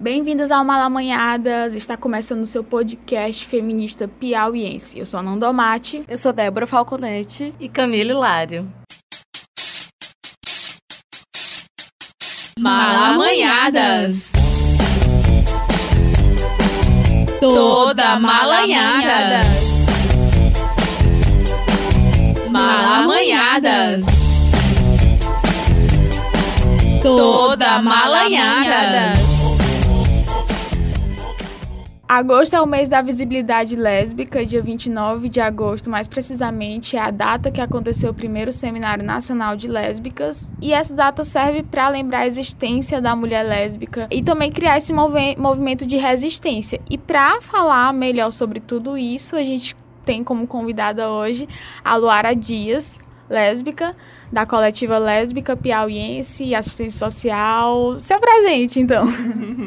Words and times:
Bem-vindas 0.00 0.50
ao 0.50 0.64
Malamanhadas, 0.64 1.74
está 1.74 1.94
começando 1.94 2.40
o 2.40 2.46
seu 2.46 2.64
podcast 2.64 3.44
feminista 3.44 4.08
piauiense. 4.08 4.98
Eu 4.98 5.04
sou 5.04 5.20
a 5.20 5.22
Nandomate. 5.22 6.02
Eu 6.08 6.16
sou 6.16 6.32
Débora 6.32 6.66
Falconetti. 6.66 7.54
E 7.60 7.68
Camila 7.68 8.10
Hilário. 8.10 8.72
Malamanhadas. 12.58 14.32
Toda 17.38 18.18
malanhada. 18.18 19.42
Malamanhadas. 22.50 24.04
Toda 27.02 27.82
malanhada. 27.82 29.29
Agosto 32.12 32.56
é 32.56 32.60
o 32.60 32.66
mês 32.66 32.88
da 32.88 33.00
visibilidade 33.00 33.76
lésbica, 33.76 34.44
dia 34.44 34.60
29 34.60 35.28
de 35.28 35.40
agosto, 35.40 35.88
mais 35.88 36.08
precisamente, 36.08 36.96
é 36.96 37.00
a 37.00 37.08
data 37.08 37.52
que 37.52 37.60
aconteceu 37.60 38.10
o 38.10 38.14
primeiro 38.14 38.52
Seminário 38.52 39.04
Nacional 39.04 39.54
de 39.54 39.68
Lésbicas. 39.68 40.50
E 40.60 40.72
essa 40.72 40.92
data 40.92 41.22
serve 41.24 41.62
para 41.62 41.88
lembrar 41.88 42.22
a 42.22 42.26
existência 42.26 43.00
da 43.00 43.14
mulher 43.14 43.44
lésbica 43.44 44.08
e 44.10 44.24
também 44.24 44.50
criar 44.50 44.78
esse 44.78 44.92
movi 44.92 45.36
movimento 45.38 45.86
de 45.86 45.96
resistência. 45.98 46.80
E 46.90 46.98
para 46.98 47.40
falar 47.40 47.92
melhor 47.92 48.32
sobre 48.32 48.58
tudo 48.58 48.98
isso, 48.98 49.36
a 49.36 49.44
gente 49.44 49.76
tem 50.04 50.24
como 50.24 50.48
convidada 50.48 51.08
hoje 51.08 51.48
a 51.84 51.94
Luara 51.94 52.34
Dias, 52.34 53.00
lésbica, 53.28 53.94
da 54.32 54.46
coletiva 54.46 54.96
lésbica 54.98 55.56
piauiense, 55.56 56.54
assistente 56.54 56.92
social. 56.92 57.98
Se 57.98 58.12
apresente, 58.12 58.80
então. 58.80 59.06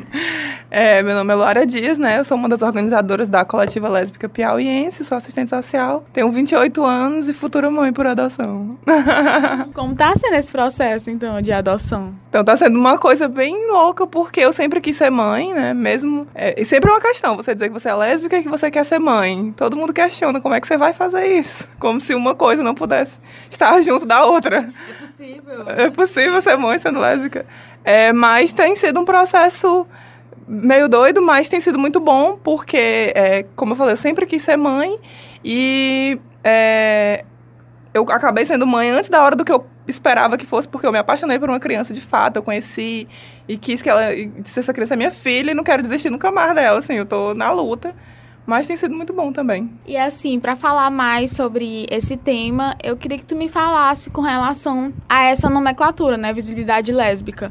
é, 0.71 1.03
meu 1.03 1.15
nome 1.15 1.33
é 1.33 1.35
Laura 1.35 1.65
Dias, 1.65 1.99
né? 1.99 2.19
Eu 2.19 2.23
sou 2.23 2.37
uma 2.37 2.47
das 2.47 2.61
organizadoras 2.61 3.29
da 3.29 3.43
coletiva 3.43 3.89
lésbica 3.89 4.29
piauiense, 4.29 5.03
sou 5.03 5.17
assistente 5.17 5.49
social, 5.49 6.05
tenho 6.13 6.31
28 6.31 6.83
anos 6.83 7.27
e 7.27 7.33
futura 7.33 7.69
mãe 7.69 7.91
por 7.91 8.07
adoção. 8.07 8.77
Como 9.73 9.95
tá 9.95 10.13
sendo 10.15 10.35
esse 10.35 10.51
processo, 10.51 11.09
então, 11.09 11.41
de 11.41 11.51
adoção? 11.51 12.13
Então, 12.29 12.43
tá 12.43 12.55
sendo 12.55 12.79
uma 12.79 12.97
coisa 12.97 13.27
bem 13.27 13.69
louca, 13.69 14.07
porque 14.07 14.39
eu 14.39 14.53
sempre 14.53 14.81
quis 14.81 14.95
ser 14.95 15.09
mãe, 15.09 15.53
né? 15.53 15.73
Mesmo. 15.73 16.25
É, 16.33 16.59
e 16.59 16.65
sempre 16.65 16.89
é 16.89 16.93
uma 16.93 17.01
questão, 17.01 17.35
você 17.35 17.53
dizer 17.53 17.67
que 17.67 17.73
você 17.73 17.89
é 17.89 17.95
lésbica 17.95 18.37
e 18.37 18.43
que 18.43 18.49
você 18.49 18.71
quer 18.71 18.85
ser 18.85 18.99
mãe. 18.99 19.53
Todo 19.55 19.75
mundo 19.75 19.93
questiona 19.93 20.41
como 20.41 20.55
é 20.55 20.61
que 20.61 20.67
você 20.67 20.77
vai 20.77 20.93
fazer 20.93 21.25
isso. 21.27 21.67
Como 21.79 21.99
se 21.99 22.15
uma 22.15 22.33
coisa 22.33 22.63
não 22.63 22.73
pudesse 22.73 23.17
estar 23.51 23.79
junto 23.81 24.05
da 24.05 24.25
outra. 24.25 24.52
É 24.57 24.93
possível. 24.99 25.69
É 25.69 25.89
possível 25.89 26.41
ser 26.41 26.57
mãe 26.57 26.77
sendo 26.77 26.99
lésbica. 26.99 27.45
É, 27.83 28.13
mas 28.13 28.51
tem 28.51 28.75
sido 28.75 28.99
um 28.99 29.05
processo 29.05 29.85
meio 30.47 30.87
doido, 30.87 31.21
mas 31.21 31.49
tem 31.49 31.61
sido 31.61 31.79
muito 31.79 31.99
bom, 31.99 32.37
porque, 32.43 33.11
é, 33.15 33.45
como 33.55 33.73
eu 33.73 33.77
falei, 33.77 33.93
eu 33.93 33.97
sempre 33.97 34.25
quis 34.25 34.43
ser 34.43 34.57
mãe 34.57 34.99
e 35.43 36.19
é, 36.43 37.23
eu 37.93 38.03
acabei 38.09 38.45
sendo 38.45 38.65
mãe 38.65 38.89
antes 38.89 39.09
da 39.09 39.21
hora 39.21 39.35
do 39.35 39.45
que 39.45 39.51
eu 39.51 39.65
esperava 39.87 40.37
que 40.37 40.45
fosse, 40.45 40.67
porque 40.67 40.87
eu 40.87 40.91
me 40.91 40.97
apaixonei 40.97 41.37
por 41.37 41.49
uma 41.49 41.59
criança 41.59 41.93
de 41.93 42.01
fato, 42.01 42.37
eu 42.37 42.43
conheci 42.43 43.07
e 43.47 43.57
quis 43.57 43.81
que 43.81 43.89
ela, 43.89 44.13
disse 44.39 44.59
essa 44.59 44.73
criança 44.73 44.93
é 44.93 44.97
minha 44.97 45.11
filha 45.11 45.51
e 45.51 45.53
não 45.53 45.63
quero 45.63 45.83
desistir 45.83 46.09
nunca 46.09 46.31
mais 46.31 46.53
dela, 46.55 46.79
assim, 46.79 46.95
eu 46.95 47.05
tô 47.05 47.33
na 47.33 47.51
luta. 47.51 47.93
Mas 48.45 48.67
tem 48.67 48.75
sido 48.75 48.93
muito 48.93 49.13
bom 49.13 49.31
também. 49.31 49.69
E 49.87 49.95
assim, 49.95 50.39
para 50.39 50.55
falar 50.55 50.89
mais 50.89 51.31
sobre 51.31 51.85
esse 51.89 52.17
tema, 52.17 52.75
eu 52.83 52.97
queria 52.97 53.17
que 53.17 53.25
tu 53.25 53.35
me 53.35 53.47
falasse 53.47 54.09
com 54.09 54.21
relação 54.21 54.93
a 55.07 55.23
essa 55.23 55.49
nomenclatura, 55.49 56.17
né? 56.17 56.33
Visibilidade 56.33 56.91
lésbica. 56.91 57.49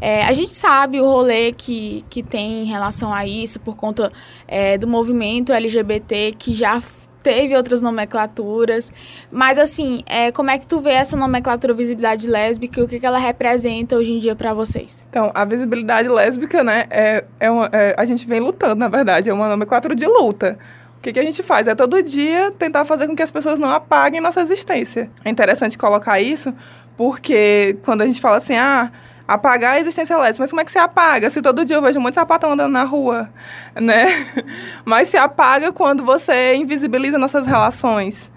É, 0.00 0.24
a 0.24 0.32
gente 0.32 0.50
sabe 0.50 1.00
o 1.00 1.06
rolê 1.06 1.52
que, 1.52 2.04
que 2.10 2.24
tem 2.24 2.64
em 2.64 2.66
relação 2.66 3.14
a 3.14 3.24
isso 3.24 3.60
por 3.60 3.76
conta 3.76 4.12
é, 4.48 4.76
do 4.76 4.88
movimento 4.88 5.52
LGBT 5.52 6.34
que 6.36 6.54
já 6.54 6.82
teve 7.22 7.56
outras 7.56 7.80
nomenclaturas, 7.80 8.92
mas 9.30 9.58
assim, 9.58 10.02
é, 10.06 10.32
como 10.32 10.50
é 10.50 10.58
que 10.58 10.66
tu 10.66 10.80
vê 10.80 10.92
essa 10.92 11.16
nomenclatura 11.16 11.72
visibilidade 11.72 12.28
lésbica 12.28 12.80
e 12.80 12.82
o 12.82 12.88
que, 12.88 12.98
que 12.98 13.06
ela 13.06 13.18
representa 13.18 13.96
hoje 13.96 14.12
em 14.12 14.18
dia 14.18 14.34
para 14.34 14.52
vocês? 14.52 15.04
Então, 15.08 15.30
a 15.34 15.44
visibilidade 15.44 16.08
lésbica, 16.08 16.64
né, 16.64 16.84
é, 16.90 17.24
é, 17.38 17.50
uma, 17.50 17.68
é, 17.72 17.94
a 17.96 18.04
gente 18.04 18.26
vem 18.26 18.40
lutando, 18.40 18.76
na 18.76 18.88
verdade, 18.88 19.30
é 19.30 19.32
uma 19.32 19.48
nomenclatura 19.48 19.94
de 19.94 20.06
luta. 20.06 20.58
O 20.98 21.02
que, 21.02 21.12
que 21.12 21.18
a 21.18 21.24
gente 21.24 21.42
faz? 21.42 21.66
É 21.66 21.74
todo 21.74 22.00
dia 22.02 22.52
tentar 22.56 22.84
fazer 22.84 23.06
com 23.06 23.16
que 23.16 23.22
as 23.22 23.32
pessoas 23.32 23.58
não 23.58 23.70
apaguem 23.70 24.20
nossa 24.20 24.40
existência. 24.40 25.10
É 25.24 25.30
interessante 25.30 25.76
colocar 25.76 26.20
isso, 26.20 26.54
porque 26.96 27.76
quando 27.84 28.02
a 28.02 28.06
gente 28.06 28.20
fala 28.20 28.36
assim, 28.36 28.56
ah, 28.56 28.92
apagar 29.26 29.74
a 29.74 29.80
existência 29.80 30.16
lésbica. 30.16 30.42
Mas 30.42 30.50
como 30.50 30.60
é 30.60 30.64
que 30.64 30.72
se 30.72 30.78
apaga? 30.78 31.30
Se 31.30 31.40
todo 31.40 31.64
dia 31.64 31.76
eu 31.76 31.82
vejo 31.82 32.00
muito 32.00 32.14
sapatão 32.14 32.52
andando 32.52 32.72
na 32.72 32.84
rua, 32.84 33.30
né? 33.74 34.26
Mas 34.84 35.08
se 35.08 35.16
apaga 35.16 35.72
quando 35.72 36.04
você 36.04 36.54
invisibiliza 36.54 37.18
nossas 37.18 37.46
relações. 37.46 38.30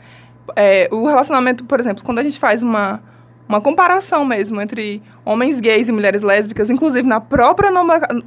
É, 0.55 0.87
o 0.91 1.05
relacionamento, 1.07 1.65
por 1.65 1.79
exemplo, 1.79 2.03
quando 2.03 2.19
a 2.19 2.23
gente 2.23 2.39
faz 2.39 2.61
uma, 2.61 3.01
uma 3.47 3.61
comparação 3.61 4.23
mesmo 4.23 4.61
entre 4.61 5.01
homens 5.23 5.59
gays 5.59 5.87
e 5.87 5.91
mulheres 5.91 6.21
lésbicas, 6.21 6.69
inclusive 6.69 7.07
na 7.07 7.19
própria, 7.19 7.71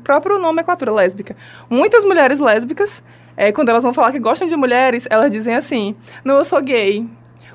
própria 0.03 0.39
nomenclatura 0.39 0.93
lésbica. 0.93 1.37
Muitas 1.71 2.05
mulheres 2.05 2.41
lésbicas, 2.41 3.03
é, 3.37 3.53
quando 3.53 3.69
elas 3.69 3.83
vão 3.83 3.93
falar 3.93 4.13
que 4.13 4.19
gostam 4.19 4.49
de 4.49 4.57
mulheres, 4.57 5.07
elas 5.11 5.31
dizem 5.31 5.55
assim, 5.55 5.95
não, 6.25 6.37
eu 6.37 6.45
sou 6.45 6.61
gay. 6.61 7.07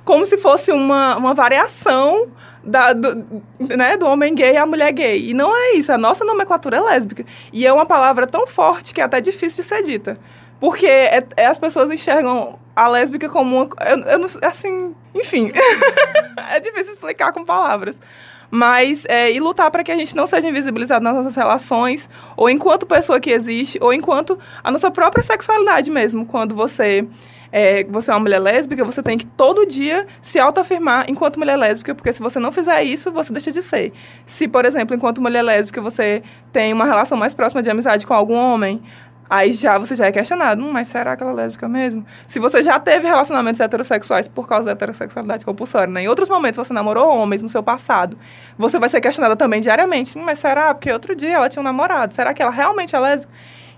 Como 0.05 0.25
se 0.25 0.37
fosse 0.37 0.71
uma, 0.71 1.15
uma 1.15 1.33
variação 1.33 2.27
da, 2.63 2.93
do, 2.93 3.25
né, 3.59 3.97
do 3.97 4.05
homem 4.05 4.33
gay 4.33 4.55
à 4.57 4.65
mulher 4.65 4.91
gay. 4.91 5.29
E 5.29 5.33
não 5.33 5.55
é 5.55 5.73
isso, 5.73 5.91
a 5.91 5.97
nossa 5.97 6.23
nomenclatura 6.23 6.77
é 6.77 6.81
lésbica. 6.81 7.25
E 7.51 7.67
é 7.67 7.73
uma 7.73 7.85
palavra 7.85 8.25
tão 8.25 8.47
forte 8.47 8.93
que 8.93 9.01
é 9.01 9.03
até 9.03 9.19
difícil 9.19 9.63
de 9.63 9.69
ser 9.69 9.83
dita. 9.83 10.17
Porque 10.59 10.87
é, 10.87 11.25
é 11.35 11.45
as 11.45 11.57
pessoas 11.57 11.91
enxergam 11.91 12.57
a 12.75 12.87
lésbica 12.87 13.29
como 13.29 13.55
uma. 13.55 13.69
Eu, 13.85 13.97
eu 13.99 14.19
não, 14.19 14.27
assim, 14.41 14.95
enfim. 15.13 15.51
é 16.51 16.59
difícil 16.59 16.93
explicar 16.93 17.33
com 17.33 17.43
palavras. 17.43 17.99
Mas, 18.49 19.03
é, 19.09 19.31
e 19.31 19.39
lutar 19.39 19.71
para 19.71 19.83
que 19.83 19.91
a 19.91 19.95
gente 19.95 20.15
não 20.15 20.27
seja 20.27 20.47
invisibilizado 20.47 21.03
nas 21.03 21.15
nossas 21.15 21.35
relações, 21.35 22.07
ou 22.37 22.47
enquanto 22.49 22.85
pessoa 22.85 23.19
que 23.19 23.31
existe, 23.31 23.79
ou 23.81 23.91
enquanto 23.91 24.37
a 24.63 24.71
nossa 24.71 24.91
própria 24.91 25.23
sexualidade 25.23 25.89
mesmo. 25.89 26.25
Quando 26.25 26.53
você 26.53 27.07
é, 27.55 27.83
você 27.83 28.09
é 28.09 28.13
uma 28.15 28.21
mulher 28.21 28.39
lésbica, 28.39 28.83
você 28.83 29.03
tem 29.03 29.15
que 29.15 29.27
todo 29.27 29.63
dia 29.63 30.07
se 30.23 30.39
autoafirmar 30.39 31.05
enquanto 31.07 31.37
mulher 31.37 31.55
lésbica, 31.55 31.93
porque 31.93 32.11
se 32.11 32.19
você 32.19 32.39
não 32.39 32.51
fizer 32.51 32.81
isso, 32.81 33.11
você 33.11 33.31
deixa 33.31 33.51
de 33.51 33.61
ser. 33.61 33.93
Se, 34.25 34.47
por 34.47 34.65
exemplo, 34.65 34.95
enquanto 34.95 35.21
mulher 35.21 35.43
lésbica, 35.43 35.79
você 35.79 36.23
tem 36.51 36.73
uma 36.73 36.83
relação 36.83 37.15
mais 37.15 37.35
próxima 37.35 37.61
de 37.61 37.69
amizade 37.69 38.07
com 38.07 38.13
algum 38.15 38.33
homem, 38.35 38.81
Aí 39.29 39.51
já 39.51 39.79
você 39.79 39.95
já 39.95 40.05
é 40.05 40.11
questionado, 40.11 40.63
hum, 40.63 40.71
mas 40.71 40.89
será 40.89 41.15
que 41.15 41.23
ela 41.23 41.31
é 41.31 41.35
lésbica 41.35 41.67
mesmo? 41.67 42.05
Se 42.27 42.39
você 42.39 42.61
já 42.61 42.79
teve 42.79 43.07
relacionamentos 43.07 43.59
heterossexuais 43.59 44.27
por 44.27 44.47
causa 44.47 44.65
da 44.65 44.73
heterossexualidade 44.73 45.45
compulsória, 45.45 45.91
né? 45.91 46.03
Em 46.03 46.07
outros 46.07 46.29
momentos 46.29 46.57
você 46.57 46.73
namorou 46.73 47.17
homens 47.17 47.41
no 47.41 47.49
seu 47.49 47.63
passado, 47.63 48.17
você 48.57 48.77
vai 48.77 48.89
ser 48.89 49.01
questionada 49.01 49.35
também 49.35 49.59
diariamente, 49.59 50.19
hum, 50.19 50.23
mas 50.23 50.37
será? 50.37 50.73
Porque 50.75 50.91
outro 50.91 51.15
dia 51.15 51.35
ela 51.35 51.49
tinha 51.49 51.61
um 51.61 51.63
namorado, 51.63 52.13
será 52.13 52.33
que 52.33 52.43
ela 52.43 52.51
realmente 52.51 52.95
é 52.95 52.99
lésbica? 52.99 53.31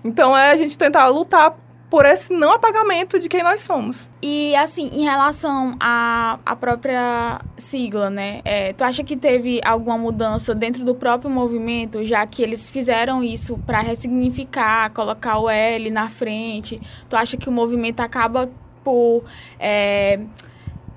Então 0.04 0.36
é 0.36 0.50
a 0.50 0.56
gente 0.56 0.76
tentar 0.76 1.06
lutar 1.06 1.54
por 1.96 2.04
esse 2.04 2.30
não 2.30 2.52
apagamento 2.52 3.18
de 3.18 3.26
quem 3.26 3.42
nós 3.42 3.62
somos. 3.62 4.10
E 4.20 4.54
assim, 4.54 4.90
em 4.92 5.04
relação 5.04 5.74
à, 5.80 6.38
à 6.44 6.54
própria 6.54 7.40
sigla, 7.56 8.10
né? 8.10 8.42
É, 8.44 8.74
tu 8.74 8.84
acha 8.84 9.02
que 9.02 9.16
teve 9.16 9.62
alguma 9.64 9.96
mudança 9.96 10.54
dentro 10.54 10.84
do 10.84 10.94
próprio 10.94 11.30
movimento, 11.30 12.04
já 12.04 12.26
que 12.26 12.42
eles 12.42 12.68
fizeram 12.68 13.24
isso 13.24 13.56
para 13.64 13.80
ressignificar, 13.80 14.90
colocar 14.90 15.38
o 15.38 15.48
L 15.48 15.90
na 15.90 16.10
frente? 16.10 16.78
Tu 17.08 17.16
acha 17.16 17.38
que 17.38 17.48
o 17.48 17.52
movimento 17.52 18.00
acaba 18.00 18.50
por 18.84 19.24
é, 19.58 20.20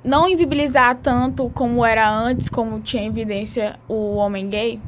não 0.04 0.28
invibilizar 0.28 0.98
tanto 0.98 1.50
como 1.52 1.86
era 1.86 2.12
antes, 2.12 2.50
como 2.50 2.82
tinha 2.82 3.08
evidência 3.08 3.80
o 3.88 4.16
homem 4.16 4.50
gay? 4.50 4.82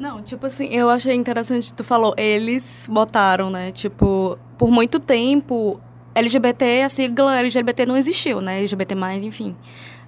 Não, 0.00 0.22
tipo 0.22 0.46
assim, 0.46 0.64
eu 0.68 0.88
achei 0.88 1.14
interessante, 1.14 1.74
tu 1.74 1.84
falou, 1.84 2.14
eles 2.16 2.88
botaram, 2.90 3.50
né? 3.50 3.70
Tipo, 3.70 4.38
por 4.56 4.70
muito 4.70 4.98
tempo, 4.98 5.78
LGBT, 6.14 6.84
a 6.84 6.88
sigla 6.88 7.38
LGBT 7.38 7.84
não 7.84 7.98
existiu, 7.98 8.40
né? 8.40 8.60
LGBT, 8.60 8.94
enfim. 9.20 9.54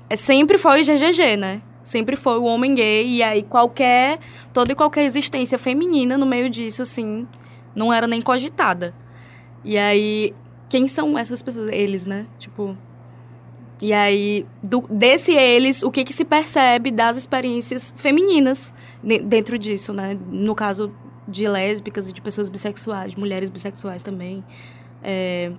É, 0.09 0.17
sempre 0.17 0.57
foi 0.57 0.81
o 0.81 0.85
GGG, 0.87 1.37
né? 1.37 1.61
Sempre 1.85 2.17
foi 2.17 2.39
o 2.39 2.45
homem 2.45 2.75
gay, 2.75 3.07
e 3.07 3.23
aí 3.23 3.43
qualquer, 3.43 4.19
toda 4.51 4.73
e 4.73 4.75
qualquer 4.75 5.03
existência 5.03 5.59
feminina 5.59 6.17
no 6.17 6.25
meio 6.25 6.49
disso, 6.49 6.81
assim, 6.81 7.29
não 7.75 7.93
era 7.93 8.07
nem 8.07 8.23
cogitada. 8.23 8.95
E 9.63 9.77
aí, 9.77 10.33
quem 10.71 10.89
são 10.89 11.19
essas 11.19 11.43
pessoas? 11.43 11.69
Eles, 11.71 12.07
né? 12.07 12.27
Tipo, 12.39 12.79
e 13.83 13.93
aí, 13.93 14.47
do, 14.63 14.85
desse 14.89 15.33
eles, 15.33 15.83
o 15.83 15.91
que, 15.91 16.05
que 16.05 16.13
se 16.13 16.25
percebe 16.25 16.93
das 16.93 17.17
experiências 17.17 17.93
femininas 17.97 18.73
dentro 19.25 19.59
disso, 19.59 19.93
né? 19.93 20.17
No 20.31 20.55
caso 20.55 20.95
de 21.27 21.49
lésbicas 21.49 22.09
e 22.09 22.13
de 22.13 22.23
pessoas 22.23 22.49
bissexuais, 22.49 23.11
de 23.11 23.19
mulheres 23.19 23.51
bissexuais 23.51 24.01
também. 24.01 24.45
É, 25.03 25.51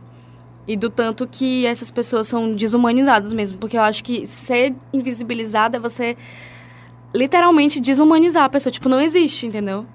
e 0.66 0.78
do 0.78 0.90
tanto 0.90 1.28
que 1.28 1.66
essas 1.66 1.92
pessoas 1.92 2.26
são 2.26 2.56
desumanizadas 2.56 3.34
mesmo. 3.34 3.60
Porque 3.60 3.76
eu 3.76 3.82
acho 3.82 4.02
que 4.02 4.26
ser 4.26 4.74
invisibilizada 4.94 5.76
é 5.76 5.80
você 5.82 6.16
literalmente 7.14 7.82
desumanizar 7.82 8.46
a 8.46 8.50
pessoa. 8.50 8.72
Tipo, 8.72 8.88
não 8.88 9.02
existe, 9.02 9.48
entendeu? 9.48 9.86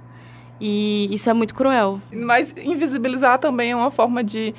E 0.60 1.08
isso 1.10 1.30
é 1.30 1.32
muito 1.32 1.54
cruel. 1.54 1.98
Mas 2.12 2.52
invisibilizar 2.58 3.38
também 3.38 3.70
é 3.70 3.76
uma 3.76 3.90
forma 3.90 4.22
de 4.22 4.54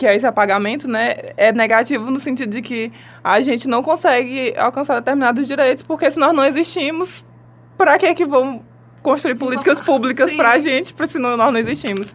que 0.00 0.06
é 0.06 0.16
esse 0.16 0.26
apagamento, 0.26 0.88
né, 0.88 1.14
é 1.36 1.52
negativo 1.52 2.10
no 2.10 2.18
sentido 2.18 2.50
de 2.50 2.62
que 2.62 2.90
a 3.22 3.38
gente 3.42 3.68
não 3.68 3.82
consegue 3.82 4.54
alcançar 4.56 4.94
determinados 4.94 5.46
direitos, 5.46 5.82
porque 5.82 6.10
se 6.10 6.18
nós 6.18 6.32
não 6.32 6.42
existimos, 6.42 7.22
para 7.76 7.98
que 7.98 8.14
que 8.14 8.24
vão 8.24 8.64
construir 9.02 9.34
Sim, 9.34 9.44
políticas 9.44 9.78
públicas 9.82 10.32
para 10.32 10.52
a 10.52 10.58
gente, 10.58 10.94
se 11.06 11.18
não, 11.18 11.36
nós 11.36 11.52
não 11.52 11.60
existimos? 11.60 12.14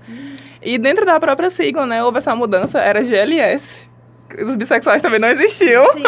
E 0.63 0.79
dentro 0.79 1.05
da 1.05 1.19
própria 1.19 1.51
sigla, 1.51 1.85
né, 1.85 2.03
houve 2.03 2.17
essa 2.17 2.35
mudança, 2.35 2.79
era 2.79 3.03
GLS. 3.03 3.87
Os 4.43 4.55
bissexuais 4.55 5.01
também 5.01 5.19
não 5.19 5.27
existiam. 5.29 5.83
Sim, 5.93 6.03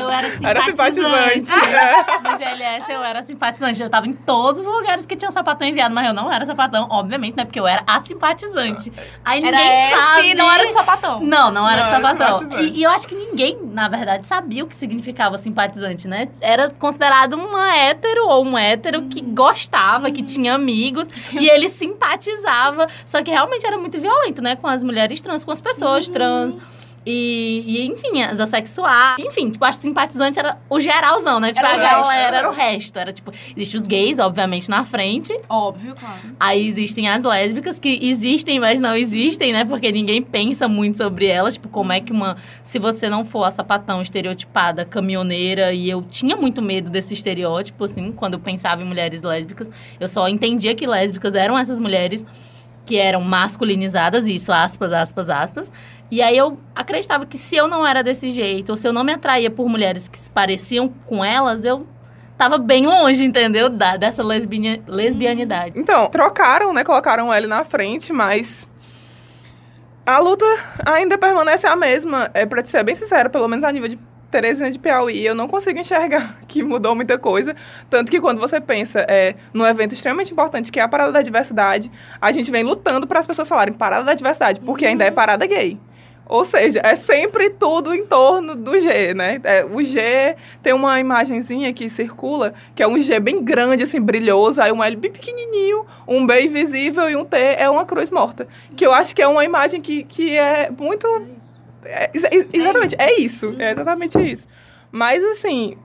eu 0.00 0.10
era 0.10 0.26
Era 0.42 0.64
simpatizante. 0.64 1.46
simpatizante. 1.46 1.70
né? 1.70 2.04
No 2.26 2.38
GLS 2.38 2.92
eu 2.92 3.02
era 3.04 3.22
simpatizante. 3.22 3.82
Eu 3.82 3.90
tava 3.90 4.06
em 4.06 4.12
todos 4.12 4.60
os 4.60 4.66
lugares 4.66 5.06
que 5.06 5.16
tinha 5.16 5.30
sapatão 5.30 5.66
enviado, 5.66 5.94
mas 5.94 6.06
eu 6.06 6.12
não 6.14 6.30
era 6.32 6.44
sapatão, 6.46 6.86
obviamente, 6.90 7.36
né? 7.36 7.44
Porque 7.44 7.58
eu 7.60 7.66
era 7.66 7.82
a 7.86 8.00
simpatizante. 8.00 8.92
Aí 9.24 9.42
Era 9.44 9.56
ninguém 9.56 9.84
esse 9.84 9.94
sabe. 9.96 10.34
não 10.34 10.50
era 10.50 10.66
de 10.66 10.72
sapatão. 10.72 11.20
Não, 11.20 11.50
não 11.50 11.68
era 11.68 11.80
Não, 11.82 11.88
de 11.88 11.94
era 11.94 12.00
sapatão. 12.00 12.38
simpatizante. 12.38 12.72
E, 12.74 12.78
e 12.78 12.82
eu 12.82 12.90
acho 12.90 13.08
que 13.08 13.14
ninguém, 13.14 13.58
na 13.72 13.88
verdade, 13.88 14.26
sabia 14.26 14.64
o 14.64 14.66
que 14.66 14.76
significava 14.76 15.38
simpatizante, 15.38 16.08
né? 16.08 16.28
Era 16.40 16.70
considerado 16.70 17.34
uma 17.34 17.74
hétero 17.76 18.26
ou 18.28 18.44
um 18.44 18.56
hétero 18.58 19.02
que 19.02 19.20
gostava, 19.20 20.10
que 20.10 20.22
tinha 20.22 20.54
amigos, 20.54 21.08
e 21.38 21.48
ele 21.48 21.68
simpatizava. 21.68 22.86
Só 23.04 23.22
que 23.22 23.30
realmente 23.30 23.66
era 23.66 23.78
muito 23.78 23.98
violento, 24.00 24.42
né? 24.42 24.56
Com 24.56 24.66
as 24.66 24.82
mulheres 24.82 25.20
trans, 25.20 25.44
com 25.44 25.50
as 25.52 25.60
pessoas 25.60 26.08
trans. 26.08 26.56
E, 27.06 27.62
e, 27.64 27.86
enfim, 27.86 28.20
as 28.20 28.40
assexuais. 28.40 29.16
Enfim, 29.20 29.50
tipo, 29.50 29.64
acho 29.64 29.78
que 29.78 29.84
simpatizante 29.84 30.40
era 30.40 30.58
o 30.68 30.80
geralzão, 30.80 31.38
né? 31.38 31.52
Tipo, 31.52 31.64
Era 31.64 31.76
a 31.76 32.02
galera 32.02 32.36
era 32.38 32.50
o 32.50 32.52
resto. 32.52 32.98
Era 32.98 33.12
tipo, 33.12 33.32
existem 33.56 33.80
os 33.80 33.86
gays, 33.86 34.18
obviamente, 34.18 34.68
na 34.68 34.84
frente. 34.84 35.32
Óbvio, 35.48 35.94
claro. 35.94 36.34
Aí 36.40 36.66
existem 36.66 37.08
as 37.08 37.22
lésbicas 37.22 37.78
que 37.78 38.00
existem, 38.02 38.58
mas 38.58 38.80
não 38.80 38.96
existem, 38.96 39.52
né? 39.52 39.64
Porque 39.64 39.92
ninguém 39.92 40.20
pensa 40.20 40.66
muito 40.66 40.98
sobre 40.98 41.26
elas. 41.26 41.54
Tipo, 41.54 41.68
como 41.68 41.92
é 41.92 42.00
que 42.00 42.10
uma. 42.10 42.36
Se 42.64 42.80
você 42.80 43.08
não 43.08 43.24
for 43.24 43.44
a 43.44 43.52
sapatão 43.52 44.02
estereotipada, 44.02 44.84
caminhoneira, 44.84 45.72
e 45.72 45.88
eu 45.88 46.02
tinha 46.02 46.34
muito 46.34 46.60
medo 46.60 46.90
desse 46.90 47.14
estereótipo, 47.14 47.84
assim, 47.84 48.10
quando 48.10 48.34
eu 48.34 48.40
pensava 48.40 48.82
em 48.82 48.84
mulheres 48.84 49.22
lésbicas. 49.22 49.70
Eu 50.00 50.08
só 50.08 50.28
entendia 50.28 50.74
que 50.74 50.84
lésbicas 50.84 51.36
eram 51.36 51.56
essas 51.56 51.78
mulheres 51.78 52.26
que 52.86 52.96
eram 52.96 53.20
masculinizadas, 53.20 54.28
isso, 54.28 54.52
aspas, 54.52 54.92
aspas, 54.92 55.28
aspas. 55.28 55.72
E 56.10 56.22
aí 56.22 56.38
eu 56.38 56.58
acreditava 56.74 57.26
que 57.26 57.36
se 57.36 57.56
eu 57.56 57.66
não 57.66 57.84
era 57.84 58.02
desse 58.02 58.30
jeito, 58.30 58.70
ou 58.70 58.76
se 58.76 58.86
eu 58.86 58.92
não 58.92 59.02
me 59.02 59.12
atraía 59.12 59.50
por 59.50 59.68
mulheres 59.68 60.06
que 60.06 60.18
se 60.18 60.30
pareciam 60.30 60.88
com 61.06 61.24
elas, 61.24 61.64
eu 61.64 61.84
tava 62.38 62.58
bem 62.58 62.86
longe, 62.86 63.24
entendeu? 63.24 63.68
Da, 63.68 63.96
dessa 63.96 64.22
lesbia, 64.22 64.80
lesbianidade. 64.86 65.78
Então, 65.78 66.06
trocaram, 66.06 66.72
né? 66.72 66.84
Colocaram 66.84 67.34
ele 67.34 67.48
na 67.48 67.64
frente, 67.64 68.12
mas 68.12 68.68
a 70.06 70.20
luta 70.20 70.44
ainda 70.84 71.18
permanece 71.18 71.66
a 71.66 71.74
mesma. 71.74 72.30
É 72.32 72.46
pra 72.46 72.62
te 72.62 72.68
ser 72.68 72.84
bem 72.84 72.94
sincera, 72.94 73.28
pelo 73.28 73.48
menos 73.48 73.64
a 73.64 73.72
nível 73.72 73.88
de 73.88 73.98
Teresina 74.36 74.70
de 74.70 74.78
Piauí, 74.78 75.24
eu 75.24 75.34
não 75.34 75.48
consigo 75.48 75.78
enxergar 75.78 76.38
que 76.46 76.62
mudou 76.62 76.94
muita 76.94 77.16
coisa. 77.16 77.56
Tanto 77.88 78.10
que 78.10 78.20
quando 78.20 78.38
você 78.38 78.60
pensa 78.60 79.00
é, 79.08 79.34
num 79.54 79.66
evento 79.66 79.94
extremamente 79.94 80.30
importante, 80.30 80.70
que 80.70 80.78
é 80.78 80.82
a 80.82 80.88
Parada 80.88 81.10
da 81.10 81.22
Diversidade, 81.22 81.90
a 82.20 82.30
gente 82.32 82.50
vem 82.50 82.62
lutando 82.62 83.06
para 83.06 83.18
as 83.18 83.26
pessoas 83.26 83.48
falarem 83.48 83.72
Parada 83.72 84.04
da 84.04 84.12
Diversidade, 84.12 84.60
porque 84.60 84.84
ainda 84.84 85.04
é 85.04 85.10
parada 85.10 85.46
gay. 85.46 85.78
Ou 86.26 86.44
seja, 86.44 86.82
é 86.84 86.94
sempre 86.96 87.48
tudo 87.48 87.94
em 87.94 88.04
torno 88.04 88.54
do 88.54 88.78
G, 88.78 89.14
né? 89.14 89.40
É, 89.42 89.64
o 89.64 89.82
G 89.82 90.36
tem 90.62 90.74
uma 90.74 91.00
imagenzinha 91.00 91.72
que 91.72 91.88
circula, 91.88 92.52
que 92.74 92.82
é 92.82 92.86
um 92.86 93.00
G 93.00 93.18
bem 93.18 93.42
grande, 93.42 93.84
assim, 93.84 94.00
brilhoso, 94.00 94.60
aí 94.60 94.70
um 94.70 94.84
L 94.84 94.96
bem 94.96 95.12
pequenininho, 95.12 95.86
um 96.06 96.26
B 96.26 96.42
invisível 96.42 97.08
e 97.08 97.16
um 97.16 97.24
T 97.24 97.36
é 97.38 97.70
uma 97.70 97.86
cruz 97.86 98.10
morta. 98.10 98.46
Que 98.76 98.84
eu 98.84 98.92
acho 98.92 99.14
que 99.14 99.22
é 99.22 99.26
uma 99.26 99.44
imagem 99.44 99.80
que, 99.80 100.02
que 100.02 100.36
é 100.36 100.70
muito... 100.70 101.08
é- 101.86 102.10
ex- 102.14 102.24
ex- 102.30 102.46
exatamente, 102.52 102.96
é 102.98 103.20
isso. 103.20 103.54
É 103.58 103.72
exatamente 103.72 104.18
isso. 104.32 104.46
Mas, 104.92 105.22
assim, 105.24 105.76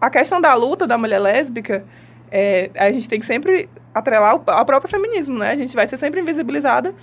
a 0.00 0.10
questão 0.10 0.40
da 0.40 0.54
luta 0.54 0.86
da 0.86 0.96
mulher 0.98 1.18
lésbica, 1.18 1.84
é, 2.30 2.70
a 2.76 2.90
gente 2.90 3.08
tem 3.08 3.18
que 3.20 3.26
sempre 3.26 3.68
atrelar 3.94 4.40
ao 4.46 4.64
próprio 4.64 4.90
feminismo, 4.90 5.38
né? 5.38 5.50
A 5.50 5.56
gente 5.56 5.74
vai 5.74 5.86
ser 5.86 5.96
sempre 5.96 6.20
invisibilizada 6.20 6.94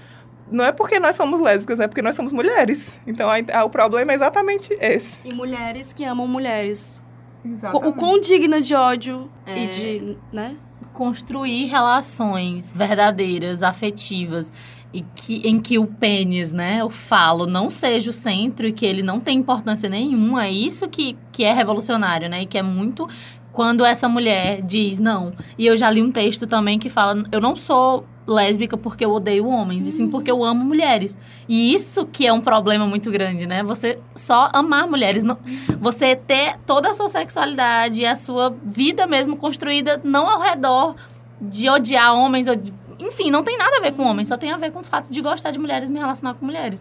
não 0.52 0.64
é 0.64 0.72
porque 0.72 1.00
nós 1.00 1.16
somos 1.16 1.40
lésbicas, 1.42 1.80
é 1.80 1.88
porque 1.88 2.04
nós 2.04 2.14
somos 2.16 2.32
mulheres. 2.32 2.96
Então, 3.08 3.28
a- 3.28 3.38
a- 3.52 3.64
o 3.66 3.70
problema 3.70 4.12
é 4.12 4.16
exatamente 4.16 4.78
esse. 4.80 5.18
E 5.26 5.34
mulheres 5.34 5.92
que 5.92 6.04
amam 6.06 6.28
mulheres. 6.28 7.02
O 7.44 7.48
Exatamente. 7.48 7.98
quão 7.98 8.22
digna 8.22 8.62
de 8.62 8.76
ódio 8.76 9.28
É. 9.46 9.58
e 9.64 9.68
de, 9.68 10.18
né? 10.32 10.56
construir 10.94 11.66
relações 11.66 12.72
verdadeiras, 12.74 13.62
afetivas, 13.64 14.54
e 14.98 15.06
que, 15.16 15.42
em 15.48 15.60
que 15.60 15.78
o 15.78 15.86
pênis, 15.86 16.54
né, 16.54 16.84
o 16.84 16.90
falo, 16.90 17.46
não 17.46 17.70
seja 17.70 18.10
o 18.10 18.14
centro 18.14 18.66
e 18.68 18.72
que 18.72 18.86
ele 18.86 19.04
não 19.04 19.20
tem 19.20 19.38
importância 19.38 19.90
nenhuma, 19.90 20.46
é 20.46 20.52
isso 20.52 20.88
que, 20.88 21.18
que 21.32 21.44
é 21.44 21.52
revolucionário, 21.54 22.30
né, 22.30 22.44
e 22.44 22.46
que 22.46 22.58
é 22.58 22.62
muito 22.64 23.08
quando 23.52 23.86
essa 23.86 24.08
mulher 24.10 24.62
diz 24.62 25.00
não. 25.00 25.34
E 25.58 25.66
eu 25.66 25.78
já 25.78 25.90
li 25.90 26.02
um 26.02 26.12
texto 26.12 26.46
também 26.46 26.78
que 26.78 26.90
fala, 26.90 27.24
eu 27.32 27.40
não 27.40 27.56
sou 27.56 28.06
lésbica 28.28 28.76
porque 28.76 29.06
eu 29.06 29.12
odeio 29.12 29.48
homens, 29.48 29.88
e 29.88 29.92
sim 29.92 30.10
porque 30.10 30.32
eu 30.32 30.44
amo 30.44 30.64
mulheres. 30.66 31.18
E 31.48 31.74
isso 31.74 32.06
que 32.06 32.26
é 32.26 32.34
um 32.34 32.42
problema 32.42 32.86
muito 32.88 33.10
grande, 33.12 33.46
né? 33.46 33.64
Você 33.64 34.00
só 34.16 34.50
amar 34.52 34.88
mulheres, 34.88 35.24
não, 35.24 35.38
você 35.80 36.16
ter 36.16 36.58
toda 36.66 36.90
a 36.90 36.94
sua 36.94 37.08
sexualidade 37.08 38.02
e 38.02 38.06
a 38.06 38.16
sua 38.16 38.54
vida 38.64 39.06
mesmo 39.08 39.38
construída 39.38 40.02
não 40.04 40.28
ao 40.28 40.42
redor 40.42 40.96
de 41.42 41.70
odiar 41.70 42.14
homens, 42.16 42.48
ou 42.48 42.56
de- 42.56 42.74
enfim, 43.00 43.30
não 43.30 43.44
tem 43.44 43.58
nada 43.58 43.78
a 43.78 43.80
ver 43.82 43.94
com 43.94 44.04
homens, 44.04 44.28
só 44.28 44.38
tem 44.38 44.52
a 44.52 44.58
ver 44.58 44.72
com 44.72 44.80
o 44.80 44.84
fato 44.84 45.12
de 45.12 45.22
gostar 45.22 45.52
de 45.52 45.60
mulheres 45.60 45.90
e 45.90 45.92
me 45.92 46.00
relacionar 46.00 46.34
com 46.36 46.46
mulheres. 46.46 46.80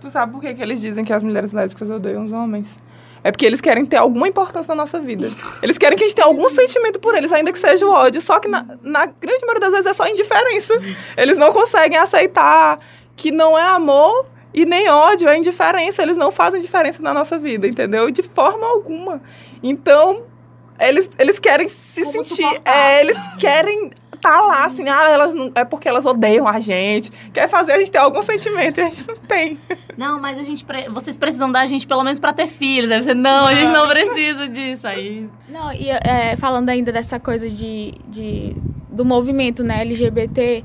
Tu 0.00 0.10
sabe 0.10 0.32
por 0.32 0.40
que, 0.40 0.52
que 0.54 0.62
eles 0.62 0.80
dizem 0.80 1.04
que 1.04 1.12
as 1.12 1.22
mulheres 1.22 1.52
lésbicas 1.52 1.88
odeiam 1.88 2.24
os 2.24 2.32
homens? 2.32 2.68
É 3.24 3.30
porque 3.30 3.46
eles 3.46 3.60
querem 3.60 3.86
ter 3.86 3.98
alguma 3.98 4.26
importância 4.26 4.74
na 4.74 4.82
nossa 4.82 4.98
vida. 4.98 5.30
Eles 5.62 5.78
querem 5.78 5.96
que 5.96 6.02
a 6.02 6.06
gente 6.08 6.16
tenha 6.16 6.26
algum 6.26 6.48
sentimento 6.48 6.98
por 6.98 7.14
eles, 7.14 7.32
ainda 7.32 7.52
que 7.52 7.58
seja 7.58 7.86
o 7.86 7.90
ódio. 7.90 8.20
Só 8.20 8.40
que 8.40 8.48
na, 8.48 8.66
na 8.82 9.06
grande 9.06 9.44
maioria 9.46 9.60
das 9.60 9.70
vezes 9.70 9.86
é 9.86 9.92
só 9.92 10.08
indiferença. 10.08 10.74
Eles 11.16 11.36
não 11.36 11.52
conseguem 11.52 11.96
aceitar 11.98 12.80
que 13.14 13.30
não 13.30 13.56
é 13.56 13.62
amor 13.62 14.26
e 14.52 14.66
nem 14.66 14.88
ódio, 14.88 15.28
é 15.28 15.38
indiferença. 15.38 16.02
Eles 16.02 16.16
não 16.16 16.32
fazem 16.32 16.60
diferença 16.60 17.00
na 17.00 17.14
nossa 17.14 17.38
vida, 17.38 17.68
entendeu? 17.68 18.10
De 18.10 18.22
forma 18.22 18.66
alguma. 18.66 19.22
Então, 19.62 20.24
eles, 20.80 21.08
eles 21.16 21.38
querem 21.38 21.68
se 21.68 22.02
Como 22.02 22.24
sentir. 22.24 22.60
É, 22.64 23.02
eles 23.02 23.16
querem 23.38 23.92
tá 24.22 24.40
lá, 24.40 24.64
assim, 24.64 24.88
ah, 24.88 25.10
elas 25.10 25.34
não, 25.34 25.50
é 25.54 25.64
porque 25.64 25.88
elas 25.88 26.06
odeiam 26.06 26.46
a 26.48 26.60
gente. 26.60 27.10
Quer 27.32 27.48
fazer 27.48 27.72
a 27.72 27.78
gente 27.78 27.90
ter 27.90 27.98
algum 27.98 28.22
sentimento 28.22 28.78
e 28.78 28.80
a 28.80 28.84
gente 28.84 29.06
não 29.06 29.16
tem. 29.16 29.58
Não, 29.94 30.18
mas 30.18 30.38
a 30.38 30.42
gente 30.42 30.64
pre- 30.64 30.88
vocês 30.88 31.18
precisam 31.18 31.52
da 31.52 31.66
gente 31.66 31.86
pelo 31.86 32.02
menos 32.02 32.18
pra 32.18 32.32
ter 32.32 32.46
filhos. 32.46 32.90
Aí 32.90 33.02
você, 33.02 33.12
não, 33.12 33.46
a 33.46 33.54
gente 33.54 33.70
não 33.70 33.86
precisa 33.86 34.48
disso. 34.48 34.86
Aí 34.86 35.28
Não, 35.46 35.70
e 35.70 35.90
é, 35.90 36.34
falando 36.36 36.70
ainda 36.70 36.90
dessa 36.90 37.20
coisa 37.20 37.46
de, 37.46 37.92
de, 38.08 38.56
do 38.92 39.04
movimento 39.04 39.62
né, 39.62 39.80
LGBT, 39.82 40.64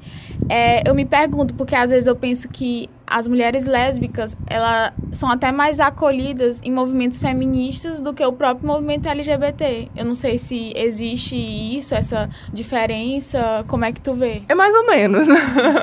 é, 0.50 0.88
eu 0.88 0.94
me 0.94 1.06
pergunto, 1.06 1.54
porque 1.54 1.76
às 1.76 1.90
vezes 1.90 2.08
eu 2.08 2.16
penso 2.16 2.48
que 2.48 2.90
as 3.08 3.26
mulheres 3.26 3.66
lésbicas, 3.66 4.36
elas 4.48 4.92
são 5.14 5.32
até 5.32 5.50
mais 5.50 5.80
acolhidas 5.80 6.62
em 6.62 6.72
movimentos 6.72 7.20
feministas 7.20 8.02
do 8.02 8.14
que 8.14 8.24
o 8.24 8.34
próprio 8.34 8.68
movimento 8.68 9.08
LGBT. 9.08 9.90
Eu 9.96 10.04
não 10.04 10.14
sei 10.14 10.38
se 10.38 10.74
existe 10.76 11.36
isso, 11.38 11.96
essa 11.96 12.30
diferença, 12.52 13.64
como 13.68 13.86
é 13.86 13.94
que 13.94 14.02
tu 14.02 14.14
vê? 14.14 14.42
É 14.50 14.54
mais 14.54 14.76
ou 14.76 14.86
menos. 14.88 15.26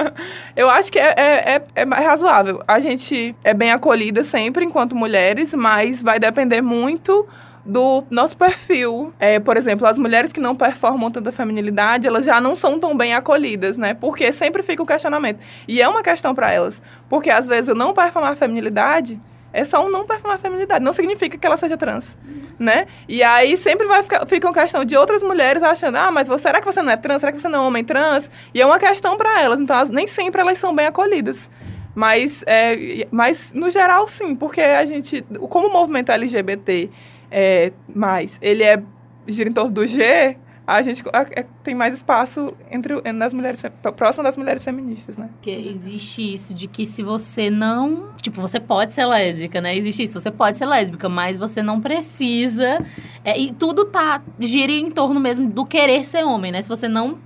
Eu 0.54 0.68
acho 0.68 0.92
que 0.92 0.98
é, 0.98 1.14
é, 1.16 1.62
é, 1.74 1.82
é 1.82 2.04
razoável. 2.04 2.62
A 2.68 2.78
gente 2.78 3.34
é 3.42 3.54
bem 3.54 3.72
acolhida 3.72 4.22
sempre 4.22 4.64
enquanto 4.64 4.94
mulheres, 4.94 5.54
mas 5.54 6.02
vai 6.02 6.20
depender 6.20 6.60
muito 6.60 7.26
do 7.64 8.04
nosso 8.10 8.36
perfil. 8.36 9.12
É, 9.18 9.40
por 9.40 9.56
exemplo, 9.56 9.86
as 9.86 9.98
mulheres 9.98 10.32
que 10.32 10.40
não 10.40 10.54
performam 10.54 11.10
tanta 11.10 11.32
feminilidade, 11.32 12.06
elas 12.06 12.24
já 12.24 12.40
não 12.40 12.54
são 12.54 12.78
tão 12.78 12.96
bem 12.96 13.14
acolhidas, 13.14 13.78
né? 13.78 13.94
Porque 13.94 14.32
sempre 14.32 14.62
fica 14.62 14.82
o 14.82 14.86
questionamento. 14.86 15.40
E 15.66 15.80
é 15.80 15.88
uma 15.88 16.02
questão 16.02 16.34
para 16.34 16.52
elas. 16.52 16.82
Porque 17.08 17.30
às 17.30 17.46
vezes 17.46 17.68
o 17.68 17.74
não 17.74 17.94
performar 17.94 18.36
feminilidade 18.36 19.20
é 19.52 19.64
só 19.64 19.86
um 19.86 19.88
não 19.90 20.04
performar 20.04 20.38
feminilidade. 20.38 20.84
Não 20.84 20.92
significa 20.92 21.38
que 21.38 21.46
ela 21.46 21.56
seja 21.56 21.76
trans, 21.76 22.18
né? 22.58 22.86
E 23.08 23.22
aí 23.22 23.56
sempre 23.56 23.86
vai 23.86 24.02
ficar 24.02 24.26
fica 24.26 24.46
uma 24.48 24.52
questão 24.52 24.84
de 24.84 24.96
outras 24.96 25.22
mulheres 25.22 25.62
achando, 25.62 25.96
ah, 25.96 26.10
mas 26.10 26.28
você, 26.28 26.42
será 26.42 26.60
que 26.60 26.66
você 26.66 26.82
não 26.82 26.90
é 26.90 26.96
trans? 26.96 27.20
Será 27.20 27.32
que 27.32 27.40
você 27.40 27.48
não 27.48 27.62
é 27.64 27.66
homem 27.66 27.84
trans? 27.84 28.30
E 28.52 28.60
é 28.60 28.66
uma 28.66 28.78
questão 28.78 29.16
para 29.16 29.40
elas. 29.40 29.60
Então, 29.60 29.76
elas- 29.76 29.90
nem 29.90 30.06
sempre 30.06 30.40
elas 30.40 30.58
são 30.58 30.74
bem 30.74 30.86
acolhidas. 30.86 31.48
Mas, 31.94 32.42
é, 32.44 33.06
mas, 33.12 33.52
no 33.54 33.70
geral, 33.70 34.08
sim, 34.08 34.34
porque 34.34 34.60
a 34.60 34.84
gente, 34.84 35.22
como 35.48 35.68
o 35.68 35.72
movimento 35.72 36.10
LGBT 36.10 36.90
é, 37.30 37.72
mais, 37.94 38.38
ele 38.42 38.62
é 38.62 38.82
gira 39.26 39.48
em 39.48 39.52
torno 39.52 39.70
do 39.70 39.86
G, 39.86 40.36
a 40.66 40.80
gente 40.82 41.02
a- 41.12 41.26
é- 41.32 41.44
tem 41.62 41.74
mais 41.74 41.92
espaço 41.94 42.54
entre 42.70 43.00
nas 43.12 43.34
mulheres, 43.34 43.62
próximo 43.96 44.22
das 44.24 44.36
mulheres 44.36 44.64
feministas, 44.64 45.16
né? 45.18 45.28
Porque 45.34 45.50
existe 45.50 46.32
isso 46.34 46.54
de 46.54 46.66
que 46.66 46.86
se 46.86 47.02
você 47.02 47.50
não. 47.50 48.08
Tipo, 48.22 48.40
você 48.40 48.58
pode 48.58 48.92
ser 48.94 49.04
lésbica, 49.04 49.60
né? 49.60 49.76
Existe 49.76 50.02
isso. 50.04 50.18
Você 50.18 50.30
pode 50.30 50.56
ser 50.56 50.64
lésbica, 50.66 51.06
mas 51.08 51.36
você 51.36 51.62
não 51.62 51.80
precisa. 51.82 52.78
é, 53.24 53.38
e 53.38 53.52
tudo 53.52 53.84
tá. 53.86 54.22
gira 54.40 54.72
em 54.72 54.88
torno 54.90 55.20
mesmo 55.20 55.48
do 55.50 55.66
querer 55.66 56.04
ser 56.06 56.24
homem, 56.24 56.50
né? 56.52 56.62
Se 56.62 56.68
você 56.68 56.88
não 56.88 57.18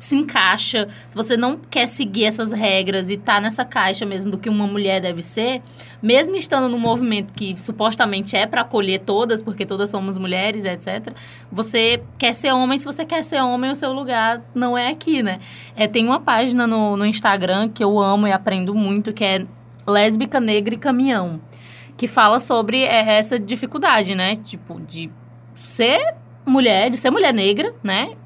se 0.00 0.16
encaixa, 0.16 0.88
se 1.10 1.14
você 1.14 1.36
não 1.36 1.58
quer 1.58 1.86
seguir 1.86 2.24
essas 2.24 2.52
regras 2.52 3.10
e 3.10 3.18
tá 3.18 3.40
nessa 3.40 3.64
caixa 3.64 4.06
mesmo 4.06 4.30
do 4.30 4.38
que 4.38 4.48
uma 4.48 4.66
mulher 4.66 5.00
deve 5.00 5.20
ser, 5.20 5.62
mesmo 6.02 6.34
estando 6.36 6.68
num 6.68 6.78
movimento 6.78 7.32
que 7.34 7.54
supostamente 7.60 8.34
é 8.34 8.46
para 8.46 8.62
acolher 8.62 9.00
todas, 9.00 9.42
porque 9.42 9.66
todas 9.66 9.90
somos 9.90 10.16
mulheres, 10.16 10.64
etc. 10.64 11.14
Você 11.52 12.02
quer 12.18 12.34
ser 12.34 12.52
homem, 12.52 12.78
se 12.78 12.86
você 12.86 13.04
quer 13.04 13.22
ser 13.22 13.42
homem, 13.42 13.70
o 13.70 13.76
seu 13.76 13.92
lugar 13.92 14.42
não 14.54 14.76
é 14.76 14.88
aqui, 14.88 15.22
né? 15.22 15.38
É, 15.76 15.86
tem 15.86 16.06
uma 16.06 16.18
página 16.18 16.66
no, 16.66 16.96
no 16.96 17.04
Instagram 17.04 17.68
que 17.68 17.84
eu 17.84 18.00
amo 18.00 18.26
e 18.26 18.32
aprendo 18.32 18.74
muito, 18.74 19.12
que 19.12 19.22
é 19.22 19.46
Lésbica 19.86 20.40
Negra 20.40 20.74
e 20.74 20.78
Caminhão, 20.78 21.40
que 21.98 22.06
fala 22.06 22.40
sobre 22.40 22.82
é, 22.82 23.18
essa 23.18 23.38
dificuldade, 23.38 24.14
né? 24.14 24.34
Tipo, 24.36 24.80
de 24.80 25.10
ser 25.54 26.14
mulher, 26.46 26.88
de 26.88 26.96
ser 26.96 27.10
mulher 27.10 27.34
negra, 27.34 27.74
né? 27.82 28.16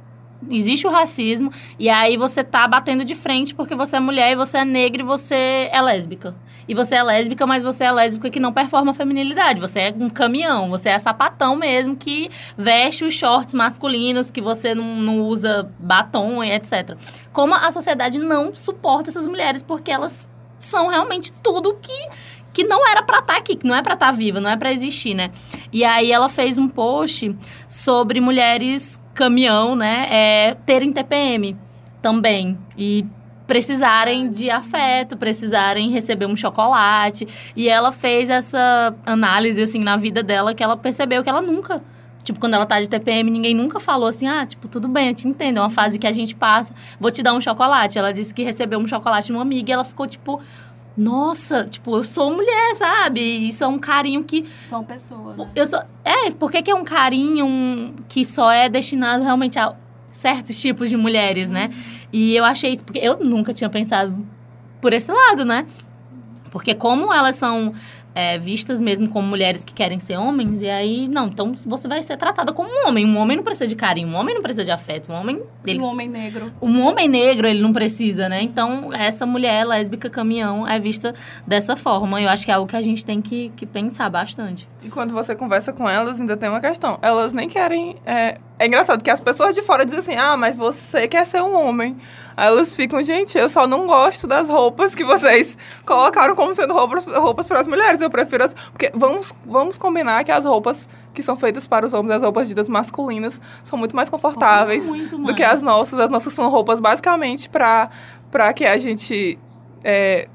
Existe 0.50 0.86
o 0.86 0.90
racismo, 0.90 1.52
e 1.78 1.88
aí 1.88 2.16
você 2.16 2.42
tá 2.42 2.66
batendo 2.66 3.04
de 3.04 3.14
frente 3.14 3.54
porque 3.54 3.74
você 3.74 3.96
é 3.96 4.00
mulher 4.00 4.32
e 4.32 4.36
você 4.36 4.58
é 4.58 4.64
negra 4.64 5.02
e 5.02 5.04
você 5.04 5.68
é 5.70 5.80
lésbica. 5.80 6.34
E 6.66 6.74
você 6.74 6.94
é 6.94 7.02
lésbica, 7.02 7.46
mas 7.46 7.62
você 7.62 7.84
é 7.84 7.92
lésbica 7.92 8.30
que 8.30 8.40
não 8.40 8.52
performa 8.52 8.92
a 8.92 8.94
feminilidade. 8.94 9.60
Você 9.60 9.80
é 9.80 9.94
um 9.98 10.08
caminhão, 10.08 10.70
você 10.70 10.88
é 10.88 10.98
sapatão 10.98 11.56
mesmo 11.56 11.94
que 11.94 12.30
veste 12.56 13.04
os 13.04 13.14
shorts 13.14 13.52
masculinos, 13.52 14.30
que 14.30 14.40
você 14.40 14.74
não, 14.74 14.96
não 14.96 15.20
usa 15.20 15.70
batom 15.78 16.42
e 16.42 16.50
etc. 16.50 16.96
Como 17.32 17.54
a 17.54 17.70
sociedade 17.70 18.18
não 18.18 18.54
suporta 18.54 19.10
essas 19.10 19.26
mulheres 19.26 19.62
porque 19.62 19.90
elas 19.90 20.28
são 20.58 20.88
realmente 20.88 21.32
tudo 21.42 21.74
que 21.80 22.08
que 22.54 22.62
não 22.62 22.88
era 22.88 23.02
para 23.02 23.18
estar 23.18 23.32
tá 23.32 23.38
aqui, 23.38 23.56
que 23.56 23.66
não 23.66 23.74
é 23.74 23.82
para 23.82 23.94
estar 23.94 24.06
tá 24.06 24.12
viva, 24.12 24.40
não 24.40 24.48
é 24.48 24.56
para 24.56 24.72
existir, 24.72 25.12
né? 25.12 25.32
E 25.72 25.84
aí 25.84 26.12
ela 26.12 26.28
fez 26.28 26.56
um 26.56 26.68
post 26.68 27.36
sobre 27.68 28.20
mulheres 28.20 28.98
caminhão, 29.14 29.76
né, 29.76 30.08
é, 30.10 30.56
terem 30.66 30.92
TPM 30.92 31.56
também. 32.02 32.58
E 32.76 33.06
precisarem 33.46 34.30
de 34.30 34.50
afeto, 34.50 35.16
precisarem 35.16 35.90
receber 35.90 36.26
um 36.26 36.36
chocolate. 36.36 37.28
E 37.54 37.68
ela 37.68 37.92
fez 37.92 38.28
essa 38.30 38.94
análise, 39.04 39.62
assim, 39.62 39.78
na 39.78 39.96
vida 39.96 40.22
dela, 40.22 40.54
que 40.54 40.62
ela 40.62 40.76
percebeu 40.76 41.22
que 41.22 41.28
ela 41.28 41.42
nunca... 41.42 41.82
Tipo, 42.22 42.40
quando 42.40 42.54
ela 42.54 42.64
tá 42.64 42.80
de 42.80 42.88
TPM, 42.88 43.30
ninguém 43.30 43.54
nunca 43.54 43.78
falou 43.78 44.08
assim, 44.08 44.26
ah, 44.26 44.46
tipo, 44.46 44.66
tudo 44.66 44.88
bem, 44.88 45.08
eu 45.08 45.14
te 45.14 45.28
entendo, 45.28 45.58
é 45.58 45.60
uma 45.60 45.68
fase 45.68 45.98
que 45.98 46.06
a 46.06 46.12
gente 46.12 46.34
passa, 46.34 46.72
vou 46.98 47.10
te 47.10 47.22
dar 47.22 47.34
um 47.34 47.40
chocolate. 47.40 47.98
Ela 47.98 48.14
disse 48.14 48.32
que 48.32 48.42
recebeu 48.42 48.78
um 48.78 48.88
chocolate 48.88 49.26
de 49.26 49.34
uma 49.34 49.42
amiga 49.42 49.70
e 49.70 49.74
ela 49.74 49.84
ficou, 49.84 50.06
tipo, 50.06 50.40
nossa, 50.96 51.64
tipo, 51.64 51.96
eu 51.96 52.04
sou 52.04 52.32
mulher, 52.32 52.74
sabe? 52.76 53.20
Isso 53.20 53.64
é 53.64 53.66
um 53.66 53.78
carinho 53.78 54.22
que. 54.22 54.46
Sou 54.66 54.78
uma 54.78 54.84
pessoa. 54.84 55.34
Né? 55.34 55.50
Eu 55.54 55.66
sou. 55.66 55.82
É, 56.04 56.30
por 56.30 56.50
que, 56.50 56.62
que 56.62 56.70
é 56.70 56.74
um 56.74 56.84
carinho 56.84 57.46
um, 57.46 57.94
que 58.08 58.24
só 58.24 58.50
é 58.50 58.68
destinado 58.68 59.24
realmente 59.24 59.58
a 59.58 59.74
certos 60.12 60.60
tipos 60.60 60.88
de 60.88 60.96
mulheres, 60.96 61.48
né? 61.48 61.66
Uhum. 61.66 61.82
E 62.12 62.36
eu 62.36 62.44
achei 62.44 62.76
porque 62.76 62.98
eu 63.00 63.18
nunca 63.18 63.52
tinha 63.52 63.68
pensado 63.68 64.16
por 64.80 64.92
esse 64.92 65.10
lado, 65.10 65.44
né? 65.44 65.66
Porque 66.50 66.74
como 66.74 67.12
elas 67.12 67.34
são 67.36 67.74
é, 68.14 68.38
vistas 68.38 68.80
mesmo 68.80 69.08
como 69.08 69.26
mulheres 69.26 69.64
que 69.64 69.72
querem 69.72 69.98
ser 69.98 70.16
homens, 70.16 70.62
e 70.62 70.68
aí, 70.68 71.08
não, 71.08 71.26
então 71.26 71.52
você 71.66 71.88
vai 71.88 72.02
ser 72.02 72.16
tratada 72.16 72.52
como 72.52 72.68
um 72.68 72.88
homem. 72.88 73.04
Um 73.04 73.16
homem 73.16 73.36
não 73.36 73.44
precisa 73.44 73.66
de 73.66 73.74
carinho, 73.74 74.08
um 74.08 74.14
homem 74.14 74.34
não 74.34 74.42
precisa 74.42 74.64
de 74.64 74.70
afeto, 74.70 75.10
um 75.10 75.14
homem... 75.14 75.42
Ele, 75.66 75.80
um 75.80 75.84
homem 75.84 76.08
negro. 76.08 76.52
Um 76.60 76.80
homem 76.82 77.08
negro, 77.08 77.46
ele 77.46 77.60
não 77.60 77.72
precisa, 77.72 78.28
né? 78.28 78.42
Então, 78.42 78.92
essa 78.92 79.26
mulher 79.26 79.64
lésbica 79.64 80.08
caminhão 80.08 80.66
é 80.68 80.78
vista 80.78 81.14
dessa 81.46 81.74
forma. 81.74 82.20
Eu 82.20 82.28
acho 82.28 82.44
que 82.44 82.50
é 82.50 82.54
algo 82.54 82.68
que 82.68 82.76
a 82.76 82.82
gente 82.82 83.04
tem 83.04 83.20
que, 83.20 83.50
que 83.56 83.66
pensar 83.66 84.08
bastante. 84.10 84.68
E 84.82 84.88
quando 84.88 85.12
você 85.12 85.34
conversa 85.34 85.72
com 85.72 85.88
elas, 85.88 86.20
ainda 86.20 86.36
tem 86.36 86.48
uma 86.48 86.60
questão. 86.60 86.98
Elas 87.02 87.32
nem 87.32 87.48
querem... 87.48 87.96
É, 88.04 88.38
é 88.58 88.66
engraçado 88.66 89.02
que 89.02 89.10
as 89.10 89.20
pessoas 89.20 89.54
de 89.54 89.62
fora 89.62 89.84
dizem 89.84 90.00
assim, 90.00 90.16
ah, 90.16 90.36
mas 90.36 90.56
você 90.56 91.08
quer 91.08 91.26
ser 91.26 91.42
um 91.42 91.56
homem. 91.56 91.96
Aí 92.36 92.48
elas 92.48 92.74
ficam, 92.74 93.02
gente, 93.02 93.36
eu 93.38 93.48
só 93.48 93.66
não 93.66 93.86
gosto 93.86 94.26
das 94.26 94.48
roupas 94.48 94.94
que 94.94 95.04
vocês 95.04 95.56
colocaram 95.86 96.34
como 96.34 96.54
sendo 96.54 96.72
roupas, 96.72 97.04
roupas 97.04 97.46
para 97.46 97.60
as 97.60 97.68
mulheres. 97.68 98.00
Eu 98.00 98.10
prefiro 98.10 98.44
as. 98.44 98.54
Porque 98.54 98.90
vamos, 98.94 99.32
vamos 99.46 99.78
combinar 99.78 100.24
que 100.24 100.32
as 100.32 100.44
roupas 100.44 100.88
que 101.12 101.22
são 101.22 101.36
feitas 101.36 101.66
para 101.66 101.86
os 101.86 101.92
homens, 101.92 102.16
as 102.16 102.22
roupas 102.22 102.48
ditas 102.48 102.68
masculinas, 102.68 103.40
são 103.62 103.78
muito 103.78 103.94
mais 103.94 104.08
confortáveis 104.08 104.86
muito 104.86 105.16
do 105.16 105.34
que 105.34 105.44
as 105.44 105.62
nossas. 105.62 105.98
As 105.98 106.10
nossas 106.10 106.32
são 106.32 106.48
roupas 106.50 106.80
basicamente 106.80 107.48
para 107.48 108.52
que 108.54 108.64
a 108.64 108.76
gente. 108.78 109.38
É, 109.82 110.28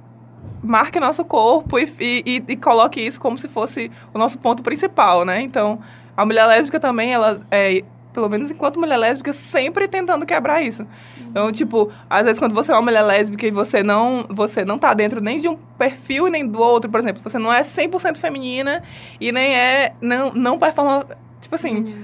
marque 0.62 1.00
nosso 1.00 1.24
corpo 1.26 1.80
e, 1.80 1.92
e, 2.00 2.44
e, 2.48 2.56
coloque 2.56 3.02
isso 3.02 3.20
como 3.20 3.38
se 3.38 3.48
fosse 3.48 3.92
o 4.14 4.18
nosso 4.18 4.38
ponto 4.38 4.62
principal, 4.62 5.26
né? 5.26 5.42
Então, 5.42 5.80
a 6.16 6.26
mulher 6.26 6.46
lésbica 6.46 6.80
também, 6.80 7.14
ela 7.14 7.42
é, 7.50 7.84
pelo 8.14 8.30
menos 8.30 8.50
enquanto 8.52 8.80
mulher 8.80 8.98
lésbica, 8.98 9.32
sempre 9.34 9.88
tentando 9.88 10.26
quebrar 10.26 10.62
isso. 10.62 10.86
Então, 11.30 11.52
tipo, 11.52 11.92
às 12.10 12.24
vezes 12.24 12.40
quando 12.40 12.56
você 12.56 12.72
é 12.72 12.76
uma 12.76 12.82
mulher 12.82 13.04
lésbica 13.04 13.46
e 13.46 13.52
você 13.52 13.84
não, 13.84 14.26
você 14.30 14.66
não 14.66 14.78
tá 14.78 14.94
dentro 14.94 15.22
nem 15.22 15.40
de 15.40 15.48
um 15.48 15.56
perfil 15.78 16.28
nem 16.28 16.48
do 16.48 16.60
outro, 16.60 16.90
por 16.90 17.00
exemplo, 17.00 17.22
você 17.22 17.38
não 17.38 17.54
é 17.54 17.62
100% 17.62 18.18
feminina 18.18 18.84
e 19.22 19.32
nem 19.32 19.56
é, 19.56 19.94
não, 20.02 20.32
não 20.32 20.58
performa, 20.58 21.06
tipo 21.40 21.54
assim, 21.54 22.04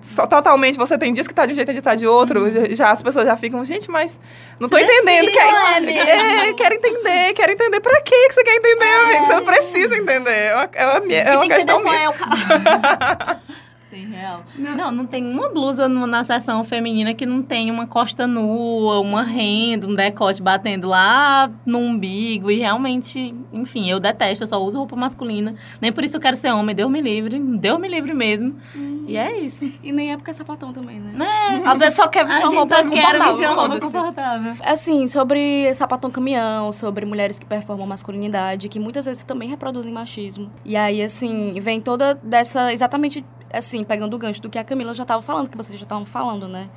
só, 0.00 0.26
totalmente, 0.26 0.76
você 0.76 0.98
tem 0.98 1.12
dias 1.12 1.28
que 1.28 1.34
tá 1.34 1.46
de 1.46 1.52
um 1.52 1.56
jeito 1.56 1.70
e 1.70 1.72
dias 1.72 1.84
tá 1.84 1.94
de 1.94 2.06
outro, 2.06 2.44
uhum. 2.44 2.74
já 2.74 2.90
as 2.90 3.02
pessoas 3.02 3.24
já 3.24 3.36
ficam, 3.36 3.64
gente, 3.64 3.90
mas 3.90 4.18
não 4.58 4.68
tô 4.68 4.76
você 4.76 4.84
entendendo. 4.84 5.30
Quer, 5.30 5.84
é, 5.84 6.48
é, 6.48 6.52
quero 6.54 6.74
entender, 6.74 7.32
quero 7.34 7.52
entender. 7.52 7.80
Pra 7.80 8.00
que 8.00 8.32
você 8.32 8.42
quer 8.42 8.56
entender, 8.56 8.84
é. 8.84 9.02
amigo? 9.02 9.26
Você 9.26 9.34
não 9.34 9.44
precisa 9.44 9.96
entender. 9.96 10.30
É 10.30 10.54
uma, 10.54 10.70
é 10.72 10.86
uma, 10.86 11.12
é 11.14 11.36
uma 11.36 11.48
questão 11.48 11.82
minha. 11.82 12.10
Tem 13.92 14.06
real. 14.06 14.42
Não. 14.56 14.74
não, 14.74 14.90
não 14.90 15.06
tem 15.06 15.22
uma 15.22 15.50
blusa 15.50 15.86
no, 15.86 16.06
na 16.06 16.24
seção 16.24 16.64
feminina 16.64 17.12
que 17.12 17.26
não 17.26 17.42
tem 17.42 17.70
uma 17.70 17.86
costa 17.86 18.26
nua, 18.26 19.00
uma 19.00 19.22
renda, 19.22 19.86
um 19.86 19.94
decote 19.94 20.42
batendo 20.42 20.88
lá 20.88 21.50
no 21.66 21.76
umbigo. 21.76 22.50
E 22.50 22.58
realmente, 22.58 23.34
enfim, 23.52 23.90
eu 23.90 24.00
detesto, 24.00 24.44
eu 24.44 24.48
só 24.48 24.58
uso 24.58 24.78
roupa 24.78 24.96
masculina. 24.96 25.54
Nem 25.78 25.92
por 25.92 26.04
isso 26.04 26.16
eu 26.16 26.20
quero 26.22 26.38
ser 26.38 26.52
homem, 26.52 26.74
Deus 26.74 26.90
me 26.90 27.02
livre. 27.02 27.38
Deus 27.38 27.78
me 27.78 27.86
livre 27.86 28.14
mesmo. 28.14 28.56
Hum. 28.74 29.04
E 29.06 29.18
é 29.18 29.38
isso. 29.38 29.70
E 29.82 29.92
nem 29.92 30.10
é 30.10 30.16
porque 30.16 30.30
é 30.30 30.32
sapatão 30.32 30.72
também, 30.72 30.98
né? 30.98 31.12
É. 31.22 31.68
Às 31.68 31.78
vezes 31.78 31.94
só 31.94 32.08
quer 32.08 32.26
vestir 32.26 32.46
uma 32.46 32.60
roupa 32.60 32.82
confortável. 32.82 33.52
Uma 33.52 33.66
roupa 33.66 33.80
confortável. 33.80 34.56
Assim, 34.62 35.06
sobre 35.06 35.74
sapatão 35.74 36.10
caminhão, 36.10 36.72
sobre 36.72 37.04
mulheres 37.04 37.38
que 37.38 37.44
performam 37.44 37.86
masculinidade, 37.86 38.70
que 38.70 38.80
muitas 38.80 39.04
vezes 39.04 39.22
também 39.22 39.50
reproduzem 39.50 39.92
machismo. 39.92 40.50
E 40.64 40.76
aí, 40.76 41.02
assim, 41.02 41.60
vem 41.60 41.78
toda 41.78 42.14
dessa, 42.14 42.72
exatamente 42.72 43.22
assim, 43.52 43.84
pegando 43.84 44.14
o 44.14 44.18
gancho 44.18 44.40
do 44.40 44.48
que 44.48 44.58
a 44.58 44.64
Camila 44.64 44.94
já 44.94 45.02
estava 45.02 45.22
falando, 45.22 45.50
que 45.50 45.56
vocês 45.56 45.78
já 45.78 45.84
estavam 45.84 46.06
falando, 46.06 46.48
né? 46.48 46.68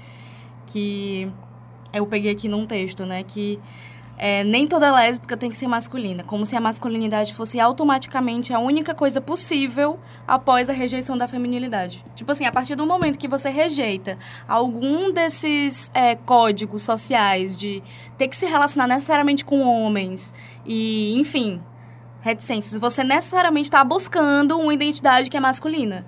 Que 0.68 1.32
eu 1.94 2.06
peguei 2.06 2.32
aqui 2.32 2.48
num 2.48 2.66
texto, 2.66 3.06
né? 3.06 3.24
Que 3.24 3.60
é, 4.18 4.44
nem 4.44 4.66
toda 4.66 4.94
lésbica 4.94 5.36
tem 5.36 5.50
que 5.50 5.58
ser 5.58 5.68
masculina, 5.68 6.24
como 6.24 6.46
se 6.46 6.56
a 6.56 6.62
masculinidade 6.62 7.34
fosse 7.34 7.60
automaticamente 7.60 8.54
a 8.54 8.60
única 8.60 8.94
coisa 8.94 9.20
possível 9.20 10.00
após 10.26 10.70
a 10.70 10.74
rejeição 10.74 11.18
da 11.18 11.28
feminilidade. 11.28 12.04
Tipo 12.16 12.32
assim, 12.32 12.46
a 12.46 12.52
partir 12.52 12.76
do 12.76 12.86
momento 12.86 13.20
que 13.20 13.28
você 13.28 13.50
rejeita 13.50 14.18
algum 14.48 15.12
desses 15.12 15.92
é, 15.94 16.16
códigos 16.16 16.84
sociais 16.84 17.58
de 17.58 17.84
ter 18.18 18.28
que 18.28 18.38
se 18.38 18.46
relacionar 18.46 18.88
necessariamente 18.88 19.44
com 19.44 19.62
homens 19.62 20.34
e, 20.66 21.20
enfim, 21.20 21.62
reticências, 22.22 22.78
você 22.78 23.04
necessariamente 23.04 23.68
está 23.68 23.84
buscando 23.84 24.58
uma 24.58 24.74
identidade 24.74 25.30
que 25.30 25.36
é 25.36 25.42
masculina 25.42 26.06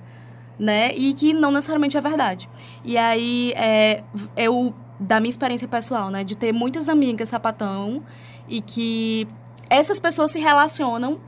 né? 0.60 0.94
E 0.96 1.14
que 1.14 1.34
não 1.34 1.52
necessariamente 1.52 1.98
é 1.98 2.02
verdade. 2.02 2.50
E 2.84 2.98
aí, 2.98 3.54
é, 3.56 4.04
eu, 4.36 4.74
da 5.00 5.20
minha 5.20 5.30
experiência 5.30 5.68
pessoal, 5.68 6.10
né? 6.10 6.24
De 6.24 6.36
ter 6.38 6.52
muitas 6.52 6.90
amigas 6.90 7.30
sapatão 7.30 8.04
e 8.48 8.62
que 8.62 9.28
essas 9.70 10.00
pessoas 10.00 10.32
se 10.32 10.40
relacionam 10.40 11.20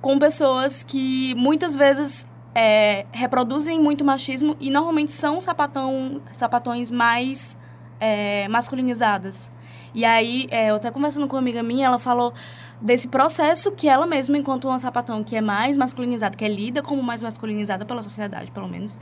com 0.00 0.18
pessoas 0.18 0.82
que 0.82 1.34
muitas 1.36 1.76
vezes 1.76 2.26
é, 2.54 3.06
reproduzem 3.12 3.80
muito 3.80 4.04
machismo 4.04 4.56
e 4.60 4.70
normalmente 4.70 5.12
são 5.12 5.40
sapatão, 5.40 6.20
sapatões 6.32 6.90
mais 6.90 7.56
é, 7.98 8.48
masculinizadas. 8.48 9.52
E 9.94 10.04
aí, 10.04 10.46
é, 10.50 10.70
eu 10.70 10.76
até 10.76 10.90
conversando 10.90 11.26
com 11.26 11.36
uma 11.36 11.42
amiga 11.42 11.62
minha, 11.62 11.86
ela 11.86 11.98
falou 11.98 12.32
desse 12.80 13.06
processo 13.08 13.70
que 13.72 13.88
ela 13.88 14.06
mesma, 14.06 14.38
enquanto 14.38 14.66
uma 14.66 14.78
sapatão 14.78 15.22
que 15.22 15.36
é 15.36 15.40
mais 15.40 15.76
masculinizada, 15.76 16.36
que 16.36 16.44
é 16.44 16.48
lida 16.48 16.82
como 16.82 17.02
mais 17.02 17.22
masculinizada 17.22 17.84
pela 17.84 18.02
sociedade, 18.02 18.50
pelo 18.50 18.68
menos, 18.68 18.98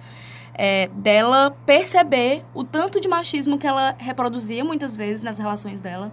é, 0.54 0.88
dela 0.94 1.56
perceber 1.64 2.44
o 2.52 2.64
tanto 2.64 3.00
de 3.00 3.08
machismo 3.08 3.58
que 3.58 3.66
ela 3.66 3.94
reproduzia 3.98 4.64
muitas 4.64 4.96
vezes 4.96 5.22
nas 5.22 5.38
relações 5.38 5.80
dela 5.80 6.12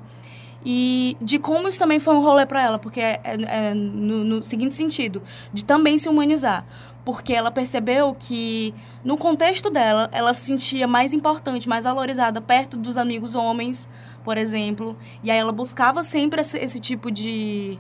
e 0.66 1.16
de 1.22 1.38
como 1.38 1.68
isso 1.68 1.78
também 1.78 2.00
foi 2.00 2.16
um 2.16 2.22
rolê 2.22 2.46
para 2.46 2.62
ela, 2.62 2.80
porque 2.80 3.00
é, 3.00 3.22
é, 3.24 3.74
no, 3.74 4.24
no, 4.24 4.44
seguinte 4.44 4.74
sentido, 4.74 5.22
de 5.54 5.64
também 5.64 5.98
se 6.00 6.10
humanizar, 6.10 6.66
porque 7.06 7.34
ela 7.34 7.52
percebeu 7.52 8.16
que 8.18 8.74
no 9.04 9.16
contexto 9.16 9.70
dela, 9.70 10.10
ela 10.12 10.34
se 10.34 10.46
sentia 10.46 10.88
mais 10.88 11.14
importante, 11.14 11.70
mais 11.70 11.84
valorizada 11.84 12.42
perto 12.42 12.78
dos 12.78 12.98
amigos 12.98 13.36
homens, 13.36 13.88
por 14.26 14.38
exemplo. 14.38 14.98
E 15.24 15.32
aí 15.32 15.38
ela 15.38 15.54
buscava 15.54 16.04
sempre 16.04 16.42
esse, 16.42 16.58
esse 16.58 16.80
tipo 16.80 17.10
de. 17.12 17.80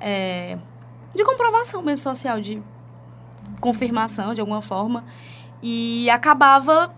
É, 0.00 0.58
de 1.14 1.22
comprovação 1.22 1.82
mesmo 1.82 2.02
social, 2.02 2.40
de 2.40 2.60
confirmação 3.60 4.34
de 4.34 4.40
alguma 4.40 4.62
forma. 4.62 5.04
E 5.62 6.10
acabava 6.10 6.92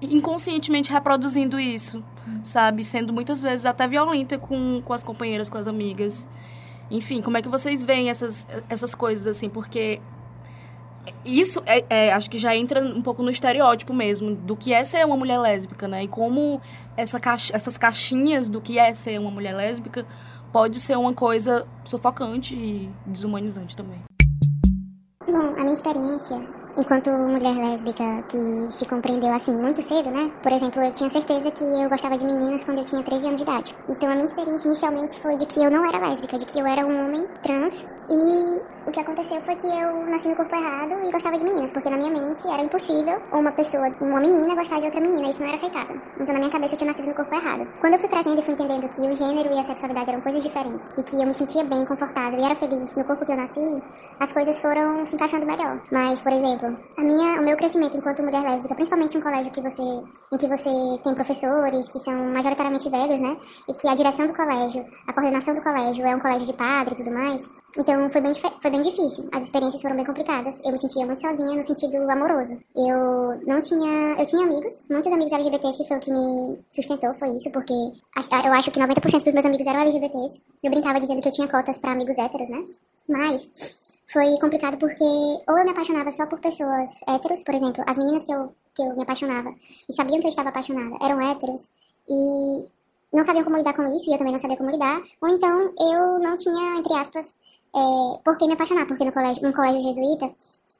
inconscientemente 0.00 0.92
reproduzindo 0.92 1.58
isso. 1.58 2.04
sabe? 2.44 2.84
Sendo 2.84 3.12
muitas 3.12 3.42
vezes 3.42 3.66
até 3.66 3.88
violenta 3.88 4.38
com, 4.38 4.80
com 4.84 4.92
as 4.92 5.02
companheiras, 5.02 5.48
com 5.48 5.58
as 5.58 5.66
amigas. 5.66 6.28
Enfim, 6.90 7.22
como 7.22 7.36
é 7.36 7.42
que 7.42 7.48
vocês 7.48 7.82
veem 7.82 8.10
essas, 8.10 8.46
essas 8.68 8.94
coisas, 8.94 9.26
assim? 9.26 9.48
Porque 9.48 10.00
isso, 11.24 11.62
é, 11.66 11.84
é, 11.88 12.12
acho 12.12 12.30
que 12.30 12.38
já 12.38 12.54
entra 12.54 12.80
um 12.80 13.02
pouco 13.02 13.22
no 13.22 13.30
estereótipo 13.30 13.92
mesmo, 13.92 14.34
do 14.34 14.56
que 14.56 14.72
é 14.72 14.84
ser 14.84 15.04
uma 15.04 15.16
mulher 15.16 15.38
lésbica, 15.38 15.88
né? 15.88 16.04
E 16.04 16.08
como 16.08 16.60
essa 16.96 17.18
caixa, 17.18 17.54
essas 17.54 17.78
caixinhas 17.78 18.48
do 18.48 18.60
que 18.60 18.78
é 18.78 18.92
ser 18.94 19.18
uma 19.18 19.30
mulher 19.30 19.54
lésbica 19.54 20.06
pode 20.52 20.80
ser 20.80 20.96
uma 20.96 21.14
coisa 21.14 21.66
sufocante 21.84 22.54
e 22.54 22.90
desumanizante 23.06 23.76
também. 23.76 24.02
Bom, 25.26 25.54
a 25.56 25.64
minha 25.64 25.74
experiência 25.74 26.62
enquanto 26.76 27.10
mulher 27.10 27.54
lésbica 27.54 28.22
que 28.28 28.72
se 28.72 28.86
compreendeu 28.86 29.32
assim 29.32 29.54
muito 29.54 29.82
cedo, 29.82 30.10
né? 30.10 30.32
Por 30.42 30.52
exemplo, 30.52 30.82
eu 30.82 30.92
tinha 30.92 31.10
certeza 31.10 31.50
que 31.50 31.64
eu 31.64 31.88
gostava 31.88 32.16
de 32.16 32.24
meninas 32.24 32.64
quando 32.64 32.78
eu 32.78 32.84
tinha 32.84 33.02
13 33.02 33.26
anos 33.26 33.36
de 33.36 33.42
idade. 33.42 33.76
Então 33.88 34.10
a 34.10 34.14
minha 34.14 34.26
experiência 34.26 34.68
inicialmente 34.68 35.20
foi 35.20 35.36
de 35.36 35.46
que 35.46 35.60
eu 35.60 35.70
não 35.70 35.84
era 35.86 35.98
lésbica, 35.98 36.38
de 36.38 36.44
que 36.44 36.58
eu 36.58 36.66
era 36.66 36.86
um 36.86 37.04
homem 37.04 37.26
trans 37.42 37.84
e 38.10 38.71
o 38.86 38.90
que 38.90 39.00
aconteceu 39.00 39.40
foi 39.42 39.54
que 39.54 39.66
eu 39.66 40.06
nasci 40.06 40.28
no 40.28 40.36
corpo 40.36 40.54
errado 40.54 40.94
e 41.04 41.10
gostava 41.10 41.38
de 41.38 41.44
meninas, 41.44 41.72
porque 41.72 41.88
na 41.88 41.96
minha 41.96 42.10
mente 42.10 42.46
era 42.48 42.62
impossível 42.62 43.20
uma 43.32 43.52
pessoa, 43.52 43.88
uma 44.00 44.20
menina, 44.20 44.54
gostar 44.54 44.78
de 44.78 44.86
outra 44.86 45.00
menina, 45.00 45.30
isso 45.30 45.40
não 45.40 45.48
era 45.48 45.56
aceitável. 45.56 46.00
Então 46.18 46.32
na 46.32 46.40
minha 46.40 46.50
cabeça 46.50 46.74
eu 46.74 46.78
tinha 46.78 46.90
nascido 46.90 47.06
no 47.06 47.14
corpo 47.14 47.34
errado. 47.34 47.68
Quando 47.80 47.94
eu 47.94 48.00
fui 48.00 48.08
crescendo 48.08 48.40
e 48.40 48.44
fui 48.44 48.54
entendendo 48.54 48.88
que 48.88 49.00
o 49.00 49.14
gênero 49.14 49.54
e 49.54 49.58
a 49.58 49.64
sexualidade 49.64 50.10
eram 50.10 50.20
coisas 50.20 50.42
diferentes 50.42 50.90
e 50.98 51.02
que 51.02 51.16
eu 51.16 51.26
me 51.26 51.34
sentia 51.34 51.64
bem, 51.64 51.84
confortável 51.84 52.38
e 52.38 52.44
era 52.44 52.54
feliz 52.54 52.94
no 52.96 53.04
corpo 53.04 53.24
que 53.24 53.32
eu 53.32 53.36
nasci, 53.36 53.82
as 54.18 54.32
coisas 54.32 54.58
foram 54.60 55.06
se 55.06 55.14
encaixando 55.14 55.46
melhor. 55.46 55.80
Mas, 55.92 56.20
por 56.20 56.32
exemplo, 56.32 56.76
a 56.98 57.02
minha, 57.02 57.40
o 57.40 57.44
meu 57.44 57.56
crescimento 57.56 57.96
enquanto 57.96 58.22
mulher 58.22 58.42
lésbica, 58.42 58.74
principalmente 58.74 59.16
em 59.16 59.20
um 59.20 59.22
colégio 59.22 59.52
que 59.52 59.60
você, 59.60 59.82
em 59.82 60.38
que 60.38 60.48
você 60.48 60.98
tem 61.04 61.14
professores 61.14 61.88
que 61.88 61.98
são 62.00 62.14
majoritariamente 62.32 62.90
velhos, 62.90 63.20
né? 63.20 63.36
E 63.68 63.74
que 63.74 63.88
a 63.88 63.94
direção 63.94 64.26
do 64.26 64.34
colégio, 64.34 64.84
a 65.06 65.12
coordenação 65.12 65.54
do 65.54 65.62
colégio 65.62 66.04
é 66.04 66.16
um 66.16 66.20
colégio 66.20 66.46
de 66.46 66.52
padre 66.54 66.94
e 66.94 66.96
tudo 66.96 67.12
mais. 67.12 67.48
Então 67.78 68.10
foi 68.10 68.20
bem, 68.20 68.34
foi 68.34 68.70
bem 68.72 68.82
difícil. 68.82 69.28
As 69.32 69.44
experiências 69.44 69.80
foram 69.80 69.96
bem 69.96 70.04
complicadas. 70.04 70.58
Eu 70.64 70.72
me 70.72 70.80
sentia 70.80 71.06
muito 71.06 71.20
sozinha 71.20 71.56
no 71.56 71.62
sentido 71.62 72.10
amoroso. 72.10 72.58
Eu 72.74 73.40
não 73.46 73.60
tinha. 73.60 74.16
Eu 74.18 74.26
tinha 74.26 74.42
amigos, 74.42 74.84
muitos 74.90 75.12
amigos 75.12 75.32
LGBTs, 75.32 75.76
que 75.76 75.88
foi 75.88 75.96
o 75.98 76.00
que 76.00 76.10
me 76.10 76.58
sustentou, 76.74 77.14
foi 77.14 77.28
isso, 77.36 77.50
porque 77.50 77.72
eu 77.72 78.52
acho 78.52 78.70
que 78.70 78.80
90% 78.80 79.24
dos 79.24 79.34
meus 79.34 79.46
amigos 79.46 79.66
eram 79.66 79.80
LGBTs. 79.82 80.40
Eu 80.62 80.70
brincava 80.70 81.00
dizendo 81.00 81.20
que 81.20 81.28
eu 81.28 81.32
tinha 81.32 81.48
cotas 81.48 81.78
para 81.78 81.92
amigos 81.92 82.16
héteros, 82.16 82.48
né? 82.48 82.64
Mas 83.08 83.50
foi 84.10 84.38
complicado 84.40 84.78
porque 84.78 85.04
ou 85.04 85.58
eu 85.58 85.64
me 85.64 85.70
apaixonava 85.70 86.10
só 86.10 86.26
por 86.26 86.40
pessoas 86.40 86.88
héteros, 87.06 87.42
por 87.44 87.54
exemplo, 87.54 87.84
as 87.86 87.96
meninas 87.96 88.22
que 88.24 88.32
eu, 88.32 88.54
que 88.74 88.82
eu 88.82 88.96
me 88.96 89.02
apaixonava 89.02 89.54
e 89.88 89.94
sabiam 89.94 90.20
que 90.20 90.26
eu 90.26 90.30
estava 90.30 90.48
apaixonada 90.48 90.96
eram 91.04 91.20
héteros 91.20 91.68
e 92.08 92.66
não 93.12 93.24
sabiam 93.24 93.44
como 93.44 93.58
lidar 93.58 93.74
com 93.74 93.84
isso 93.84 94.08
e 94.08 94.12
eu 94.14 94.18
também 94.18 94.32
não 94.32 94.40
sabia 94.40 94.56
como 94.56 94.70
lidar, 94.70 95.02
ou 95.20 95.28
então 95.28 95.74
eu 95.78 96.18
não 96.18 96.36
tinha, 96.36 96.78
entre 96.78 96.94
aspas, 96.94 97.34
é, 97.74 98.18
por 98.24 98.36
que 98.38 98.46
me 98.46 98.54
apaixonar, 98.54 98.86
porque 98.86 99.04
no 99.04 99.12
colégio, 99.12 99.42
num 99.42 99.52
colégio 99.52 99.82
jesuíta 99.82 100.32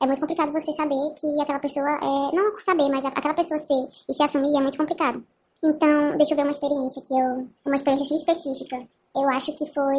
é 0.03 0.07
muito 0.07 0.21
complicado 0.21 0.51
você 0.53 0.73
saber 0.75 1.15
que 1.15 1.41
aquela 1.41 1.61
pessoa 1.61 1.89
é. 1.89 2.35
Não 2.35 2.59
saber, 2.59 2.89
mas 2.89 3.05
aquela 3.05 3.35
pessoa 3.35 3.61
ser 3.61 3.89
e 4.09 4.13
se 4.13 4.23
assumir 4.23 4.57
é 4.57 4.61
muito 4.61 4.77
complicado. 4.77 5.25
Então, 5.65 6.17
deixa 6.17 6.33
eu 6.33 6.37
ver 6.37 6.43
uma 6.43 6.51
experiência 6.51 7.01
que 7.03 7.15
eu. 7.15 7.49
Uma 7.65 7.77
experiência 7.77 8.07
assim 8.07 8.19
específica. 8.19 8.89
Eu 9.15 9.29
acho 9.29 9.53
que 9.55 9.65
foi 9.73 9.95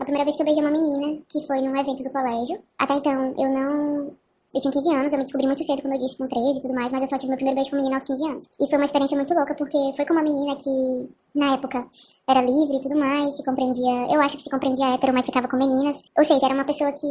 a 0.00 0.04
primeira 0.04 0.24
vez 0.24 0.34
que 0.34 0.42
eu 0.42 0.46
beijei 0.46 0.64
uma 0.64 0.72
menina, 0.72 1.22
que 1.28 1.46
foi 1.46 1.60
num 1.60 1.76
evento 1.76 2.02
do 2.02 2.10
colégio. 2.10 2.60
Até 2.76 2.94
então, 2.94 3.34
eu 3.38 3.50
não. 3.50 4.16
Eu 4.54 4.60
tinha 4.60 4.72
15 4.72 4.94
anos, 4.94 5.12
eu 5.12 5.18
me 5.18 5.24
descobri 5.24 5.46
muito 5.46 5.64
cedo, 5.64 5.82
como 5.82 5.94
eu 5.94 5.98
disse, 5.98 6.16
com 6.16 6.26
13 6.28 6.58
e 6.58 6.60
tudo 6.60 6.74
mais, 6.74 6.92
mas 6.92 7.02
eu 7.02 7.08
só 7.08 7.16
tive 7.18 7.28
meu 7.28 7.36
primeiro 7.36 7.56
beijo 7.56 7.70
com 7.70 7.76
menina 7.76 7.96
aos 7.96 8.04
15 8.04 8.28
anos. 8.28 8.48
E 8.60 8.68
foi 8.68 8.78
uma 8.78 8.84
experiência 8.84 9.16
muito 9.16 9.34
louca, 9.34 9.54
porque 9.54 9.78
foi 9.96 10.04
com 10.06 10.12
uma 10.12 10.22
menina 10.22 10.54
que 10.56 11.08
na 11.34 11.54
época 11.54 11.84
era 12.28 12.40
livre 12.40 12.76
e 12.76 12.80
tudo 12.80 12.96
mais, 12.96 13.36
se 13.36 13.42
compreendia, 13.42 14.06
eu 14.14 14.20
acho 14.20 14.36
que 14.36 14.44
se 14.44 14.50
compreendia 14.50 14.94
hétero, 14.94 15.12
mas 15.12 15.26
ficava 15.26 15.48
com 15.48 15.56
meninas. 15.56 16.00
Ou 16.16 16.24
seja, 16.24 16.46
era 16.46 16.54
uma 16.54 16.64
pessoa 16.64 16.92
que, 16.92 17.06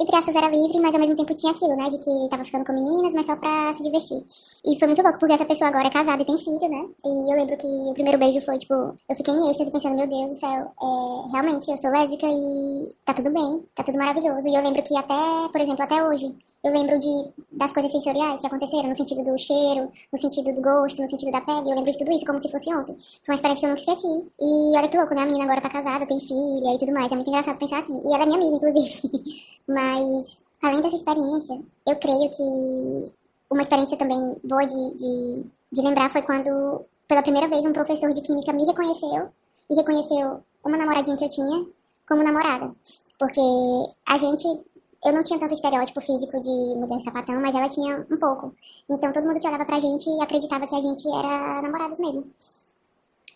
entre 0.00 0.16
aspas, 0.16 0.36
era 0.36 0.48
livre, 0.48 0.78
mas 0.78 0.94
ao 0.94 1.00
mesmo 1.00 1.16
tempo 1.16 1.34
tinha 1.34 1.52
aquilo, 1.52 1.76
né, 1.76 1.90
de 1.90 1.98
que 1.98 2.28
tava 2.30 2.44
ficando 2.44 2.64
com 2.64 2.72
meninas, 2.72 3.12
mas 3.12 3.26
só 3.26 3.34
pra 3.34 3.74
se 3.76 3.82
divertir. 3.82 4.24
E 4.64 4.78
foi 4.78 4.86
muito 4.86 5.02
louco, 5.02 5.18
porque 5.18 5.34
essa 5.34 5.44
pessoa 5.44 5.68
agora 5.68 5.88
é 5.88 5.90
casada 5.90 6.22
e 6.22 6.24
tem 6.24 6.38
filho, 6.38 6.68
né, 6.70 6.88
e 7.04 7.32
eu 7.32 7.36
lembro 7.36 7.56
que 7.56 7.66
o 7.66 7.92
primeiro 7.92 8.18
beijo 8.18 8.40
foi, 8.46 8.58
tipo, 8.58 8.74
eu 8.74 9.16
fiquei 9.16 9.34
em 9.34 9.50
êxtase 9.50 9.70
pensando, 9.70 9.96
meu 9.96 10.06
Deus 10.06 10.28
do 10.28 10.36
céu, 10.36 10.72
é, 10.80 11.32
realmente, 11.32 11.68
eu 11.68 11.76
sou 11.78 11.90
lésbica 11.90 12.26
e 12.30 12.94
tá 13.04 13.14
tudo 13.14 13.32
bem, 13.32 13.66
tá 13.74 13.82
tudo 13.82 13.98
maravilhoso. 13.98 14.46
E 14.46 14.54
eu 14.54 14.62
lembro 14.62 14.82
que 14.82 14.96
até, 14.96 15.48
por 15.50 15.60
exemplo, 15.60 15.82
até 15.82 16.02
hoje, 16.06 16.34
eu 16.62 16.72
lembro 16.76 16.98
de, 16.98 17.32
das 17.52 17.72
coisas 17.72 17.90
sensoriais 17.90 18.40
que 18.40 18.46
aconteceram, 18.46 18.88
no 18.88 18.96
sentido 18.96 19.24
do 19.24 19.38
cheiro, 19.38 19.90
no 20.12 20.18
sentido 20.18 20.52
do 20.52 20.62
gosto, 20.62 21.02
no 21.02 21.08
sentido 21.08 21.32
da 21.32 21.40
pele, 21.40 21.70
eu 21.70 21.74
lembro 21.74 21.90
de 21.90 21.98
tudo 21.98 22.10
isso 22.12 22.24
como 22.24 22.38
se 22.38 22.50
fosse 22.50 22.74
ontem. 22.74 22.96
Foi 23.24 23.34
uma 23.34 23.36
experiência 23.36 23.60
que 23.60 23.66
eu 23.66 23.70
nunca 23.70 23.92
esqueci. 23.92 24.32
E 24.40 24.76
olha 24.76 24.88
que 24.88 24.96
louco, 24.96 25.14
né? 25.14 25.22
A 25.22 25.26
menina 25.26 25.44
agora 25.44 25.60
tá 25.60 25.68
casada, 25.68 26.06
tem 26.06 26.20
filha 26.20 26.74
e 26.74 26.78
tudo 26.78 26.92
mais. 26.92 27.10
É 27.10 27.14
muito 27.14 27.28
engraçado 27.28 27.58
pensar 27.58 27.80
assim. 27.80 28.00
E 28.04 28.14
ela 28.14 28.22
é 28.22 28.26
minha 28.26 28.38
amiga, 28.38 28.56
inclusive. 28.56 29.24
Mas, 29.68 30.38
além 30.62 30.82
dessa 30.82 30.96
experiência, 30.96 31.60
eu 31.88 31.96
creio 31.96 32.30
que 32.30 33.12
uma 33.50 33.62
experiência 33.62 33.96
também 33.96 34.36
boa 34.44 34.66
de, 34.66 34.94
de, 34.96 35.46
de 35.72 35.80
lembrar 35.82 36.10
foi 36.10 36.22
quando, 36.22 36.84
pela 37.08 37.22
primeira 37.22 37.48
vez, 37.48 37.64
um 37.64 37.72
professor 37.72 38.12
de 38.12 38.20
química 38.20 38.52
me 38.52 38.64
reconheceu 38.64 39.28
e 39.70 39.74
reconheceu 39.74 40.40
uma 40.64 40.76
namoradinha 40.76 41.16
que 41.16 41.24
eu 41.24 41.28
tinha 41.28 41.66
como 42.08 42.22
namorada. 42.22 42.74
Porque 43.18 43.40
a 44.06 44.18
gente 44.18 44.46
eu 45.06 45.12
não 45.12 45.22
tinha 45.22 45.38
tanto 45.38 45.54
estereótipo 45.54 46.00
físico 46.00 46.40
de 46.40 46.74
mulher 46.76 47.00
sapatão, 47.00 47.40
mas 47.40 47.54
ela 47.54 47.68
tinha 47.68 48.04
um 48.10 48.16
pouco. 48.16 48.52
Então 48.90 49.12
todo 49.12 49.24
mundo 49.24 49.38
que 49.38 49.46
olhava 49.46 49.64
pra 49.64 49.78
gente 49.78 50.10
acreditava 50.20 50.66
que 50.66 50.74
a 50.74 50.80
gente 50.80 51.06
era 51.08 51.62
namorados 51.62 51.98
mesmo. 52.00 52.26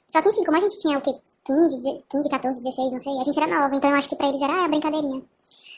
Só 0.09 0.21
que, 0.21 0.29
enfim, 0.31 0.45
como 0.45 0.57
a 0.57 0.61
gente 0.61 0.81
tinha 0.81 0.99
o 0.99 1.01
quê? 1.01 1.15
15, 1.45 2.05
15, 2.11 2.29
14, 2.29 2.63
16, 2.63 2.93
não 2.93 3.01
sei, 3.01 3.19
a 3.21 3.25
gente 3.25 3.39
era 3.39 3.61
nova, 3.61 3.75
então 3.75 3.91
eu 3.91 3.97
acho 3.97 4.09
que 4.09 4.17
pra 4.17 4.29
eles 4.29 4.43
era 4.43 4.65
ah, 4.65 4.69
brincadeirinha. 4.69 5.23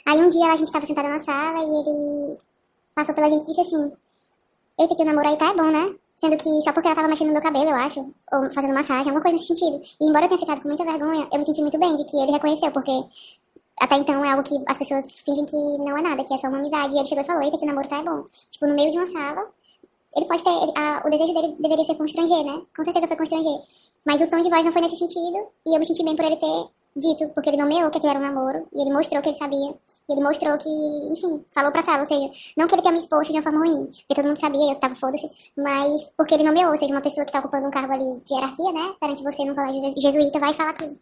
Aí 0.07 0.21
um 0.21 0.29
dia 0.31 0.53
a 0.53 0.57
gente 0.57 0.73
tava 0.73 0.87
sentada 0.87 1.09
na 1.09 1.21
sala 1.21 1.59
e 1.59 1.81
ele 1.81 2.41
passou 2.95 3.15
pela 3.15 3.29
gente 3.29 3.45
e 3.45 3.47
disse 3.47 3.61
assim: 3.61 3.93
Eita, 4.81 4.97
que 4.97 5.03
o 5.03 5.05
namoro 5.05 5.29
aí 5.29 5.37
tá 5.37 5.51
é 5.51 5.55
bom, 5.55 5.71
né? 5.71 5.95
Sendo 6.17 6.37
que 6.37 6.49
só 6.65 6.73
porque 6.73 6.89
ela 6.89 6.97
tava 6.97 7.09
mexendo 7.09 7.29
no 7.29 7.33
meu 7.35 7.43
cabelo, 7.43 7.71
eu 7.71 7.77
acho, 7.77 8.01
ou 8.33 8.53
fazendo 8.53 8.75
massagem, 8.75 9.11
alguma 9.11 9.23
coisa 9.23 9.37
nesse 9.37 9.49
sentido. 9.49 9.83
E 10.01 10.09
embora 10.09 10.25
eu 10.25 10.29
tenha 10.29 10.41
ficado 10.41 10.63
com 10.63 10.69
muita 10.69 10.85
vergonha, 10.85 11.29
eu 11.33 11.39
me 11.39 11.45
senti 11.45 11.61
muito 11.61 11.79
bem 11.79 11.97
de 11.97 12.05
que 12.05 12.17
ele 12.17 12.33
reconheceu, 12.33 12.71
porque 12.71 12.93
até 13.81 13.97
então 13.97 14.25
é 14.25 14.31
algo 14.31 14.43
que 14.43 14.55
as 14.69 14.79
pessoas 14.79 15.11
fingem 15.11 15.45
que 15.47 15.57
não 15.57 15.97
é 15.97 16.03
nada, 16.03 16.25
que 16.25 16.35
é 16.35 16.39
só 16.39 16.49
uma 16.49 16.59
amizade. 16.59 16.95
E 16.95 16.99
ele 16.99 17.09
chegou 17.09 17.25
e 17.25 17.27
falou: 17.27 17.43
Eita, 17.43 17.59
que 17.59 17.67
namoro 17.67 17.89
tá 17.89 17.99
é 17.99 18.03
bom. 18.03 18.25
Tipo, 18.51 18.67
no 18.67 18.75
meio 18.75 18.93
de 18.93 18.99
uma 18.99 19.11
sala, 19.11 19.51
ele 20.17 20.27
pode 20.27 20.45
ter. 20.45 20.51
Ele, 20.51 20.73
a, 20.77 21.03
o 21.05 21.11
desejo 21.11 21.35
dele 21.35 21.57
deveria 21.59 21.85
ser 21.85 21.95
constranger, 21.97 22.45
né? 22.45 22.63
Com 22.77 22.85
certeza 22.85 23.09
foi 23.09 23.17
constranger. 23.17 23.61
Mas 24.05 24.21
o 24.21 24.27
tom 24.29 24.43
de 24.43 24.51
voz 24.51 24.65
não 24.65 24.73
foi 24.73 24.83
nesse 24.83 24.99
sentido. 24.99 25.49
E 25.67 25.75
eu 25.75 25.81
me 25.81 25.87
senti 25.87 26.05
bem 26.05 26.17
por 26.17 26.25
ele 26.25 26.37
ter 26.37 26.71
dito, 26.95 27.29
porque 27.35 27.49
ele 27.49 27.57
nomeou 27.57 27.91
que 27.91 27.99
aquilo 27.99 28.11
era 28.11 28.19
um 28.19 28.23
namoro. 28.23 28.69
E 28.75 28.83
ele 28.83 28.93
mostrou 28.93 29.23
que 29.23 29.31
ele 29.31 29.39
sabia. 29.39 29.71
E 30.09 30.13
ele 30.13 30.23
mostrou 30.23 30.59
que, 30.59 30.69
enfim, 31.13 31.45
falou 31.55 31.73
pra 31.73 31.83
sala. 31.83 32.01
Ou 32.01 32.07
seja, 32.07 32.31
não 32.57 32.67
que 32.67 32.75
ele 32.75 32.83
tenha 32.83 32.93
me 32.93 33.01
exposto 33.01 33.33
de 33.33 33.39
uma 33.39 33.43
forma 33.43 33.59
ruim. 33.61 33.87
Porque 33.87 34.15
todo 34.15 34.27
mundo 34.27 34.41
sabia, 34.41 34.73
eu 34.73 34.77
tava 34.77 34.95
foda-se. 34.95 35.29
Mas 35.57 36.05
porque 36.17 36.35
ele 36.35 36.45
nomeou. 36.45 36.73
Ou 36.73 36.79
seja, 36.79 36.93
uma 36.93 37.01
pessoa 37.01 37.25
que 37.25 37.33
tá 37.33 37.41
ocupando 37.41 37.69
um 37.69 37.71
cargo 37.71 37.95
ali 37.95 38.21
de 38.21 38.35
hierarquia, 38.35 38.73
né? 38.73 38.95
Perante 39.01 39.23
você 39.23 39.45
num 39.45 39.55
colégio 39.55 39.93
jesuíta 39.97 40.39
vai 40.39 40.53
falar 40.53 40.75
tudo 40.75 40.99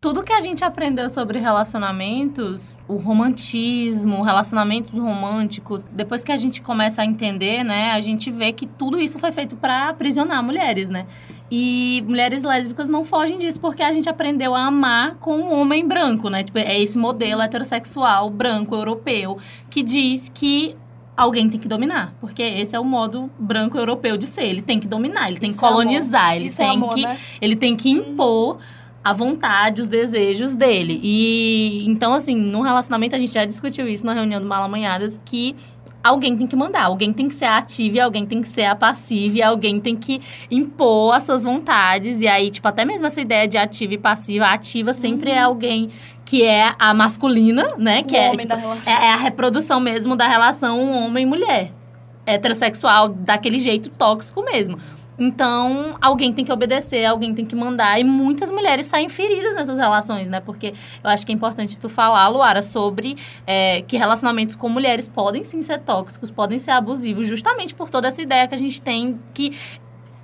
tudo 0.00 0.22
que 0.22 0.32
a 0.32 0.40
gente 0.40 0.62
aprendeu 0.62 1.10
sobre 1.10 1.40
relacionamentos, 1.40 2.76
o 2.86 2.96
romantismo, 2.96 4.22
relacionamentos 4.22 4.92
românticos, 4.92 5.82
depois 5.90 6.22
que 6.22 6.30
a 6.30 6.36
gente 6.36 6.62
começa 6.62 7.02
a 7.02 7.04
entender, 7.04 7.64
né, 7.64 7.90
a 7.90 8.00
gente 8.00 8.30
vê 8.30 8.52
que 8.52 8.64
tudo 8.64 9.00
isso 9.00 9.18
foi 9.18 9.32
feito 9.32 9.56
para 9.56 9.88
aprisionar 9.88 10.42
mulheres, 10.42 10.88
né? 10.88 11.06
E 11.50 12.04
mulheres 12.06 12.42
lésbicas 12.42 12.88
não 12.88 13.04
fogem 13.04 13.38
disso 13.38 13.60
porque 13.60 13.82
a 13.82 13.92
gente 13.92 14.08
aprendeu 14.08 14.54
a 14.54 14.66
amar 14.66 15.16
com 15.16 15.36
um 15.36 15.60
homem 15.60 15.86
branco, 15.86 16.30
né? 16.30 16.44
Tipo, 16.44 16.58
é 16.58 16.80
esse 16.80 16.96
modelo 16.96 17.42
heterossexual 17.42 18.30
branco 18.30 18.76
europeu 18.76 19.38
que 19.68 19.82
diz 19.82 20.30
que 20.32 20.76
alguém 21.16 21.50
tem 21.50 21.58
que 21.58 21.66
dominar, 21.66 22.14
porque 22.20 22.42
esse 22.42 22.76
é 22.76 22.78
o 22.78 22.84
modo 22.84 23.28
branco 23.36 23.76
europeu 23.76 24.16
de 24.16 24.26
ser. 24.28 24.44
Ele 24.44 24.62
tem 24.62 24.78
que 24.78 24.86
dominar, 24.86 25.28
ele 25.28 25.40
tem 25.40 25.50
que 25.50 25.58
colonizar, 25.58 26.36
ele 26.36 26.52
tem, 26.52 26.76
amor, 26.76 26.94
que, 26.94 27.02
né? 27.02 27.18
ele 27.40 27.56
tem 27.56 27.74
que 27.74 27.90
impor 27.90 28.54
uhum 28.54 28.78
a 29.02 29.12
vontade, 29.12 29.80
os 29.80 29.86
desejos 29.86 30.54
dele. 30.54 31.00
E 31.02 31.84
então, 31.86 32.12
assim, 32.12 32.34
no 32.34 32.60
relacionamento 32.60 33.14
a 33.14 33.18
gente 33.18 33.32
já 33.32 33.44
discutiu 33.44 33.88
isso 33.88 34.04
na 34.04 34.12
reunião 34.12 34.40
do 34.40 34.46
Malamanhadas, 34.46 35.20
que 35.24 35.56
alguém 36.02 36.36
tem 36.36 36.46
que 36.46 36.56
mandar, 36.56 36.84
alguém 36.84 37.12
tem 37.12 37.28
que 37.28 37.34
ser 37.34 37.46
ativo 37.46 37.96
e 37.96 38.00
alguém 38.00 38.24
tem 38.26 38.42
que 38.42 38.48
ser 38.48 38.64
a 38.64 38.74
passiva 38.74 39.38
e 39.38 39.42
alguém 39.42 39.80
tem 39.80 39.96
que 39.96 40.20
impor 40.50 41.14
as 41.14 41.24
suas 41.24 41.44
vontades. 41.44 42.20
E 42.20 42.28
aí, 42.28 42.50
tipo, 42.50 42.66
até 42.66 42.84
mesmo 42.84 43.06
essa 43.06 43.20
ideia 43.20 43.46
de 43.46 43.56
ativa 43.56 43.94
e 43.94 43.98
passiva, 43.98 44.46
a 44.46 44.54
ativa 44.54 44.92
sempre 44.92 45.30
é 45.30 45.34
uhum. 45.34 45.38
é 45.38 45.42
alguém 45.42 45.90
que 46.24 46.44
é 46.44 46.74
a 46.78 46.92
masculina, 46.92 47.66
né? 47.78 48.02
Que 48.02 48.16
é, 48.16 48.36
tipo, 48.36 48.52
é, 48.52 48.90
é, 48.90 49.12
a 49.12 49.16
reprodução 49.16 49.80
mesmo 49.80 50.14
da 50.14 50.28
relação 50.28 51.06
homem-mulher. 51.06 51.72
Heterossexual, 52.26 53.08
daquele 53.08 53.58
jeito 53.58 53.88
tóxico 53.88 54.42
mesmo. 54.42 54.78
Então, 55.18 55.96
alguém 56.00 56.32
tem 56.32 56.44
que 56.44 56.52
obedecer, 56.52 57.04
alguém 57.04 57.34
tem 57.34 57.44
que 57.44 57.56
mandar. 57.56 57.98
E 57.98 58.04
muitas 58.04 58.50
mulheres 58.50 58.86
saem 58.86 59.08
feridas 59.08 59.54
nessas 59.54 59.76
relações, 59.76 60.30
né? 60.30 60.40
Porque 60.40 60.74
eu 61.02 61.10
acho 61.10 61.26
que 61.26 61.32
é 61.32 61.34
importante 61.34 61.78
tu 61.78 61.88
falar, 61.88 62.28
Luara, 62.28 62.62
sobre 62.62 63.16
é, 63.46 63.82
que 63.82 63.96
relacionamentos 63.96 64.54
com 64.54 64.68
mulheres 64.68 65.08
podem 65.08 65.42
sim 65.42 65.60
ser 65.62 65.80
tóxicos, 65.80 66.30
podem 66.30 66.58
ser 66.60 66.70
abusivos, 66.70 67.26
justamente 67.26 67.74
por 67.74 67.90
toda 67.90 68.06
essa 68.06 68.22
ideia 68.22 68.46
que 68.46 68.54
a 68.54 68.58
gente 68.58 68.80
tem 68.80 69.18
que 69.34 69.58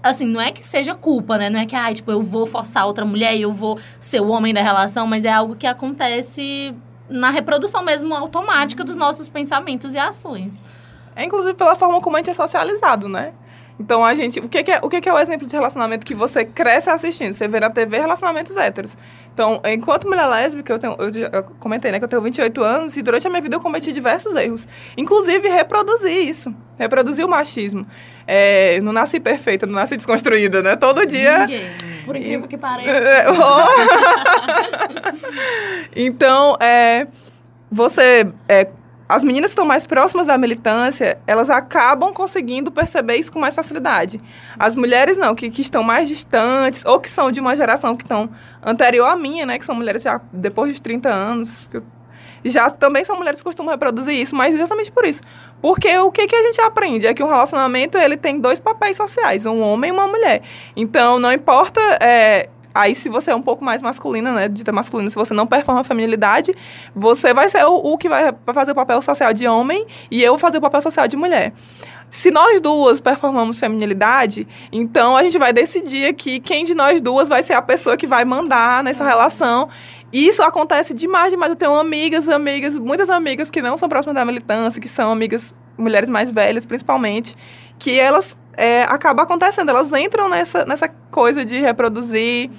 assim, 0.01 0.27
não 0.27 0.39
é 0.39 0.53
que 0.53 0.65
seja 0.65 0.95
culpa, 0.95 1.39
né? 1.39 1.49
Não 1.49 1.59
é 1.59 1.65
que, 1.65 1.75
ah, 1.75 1.93
tipo, 1.93 2.11
eu 2.11 2.21
vou 2.21 2.47
forçar 2.47 2.87
outra 2.87 3.07
mulher 3.07 3.35
e 3.35 3.41
eu 3.41 3.51
vou 3.51 3.81
ser 3.99 4.21
o 4.21 4.29
homem 4.29 4.53
da 4.53 4.61
relação, 4.61 5.07
mas 5.07 5.25
é 5.25 5.33
algo 5.33 5.57
que 5.57 5.67
acontece 5.67 6.75
na 7.09 7.31
reprodução 7.31 7.83
mesmo 7.83 8.15
automática 8.15 8.85
dos 8.85 8.97
nossos 8.97 9.31
pensamentos 9.31 9.95
e 9.95 9.99
ações. 9.99 10.63
É 11.17 11.25
inclusive 11.25 11.55
pela 11.55 11.75
forma 11.75 12.03
como 12.03 12.17
a 12.17 12.19
gente 12.19 12.31
é 12.31 12.35
socializado, 12.35 13.09
né? 13.09 13.33
Então 13.79 14.05
a 14.05 14.15
gente. 14.15 14.41
O 14.41 14.49
que, 14.49 14.63
que 14.63 14.71
é, 14.71 14.79
o 14.83 14.89
que, 14.89 15.01
que 15.01 15.09
é 15.09 15.13
o 15.13 15.19
exemplo 15.19 15.47
de 15.47 15.55
relacionamento 15.55 16.07
que 16.07 16.15
você 16.15 16.45
cresce 16.45 16.89
assistindo? 16.89 17.33
Você 17.33 17.49
vê 17.49 17.59
na 17.59 17.71
TV 17.71 17.99
relacionamentos 17.99 18.57
héteros. 18.57 18.97
Então, 19.33 19.61
enquanto 19.65 20.07
mulher 20.07 20.27
lésbica, 20.27 20.73
eu, 20.73 20.79
tenho, 20.79 20.97
eu, 20.97 21.09
eu 21.33 21.43
comentei, 21.59 21.91
né, 21.91 21.99
que 21.99 22.05
eu 22.05 22.09
tenho 22.09 22.23
28 22.23 22.63
anos 22.63 22.97
e 22.97 23.03
durante 23.03 23.27
a 23.27 23.31
minha 23.31 23.43
vida 23.43 23.57
eu 23.57 23.61
cometi 23.61 23.93
diversos 23.93 24.37
erros. 24.37 24.69
Inclusive, 24.97 25.49
reproduzir 25.49 26.29
isso. 26.29 26.55
Reproduzir 26.79 27.25
o 27.25 27.29
machismo. 27.29 27.85
É, 28.29 28.81
não 28.81 28.93
nasci 28.93 29.19
perfeita, 29.19 29.67
não 29.67 29.75
nasci 29.75 29.97
desconstruída, 29.97 30.63
né? 30.63 30.77
Todo 30.77 31.05
dia. 31.05 31.41
Ninguém. 31.41 31.71
Por 32.07 32.17
incrível 32.17 32.47
que 32.47 32.57
pareça. 32.57 32.95
É, 32.95 33.29
ó. 33.29 33.67
então, 35.97 36.57
é, 36.61 37.09
você. 37.71 38.29
é, 38.49 38.69
as 39.09 39.23
meninas 39.23 39.51
que 39.51 39.53
estão 39.53 39.67
mais 39.67 39.87
próximas 39.87 40.27
da 40.27 40.39
militância, 40.39 41.19
elas 41.27 41.51
acabam 41.51 42.13
conseguindo 42.13 42.71
perceber 42.71 43.17
isso 43.17 43.31
com 43.31 43.39
mais 43.39 43.55
facilidade. 43.55 44.21
As 44.59 44.75
mulheres 44.75 45.17
não, 45.17 45.35
que, 45.35 45.51
que 45.51 45.61
estão 45.61 45.83
mais 45.83 46.09
distantes, 46.09 46.83
ou 46.87 46.99
que 46.99 47.11
são 47.11 47.31
de 47.31 47.39
uma 47.39 47.55
geração 47.55 47.95
que 47.97 48.03
estão 48.03 48.31
anterior 48.63 49.07
à 49.07 49.17
minha, 49.17 49.45
né? 49.45 49.59
Que 49.59 49.67
são 49.67 49.75
mulheres 49.75 50.03
já 50.03 50.21
depois 50.33 50.71
dos 50.71 50.81
30 50.81 51.09
anos. 51.11 51.69
já 52.45 52.71
também 52.71 53.05
são 53.05 53.17
mulheres 53.17 53.41
que 53.41 53.45
costumam 53.45 53.73
reproduzir 53.73 54.15
isso, 54.15 54.35
mas 54.35 54.57
justamente 54.57 54.91
por 54.91 55.05
isso. 55.05 55.21
Porque 55.61 55.97
o 55.99 56.11
que, 56.11 56.27
que 56.27 56.37
a 56.37 56.43
gente 56.43 56.61
aprende 56.63 57.07
é 57.07 57.13
que 57.13 57.23
um 57.23 57.29
relacionamento 57.29 57.99
ele 57.99 58.17
tem 58.17 58.39
dois 58.41 58.59
papéis 58.59 58.97
sociais, 58.97 59.45
um 59.45 59.61
homem 59.61 59.91
e 59.91 59.93
uma 59.93 60.09
mulher. 60.09 60.43
Então, 60.75 61.19
não 61.19 61.33
importa. 61.33 61.81
é, 62.01 62.49
aí, 62.75 62.95
se 62.95 63.09
você 63.09 63.31
é 63.31 63.35
um 63.35 63.43
pouco 63.43 63.65
mais 63.65 63.81
masculina, 63.81 64.33
né? 64.33 64.49
Dita 64.49 64.73
masculina, 64.73 65.09
se 65.09 65.17
você 65.17 65.33
não 65.33 65.47
performa 65.47 65.83
a 65.83 65.85
feminilidade, 65.85 66.53
você 66.95 67.33
vai 67.33 67.49
ser 67.49 67.65
o, 67.65 67.75
o 67.77 67.97
que 67.97 68.09
vai, 68.09 68.33
vai 68.33 68.55
fazer 68.55 68.73
o 68.73 68.75
papel 68.75 69.01
social 69.01 69.33
de 69.33 69.47
homem 69.47 69.87
e 70.11 70.23
eu 70.23 70.33
vou 70.33 70.39
fazer 70.39 70.59
o 70.59 70.61
papel 70.61 70.83
social 70.83 71.07
de 71.07 71.17
mulher. 71.17 71.53
Se 72.11 72.31
nós 72.31 72.61
duas 72.61 73.01
performamos 73.01 73.59
feminilidade, 73.59 74.47
então 74.73 75.17
a 75.17 75.23
gente 75.23 75.39
vai 75.39 75.53
decidir 75.53 76.07
aqui 76.07 76.39
quem 76.39 76.65
de 76.65 76.75
nós 76.75 77.01
duas 77.01 77.29
vai 77.29 77.43
ser 77.43 77.55
a 77.55 77.63
pessoa 77.63 77.97
que 77.97 78.07
vai 78.07 78.25
mandar 78.25 78.85
nessa 78.85 79.05
relação. 79.05 79.69
E 80.13 80.29
isso 80.29 80.43
acontece 80.43 80.95
demais, 80.95 81.33
demais. 81.33 81.51
Eu 81.51 81.57
tenho 81.57 81.75
amigas, 81.75 82.29
amigas, 82.29 82.79
muitas 82.79 83.11
amigas 83.11 83.51
que 83.51 83.61
não 83.61 83.77
são 83.77 83.89
próximas 83.89 84.15
da 84.15 84.25
militância, 84.25 84.81
que 84.81 84.89
são 84.89 85.11
amigas, 85.11 85.53
mulheres 85.77 86.09
mais 86.09 86.31
velhas, 86.31 86.65
principalmente, 86.65 87.37
que 87.81 87.99
elas 87.99 88.37
é, 88.57 88.85
acaba 88.85 89.23
acontecendo, 89.23 89.69
elas 89.71 89.93
entram 89.93 90.29
nessa, 90.29 90.65
nessa 90.65 90.89
coisa 91.11 91.45
de 91.45 91.59
reproduzir. 91.59 92.51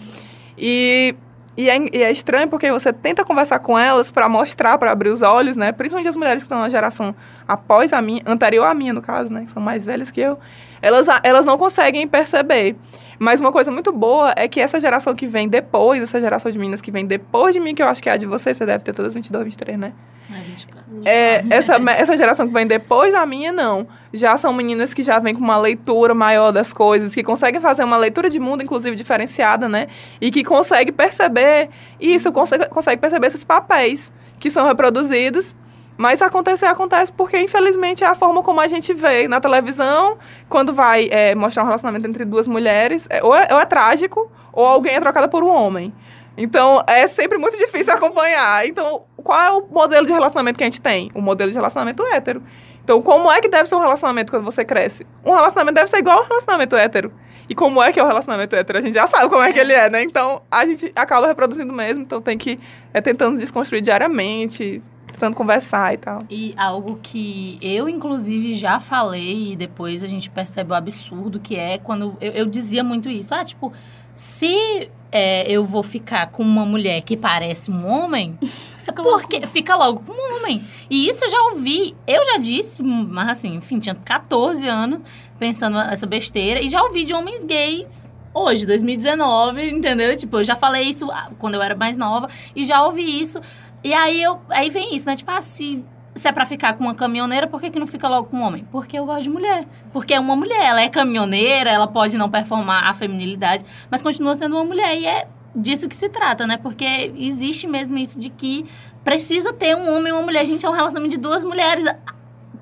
E, 0.58 1.16
e, 1.58 1.70
é, 1.70 1.78
e 1.94 2.04
é 2.04 2.12
estranho 2.12 2.48
porque 2.48 2.72
você 2.72 2.92
tenta 2.92 3.24
conversar 3.24 3.60
com 3.60 3.78
elas 3.78 4.12
para 4.12 4.28
mostrar, 4.28 4.78
para 4.78 4.92
abrir 4.92 5.10
os 5.10 5.22
olhos, 5.22 5.56
né? 5.56 5.72
Principalmente 5.72 6.08
as 6.08 6.16
mulheres 6.16 6.44
que 6.44 6.46
estão 6.46 6.60
na 6.60 6.70
geração 6.70 7.16
após 7.48 7.94
a 7.94 8.02
minha, 8.02 8.22
anterior 8.26 8.66
à 8.66 8.74
minha, 8.74 8.94
no 8.94 9.02
caso, 9.02 9.32
né? 9.32 9.46
Que 9.46 9.52
são 9.52 9.62
mais 9.62 9.86
velhas 9.86 10.12
que 10.12 10.22
eu. 10.22 10.38
Elas, 10.82 11.08
elas 11.24 11.46
não 11.46 11.58
conseguem 11.58 12.08
perceber. 12.08 12.76
Mas 13.19 13.41
uma 13.41 13.51
coisa 13.51 13.71
muito 13.71 13.91
boa 13.91 14.34
é 14.36 14.47
que 14.47 14.60
essa 14.60 14.80
geração 14.80 15.15
que 15.15 15.28
vem 15.28 15.47
depois, 15.47 16.01
essa 16.01 16.19
geração 16.19 16.51
de 16.51 16.58
meninas 16.58 16.82
que 16.82 16.91
vem 16.91 17.06
depois 17.06 17.54
de 17.54 17.60
mim, 17.60 17.73
que 17.73 17.82
eu 17.82 17.88
acho 17.88 18.01
que 18.01 18.10
é 18.10 18.13
a 18.13 18.17
de 18.17 18.25
você, 18.25 18.54
você 18.54 18.65
deve 18.65 18.84
ter 18.84 18.93
todas 18.93 19.13
22, 19.13 19.43
23, 19.43 19.78
né? 19.78 19.93
É, 20.30 20.39
24. 20.39 20.86
É, 21.06 21.45
essa, 21.49 21.75
essa 21.91 22.17
geração 22.17 22.47
que 22.47 22.54
vem 22.54 22.65
depois 22.65 23.13
da 23.13 23.25
minha, 23.25 23.51
não. 23.51 23.88
Já 24.13 24.38
são 24.38 24.54
meninas 24.54 24.93
que 24.93 25.04
já 25.04 25.19
vêm 25.19 25.36
com 25.36 25.41
uma 25.41 25.58
leitura 25.58 26.13
maior 26.13 26.51
das 26.51 26.73
coisas, 26.73 27.13
que 27.13 27.23
conseguem 27.23 27.62
fazer 27.62 27.84
uma 27.84 27.97
leitura 27.97 28.30
de 28.30 28.39
mundo, 28.39 28.63
inclusive, 28.63 28.95
diferenciada, 28.95 29.69
né? 29.69 29.88
E 30.19 30.32
que 30.32 30.43
consegue 30.43 30.91
perceber 30.91 31.69
isso, 31.99 32.32
consegue, 32.32 32.65
consegue 32.69 32.99
perceber 32.99 33.28
esses 33.28 33.43
papéis 33.43 34.12
que 34.39 34.49
são 34.49 34.65
reproduzidos. 34.65 35.56
Mas 35.98 36.22
acontecer, 36.22 36.66
acontece 36.66 37.12
porque, 37.14 37.40
infelizmente, 37.40 38.04
é 38.04 38.08
a 38.08 38.16
forma 38.16 38.44
como 38.44 38.60
a 38.60 38.68
gente 38.68 38.94
vê 38.94 39.28
na 39.28 39.40
televisão, 39.40 40.18
quando 40.50 40.74
vai 40.74 41.08
é, 41.10 41.34
mostrar 41.34 41.64
um 41.64 41.66
relacionamento 41.66 42.08
entre 42.08 42.26
duas 42.26 42.48
mulheres, 42.48 43.08
é, 43.10 43.24
ou, 43.24 43.34
é, 43.34 43.48
ou 43.52 43.60
é 43.60 43.66
trágico, 43.66 44.30
ou 44.52 44.66
alguém 44.66 44.96
é 44.96 45.00
trocada 45.00 45.28
por 45.28 45.44
um 45.44 45.50
homem. 45.50 45.94
Então, 46.38 46.84
é 46.86 47.08
sempre 47.08 47.38
muito 47.38 47.58
difícil 47.58 47.94
acompanhar. 47.94 48.68
Então, 48.68 49.04
qual 49.16 49.40
é 49.40 49.52
o 49.52 49.66
modelo 49.72 50.06
de 50.06 50.12
relacionamento 50.12 50.58
que 50.58 50.64
a 50.64 50.68
gente 50.68 50.82
tem? 50.82 51.10
O 51.16 51.22
modelo 51.22 51.50
de 51.50 51.56
relacionamento 51.56 52.04
hétero. 52.06 52.44
Então, 52.84 53.02
como 53.02 53.32
é 53.32 53.40
que 53.42 53.48
deve 53.48 53.68
ser 53.68 53.76
um 53.76 53.80
relacionamento 53.80 54.32
quando 54.32 54.44
você 54.44 54.66
cresce? 54.66 55.08
Um 55.24 55.32
relacionamento 55.32 55.76
deve 55.76 55.90
ser 55.90 55.98
igual 55.98 56.20
ao 56.20 56.26
relacionamento 56.26 56.76
hétero. 56.76 57.12
E 57.48 57.56
como 57.56 57.82
é 57.82 57.92
que 57.92 58.00
é 58.00 58.04
o 58.04 58.08
relacionamento 58.08 58.56
hétero? 58.56 58.80
A 58.80 58.82
gente 58.82 58.94
já 58.94 59.08
sabe 59.08 59.30
como 59.30 59.42
é 59.42 59.54
que 59.54 59.60
ele 59.60 59.74
é, 59.74 59.90
né? 59.90 60.04
Então, 60.04 60.42
a 60.52 60.66
gente 60.66 60.92
acaba 60.96 61.28
reproduzindo 61.28 61.72
mesmo. 61.72 62.04
Então, 62.04 62.22
tem 62.22 62.38
que 62.38 62.60
é 62.94 63.00
tentando 63.00 63.38
desconstruir 63.38 63.82
diariamente, 63.82 64.84
tentando 65.15 65.36
conversar 65.36 65.93
e 65.93 65.97
tal. 65.97 66.23
E 66.30 66.54
algo 66.58 66.99
que 67.01 67.58
eu, 67.62 67.88
inclusive, 67.88 68.54
já 68.54 68.80
falei 68.80 69.54
e 69.54 69.56
depois 69.56 70.04
a 70.04 70.08
gente 70.08 70.30
percebe 70.30 70.71
o 70.71 70.75
absurdo 70.75 71.39
que 71.39 71.56
é 71.56 71.78
quando 71.78 72.15
eu, 72.19 72.32
eu 72.34 72.45
dizia 72.45 72.84
muito 72.84 73.10
isso. 73.10 73.34
Ah, 73.34 73.43
tipo, 73.43 73.71
se 74.15 74.89
é, 75.12 75.49
eu 75.49 75.63
vou 75.63 75.84
ficar 75.84 76.28
com 76.28 76.43
uma 76.43 76.65
mulher 76.65 77.01
que 77.01 77.15
parece 77.15 77.71
um 77.71 77.88
homem, 77.88 78.38
porque 78.95 79.47
fica 79.47 79.75
logo 79.75 80.01
com 80.01 80.12
um 80.12 80.38
homem. 80.38 80.62
E 80.89 81.08
isso 81.08 81.23
eu 81.23 81.30
já 81.30 81.41
ouvi, 81.43 81.95
eu 82.06 82.25
já 82.25 82.38
disse, 82.38 82.84
mas 82.84 83.30
assim, 83.30 83.56
enfim, 83.56 83.80
tinha 83.80 83.95
14 83.95 84.67
anos 84.67 84.99
pensando 85.39 85.78
essa 85.80 86.06
besteira 86.06 86.62
e 86.62 86.69
já 86.69 86.84
ouvi 86.84 87.04
de 87.04 87.13
homens 87.13 87.43
gays. 87.43 88.06
Hoje, 88.34 88.65
2019, 88.65 89.69
entendeu? 89.69 90.17
Tipo, 90.17 90.39
eu 90.39 90.43
já 90.43 90.58
falei 90.58 90.89
isso 90.89 91.08
quando 91.39 91.54
eu 91.54 91.62
era 91.62 91.73
mais 91.73 91.95
nova 91.97 92.28
e 92.54 92.65
já 92.65 92.84
ouvi 92.84 93.21
isso. 93.21 93.39
E 93.86 93.93
aí, 93.93 94.19
eu, 94.19 94.41
aí 94.50 94.71
vem 94.71 94.95
isso, 94.95 95.06
né? 95.06 95.15
Tipo, 95.15 95.30
ah, 95.30 95.43
se, 95.43 95.86
se 96.15 96.28
é 96.28 96.32
pra 96.32 96.43
ficar 96.43 96.74
com 96.74 96.84
uma 96.86 96.95
caminhoneira, 96.95 97.45
por 97.45 97.62
que, 97.62 97.69
que 97.69 97.78
não 97.78 97.86
fica 97.86 98.08
logo 98.08 98.30
com 98.30 98.38
um 98.38 98.41
homem? 98.41 98.67
Porque 98.71 98.98
eu 98.98 99.06
gosto 99.06 99.21
de 99.21 99.30
mulher. 99.30 99.67
Porque 99.93 100.12
é 100.12 100.19
uma 100.19 100.36
mulher, 100.36 100.60
ela 100.60 100.82
é 100.82 100.89
caminhoneira, 100.89 101.69
ela 101.69 101.86
pode 101.86 102.17
não 102.17 102.28
performar 102.28 102.88
a 102.88 102.93
feminilidade, 102.95 103.63
mas 103.91 104.02
continua 104.02 104.36
sendo 104.36 104.56
uma 104.56 104.65
mulher. 104.65 104.98
E 104.98 105.06
é 105.06 105.28
disso 105.56 105.88
que 105.88 105.95
se 105.95 106.10
trata, 106.10 106.48
né? 106.48 106.58
Porque 106.58 107.13
existe 107.15 107.67
mesmo 107.67 107.95
isso 108.00 108.19
de 108.19 108.32
que 108.32 108.65
precisa 109.04 109.54
ter 109.54 109.76
um 109.76 109.95
homem 109.95 110.12
e 110.12 110.15
uma 110.15 110.24
mulher. 110.24 110.43
Gente, 110.48 110.65
é 110.65 110.69
um 110.69 110.74
relacionamento 110.74 111.15
de 111.15 111.21
duas 111.21 111.43
mulheres. 111.43 111.86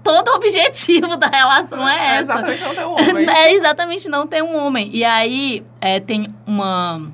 Todo 0.04 0.28
o 0.28 0.36
objetivo 0.36 1.16
da 1.18 1.28
relação 1.28 1.88
é, 1.88 2.18
É 2.18 2.20
essa. 2.20 2.34
exatamente 2.52 2.60
não 2.60 2.76
tem 2.76 2.84
um 2.86 2.92
homem. 2.92 3.30
É 3.32 3.54
exatamente 3.54 4.10
não 4.10 4.28
ter 4.28 4.44
um 4.44 4.58
homem. 4.58 4.90
E 4.94 5.06
aí 5.06 5.64
é, 5.80 6.02
tem 6.02 6.28
uma. 6.46 7.14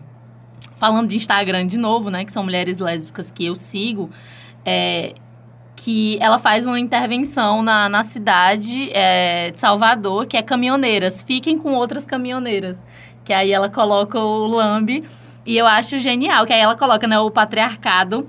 Falando 0.79 1.09
de 1.09 1.17
Instagram 1.17 1.67
de 1.67 1.77
novo, 1.77 2.09
né? 2.09 2.25
Que 2.25 2.31
são 2.31 2.43
mulheres 2.43 2.77
lésbicas 2.77 3.31
que 3.31 3.45
eu 3.45 3.55
sigo. 3.55 4.09
É, 4.65 5.13
que 5.75 6.17
ela 6.21 6.37
faz 6.37 6.65
uma 6.65 6.79
intervenção 6.79 7.61
na, 7.61 7.87
na 7.87 8.03
cidade 8.03 8.89
é, 8.91 9.51
de 9.51 9.59
Salvador, 9.59 10.25
que 10.25 10.35
é 10.35 10.41
caminhoneiras. 10.41 11.21
Fiquem 11.21 11.57
com 11.57 11.73
outras 11.73 12.05
caminhoneiras. 12.05 12.83
Que 13.23 13.31
aí 13.31 13.51
ela 13.51 13.69
coloca 13.69 14.19
o 14.19 14.47
lambe. 14.47 15.03
E 15.45 15.57
eu 15.57 15.65
acho 15.65 15.97
genial, 15.99 16.45
que 16.45 16.53
aí 16.53 16.59
ela 16.59 16.75
coloca 16.75 17.07
né, 17.07 17.17
o 17.19 17.31
patriarcado 17.31 18.27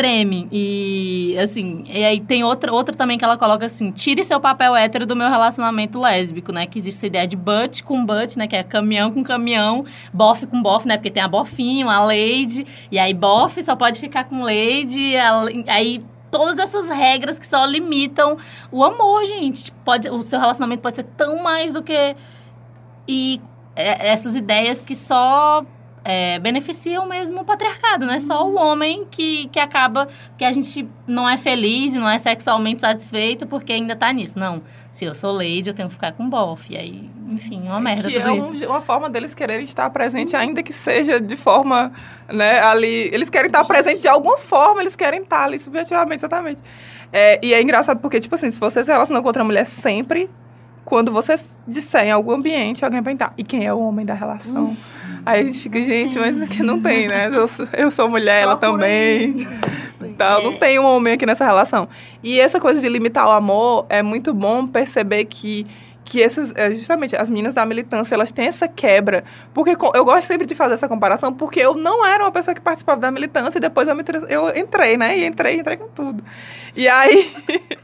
treme. 0.00 0.48
E 0.50 1.36
assim, 1.38 1.84
e 1.88 2.04
aí 2.04 2.20
tem 2.20 2.42
outra, 2.42 2.72
outra 2.72 2.94
também 2.94 3.18
que 3.18 3.24
ela 3.24 3.36
coloca 3.36 3.66
assim: 3.66 3.90
tire 3.90 4.24
seu 4.24 4.40
papel 4.40 4.74
hétero 4.74 5.04
do 5.06 5.14
meu 5.14 5.28
relacionamento 5.28 6.00
lésbico, 6.00 6.52
né? 6.52 6.66
Que 6.66 6.78
existe 6.78 6.96
essa 6.98 7.06
ideia 7.06 7.26
de 7.26 7.36
butt 7.36 7.82
com 7.84 8.04
butt, 8.04 8.38
né? 8.38 8.46
Que 8.46 8.56
é 8.56 8.62
caminhão 8.62 9.10
com 9.12 9.22
caminhão, 9.22 9.84
bofe 10.12 10.46
com 10.46 10.62
bofe, 10.62 10.88
né? 10.88 10.96
Porque 10.96 11.10
tem 11.10 11.22
a 11.22 11.28
bofinho, 11.28 11.88
a 11.90 12.00
lady, 12.04 12.66
e 12.90 12.98
aí 12.98 13.12
bofe 13.12 13.62
só 13.62 13.76
pode 13.76 14.00
ficar 14.00 14.24
com 14.24 14.42
lady, 14.42 15.16
a- 15.16 15.44
aí. 15.68 16.02
Todas 16.30 16.56
essas 16.60 16.86
regras 16.88 17.40
que 17.40 17.46
só 17.46 17.64
limitam 17.64 18.36
o 18.70 18.84
amor, 18.84 19.24
gente. 19.24 19.64
Tipo, 19.64 19.78
Pode, 19.84 20.08
o 20.08 20.22
seu 20.22 20.38
relacionamento 20.38 20.80
pode 20.80 20.94
ser 20.94 21.02
tão 21.02 21.42
mais 21.42 21.72
do 21.72 21.82
que. 21.82 22.14
E 23.08 23.40
é, 23.74 24.10
essas 24.12 24.36
ideias 24.36 24.80
que 24.80 24.94
só 24.94 25.64
é, 26.04 26.38
beneficiam 26.38 27.06
mesmo 27.06 27.40
o 27.40 27.44
patriarcado, 27.44 28.06
né? 28.06 28.20
Só 28.20 28.46
o 28.48 28.54
homem 28.56 29.06
que, 29.10 29.48
que 29.48 29.58
acaba, 29.58 30.08
que 30.38 30.44
a 30.44 30.52
gente 30.52 30.88
não 31.06 31.28
é 31.28 31.36
feliz 31.36 31.94
e 31.94 31.98
não 31.98 32.08
é 32.08 32.18
sexualmente 32.18 32.80
satisfeito 32.80 33.46
porque 33.46 33.72
ainda 33.72 33.94
tá 33.94 34.12
nisso. 34.12 34.38
Não, 34.38 34.62
se 34.90 35.04
eu 35.04 35.14
sou 35.14 35.32
lady, 35.32 35.68
eu 35.68 35.74
tenho 35.74 35.88
que 35.88 35.94
ficar 35.94 36.12
com 36.12 36.28
bofe. 36.28 36.76
Aí, 36.76 37.08
enfim, 37.28 37.62
uma 37.62 37.80
merda 37.80 38.08
que 38.08 38.18
tudo 38.18 38.30
é 38.30 38.36
isso. 38.36 38.64
um- 38.66 38.70
uma 38.70 38.80
forma 38.80 39.10
deles 39.10 39.34
quererem 39.34 39.64
estar 39.64 39.88
presente, 39.90 40.34
ainda 40.34 40.62
que 40.62 40.72
seja 40.72 41.20
de 41.20 41.36
forma, 41.36 41.92
né, 42.32 42.60
ali... 42.60 43.10
Eles 43.12 43.28
querem 43.28 43.46
estar 43.48 43.64
presente 43.64 44.00
de 44.00 44.08
alguma 44.08 44.38
forma, 44.38 44.80
eles 44.80 44.96
querem 44.96 45.20
estar 45.22 45.44
ali, 45.44 45.58
subjetivamente, 45.58 46.20
exatamente. 46.20 46.62
É, 47.12 47.38
e 47.42 47.52
é 47.52 47.60
engraçado 47.60 47.98
porque, 48.00 48.20
tipo 48.20 48.34
assim, 48.34 48.50
se 48.50 48.58
você 48.60 48.84
se 48.84 48.90
relaciona 48.90 49.20
com 49.20 49.26
outra 49.26 49.42
mulher 49.44 49.66
sempre, 49.66 50.30
quando 50.90 51.10
você 51.12 51.38
disser 51.66 52.04
em 52.08 52.10
algum 52.10 52.32
ambiente, 52.32 52.84
alguém 52.84 53.00
vai 53.00 53.14
perguntar, 53.14 53.32
e 53.38 53.44
quem 53.44 53.64
é 53.64 53.72
o 53.72 53.78
homem 53.80 54.04
da 54.04 54.12
relação? 54.12 54.76
Aí 55.24 55.40
a 55.40 55.44
gente 55.44 55.60
fica, 55.60 55.78
gente, 55.84 56.18
mas 56.18 56.42
aqui 56.42 56.62
não 56.62 56.82
tem, 56.82 57.06
né? 57.06 57.30
Eu, 57.32 57.46
sou- 57.48 57.68
eu 57.72 57.90
sou 57.92 58.08
mulher, 58.08 58.42
ela 58.42 58.56
Procura 58.56 58.82
também. 58.82 59.46
Então, 60.02 60.42
não 60.44 60.52
É. 60.54 60.58
tem 60.58 60.78
um 60.80 60.84
homem 60.84 61.14
aqui 61.14 61.24
nessa 61.24 61.44
relação. 61.46 61.88
E 62.22 62.40
essa 62.40 62.58
coisa 62.58 62.80
de 62.80 62.88
limitar 62.88 63.26
o 63.26 63.30
amor 63.30 63.86
é 63.88 64.02
muito 64.02 64.34
bom 64.34 64.66
perceber 64.66 65.26
que, 65.26 65.64
que 66.04 66.20
essas, 66.22 66.52
é, 66.56 66.74
justamente, 66.74 67.14
as 67.14 67.30
meninas 67.30 67.54
da 67.54 67.64
militância, 67.64 68.14
elas 68.14 68.32
têm 68.32 68.46
essa 68.46 68.66
quebra. 68.66 69.22
Porque 69.54 69.70
eu 69.94 70.04
gosto 70.04 70.26
sempre 70.26 70.46
de 70.46 70.54
fazer 70.56 70.74
essa 70.74 70.88
comparação, 70.88 71.32
porque 71.32 71.60
eu 71.60 71.74
não 71.74 72.04
era 72.04 72.24
uma 72.24 72.32
pessoa 72.32 72.52
que 72.54 72.60
participava 72.60 73.00
da 73.00 73.10
militância 73.12 73.58
e 73.58 73.60
depois 73.60 73.86
eu, 73.86 73.94
me, 73.94 74.02
eu 74.28 74.48
entrei, 74.56 74.96
né? 74.96 75.16
E 75.18 75.24
entrei, 75.26 75.54
entrei 75.60 75.76
com 75.76 75.86
tudo. 75.88 76.24
E 76.74 76.88
aí, 76.88 77.30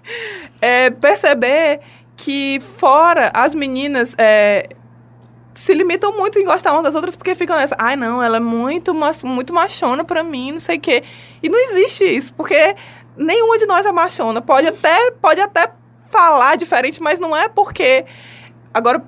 é, 0.60 0.90
perceber 0.90 1.80
que 2.16 2.58
fora 2.78 3.30
as 3.34 3.54
meninas 3.54 4.14
é, 4.16 4.68
se 5.54 5.72
limitam 5.74 6.16
muito 6.16 6.38
em 6.38 6.44
gostar 6.44 6.72
umas 6.72 6.84
das 6.84 6.94
outras 6.94 7.14
porque 7.16 7.34
ficam 7.34 7.56
nessa, 7.56 7.76
ai 7.78 7.96
não, 7.96 8.22
ela 8.22 8.38
é 8.38 8.40
muito, 8.40 8.94
mas- 8.94 9.22
muito 9.22 9.52
machona 9.52 10.02
pra 10.04 10.22
mim, 10.22 10.52
não 10.52 10.60
sei 10.60 10.78
o 10.78 10.80
quê. 10.80 11.02
E 11.42 11.48
não 11.48 11.58
existe 11.70 12.04
isso, 12.04 12.32
porque 12.34 12.74
nenhuma 13.16 13.58
de 13.58 13.66
nós 13.66 13.84
é 13.86 13.92
machona. 13.92 14.40
Pode 14.40 14.66
até, 14.66 15.10
pode 15.12 15.40
até 15.40 15.70
falar 16.10 16.56
diferente, 16.56 17.02
mas 17.02 17.18
não 17.18 17.36
é 17.36 17.48
porque. 17.48 18.04
Agora, 18.72 19.02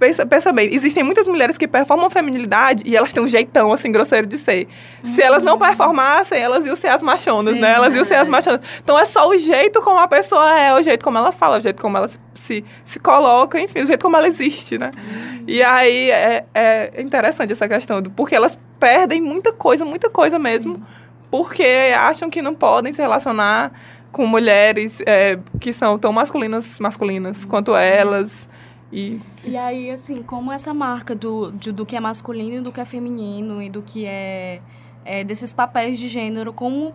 pensa, 0.00 0.24
pensa 0.24 0.52
bem, 0.52 0.74
existem 0.74 1.04
muitas 1.04 1.28
mulheres 1.28 1.58
que 1.58 1.68
performam 1.68 2.08
feminilidade 2.08 2.82
e 2.86 2.96
elas 2.96 3.12
têm 3.12 3.22
um 3.22 3.28
jeitão 3.28 3.70
assim 3.70 3.92
grosseiro 3.92 4.26
de 4.26 4.38
ser. 4.38 4.66
Se 5.04 5.22
elas 5.22 5.42
não 5.42 5.58
performassem, 5.58 6.40
elas 6.40 6.64
iam 6.64 6.74
ser 6.74 6.88
as 6.88 7.02
machonas, 7.02 7.54
Sim, 7.54 7.60
né? 7.60 7.74
Elas 7.74 7.94
iam 7.94 8.04
ser 8.04 8.14
as 8.14 8.26
verdade. 8.26 8.30
machonas. 8.30 8.60
Então 8.82 8.98
é 8.98 9.04
só 9.04 9.28
o 9.28 9.36
jeito 9.36 9.82
como 9.82 9.98
a 9.98 10.08
pessoa 10.08 10.58
é, 10.58 10.74
o 10.74 10.82
jeito 10.82 11.04
como 11.04 11.18
ela 11.18 11.30
fala, 11.30 11.58
o 11.58 11.60
jeito 11.60 11.80
como 11.80 11.98
ela 11.98 12.08
se, 12.34 12.64
se, 12.84 12.98
coloca, 12.98 13.60
enfim, 13.60 13.82
o 13.82 13.86
jeito 13.86 14.00
como 14.02 14.16
ela 14.16 14.26
existe, 14.26 14.78
né? 14.78 14.90
E 15.46 15.62
aí 15.62 16.10
é, 16.10 16.44
é 16.54 17.02
interessante 17.02 17.52
essa 17.52 17.68
questão, 17.68 18.00
do, 18.00 18.10
porque 18.10 18.34
elas 18.34 18.58
perdem 18.78 19.20
muita 19.20 19.52
coisa, 19.52 19.84
muita 19.84 20.08
coisa 20.08 20.38
mesmo, 20.38 20.82
porque 21.30 21.92
acham 21.96 22.30
que 22.30 22.40
não 22.40 22.54
podem 22.54 22.92
se 22.92 23.02
relacionar 23.02 23.70
com 24.10 24.26
mulheres 24.26 25.00
é, 25.06 25.38
que 25.60 25.72
são 25.72 25.98
tão 25.98 26.12
masculinas, 26.12 26.80
masculinas 26.80 27.44
quanto 27.44 27.76
elas. 27.76 28.48
E 28.92 29.20
E 29.44 29.56
aí, 29.56 29.90
assim, 29.90 30.22
como 30.22 30.50
essa 30.52 30.74
marca 30.74 31.14
do, 31.14 31.50
do 31.50 31.86
que 31.86 31.96
é 31.96 32.00
masculino 32.00 32.56
e 32.56 32.60
do 32.60 32.72
que 32.72 32.80
é 32.80 32.84
feminino 32.84 33.62
e 33.62 33.70
do 33.70 33.82
que 33.82 34.04
é, 34.04 34.60
é 35.04 35.24
desses 35.24 35.52
papéis 35.52 35.98
de 35.98 36.08
gênero, 36.08 36.52
como, 36.52 36.92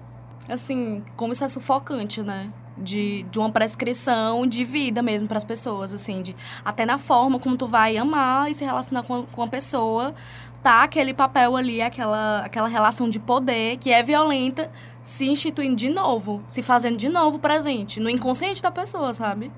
assim, 0.49 1.03
como 1.15 1.33
isso 1.33 1.43
é 1.43 1.49
sufocante, 1.49 2.21
né? 2.21 2.51
De, 2.77 3.23
de 3.23 3.39
uma 3.39 3.49
prescrição 3.49 4.45
de 4.45 4.65
vida 4.65 5.01
mesmo 5.01 5.29
para 5.29 5.37
as 5.37 5.45
pessoas, 5.45 5.93
assim, 5.93 6.21
de, 6.21 6.35
até 6.63 6.85
na 6.85 6.97
forma 6.97 7.39
como 7.39 7.55
tu 7.55 7.67
vai 7.67 7.95
amar 7.95 8.51
e 8.51 8.53
se 8.53 8.65
relacionar 8.65 9.03
com, 9.03 9.23
com 9.23 9.43
a 9.43 9.47
pessoa, 9.47 10.13
tá 10.61 10.83
aquele 10.83 11.13
papel 11.13 11.55
ali, 11.55 11.81
aquela, 11.81 12.39
aquela 12.39 12.67
relação 12.67 13.07
de 13.07 13.17
poder 13.17 13.77
que 13.77 13.91
é 13.91 14.03
violenta, 14.03 14.69
se 15.05 15.29
instituindo 15.29 15.75
de 15.75 15.87
novo, 15.87 16.43
se 16.47 16.63
fazendo 16.63 16.97
de 16.97 17.07
novo 17.07 17.37
presente, 17.37 17.99
no 17.99 18.09
inconsciente 18.09 18.59
da 18.59 18.71
pessoa, 18.71 19.13
sabe? 19.13 19.51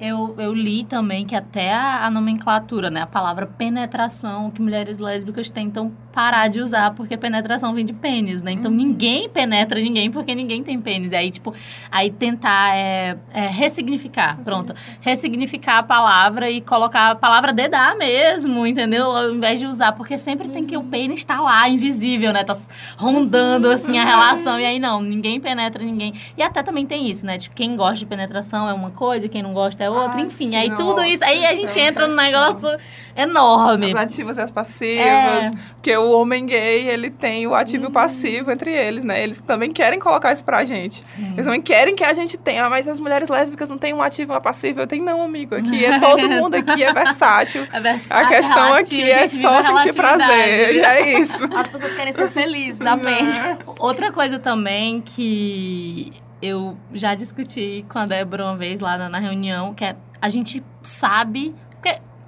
Eu, 0.00 0.34
eu 0.38 0.54
li 0.54 0.84
também 0.84 1.26
que 1.26 1.34
até 1.36 1.74
a, 1.74 2.06
a 2.06 2.10
nomenclatura, 2.10 2.88
né? 2.90 3.02
A 3.02 3.06
palavra 3.06 3.46
penetração, 3.46 4.50
que 4.50 4.60
mulheres 4.60 4.96
lésbicas 4.98 5.50
tentam 5.50 5.92
parar 6.10 6.48
de 6.48 6.58
usar, 6.58 6.92
porque 6.94 7.16
penetração 7.18 7.74
vem 7.74 7.84
de 7.84 7.92
pênis, 7.92 8.40
né? 8.40 8.52
Então 8.52 8.70
ninguém 8.70 9.28
penetra 9.28 9.78
ninguém 9.78 10.10
porque 10.10 10.34
ninguém 10.34 10.62
tem 10.62 10.80
pênis. 10.80 11.12
E 11.12 11.16
aí, 11.16 11.30
tipo, 11.30 11.54
aí 11.90 12.10
tentar 12.10 12.74
é, 12.74 13.18
é, 13.30 13.46
ressignificar, 13.48 14.38
pronto. 14.42 14.74
Ressignificar 15.02 15.78
a 15.78 15.82
palavra 15.82 16.50
e 16.50 16.62
colocar 16.62 17.10
a 17.10 17.14
palavra 17.14 17.52
dedar 17.52 17.94
mesmo, 17.94 18.66
entendeu? 18.66 19.04
Ao 19.14 19.30
invés 19.30 19.60
de 19.60 19.66
usar, 19.66 19.92
porque 19.92 20.16
sempre 20.16 20.48
tem 20.48 20.64
que 20.64 20.78
o 20.78 20.82
pênis 20.82 21.20
estar 21.20 21.40
lá, 21.40 21.68
invisível, 21.68 22.32
né? 22.32 22.42
Tá 22.42 22.56
rondando, 22.96 23.68
assim, 23.68 23.98
a 23.98 24.04
relação. 24.04 24.58
E 24.58 24.64
aí, 24.64 24.78
não, 24.78 24.89
ninguém 25.02 25.38
penetra 25.38 25.84
ninguém. 25.84 26.14
E 26.38 26.42
até 26.42 26.62
também 26.62 26.86
tem 26.86 27.10
isso, 27.10 27.26
né? 27.26 27.36
Tipo, 27.36 27.54
quem 27.54 27.76
gosta 27.76 27.96
de 27.96 28.06
penetração 28.06 28.66
é 28.66 28.72
uma 28.72 28.90
coisa, 28.90 29.28
quem 29.28 29.42
não 29.42 29.52
gosta 29.52 29.84
é 29.84 29.90
outra, 29.90 30.16
Ah, 30.16 30.22
enfim. 30.22 30.48
sim, 30.48 30.56
aí 30.56 30.70
tudo 30.70 30.96
nossa, 30.96 31.08
isso, 31.08 31.22
aí 31.24 31.44
a 31.44 31.54
gente 31.54 31.78
entra 31.78 32.08
num 32.08 32.16
negócio 32.16 32.78
enorme. 33.16 33.92
as 33.92 33.94
ativas 33.94 34.36
e 34.36 34.40
as 34.40 34.50
passivas. 34.50 35.06
É. 35.06 35.50
Porque 35.74 35.96
o 35.96 36.12
homem 36.12 36.46
gay, 36.46 36.88
ele 36.88 37.10
tem 37.10 37.46
o 37.46 37.54
ativo 37.54 37.84
e 37.84 37.86
o 37.86 37.90
passivo 37.90 38.50
entre 38.50 38.72
eles, 38.72 39.02
né? 39.04 39.22
Eles 39.22 39.40
também 39.40 39.72
querem 39.72 39.98
colocar 39.98 40.32
isso 40.32 40.44
pra 40.44 40.64
gente. 40.64 41.02
Eles 41.18 41.44
também 41.44 41.62
querem 41.62 41.94
que 41.94 42.04
a 42.04 42.12
gente 42.12 42.36
tenha, 42.36 42.66
ah, 42.66 42.70
mas 42.70 42.86
as 42.86 43.00
mulheres 43.00 43.28
lésbicas 43.28 43.68
não 43.68 43.78
têm 43.78 43.94
um 43.94 44.02
ativo 44.02 44.32
e 44.32 44.34
uma 44.34 44.40
passiva. 44.40 44.82
Eu 44.82 44.86
tenho, 44.86 45.04
não, 45.04 45.22
amigo. 45.22 45.54
Aqui 45.54 45.84
é 45.84 45.98
todo 46.00 46.28
mundo 46.28 46.54
aqui 46.54 46.82
é 46.82 46.92
versátil. 46.92 47.66
É 47.72 47.80
versátil, 47.80 48.26
A 48.26 48.28
questão 48.28 48.64
relativo, 48.64 49.02
aqui 49.02 49.10
é 49.10 49.28
só 49.28 49.62
sentir 49.62 49.94
prazer. 49.94 50.74
E 50.74 50.80
é 50.80 51.20
isso. 51.20 51.44
As 51.54 51.68
pessoas 51.68 51.94
querem 51.94 52.12
ser 52.12 52.28
felizes 52.30 52.80
apenas. 52.80 53.58
Outra 53.78 54.10
coisa 54.10 54.38
também 54.38 55.00
que 55.00 56.12
eu 56.42 56.76
já 56.92 57.14
discuti 57.14 57.84
com 57.88 57.98
a 57.98 58.06
Débora 58.06 58.44
uma 58.44 58.56
vez 58.56 58.80
lá 58.80 58.96
na, 58.96 59.08
na 59.08 59.18
reunião, 59.18 59.74
que 59.74 59.84
é 59.84 59.96
a 60.20 60.28
gente 60.28 60.62
sabe. 60.82 61.54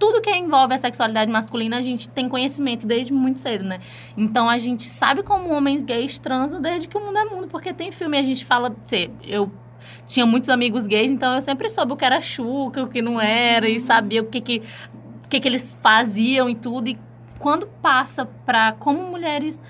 Tudo 0.03 0.21
que 0.21 0.35
envolve 0.35 0.75
a 0.75 0.79
sexualidade 0.79 1.31
masculina, 1.31 1.79
a 1.79 1.81
gente 1.81 2.09
tem 2.09 2.29
conhecimento 2.29 2.89
desde 2.89 3.13
muito 3.13 3.39
cedo, 3.39 3.63
né? 3.63 3.79
Então 4.17 4.49
a 4.49 4.59
gente 4.59 4.91
sabe 4.91 5.23
como 5.23 5.49
homens 5.55 5.85
gays 5.85 6.19
transam 6.19 6.61
desde 6.61 6.89
que 6.89 6.99
o 6.99 7.01
mundo 7.01 7.19
é 7.19 7.25
mundo, 7.25 7.47
porque 7.47 7.73
tem 7.73 7.93
filme, 7.93 8.19
a 8.19 8.23
gente 8.23 8.45
fala. 8.45 8.75
sei, 8.85 9.13
Eu 9.23 9.49
tinha 10.05 10.27
muitos 10.27 10.51
amigos 10.51 10.89
gays, 10.89 11.09
então 11.09 11.37
eu 11.37 11.41
sempre 11.41 11.69
soube 11.69 11.93
o 11.93 11.97
que 11.97 12.05
era 12.05 12.21
chuca, 12.21 12.83
o 12.83 12.89
que 12.89 13.01
não 13.01 13.21
era, 13.21 13.69
e 13.69 13.79
sabia 13.79 14.23
o 14.23 14.27
que 14.27 14.41
que, 14.41 14.63
o 15.25 15.29
que, 15.29 15.39
que 15.39 15.47
eles 15.47 15.73
faziam 15.81 16.51
e 16.51 16.57
tudo. 16.57 16.89
E 16.89 16.99
quando 17.39 17.69
passa 17.81 18.25
pra 18.25 18.73
como 18.73 19.05
mulheres 19.05 19.63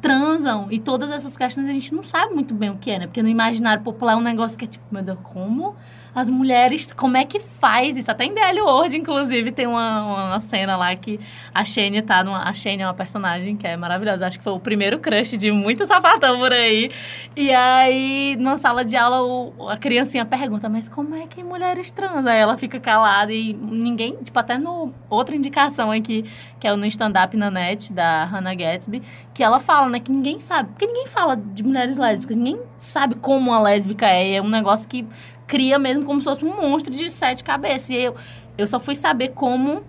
transam 0.00 0.68
e 0.70 0.78
todas 0.78 1.10
essas 1.10 1.36
questões 1.36 1.68
a 1.68 1.72
gente 1.72 1.94
não 1.94 2.02
sabe 2.02 2.34
muito 2.34 2.54
bem 2.54 2.70
o 2.70 2.76
que 2.76 2.90
é, 2.90 2.98
né? 3.00 3.06
Porque 3.06 3.22
no 3.22 3.28
imaginário 3.28 3.82
popular 3.82 4.12
é 4.12 4.16
um 4.16 4.20
negócio 4.20 4.56
que 4.58 4.64
é 4.64 4.68
tipo, 4.68 4.84
meu 4.90 5.02
Deus, 5.02 5.18
como 5.22 5.74
as 6.14 6.30
mulheres, 6.30 6.90
como 6.94 7.14
é 7.18 7.26
que 7.26 7.38
faz 7.38 7.94
isso? 7.94 8.10
Até 8.10 8.24
em 8.24 8.32
DL 8.32 8.62
World, 8.62 8.96
inclusive, 8.96 9.52
tem 9.52 9.66
uma, 9.66 10.28
uma 10.28 10.40
cena 10.40 10.74
lá 10.74 10.96
que 10.96 11.20
a 11.52 11.62
Shane 11.62 12.00
tá 12.00 12.24
numa. 12.24 12.42
A 12.42 12.54
Shane 12.54 12.80
é 12.80 12.86
uma 12.86 12.94
personagem 12.94 13.54
que 13.54 13.66
é 13.66 13.76
maravilhosa. 13.76 14.26
Acho 14.26 14.38
que 14.38 14.44
foi 14.44 14.54
o 14.54 14.58
primeiro 14.58 14.98
crush 14.98 15.36
de 15.36 15.52
muito 15.52 15.86
sapatão 15.86 16.38
por 16.38 16.52
aí. 16.52 16.90
E 17.36 17.52
aí, 17.52 18.34
na 18.40 18.56
sala 18.56 18.82
de 18.82 18.96
aula, 18.96 19.22
o- 19.22 19.68
a 19.68 19.76
criancinha 19.76 20.24
pergunta, 20.24 20.70
mas 20.70 20.88
como 20.88 21.14
é 21.14 21.26
que 21.26 21.44
mulheres 21.44 21.90
transam? 21.90 22.32
Aí 22.32 22.38
ela 22.38 22.56
fica 22.56 22.80
calada 22.80 23.30
e 23.30 23.52
ninguém, 23.52 24.16
tipo, 24.22 24.38
até 24.38 24.56
no. 24.56 24.94
Outra 25.10 25.36
indicação 25.36 25.90
aqui, 25.90 26.24
que 26.58 26.66
é 26.66 26.74
no 26.74 26.86
stand-up 26.86 27.36
na 27.36 27.50
net, 27.50 27.92
da 27.92 28.24
Hannah 28.24 28.54
Gatsby, 28.54 29.02
que 29.34 29.42
ela 29.42 29.60
fala, 29.60 29.85
né, 29.88 30.00
que 30.00 30.10
ninguém 30.10 30.40
sabe. 30.40 30.70
Porque 30.70 30.86
ninguém 30.86 31.06
fala 31.06 31.36
de 31.36 31.62
mulheres 31.62 31.96
lésbicas, 31.96 32.36
ninguém 32.36 32.60
sabe 32.78 33.14
como 33.16 33.50
uma 33.50 33.60
lésbica 33.60 34.06
é. 34.06 34.34
É 34.34 34.42
um 34.42 34.48
negócio 34.48 34.88
que 34.88 35.06
cria 35.46 35.78
mesmo 35.78 36.04
como 36.04 36.20
se 36.20 36.24
fosse 36.24 36.44
um 36.44 36.60
monstro 36.60 36.92
de 36.92 37.08
sete 37.10 37.44
cabeças. 37.44 37.90
E 37.90 37.96
eu, 37.96 38.14
eu 38.56 38.66
só 38.66 38.80
fui 38.80 38.94
saber 38.94 39.28
como 39.28 39.84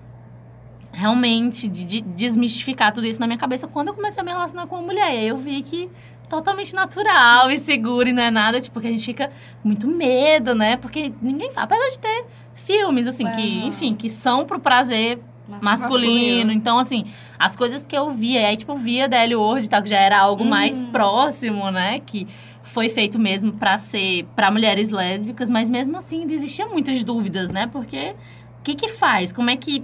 realmente 0.91 1.67
de, 1.67 1.83
de 1.83 2.01
desmistificar 2.01 2.91
tudo 2.91 3.05
isso 3.05 3.19
na 3.19 3.27
minha 3.27 3.37
cabeça 3.37 3.67
quando 3.67 3.89
eu 3.89 3.93
comecei 3.93 4.21
a 4.21 4.23
me 4.23 4.31
relacionar 4.31 4.67
com 4.67 4.75
uma 4.75 4.85
mulher. 4.85 5.13
E 5.13 5.17
aí 5.17 5.27
eu 5.27 5.37
vi 5.37 5.61
que 5.61 5.89
totalmente 6.29 6.73
natural 6.73 7.49
e 7.49 7.57
seguro 7.57 8.09
e 8.09 8.13
não 8.13 8.23
é 8.23 8.31
nada, 8.31 8.59
tipo, 8.59 8.79
que 8.81 8.87
a 8.87 8.91
gente 8.91 9.05
fica 9.05 9.31
muito 9.63 9.87
medo, 9.87 10.53
né? 10.53 10.77
Porque 10.77 11.13
ninguém 11.21 11.51
fala, 11.51 11.65
apesar 11.65 11.89
de 11.89 11.99
ter 11.99 12.25
filmes, 12.53 13.07
assim, 13.07 13.25
que, 13.31 13.65
enfim, 13.65 13.95
que 13.95 14.09
são 14.09 14.45
pro 14.45 14.59
prazer 14.59 15.19
masculino. 15.47 15.61
Masculino. 15.61 16.51
Então, 16.51 16.77
assim, 16.79 17.05
as 17.39 17.55
coisas 17.55 17.85
que 17.85 17.95
eu 17.97 18.11
via, 18.11 18.41
e 18.41 18.45
aí, 18.45 18.57
tipo, 18.57 18.75
via 18.75 19.07
DL 19.07 19.35
World 19.35 19.65
e 19.65 19.69
tal, 19.69 19.81
que 19.81 19.89
já 19.89 19.99
era 19.99 20.19
algo 20.19 20.43
mais 20.45 20.75
Uhum. 20.81 20.91
próximo, 20.91 21.71
né? 21.71 22.01
Que 22.05 22.27
foi 22.63 22.89
feito 22.89 23.17
mesmo 23.17 23.53
pra 23.53 23.77
ser 23.77 24.25
para 24.35 24.51
mulheres 24.51 24.89
lésbicas, 24.89 25.49
mas 25.49 25.69
mesmo 25.69 25.97
assim 25.97 26.21
ainda 26.21 26.33
existiam 26.33 26.69
muitas 26.69 27.03
dúvidas, 27.03 27.49
né? 27.49 27.67
Porque 27.71 28.13
o 28.59 28.63
que 28.63 28.75
que 28.75 28.87
faz? 28.89 29.31
Como 29.31 29.49
é 29.49 29.55
que. 29.55 29.83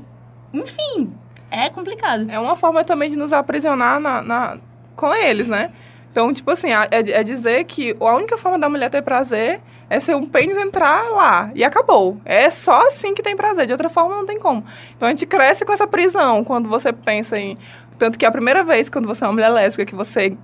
Enfim, 0.54 1.08
é 1.50 1.70
complicado. 1.70 2.30
É 2.30 2.38
uma 2.40 2.56
forma 2.56 2.84
também 2.84 3.10
de 3.10 3.16
nos 3.18 3.32
aprisionar 3.34 4.00
na, 4.00 4.22
na- 4.22 4.58
com 4.96 5.14
eles, 5.14 5.48
né? 5.48 5.72
Então, 6.12 6.32
tipo 6.34 6.52
assim, 6.52 6.68
é, 6.72 6.88
é 6.92 7.24
dizer 7.24 7.64
que 7.64 7.96
a 8.00 8.16
única 8.16 8.38
forma 8.38 8.60
da 8.60 8.70
mulher 8.70 8.90
ter 8.92 9.02
prazer 9.02 9.60
é 9.94 10.00
ser 10.00 10.16
um 10.16 10.26
pênis 10.26 10.58
entrar 10.58 11.12
lá. 11.12 11.52
E 11.54 11.64
acabou. 11.64 12.18
É 12.26 12.50
só 12.50 12.88
assim 12.88 13.14
que 13.14 13.22
tem 13.22 13.36
prazer. 13.36 13.68
De 13.68 13.72
outra 13.72 13.90
forma, 13.90 14.16
não 14.16 14.26
tem 14.26 14.40
como. 14.40 14.66
Então, 14.98 15.08
a 15.08 15.12
gente 15.12 15.26
cresce 15.28 15.64
com 15.64 15.72
essa 15.72 15.86
prisão 15.86 16.44
quando 16.44 16.68
você 16.68 16.92
pensa 16.92 17.38
em... 17.38 17.56
Tanto 18.00 18.18
que 18.18 18.26
a 18.26 18.32
primeira 18.32 18.64
vez, 18.64 18.90
quando 18.90 19.08
você 19.08 19.24
é 19.24 19.28
uma 19.28 19.34
mulher 19.34 19.50
lésbica, 19.50 19.86
que 19.86 19.94
você 19.94 20.36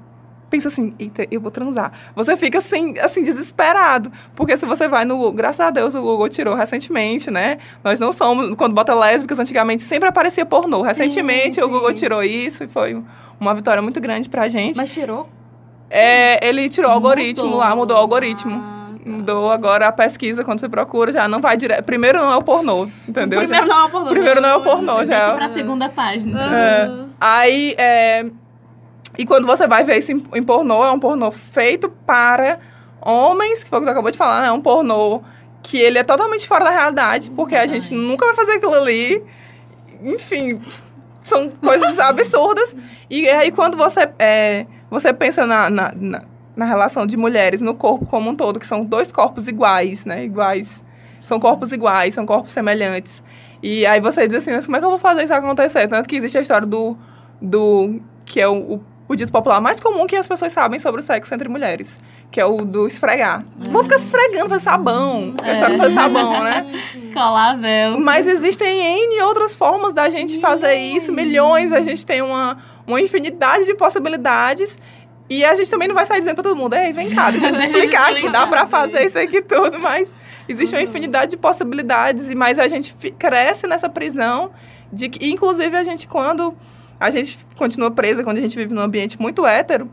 pensa 0.51 0.67
assim, 0.67 0.93
eita, 0.99 1.25
eu 1.31 1.41
vou 1.41 1.49
transar. 1.49 1.91
Você 2.15 2.37
fica 2.37 2.59
assim, 2.59 2.93
assim, 2.99 3.23
desesperado. 3.23 4.11
Porque 4.35 4.55
se 4.55 4.67
você 4.67 4.87
vai 4.87 5.03
no 5.03 5.17
Google, 5.17 5.33
graças 5.33 5.59
a 5.59 5.71
Deus 5.71 5.95
o 5.95 6.01
Google 6.01 6.29
tirou 6.29 6.53
recentemente, 6.53 7.31
né? 7.31 7.57
Nós 7.83 7.99
não 7.99 8.11
somos, 8.11 8.53
quando 8.53 8.75
bota 8.75 8.93
lésbicas, 8.93 9.39
antigamente 9.39 9.81
sempre 9.81 10.07
aparecia 10.07 10.45
pornô. 10.45 10.83
Recentemente 10.83 11.59
o 11.59 11.65
sim. 11.65 11.71
Google 11.71 11.93
tirou 11.93 12.21
isso 12.21 12.65
e 12.65 12.67
foi 12.67 13.01
uma 13.39 13.55
vitória 13.55 13.81
muito 13.81 13.99
grande 13.99 14.29
pra 14.29 14.47
gente. 14.47 14.77
Mas 14.77 14.93
tirou? 14.93 15.27
É, 15.89 16.47
ele 16.47 16.69
tirou 16.69 16.91
o 16.91 16.93
algoritmo 16.93 17.55
lá, 17.55 17.75
mudou 17.75 17.97
o 17.97 17.99
algoritmo. 17.99 18.61
Ah. 18.63 18.78
Mudou 19.09 19.49
agora 19.49 19.87
a 19.87 19.91
pesquisa, 19.91 20.43
quando 20.43 20.59
você 20.59 20.69
procura, 20.69 21.11
já 21.11 21.27
não 21.27 21.39
vai 21.41 21.57
direto. 21.57 21.83
Primeiro 21.83 22.19
não 22.19 22.31
é 22.31 22.35
o 22.37 22.41
pornô, 22.43 22.87
entendeu? 23.07 23.39
Primeiro 23.39 23.65
Já- 23.65 23.73
não 23.73 23.81
é 23.81 23.85
o 23.85 23.89
pornô. 23.89 24.09
Primeiro 24.09 24.41
não 24.41 24.49
é 24.49 24.55
o 24.55 24.61
pornô, 24.61 25.05
já. 25.05 25.33
pra 25.33 25.49
segunda 25.49 25.89
página. 25.89 26.55
É. 26.55 26.91
Aí, 27.19 27.75
é... 27.77 28.25
E 29.17 29.25
quando 29.25 29.45
você 29.45 29.67
vai 29.67 29.83
ver 29.83 29.97
isso 29.97 30.11
em, 30.11 30.43
pornô, 30.43 30.85
é 30.85 30.91
um 30.91 30.99
pornô 30.99 31.31
feito 31.31 31.89
para 32.05 32.59
homens, 33.01 33.63
que 33.63 33.69
foi 33.69 33.79
o 33.79 33.81
que 33.81 33.85
você 33.87 33.91
acabou 33.91 34.11
de 34.11 34.17
falar, 34.17 34.41
né? 34.41 34.47
É 34.47 34.51
um 34.51 34.61
pornô 34.61 35.21
que 35.61 35.77
ele 35.77 35.97
é 35.97 36.03
totalmente 36.03 36.47
fora 36.47 36.63
da 36.65 36.69
realidade, 36.71 37.29
porque 37.31 37.55
a 37.55 37.65
gente 37.65 37.93
nunca 37.93 38.25
vai 38.25 38.35
fazer 38.35 38.53
aquilo 38.53 38.75
ali. 38.75 39.21
Enfim, 40.01 40.61
são 41.23 41.49
coisas 41.49 41.99
absurdas. 41.99 42.73
E 43.09 43.27
aí, 43.29 43.51
quando 43.51 43.75
você, 43.75 44.09
é, 44.17 44.65
você 44.89 45.11
pensa 45.11 45.45
na, 45.45 45.69
na, 45.69 45.91
na, 45.95 46.21
na 46.59 46.65
relação 46.65 47.05
de 47.05 47.15
mulheres 47.15 47.61
no 47.61 47.73
corpo 47.73 48.05
como 48.05 48.29
um 48.29 48.35
todo, 48.35 48.59
que 48.59 48.67
são 48.67 48.83
dois 48.83 49.13
corpos 49.13 49.47
iguais, 49.47 50.03
né? 50.03 50.25
Iguais. 50.25 50.83
São 51.23 51.39
corpos 51.39 51.71
iguais, 51.71 52.13
são 52.13 52.25
corpos 52.25 52.51
semelhantes. 52.51 53.23
E 53.63 53.85
aí 53.85 54.01
você 54.01 54.27
diz 54.27 54.39
assim, 54.39 54.51
mas 54.51 54.65
como 54.65 54.75
é 54.75 54.79
que 54.79 54.85
eu 54.85 54.89
vou 54.89 54.99
fazer 54.99 55.23
isso 55.23 55.33
acontecer? 55.33 55.87
Tanto 55.87 56.07
que 56.07 56.17
existe 56.17 56.37
a 56.37 56.41
história 56.41 56.67
do. 56.67 56.97
do 57.41 58.01
que 58.25 58.41
é 58.41 58.47
o, 58.47 58.73
o, 58.73 58.83
o 59.07 59.15
dito 59.15 59.31
popular 59.31 59.61
mais 59.61 59.79
comum 59.79 60.05
que 60.05 60.17
as 60.17 60.27
pessoas 60.27 60.51
sabem 60.51 60.79
sobre 60.79 60.99
o 60.99 61.03
sexo 61.03 61.33
entre 61.33 61.47
mulheres. 61.47 61.97
Que 62.29 62.41
é 62.41 62.45
o 62.45 62.57
do 62.57 62.85
esfregar. 62.85 63.43
Vou 63.71 63.81
ficar 63.83 63.97
se 63.97 64.05
esfregando, 64.05 64.49
fazer 64.49 64.63
sabão. 64.63 65.33
É. 65.41 65.49
A 65.49 65.53
história 65.53 65.77
do 65.77 65.81
fazer 65.81 65.95
sabão, 65.95 66.43
né? 66.43 66.65
Colável. 67.13 67.99
Mas 68.01 68.27
existem 68.27 68.81
N 68.81 69.21
outras 69.21 69.55
formas 69.55 69.93
da 69.93 70.09
gente 70.09 70.39
fazer 70.41 70.75
isso, 70.75 71.11
milhões, 71.11 71.71
a 71.71 71.79
gente 71.79 72.05
tem 72.05 72.21
uma, 72.21 72.57
uma 72.85 73.01
infinidade 73.01 73.65
de 73.65 73.73
possibilidades. 73.73 74.77
E 75.29 75.45
a 75.45 75.55
gente 75.55 75.69
também 75.69 75.87
não 75.87 75.95
vai 75.95 76.05
sair 76.05 76.19
dizendo 76.19 76.35
pra 76.35 76.43
todo 76.43 76.55
mundo, 76.55 76.73
ei, 76.73 76.91
vem 76.91 77.09
cá, 77.11 77.29
deixa 77.29 77.47
eu 77.47 77.53
te 77.53 77.61
explicar 77.61 78.15
que 78.15 78.29
dá 78.29 78.47
pra 78.47 78.65
fazer 78.65 79.05
isso 79.05 79.17
aqui 79.17 79.41
tudo, 79.41 79.79
mas 79.79 80.11
existe 80.47 80.75
uma 80.75 80.81
infinidade 80.81 81.31
de 81.31 81.37
possibilidades, 81.37 82.31
e 82.31 82.35
mas 82.35 82.57
a 82.57 82.67
gente 82.67 82.95
cresce 83.17 83.67
nessa 83.67 83.87
prisão 83.87 84.51
de 84.91 85.07
que, 85.07 85.29
inclusive, 85.29 85.77
a 85.77 85.83
gente, 85.83 86.07
quando 86.07 86.55
a 86.99 87.11
gente 87.11 87.37
continua 87.55 87.91
presa, 87.91 88.23
quando 88.23 88.37
a 88.37 88.41
gente 88.41 88.57
vive 88.57 88.73
num 88.73 88.81
ambiente 88.81 89.21
muito 89.21 89.45
hétero, 89.45 89.89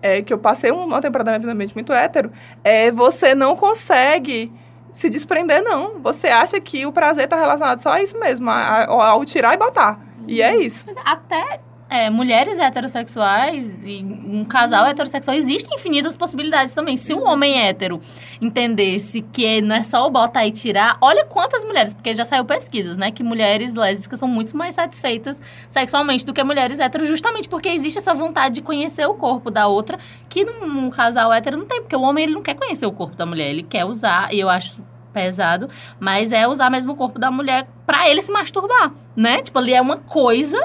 é, 0.00 0.22
que 0.22 0.32
eu 0.32 0.38
passei 0.38 0.70
uma 0.70 1.00
temporada 1.00 1.26
da 1.26 1.30
minha 1.32 1.38
vida 1.38 1.46
num 1.48 1.54
ambiente 1.54 1.74
muito 1.74 1.92
hétero, 1.92 2.32
é, 2.64 2.90
você 2.90 3.34
não 3.34 3.54
consegue 3.54 4.50
se 4.90 5.08
desprender, 5.08 5.62
não. 5.62 6.00
Você 6.00 6.28
acha 6.28 6.60
que 6.60 6.84
o 6.84 6.92
prazer 6.92 7.24
está 7.24 7.36
relacionado 7.36 7.80
só 7.80 7.92
a 7.92 8.02
isso 8.02 8.18
mesmo, 8.18 8.50
ao 8.50 9.24
tirar 9.24 9.54
e 9.54 9.56
botar. 9.56 10.00
E 10.26 10.42
é 10.42 10.56
isso. 10.56 10.86
Até 11.04 11.60
é, 11.92 12.08
mulheres 12.08 12.58
heterossexuais 12.58 13.66
e 13.84 14.02
um 14.02 14.46
casal 14.46 14.86
heterossexual, 14.86 15.36
existem 15.36 15.74
infinitas 15.74 16.16
possibilidades 16.16 16.72
também. 16.72 16.96
Se 16.96 17.12
um 17.12 17.28
homem 17.28 17.66
hétero 17.66 18.00
entendesse 18.40 19.20
que 19.20 19.60
não 19.60 19.76
é 19.76 19.82
só 19.82 20.06
o 20.06 20.10
botar 20.10 20.46
e 20.46 20.50
tirar, 20.50 20.96
olha 21.02 21.26
quantas 21.26 21.62
mulheres, 21.62 21.92
porque 21.92 22.14
já 22.14 22.24
saiu 22.24 22.46
pesquisas, 22.46 22.96
né? 22.96 23.10
Que 23.10 23.22
mulheres 23.22 23.74
lésbicas 23.74 24.18
são 24.18 24.26
muito 24.26 24.56
mais 24.56 24.74
satisfeitas 24.74 25.38
sexualmente 25.68 26.24
do 26.24 26.32
que 26.32 26.42
mulheres 26.42 26.78
héteros, 26.78 27.06
justamente 27.08 27.46
porque 27.46 27.68
existe 27.68 27.98
essa 27.98 28.14
vontade 28.14 28.54
de 28.54 28.62
conhecer 28.62 29.04
o 29.04 29.12
corpo 29.12 29.50
da 29.50 29.66
outra, 29.66 29.98
que 30.30 30.46
num, 30.46 30.88
casal 30.88 31.30
hétero 31.30 31.58
não 31.58 31.66
tem, 31.66 31.82
porque 31.82 31.94
o 31.94 32.00
homem 32.00 32.24
ele 32.24 32.32
não 32.32 32.42
quer 32.42 32.54
conhecer 32.54 32.86
o 32.86 32.92
corpo 32.92 33.16
da 33.16 33.26
mulher, 33.26 33.50
ele 33.50 33.62
quer 33.62 33.84
usar, 33.84 34.32
e 34.32 34.40
eu 34.40 34.48
acho 34.48 34.80
pesado, 35.12 35.68
mas 36.00 36.32
é 36.32 36.48
usar 36.48 36.70
mesmo 36.70 36.92
o 36.92 36.96
corpo 36.96 37.18
da 37.18 37.30
mulher 37.30 37.68
pra 37.84 38.08
ele 38.08 38.22
se 38.22 38.32
masturbar, 38.32 38.94
né? 39.14 39.42
Tipo, 39.42 39.58
ali 39.58 39.74
é 39.74 39.80
uma 39.82 39.98
coisa 39.98 40.58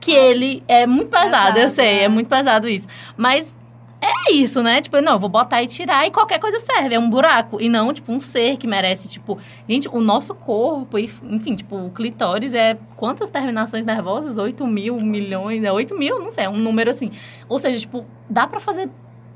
que 0.00 0.12
ele 0.12 0.62
é 0.68 0.86
muito 0.86 1.10
pesado, 1.10 1.58
eu 1.58 1.64
Pesado, 1.64 1.74
sei, 1.74 1.86
é. 2.00 2.02
é. 2.04 2.08
muito 2.08 2.28
pesado 2.28 2.68
isso. 2.68 2.86
Mas 3.16 3.54
é 4.00 4.32
isso, 4.32 4.62
né? 4.62 4.80
Tipo, 4.80 5.00
não, 5.00 5.12
eu 5.14 5.18
vou 5.18 5.28
botar 5.28 5.62
e 5.62 5.68
tirar 5.68 6.06
e 6.06 6.10
qualquer 6.10 6.38
coisa 6.38 6.60
serve, 6.60 6.94
é 6.94 6.98
um 6.98 7.08
buraco. 7.08 7.60
E 7.60 7.68
não, 7.68 7.92
tipo, 7.92 8.12
um 8.12 8.20
ser 8.20 8.56
que 8.56 8.66
merece, 8.66 9.08
tipo... 9.08 9.38
Gente, 9.68 9.88
o 9.88 10.00
nosso 10.00 10.34
corpo, 10.34 10.98
enfim, 10.98 11.56
tipo, 11.56 11.76
o 11.76 11.90
clitóris 11.90 12.52
é... 12.52 12.76
Quantas 12.94 13.30
terminações 13.30 13.84
nervosas? 13.84 14.36
8 14.38 14.66
mil, 14.66 15.00
milhões, 15.00 15.64
é 15.64 15.72
8 15.72 15.96
mil? 15.98 16.20
Não 16.22 16.30
sei, 16.30 16.44
é 16.44 16.48
um 16.48 16.58
número 16.58 16.90
assim. 16.90 17.10
Ou 17.48 17.58
seja, 17.58 17.80
tipo, 17.80 18.04
dá 18.28 18.46
pra 18.46 18.60
fazer 18.60 18.88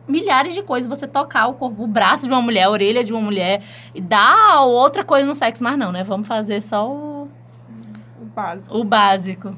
milhares 0.07 0.55
de 0.55 0.63
coisas. 0.63 0.89
Você 0.89 1.07
tocar 1.09 1.47
o 1.49 1.55
corpo, 1.55 1.83
o 1.83 1.87
braço 1.87 2.27
de 2.27 2.33
uma 2.33 2.43
mulher, 2.43 2.65
a 2.65 2.71
orelha 2.71 3.03
de 3.03 3.13
uma 3.13 3.23
mulher. 3.23 3.63
E 3.95 4.01
dar 4.01 4.63
outra 4.65 5.03
coisa 5.05 5.27
no 5.27 5.35
sexo, 5.35 5.65
mas 5.65 5.79
não, 5.79 5.91
né? 5.91 6.05
Vamos 6.05 6.29
fazer 6.29 6.61
só 6.61 6.87
o, 6.89 7.29
O 8.21 8.27
básico. 8.27 8.77
o 8.79 8.85
básico. 8.85 9.57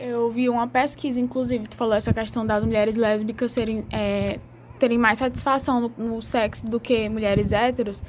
Eu 0.00 0.30
vi 0.30 0.48
uma 0.48 0.66
pesquisa, 0.66 1.18
inclusive, 1.18 1.66
tu 1.66 1.76
falou 1.76 1.94
essa 1.94 2.12
questão 2.12 2.46
das 2.46 2.64
mulheres 2.64 2.94
lésbicas 2.94 3.50
serem, 3.52 3.84
é, 3.90 4.38
terem 4.78 4.96
mais 4.96 5.18
satisfação 5.18 5.80
no, 5.80 5.92
no 5.98 6.22
sexo 6.22 6.64
do 6.64 6.78
que 6.78 7.08
mulheres 7.08 7.50
héteros. 7.50 8.02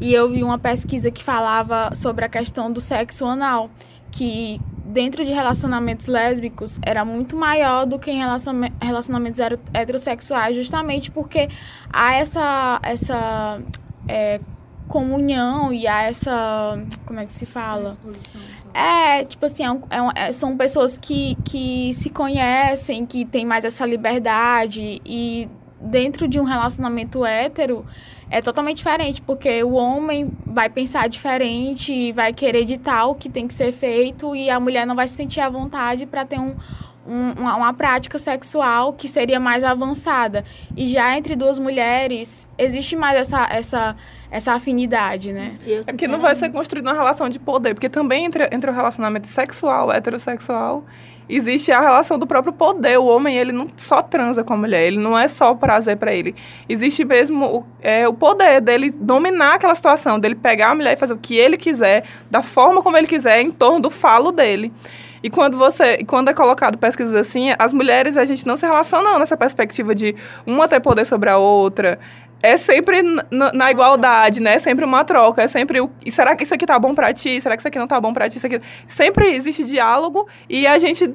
E 0.00 0.14
eu 0.14 0.30
vi 0.30 0.44
uma 0.44 0.58
pesquisa 0.58 1.10
que 1.10 1.22
falava 1.22 1.94
sobre 1.94 2.24
a 2.24 2.28
questão 2.28 2.72
do 2.72 2.80
sexo 2.80 3.24
anal, 3.24 3.70
que 4.12 4.60
dentro 4.84 5.24
de 5.24 5.32
relacionamentos 5.32 6.06
lésbicos 6.06 6.78
era 6.84 7.04
muito 7.04 7.36
maior 7.36 7.86
do 7.86 7.98
que 7.98 8.10
em 8.10 8.18
relaciona- 8.18 8.70
relacionamentos 8.80 9.40
heterossexuais, 9.72 10.54
justamente 10.54 11.10
porque 11.10 11.48
há 11.92 12.14
essa, 12.14 12.78
essa 12.82 13.60
é, 14.06 14.38
comunhão 14.86 15.72
e 15.72 15.86
há 15.88 16.02
essa. 16.02 16.84
Como 17.06 17.18
é 17.18 17.26
que 17.26 17.32
se 17.32 17.46
fala? 17.46 17.92
É, 18.74 19.24
tipo 19.24 19.44
assim, 19.44 19.64
é 19.64 19.68
é 19.96 20.02
um- 20.02 20.10
é- 20.14 20.32
são 20.32 20.56
pessoas 20.56 20.96
que, 20.96 21.36
que 21.44 21.92
se 21.94 22.08
conhecem, 22.10 23.04
que 23.04 23.24
têm 23.24 23.44
mais 23.44 23.64
essa 23.64 23.84
liberdade 23.84 25.00
e 25.04 25.48
dentro 25.80 26.26
de 26.28 26.40
um 26.40 26.44
relacionamento 26.44 27.24
hétero 27.24 27.84
é 28.30 28.40
totalmente 28.40 28.78
diferente, 28.78 29.20
porque 29.20 29.62
o 29.62 29.72
homem 29.72 30.30
vai 30.46 30.70
pensar 30.70 31.06
diferente, 31.08 32.12
vai 32.12 32.32
querer 32.32 32.64
ditar 32.64 33.06
o 33.06 33.14
que 33.14 33.28
tem 33.28 33.46
que 33.46 33.52
ser 33.52 33.72
feito 33.72 34.34
e 34.34 34.48
a 34.48 34.58
mulher 34.58 34.86
não 34.86 34.94
vai 34.94 35.06
se 35.06 35.14
sentir 35.16 35.40
à 35.40 35.50
vontade 35.50 36.06
para 36.06 36.24
ter 36.24 36.38
um, 36.38 36.54
um- 37.06 37.32
uma, 37.40 37.56
uma 37.56 37.74
prática 37.74 38.18
sexual 38.18 38.92
que 38.92 39.08
seria 39.08 39.40
mais 39.40 39.64
avançada. 39.64 40.44
E 40.76 40.88
já 40.88 41.16
entre 41.16 41.34
duas 41.36 41.58
mulheres 41.58 42.46
existe 42.58 42.94
mais 42.96 43.16
essa, 43.16 43.46
essa, 43.50 43.96
essa 44.30 44.52
afinidade, 44.52 45.32
né? 45.32 45.56
É 45.88 45.92
porque 45.92 46.06
não 46.08 46.20
vai 46.20 46.34
ser 46.36 46.50
construída 46.50 46.90
uma 46.90 46.96
relação 46.96 47.28
de 47.28 47.38
poder, 47.38 47.74
porque 47.74 47.88
também 47.88 48.24
entre, 48.24 48.48
entre 48.52 48.70
o 48.70 48.74
relacionamento 48.74 49.26
sexual, 49.28 49.90
heterossexual, 49.92 50.84
existe 51.28 51.72
a 51.72 51.80
relação 51.80 52.18
do 52.18 52.26
próprio 52.26 52.52
poder. 52.52 52.98
O 52.98 53.06
homem, 53.06 53.36
ele 53.38 53.52
não 53.52 53.66
só 53.76 54.02
transa 54.02 54.44
com 54.44 54.54
a 54.54 54.56
mulher, 54.56 54.86
ele 54.86 54.98
não 54.98 55.18
é 55.18 55.28
só 55.28 55.52
o 55.52 55.56
prazer 55.56 55.96
pra 55.96 56.12
ele. 56.14 56.34
Existe 56.68 57.04
mesmo 57.04 57.44
o, 57.58 57.64
é, 57.80 58.06
o 58.06 58.12
poder 58.12 58.60
dele 58.60 58.90
dominar 58.90 59.54
aquela 59.54 59.74
situação, 59.74 60.18
dele 60.18 60.34
pegar 60.34 60.70
a 60.70 60.74
mulher 60.74 60.92
e 60.92 60.96
fazer 60.96 61.14
o 61.14 61.18
que 61.18 61.36
ele 61.36 61.56
quiser, 61.56 62.04
da 62.30 62.42
forma 62.42 62.82
como 62.82 62.96
ele 62.96 63.06
quiser, 63.06 63.40
em 63.40 63.50
torno 63.50 63.80
do 63.80 63.90
falo 63.90 64.30
dele. 64.32 64.72
E 65.22 65.30
quando 65.30 65.56
você, 65.56 66.04
quando 66.04 66.28
é 66.28 66.34
colocado 66.34 66.76
pesquisas 66.78 67.14
assim, 67.14 67.54
as 67.58 67.72
mulheres 67.72 68.16
a 68.16 68.24
gente 68.24 68.46
não 68.46 68.56
se 68.56 68.66
relaciona 68.66 69.18
nessa 69.18 69.36
perspectiva 69.36 69.94
de 69.94 70.16
uma 70.46 70.68
ter 70.68 70.80
poder 70.80 71.04
sobre 71.04 71.30
a 71.30 71.38
outra. 71.38 71.98
É 72.42 72.56
sempre 72.56 73.02
na 73.30 73.70
igualdade, 73.70 74.40
né? 74.40 74.54
É 74.54 74.58
sempre 74.58 74.84
uma 74.84 75.04
troca, 75.04 75.42
é 75.42 75.46
sempre 75.46 75.80
o 75.80 75.88
será 76.10 76.34
que 76.34 76.42
isso 76.42 76.52
aqui 76.52 76.66
tá 76.66 76.76
bom 76.76 76.92
pra 76.92 77.12
ti? 77.12 77.40
Será 77.40 77.56
que 77.56 77.60
isso 77.60 77.68
aqui 77.68 77.78
não 77.78 77.86
tá 77.86 78.00
bom 78.00 78.12
pra 78.12 78.28
ti? 78.28 78.38
Isso 78.38 78.46
aqui... 78.46 78.60
Sempre 78.88 79.36
existe 79.36 79.64
diálogo 79.64 80.26
e 80.48 80.66
a 80.66 80.76
gente 80.76 81.14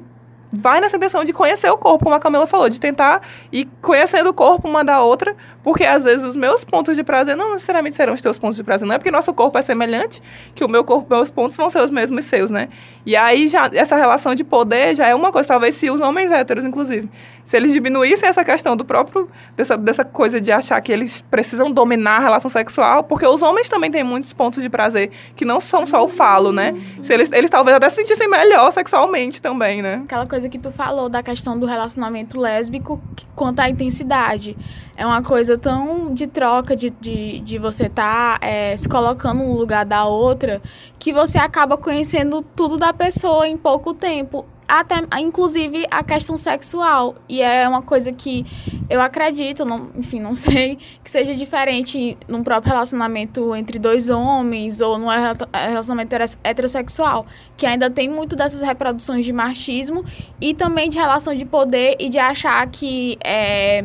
vai 0.50 0.80
nessa 0.80 0.96
intenção 0.96 1.24
de 1.24 1.32
conhecer 1.32 1.68
o 1.70 1.76
corpo, 1.76 2.04
como 2.04 2.16
a 2.16 2.20
Camila 2.20 2.46
falou, 2.46 2.68
de 2.68 2.80
tentar 2.80 3.20
ir 3.52 3.68
conhecendo 3.82 4.30
o 4.30 4.34
corpo 4.34 4.66
uma 4.68 4.82
da 4.82 5.02
outra, 5.02 5.36
porque 5.68 5.84
às 5.84 6.02
vezes 6.02 6.24
os 6.24 6.34
meus 6.34 6.64
pontos 6.64 6.96
de 6.96 7.04
prazer 7.04 7.36
não 7.36 7.52
necessariamente 7.52 7.94
serão 7.94 8.14
os 8.14 8.22
teus 8.22 8.38
pontos 8.38 8.56
de 8.56 8.64
prazer. 8.64 8.88
Não 8.88 8.94
é 8.94 8.96
porque 8.96 9.10
nosso 9.10 9.34
corpo 9.34 9.58
é 9.58 9.60
semelhante 9.60 10.22
que 10.54 10.64
o 10.64 10.68
meu 10.68 10.82
corpo, 10.82 11.14
meus 11.14 11.28
pontos 11.28 11.58
vão 11.58 11.68
ser 11.68 11.82
os 11.82 11.90
mesmos 11.90 12.24
seus, 12.24 12.50
né? 12.50 12.70
E 13.04 13.14
aí 13.14 13.48
já 13.48 13.68
essa 13.74 13.94
relação 13.94 14.34
de 14.34 14.42
poder 14.42 14.94
já 14.94 15.06
é 15.06 15.14
uma 15.14 15.30
coisa, 15.30 15.46
talvez 15.46 15.74
se 15.74 15.90
os 15.90 16.00
homens 16.00 16.32
héteros, 16.32 16.64
inclusive, 16.64 17.10
se 17.44 17.54
eles 17.54 17.70
diminuíssem 17.70 18.26
essa 18.26 18.42
questão 18.42 18.74
do 18.74 18.82
próprio 18.82 19.28
dessa, 19.54 19.76
dessa 19.76 20.06
coisa 20.06 20.40
de 20.40 20.50
achar 20.50 20.80
que 20.80 20.90
eles 20.90 21.20
precisam 21.30 21.70
dominar 21.70 22.16
a 22.16 22.20
relação 22.20 22.50
sexual, 22.50 23.04
porque 23.04 23.26
os 23.26 23.42
homens 23.42 23.68
também 23.68 23.90
têm 23.90 24.02
muitos 24.02 24.32
pontos 24.32 24.62
de 24.62 24.70
prazer 24.70 25.10
que 25.36 25.44
não 25.44 25.60
são 25.60 25.84
só 25.84 26.02
o 26.02 26.08
falo, 26.08 26.50
né? 26.50 26.74
Se 27.02 27.12
eles, 27.12 27.30
eles 27.30 27.50
talvez 27.50 27.76
até 27.76 27.90
se 27.90 27.96
sentissem 27.96 28.26
melhor 28.26 28.72
sexualmente 28.72 29.42
também, 29.42 29.82
né? 29.82 30.00
Aquela 30.04 30.26
coisa 30.26 30.48
que 30.48 30.58
tu 30.58 30.70
falou 30.70 31.10
da 31.10 31.22
questão 31.22 31.58
do 31.58 31.66
relacionamento 31.66 32.40
lésbico 32.40 32.98
quanto 33.34 33.60
à 33.60 33.68
intensidade. 33.68 34.56
É 34.98 35.06
uma 35.06 35.22
coisa 35.22 35.56
tão 35.56 36.12
de 36.12 36.26
troca, 36.26 36.74
de, 36.74 36.90
de, 36.90 37.38
de 37.38 37.56
você 37.56 37.86
estar 37.86 38.40
se 38.76 38.88
colocando 38.88 39.44
no 39.44 39.56
lugar 39.56 39.84
da 39.84 40.04
outra, 40.06 40.60
que 40.98 41.12
você 41.12 41.38
acaba 41.38 41.76
conhecendo 41.76 42.42
tudo 42.42 42.76
da 42.76 42.92
pessoa 42.92 43.46
em 43.46 43.56
pouco 43.56 43.94
tempo. 43.94 44.44
Até, 44.66 44.96
inclusive, 45.20 45.86
a 45.88 46.02
questão 46.02 46.36
sexual. 46.36 47.14
E 47.28 47.40
é 47.40 47.66
uma 47.68 47.80
coisa 47.80 48.10
que 48.12 48.44
eu 48.90 49.00
acredito, 49.00 49.64
não, 49.64 49.88
enfim, 49.94 50.18
não 50.18 50.34
sei, 50.36 50.76
que 51.04 51.08
seja 51.08 51.32
diferente 51.32 52.18
num 52.26 52.42
próprio 52.42 52.72
relacionamento 52.72 53.54
entre 53.54 53.78
dois 53.78 54.10
homens 54.10 54.80
ou 54.80 54.98
num 54.98 55.06
rela- 55.06 55.48
relacionamento 55.54 56.12
heteros- 56.12 56.38
heterossexual 56.42 57.24
que 57.56 57.64
ainda 57.66 57.88
tem 57.88 58.10
muito 58.10 58.34
dessas 58.34 58.62
reproduções 58.62 59.24
de 59.24 59.32
machismo 59.32 60.04
e 60.40 60.52
também 60.54 60.90
de 60.90 60.98
relação 60.98 61.36
de 61.36 61.44
poder 61.44 61.94
e 62.00 62.08
de 62.08 62.18
achar 62.18 62.66
que 62.66 63.16
é, 63.24 63.84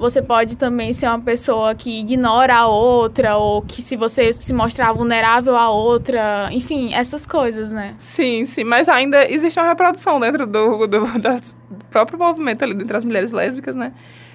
você 0.00 0.22
pode 0.22 0.56
também 0.56 0.94
ser 0.94 1.06
uma 1.06 1.20
pessoa 1.20 1.74
que 1.74 2.00
ignora 2.00 2.54
a 2.54 2.66
outra 2.66 3.36
ou 3.36 3.60
que 3.60 3.82
se 3.82 3.96
você 3.96 4.32
se 4.32 4.50
mostrar 4.50 4.94
vulnerável 4.94 5.54
a 5.54 5.68
outra, 5.68 6.48
enfim, 6.50 6.94
essas 6.94 7.26
coisas, 7.26 7.70
né? 7.70 7.94
Sim, 7.98 8.46
sim, 8.46 8.64
mas 8.64 8.88
ainda 8.88 9.30
existe 9.30 9.60
uma 9.60 9.68
reprodução 9.68 10.18
dentro 10.18 10.46
do, 10.46 10.86
do, 10.86 11.00
do 11.20 11.84
próprio 11.90 12.18
movimento 12.18 12.62
ali, 12.62 12.72
entre 12.72 12.96
as 12.96 13.04
mulheres 13.04 13.30
lésbicas, 13.30 13.76
né? 13.76 13.92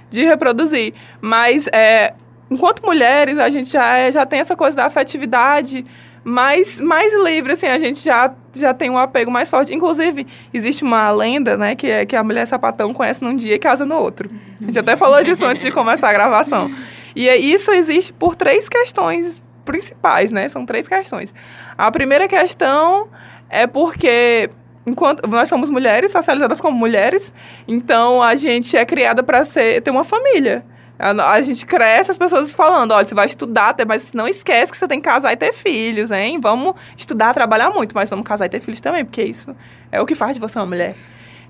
De 0.07 0.23
reproduzir. 0.23 0.93
Mas 1.19 1.65
é, 1.73 2.13
enquanto 2.51 2.85
mulheres, 2.85 3.39
a 3.39 3.49
gente 3.49 3.67
já, 3.67 3.97
é, 3.97 4.11
já 4.11 4.23
tem 4.23 4.41
essa 4.41 4.55
coisa 4.55 4.77
da 4.77 4.85
afetividade 4.85 5.83
mais, 6.25 6.81
mais 6.81 7.13
livre, 7.23 7.53
assim, 7.53 7.67
a 7.67 7.77
gente 7.77 8.03
já, 8.03 8.33
já 8.55 8.73
tem 8.73 8.89
um 8.89 8.97
apego 8.97 9.29
mais 9.29 9.47
forte. 9.47 9.71
Inclusive, 9.73 10.25
existe 10.51 10.83
uma 10.83 11.11
lenda, 11.11 11.55
né, 11.55 11.75
que, 11.75 11.87
é, 11.87 12.03
que 12.03 12.15
a 12.15 12.23
mulher 12.23 12.47
sapatão 12.47 12.91
conhece 12.95 13.23
num 13.23 13.35
dia 13.35 13.53
e 13.53 13.59
casa 13.59 13.85
no 13.85 13.95
outro. 13.95 14.27
A 14.59 14.65
gente 14.65 14.79
até 14.79 14.97
falou 14.97 15.23
disso 15.23 15.45
antes 15.45 15.61
de 15.61 15.71
começar 15.71 16.09
a 16.09 16.13
gravação. 16.13 16.73
E 17.15 17.29
é, 17.29 17.37
isso 17.37 17.71
existe 17.71 18.11
por 18.11 18.35
três 18.35 18.67
questões 18.67 19.41
principais, 19.63 20.31
né? 20.31 20.49
São 20.49 20.65
três 20.65 20.87
questões. 20.87 21.31
A 21.77 21.91
primeira 21.91 22.27
questão 22.27 23.07
é 23.47 23.67
porque 23.67 24.49
enquanto 24.85 25.27
nós 25.27 25.47
somos 25.47 25.69
mulheres 25.69 26.11
socializadas 26.11 26.59
como 26.59 26.75
mulheres, 26.75 27.31
então 27.67 28.21
a 28.21 28.35
gente 28.35 28.75
é 28.75 28.83
criada 28.83 29.21
para 29.21 29.45
ser 29.45 29.81
ter 29.81 29.91
uma 29.91 30.03
família. 30.03 30.65
A, 30.97 31.41
gente 31.41 31.65
cresce 31.65 32.11
as 32.11 32.17
pessoas 32.17 32.53
falando, 32.53 32.93
olha, 32.93 33.05
você 33.05 33.13
vai 33.13 33.25
estudar, 33.25 33.75
mas 33.85 34.13
não 34.13 34.27
esquece 34.27 34.71
que 34.71 34.77
você 34.77 34.87
tem 34.87 35.01
que 35.01 35.05
casar 35.05 35.33
e 35.33 35.35
ter 35.35 35.51
filhos, 35.51 36.09
hein? 36.09 36.39
Vamos 36.41 36.73
estudar, 36.97 37.33
trabalhar 37.33 37.69
muito, 37.69 37.93
mas 37.93 38.09
vamos 38.09 38.25
casar 38.25 38.45
e 38.45 38.49
ter 38.49 38.61
filhos 38.61 38.79
também, 38.79 39.03
porque 39.03 39.21
isso 39.21 39.53
é 39.91 40.01
o 40.01 40.05
que 40.05 40.15
faz 40.15 40.35
de 40.35 40.39
você 40.39 40.57
uma 40.57 40.65
mulher. 40.65 40.95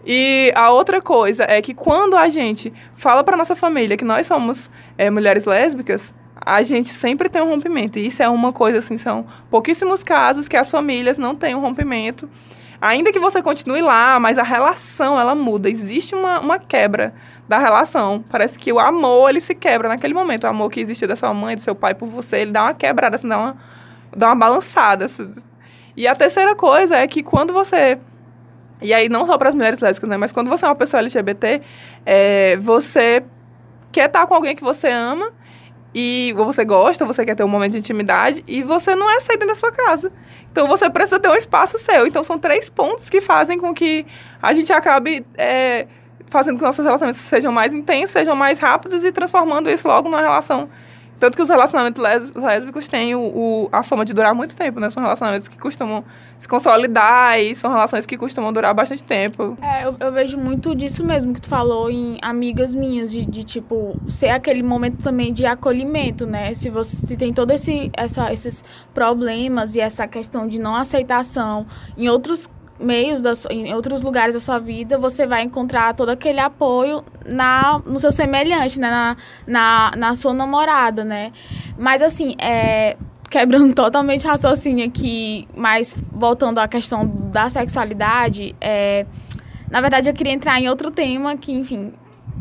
E 0.06 0.52
a 0.56 0.72
outra 0.72 1.02
coisa 1.02 1.46
é 1.48 1.62
que 1.62 1.74
quando 1.74 2.16
a 2.16 2.28
gente 2.30 2.74
fala 2.96 3.24
para 3.24 3.38
nossa 3.38 3.56
família 3.56 3.98
que 3.98 4.06
nós 4.06 4.28
somos 4.28 4.70
é, 4.98 5.10
mulheres 5.10 5.46
lésbicas, 5.46 6.14
a 6.36 6.62
gente 6.62 6.90
sempre 6.90 7.30
tem 7.30 7.42
um 7.42 7.50
rompimento. 7.50 7.98
E 7.98 8.06
isso 8.08 8.22
é 8.22 8.30
uma 8.30 8.52
coisa 8.52 8.80
assim, 8.80 8.98
são 8.98 9.26
pouquíssimos 9.50 10.04
casos 10.04 10.48
que 10.48 10.58
as 10.58 10.70
famílias 10.70 11.18
não 11.18 11.36
têm 11.36 11.56
um 11.56 11.60
rompimento. 11.60 12.30
Ainda 12.82 13.12
que 13.12 13.20
você 13.20 13.42
continue 13.42 13.82
lá, 13.82 14.20
mas 14.20 14.38
a 14.38 14.44
relação 14.44 15.20
ela 15.20 15.34
muda. 15.34 15.70
Existe 15.70 16.14
uma, 16.16 16.40
uma 16.40 16.60
quebra 16.60 17.14
da 17.48 17.58
relação. 17.58 18.24
Parece 18.30 18.58
que 18.58 18.72
o 18.72 18.80
amor 18.80 19.30
ele 19.30 19.42
se 19.42 19.56
quebra 19.56 19.88
naquele 19.88 20.14
momento. 20.14 20.44
O 20.44 20.48
amor 20.48 20.70
que 20.70 20.80
existe 20.80 21.08
da 21.08 21.16
sua 21.16 21.34
mãe, 21.34 21.56
do 21.56 21.62
seu 21.62 21.76
pai 21.76 21.94
por 21.94 22.08
você, 22.08 22.38
ele 22.38 22.52
dá 22.52 22.64
uma 22.64 22.74
quebrada, 22.74 23.16
assim, 23.16 23.28
dá 23.28 23.38
uma, 23.38 23.58
dá 24.16 24.28
uma 24.28 24.36
balançada. 24.36 25.06
Assim. 25.06 25.34
E 25.96 26.08
a 26.08 26.16
terceira 26.16 26.56
coisa 26.56 26.98
é 26.98 27.08
que 27.08 27.24
quando 27.24 27.54
você 27.54 27.98
e 28.82 28.94
aí, 28.94 29.08
não 29.08 29.26
só 29.26 29.38
para 29.38 29.50
as 29.50 29.56
mulheres 29.56 29.80
lésbicas, 29.80 30.10
né? 30.10 30.18
Mas 30.18 30.32
quando 30.32 30.50
você 30.50 30.66
é 30.66 30.68
uma 30.68 30.76
pessoa 30.76 31.00
LGBT, 31.00 31.62
é, 32.06 32.58
você 32.58 33.24
quer 33.92 34.08
estar 34.08 34.28
com 34.28 34.34
alguém 34.34 34.56
que 34.56 34.64
você 34.64 34.90
ama 34.90 35.32
e 35.98 36.34
você 36.34 36.66
gosta, 36.66 37.06
você 37.06 37.24
quer 37.24 37.36
ter 37.36 37.44
um 37.46 37.48
momento 37.48 37.72
de 37.72 37.78
intimidade 37.78 38.44
e 38.46 38.62
você 38.62 38.94
não 38.98 39.10
é 39.10 39.22
sair 39.22 39.38
da 39.38 39.56
sua 39.56 39.72
casa. 39.72 40.12
Então 40.52 40.68
você 40.68 40.90
precisa 40.90 41.18
ter 41.18 41.30
um 41.30 41.36
espaço 41.36 41.78
seu. 41.80 42.06
Então 42.06 42.22
são 42.22 42.38
três 42.38 42.70
pontos 42.70 43.10
que 43.10 43.22
fazem 43.22 43.58
com 43.58 43.74
que 43.74 44.06
a 44.42 44.52
gente 44.52 44.74
acabe 44.74 45.26
é, 45.38 45.88
fazendo 46.28 46.56
com 46.56 46.60
que 46.60 46.66
nossos 46.66 46.84
relacionamentos 46.84 47.22
sejam 47.22 47.50
mais 47.50 47.74
intensos, 47.74 48.12
sejam 48.12 48.36
mais 48.36 48.60
rápidos 48.60 49.06
e 49.06 49.12
transformando 49.14 49.70
isso 49.70 49.88
logo 49.88 50.10
numa 50.10 50.20
relação 50.20 50.70
tanto 51.20 51.36
que 51.36 51.42
os 51.42 51.50
relacionamentos 51.50 52.04
lésbicos 52.36 52.88
têm 52.88 53.16
o, 53.16 53.22
o, 53.22 53.70
a 53.72 53.84
fama 53.84 54.04
de 54.04 54.14
durar 54.14 54.34
muito 54.34 54.56
tempo, 54.56 54.80
né? 54.80 54.90
São 54.90 55.02
relacionamentos 55.02 55.48
que 55.48 55.58
costumam 55.58 56.04
se 56.38 56.48
consolidar 56.48 57.40
e 57.40 57.56
são 57.56 57.72
relações 57.72 58.06
que 58.06 58.18
costumam 58.18 58.52
durar 58.52 58.74
bastante 58.74 59.04
tempo. 59.04 59.58
É, 59.62 59.86
eu, 59.86 59.96
eu 60.00 60.12
vejo 60.12 60.38
muito 60.38 60.76
disso 60.76 61.04
mesmo 61.04 61.34
que 61.34 61.42
tu 61.42 61.48
falou 61.48 61.90
em 61.90 62.18
amigas 62.22 62.76
minhas, 62.76 63.12
de, 63.12 63.26
de, 63.26 63.44
tipo, 63.44 63.98
ser 64.08 64.30
aquele 64.30 64.62
momento 64.62 65.02
também 65.02 65.34
de 65.34 65.46
acolhimento, 65.46 66.26
né? 66.26 66.54
Se 66.54 66.70
você 66.70 66.96
se 66.98 67.16
tem 67.16 67.34
todos 67.34 67.56
esse, 67.56 67.92
esses 68.32 68.64
problemas 68.94 69.76
e 69.76 69.80
essa 69.80 70.08
questão 70.08 70.48
de 70.48 70.60
não 70.60 70.76
aceitação 70.76 71.66
em 71.98 72.10
outros 72.10 72.50
meios, 72.80 73.22
da 73.22 73.36
sua, 73.36 73.52
em 73.54 73.74
outros 73.74 74.02
lugares 74.02 74.34
da 74.34 74.40
sua 74.40 74.60
vida, 74.60 74.98
você 74.98 75.26
vai 75.26 75.44
encontrar 75.44 75.94
todo 75.94 76.10
aquele 76.10 76.40
apoio 76.40 77.04
na, 77.26 77.82
no 77.86 78.00
seu 78.00 78.12
semelhante, 78.12 78.80
né? 78.80 78.90
Na, 78.90 79.18
na, 79.48 79.92
na 79.98 80.16
sua 80.16 80.34
namorada, 80.34 81.04
né? 81.04 81.32
Mas, 81.78 82.02
assim, 82.02 82.36
é, 82.40 82.98
quebrando 83.30 83.74
totalmente 83.76 84.26
raciocínio 84.26 84.86
aqui, 84.86 85.48
mas 85.56 85.96
voltando 86.12 86.60
à 86.60 86.68
questão 86.68 87.06
da 87.06 87.50
sexualidade, 87.50 88.56
é, 88.60 89.06
na 89.70 89.82
verdade 89.82 90.10
eu 90.10 90.14
queria 90.14 90.34
entrar 90.34 90.60
em 90.60 90.70
outro 90.70 90.92
tema 90.92 91.36
que, 91.36 91.52
enfim, 91.52 91.94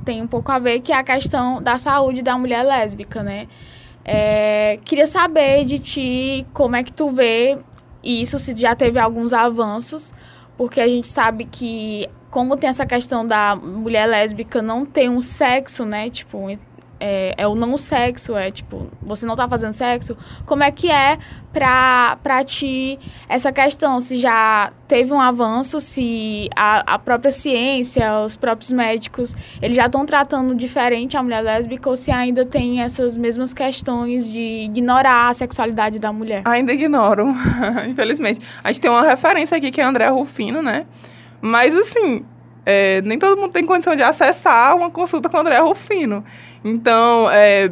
tem 0.05 0.23
um 0.23 0.27
pouco 0.27 0.53
a 0.53 0.59
ver, 0.59 0.81
que 0.81 0.93
é 0.93 0.97
a 0.97 1.03
questão 1.03 1.63
da 1.63 1.79
saúde 1.79 2.23
da 2.23 2.37
mulher 2.37 2.63
lésbica, 2.63 3.23
né? 3.23 3.49
É, 4.05 4.79
queria 4.85 5.07
saber 5.07 5.65
de 5.65 5.79
ti 5.79 6.47
como 6.53 6.77
é 6.77 6.85
que 6.85 6.93
tu 6.93 7.09
vê 7.09 7.59
e 8.05 8.23
isso 8.23 8.37
já 8.57 8.75
teve 8.77 8.99
alguns 8.99 9.33
avanços, 9.33 10.13
porque 10.57 10.81
a 10.81 10.87
gente 10.87 11.09
sabe 11.09 11.45
que 11.47 12.09
como 12.31 12.57
tem 12.57 12.69
essa 12.69 12.85
questão 12.85 13.27
da 13.27 13.55
mulher 13.55 14.07
lésbica 14.07 14.61
não 14.61 14.85
ter 14.85 15.09
um 15.09 15.21
sexo, 15.21 15.85
né? 15.85 16.11
Tipo, 16.11 16.49
é, 17.07 17.35
é, 17.37 17.47
o 17.47 17.55
não 17.55 17.77
sexo, 17.77 18.35
é 18.35 18.51
tipo, 18.51 18.87
você 19.03 19.27
não 19.27 19.37
tá 19.37 19.47
fazendo 19.47 19.75
sexo, 19.75 20.17
como 20.47 20.63
é 20.63 20.71
que 20.71 20.91
é 20.91 21.19
pra, 21.53 22.17
pra 22.23 22.43
ti 22.43 22.99
essa 23.29 23.53
questão? 23.53 24.01
Se 24.01 24.17
já 24.17 24.73
teve 24.89 25.13
um 25.13 25.21
avanço, 25.21 25.81
se 25.81 26.49
a, 26.57 26.95
a 26.95 26.99
própria 26.99 27.31
ciência, 27.31 28.21
os 28.21 28.37
próprios 28.37 28.73
médicos, 28.73 29.37
eles 29.61 29.77
já 29.77 29.85
estão 29.85 30.07
tratando 30.07 30.55
diferente 30.55 31.15
a 31.15 31.23
mulher 31.23 31.43
lésbica 31.43 31.91
ou 31.91 31.95
se 31.95 32.11
ainda 32.11 32.47
tem 32.47 32.81
essas 32.81 33.19
mesmas 33.19 33.53
questões 33.53 34.27
de 34.33 34.65
ignorar 34.65 35.29
a 35.29 35.35
sexualidade 35.35 35.99
da 35.99 36.11
mulher? 36.11 36.41
Ainda 36.47 36.73
ignoram, 36.73 37.37
infelizmente. 37.87 38.41
A 38.63 38.73
gente 38.73 38.81
tem 38.81 38.91
uma 38.91 39.03
referência 39.03 39.59
aqui 39.59 39.71
que 39.71 39.79
é 39.79 39.85
André 39.85 40.09
Rufino, 40.09 40.63
né? 40.63 40.87
Mas 41.43 41.77
assim, 41.77 42.25
é, 42.65 43.03
nem 43.03 43.19
todo 43.19 43.39
mundo 43.39 43.53
tem 43.53 43.67
condição 43.67 43.95
de 43.95 44.03
acessar 44.03 44.75
uma 44.75 44.91
consulta 44.91 45.29
com 45.29 45.37
André 45.37 45.59
Rufino. 45.59 46.25
Então, 46.65 47.31
é, 47.31 47.71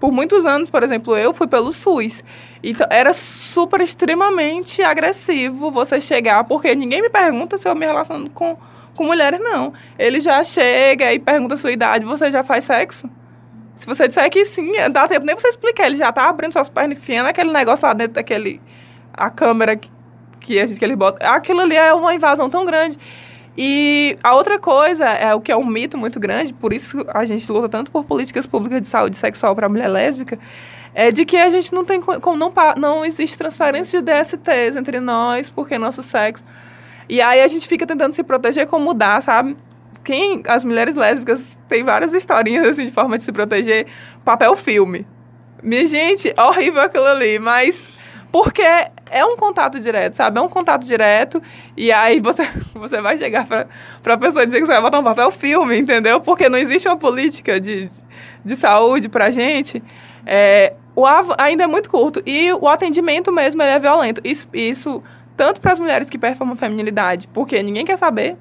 por 0.00 0.10
muitos 0.10 0.46
anos, 0.46 0.70
por 0.70 0.82
exemplo, 0.82 1.16
eu 1.16 1.34
fui 1.34 1.46
pelo 1.46 1.72
SUS. 1.72 2.24
Então, 2.62 2.86
era 2.90 3.12
super 3.12 3.80
extremamente 3.80 4.82
agressivo 4.82 5.70
você 5.70 6.00
chegar, 6.00 6.44
porque 6.44 6.74
ninguém 6.74 7.02
me 7.02 7.10
pergunta 7.10 7.58
se 7.58 7.68
eu 7.68 7.74
me 7.74 7.86
relaciono 7.86 8.30
com, 8.30 8.56
com 8.96 9.04
mulheres, 9.04 9.38
não. 9.38 9.72
Ele 9.98 10.20
já 10.20 10.42
chega 10.42 11.12
e 11.12 11.18
pergunta 11.18 11.54
a 11.54 11.56
sua 11.58 11.70
idade, 11.70 12.04
você 12.04 12.30
já 12.30 12.42
faz 12.42 12.64
sexo? 12.64 13.08
Se 13.76 13.86
você 13.86 14.08
disser 14.08 14.30
que 14.30 14.44
sim, 14.46 14.72
dá 14.90 15.06
tempo 15.06 15.26
nem 15.26 15.34
você 15.34 15.48
explicar. 15.48 15.86
Ele 15.86 15.96
já 15.96 16.10
tá 16.10 16.28
abrindo 16.30 16.54
suas 16.54 16.70
pernas, 16.70 16.98
enfiando 16.98 17.26
aquele 17.26 17.52
negócio 17.52 17.86
lá 17.86 17.92
dentro 17.92 18.14
daquele... 18.14 18.60
A 19.12 19.30
câmera 19.30 19.76
que, 19.76 19.90
que, 20.40 20.78
que 20.78 20.84
ele 20.84 20.96
bota. 20.96 21.26
Aquilo 21.26 21.60
ali 21.60 21.76
é 21.76 21.92
uma 21.92 22.14
invasão 22.14 22.50
tão 22.50 22.64
grande. 22.64 22.98
E 23.56 24.18
a 24.22 24.34
outra 24.34 24.58
coisa, 24.58 25.04
é 25.06 25.34
o 25.34 25.40
que 25.40 25.50
é 25.50 25.56
um 25.56 25.64
mito 25.64 25.96
muito 25.96 26.20
grande, 26.20 26.52
por 26.52 26.72
isso 26.72 27.04
a 27.08 27.24
gente 27.24 27.50
luta 27.50 27.68
tanto 27.68 27.90
por 27.90 28.04
políticas 28.04 28.46
públicas 28.46 28.80
de 28.82 28.86
saúde 28.86 29.16
sexual 29.16 29.54
para 29.56 29.66
a 29.66 29.68
mulher 29.68 29.88
lésbica, 29.88 30.38
é 30.94 31.10
de 31.10 31.24
que 31.24 31.36
a 31.36 31.48
gente 31.48 31.72
não 31.72 31.84
tem 31.84 32.00
como 32.00 32.36
não, 32.36 32.52
não 32.76 33.04
existe 33.04 33.36
transferência 33.36 34.02
de 34.02 34.12
DSTs 34.12 34.76
entre 34.76 35.00
nós, 35.00 35.50
porque 35.50 35.78
nosso 35.78 36.02
sexo. 36.02 36.44
E 37.08 37.20
aí 37.20 37.40
a 37.40 37.48
gente 37.48 37.66
fica 37.66 37.86
tentando 37.86 38.14
se 38.14 38.22
proteger 38.22 38.66
como 38.66 38.84
mudar, 38.84 39.22
sabe? 39.22 39.56
Quem 40.04 40.42
as 40.46 40.64
mulheres 40.64 40.94
lésbicas 40.94 41.56
têm 41.68 41.82
várias 41.82 42.12
historinhas 42.12 42.66
assim 42.66 42.86
de 42.86 42.92
forma 42.92 43.16
de 43.16 43.24
se 43.24 43.32
proteger, 43.32 43.86
papel 44.24 44.54
filme. 44.56 45.06
Minha 45.62 45.86
gente, 45.86 46.32
horrível 46.36 46.82
aquilo 46.82 47.06
ali, 47.06 47.38
mas 47.38 47.95
porque 48.36 48.60
é 48.60 49.24
um 49.24 49.34
contato 49.34 49.80
direto, 49.80 50.14
sabe? 50.14 50.38
É 50.38 50.42
um 50.42 50.48
contato 50.48 50.84
direto. 50.84 51.42
E 51.74 51.90
aí 51.90 52.20
você, 52.20 52.46
você 52.74 53.00
vai 53.00 53.16
chegar 53.16 53.46
para 53.46 54.12
a 54.12 54.18
pessoa 54.18 54.44
dizer 54.44 54.60
que 54.60 54.66
você 54.66 54.72
vai 54.72 54.82
botar 54.82 54.98
um 54.98 55.04
papel 55.04 55.30
filme, 55.30 55.78
entendeu? 55.78 56.20
Porque 56.20 56.46
não 56.46 56.58
existe 56.58 56.86
uma 56.86 56.98
política 56.98 57.58
de, 57.58 57.88
de 58.44 58.54
saúde 58.54 59.08
para 59.08 59.30
gente. 59.30 59.82
É, 60.26 60.74
o 60.94 61.06
ainda 61.38 61.64
é 61.64 61.66
muito 61.66 61.88
curto. 61.88 62.22
E 62.26 62.52
o 62.52 62.68
atendimento 62.68 63.32
mesmo 63.32 63.62
é 63.62 63.78
violento. 63.78 64.20
Isso, 64.22 64.46
isso 64.52 65.02
tanto 65.34 65.58
para 65.58 65.72
as 65.72 65.80
mulheres 65.80 66.10
que 66.10 66.18
performam 66.18 66.56
feminilidade, 66.56 67.28
porque 67.28 67.62
ninguém 67.62 67.86
quer 67.86 67.96
saber. 67.96 68.36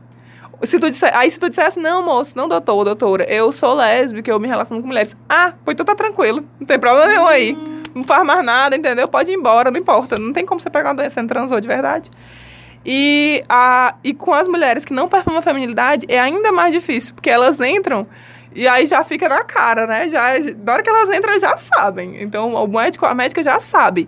Se 0.63 0.77
tu 0.77 0.89
disser, 0.89 1.15
aí 1.15 1.31
se 1.31 1.39
tu 1.39 1.47
dissesse, 1.47 1.79
não, 1.79 2.03
moço, 2.03 2.35
não, 2.35 2.49
doutor, 2.49 2.83
doutora, 2.83 3.23
eu 3.29 3.49
sou 3.53 3.73
lésbica, 3.75 4.29
eu 4.29 4.39
me 4.41 4.47
relaciono 4.49 4.81
com 4.81 4.89
mulheres. 4.89 5.15
Ah, 5.29 5.53
pois 5.63 5.75
tu 5.75 5.85
tá 5.85 5.95
tranquilo, 5.95 6.43
não 6.59 6.67
tem 6.67 6.77
problema 6.77 7.07
nenhum 7.07 7.27
aí. 7.27 7.74
Não 7.95 8.03
faz 8.03 8.23
mais 8.23 8.43
nada, 8.43 8.75
entendeu? 8.75 9.07
Pode 9.07 9.31
ir 9.31 9.35
embora, 9.35 9.71
não 9.71 9.79
importa. 9.79 10.19
Não 10.19 10.33
tem 10.33 10.45
como 10.45 10.59
você 10.59 10.69
pegar 10.69 10.89
uma 10.89 10.95
doença 10.95 11.15
sem 11.15 11.25
transou 11.25 11.59
de 11.61 11.67
verdade. 11.67 12.11
E, 12.85 13.43
a, 13.49 13.95
e 14.03 14.13
com 14.13 14.33
as 14.33 14.47
mulheres 14.47 14.83
que 14.83 14.93
não 14.93 15.07
performam 15.07 15.39
a 15.39 15.41
feminilidade 15.41 16.05
é 16.07 16.19
ainda 16.19 16.51
mais 16.51 16.73
difícil, 16.73 17.15
porque 17.15 17.29
elas 17.29 17.59
entram 17.59 18.05
e 18.53 18.67
aí 18.67 18.85
já 18.85 19.03
fica 19.03 19.27
na 19.27 19.43
cara, 19.43 19.87
né? 19.87 20.07
Já, 20.07 20.39
na 20.63 20.73
hora 20.73 20.83
que 20.83 20.89
elas 20.89 21.09
entram, 21.09 21.37
já 21.37 21.57
sabem. 21.57 22.21
Então, 22.21 22.53
o 22.53 22.67
médico, 22.67 23.05
a 23.05 23.13
médica 23.13 23.43
já 23.43 23.59
sabe. 23.59 24.07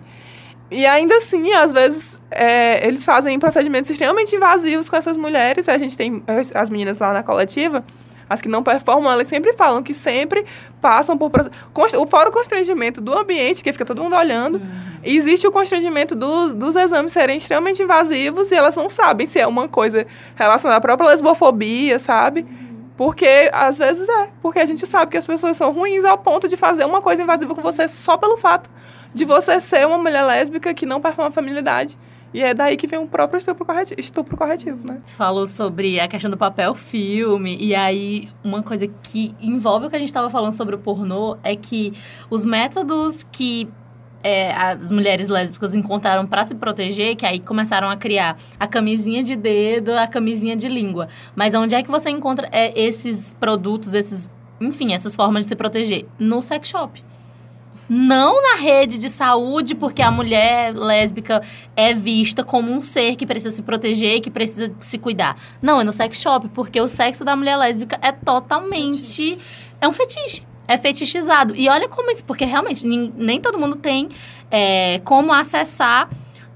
E 0.70 0.86
ainda 0.86 1.16
assim, 1.16 1.52
às 1.52 1.72
vezes, 1.72 2.20
é, 2.30 2.86
eles 2.86 3.04
fazem 3.04 3.38
procedimentos 3.38 3.90
extremamente 3.90 4.34
invasivos 4.34 4.88
com 4.88 4.96
essas 4.96 5.16
mulheres. 5.16 5.68
A 5.68 5.76
gente 5.76 5.96
tem 5.96 6.22
as 6.54 6.70
meninas 6.70 6.98
lá 6.98 7.12
na 7.12 7.22
coletiva 7.22 7.84
as 8.28 8.40
que 8.42 8.48
não 8.48 8.62
performam, 8.62 9.10
elas 9.10 9.28
sempre 9.28 9.52
falam 9.52 9.82
que 9.82 9.94
sempre 9.94 10.44
passam 10.80 11.16
por. 11.16 11.30
Fora 12.08 12.28
o 12.28 12.32
constrangimento 12.32 13.00
do 13.00 13.16
ambiente, 13.16 13.62
que 13.62 13.72
fica 13.72 13.84
todo 13.84 14.02
mundo 14.02 14.16
olhando, 14.16 14.58
uhum. 14.58 14.98
existe 15.02 15.46
o 15.46 15.52
constrangimento 15.52 16.14
dos, 16.14 16.54
dos 16.54 16.76
exames 16.76 17.12
serem 17.12 17.38
extremamente 17.38 17.82
invasivos 17.82 18.50
e 18.50 18.54
elas 18.54 18.76
não 18.76 18.88
sabem 18.88 19.26
se 19.26 19.38
é 19.38 19.46
uma 19.46 19.68
coisa 19.68 20.06
relacionada 20.34 20.78
à 20.78 20.80
própria 20.80 21.08
lesbofobia, 21.10 21.98
sabe? 21.98 22.40
Uhum. 22.40 22.68
Porque, 22.96 23.48
às 23.52 23.78
vezes, 23.78 24.08
é. 24.08 24.28
Porque 24.42 24.58
a 24.58 24.66
gente 24.66 24.84
sabe 24.86 25.12
que 25.12 25.16
as 25.16 25.26
pessoas 25.26 25.56
são 25.56 25.72
ruins 25.72 26.04
ao 26.04 26.18
ponto 26.18 26.48
de 26.48 26.56
fazer 26.56 26.84
uma 26.84 27.00
coisa 27.00 27.22
invasiva 27.22 27.54
com 27.54 27.62
você 27.62 27.86
só 27.88 28.16
pelo 28.16 28.36
fato 28.36 28.68
de 29.14 29.24
você 29.24 29.60
ser 29.60 29.86
uma 29.86 29.98
mulher 29.98 30.22
lésbica 30.22 30.74
que 30.74 30.84
não 30.84 31.00
performa 31.00 31.28
a 31.28 31.32
feminilidade. 31.32 31.98
E 32.32 32.42
é 32.42 32.52
daí 32.52 32.76
que 32.76 32.86
vem 32.86 32.98
o 32.98 33.06
próprio 33.06 33.38
estupro 33.38 33.64
corretivo, 33.64 34.00
estupro 34.00 34.36
corretivo, 34.36 34.78
né? 34.86 35.00
falou 35.16 35.46
sobre 35.46 35.98
a 35.98 36.06
questão 36.06 36.30
do 36.30 36.36
papel 36.36 36.74
filme, 36.74 37.56
e 37.58 37.74
aí 37.74 38.28
uma 38.44 38.62
coisa 38.62 38.86
que 38.86 39.34
envolve 39.40 39.86
o 39.86 39.90
que 39.90 39.96
a 39.96 39.98
gente 39.98 40.08
estava 40.08 40.28
falando 40.28 40.52
sobre 40.52 40.74
o 40.74 40.78
pornô 40.78 41.38
é 41.42 41.56
que 41.56 41.92
os 42.28 42.44
métodos 42.44 43.24
que 43.32 43.68
é, 44.22 44.52
as 44.52 44.90
mulheres 44.90 45.28
lésbicas 45.28 45.74
encontraram 45.74 46.26
para 46.26 46.44
se 46.44 46.54
proteger, 46.54 47.16
que 47.16 47.24
aí 47.24 47.40
começaram 47.40 47.88
a 47.88 47.96
criar 47.96 48.36
a 48.58 48.66
camisinha 48.66 49.22
de 49.22 49.36
dedo, 49.36 49.92
a 49.92 50.06
camisinha 50.06 50.56
de 50.56 50.68
língua. 50.68 51.08
Mas 51.34 51.54
onde 51.54 51.74
é 51.74 51.82
que 51.82 51.90
você 51.90 52.10
encontra 52.10 52.48
é, 52.52 52.78
esses 52.78 53.32
produtos, 53.38 53.94
esses, 53.94 54.28
enfim, 54.60 54.92
essas 54.92 55.14
formas 55.14 55.44
de 55.44 55.50
se 55.50 55.56
proteger? 55.56 56.06
No 56.18 56.42
sex 56.42 56.68
shop. 56.68 57.02
Não 57.88 58.42
na 58.42 58.60
rede 58.60 58.98
de 58.98 59.08
saúde, 59.08 59.74
porque 59.74 60.02
a 60.02 60.10
mulher 60.10 60.74
lésbica 60.74 61.42
é 61.74 61.94
vista 61.94 62.44
como 62.44 62.70
um 62.70 62.80
ser 62.80 63.16
que 63.16 63.24
precisa 63.24 63.54
se 63.54 63.62
proteger, 63.62 64.20
que 64.20 64.30
precisa 64.30 64.70
se 64.80 64.98
cuidar. 64.98 65.36
Não, 65.62 65.80
é 65.80 65.84
no 65.84 65.92
sex 65.92 66.20
shop, 66.20 66.48
porque 66.48 66.78
o 66.80 66.86
sexo 66.86 67.24
da 67.24 67.34
mulher 67.34 67.56
lésbica 67.56 67.98
é 68.02 68.12
totalmente. 68.12 69.38
É 69.80 69.88
um 69.88 69.92
fetiche. 69.92 70.42
É 70.66 70.76
fetichizado. 70.76 71.56
E 71.56 71.66
olha 71.68 71.88
como 71.88 72.10
isso, 72.10 72.22
porque 72.24 72.44
realmente 72.44 72.86
nem, 72.86 73.10
nem 73.16 73.40
todo 73.40 73.58
mundo 73.58 73.76
tem 73.76 74.10
é, 74.50 75.00
como 75.00 75.32
acessar. 75.32 76.10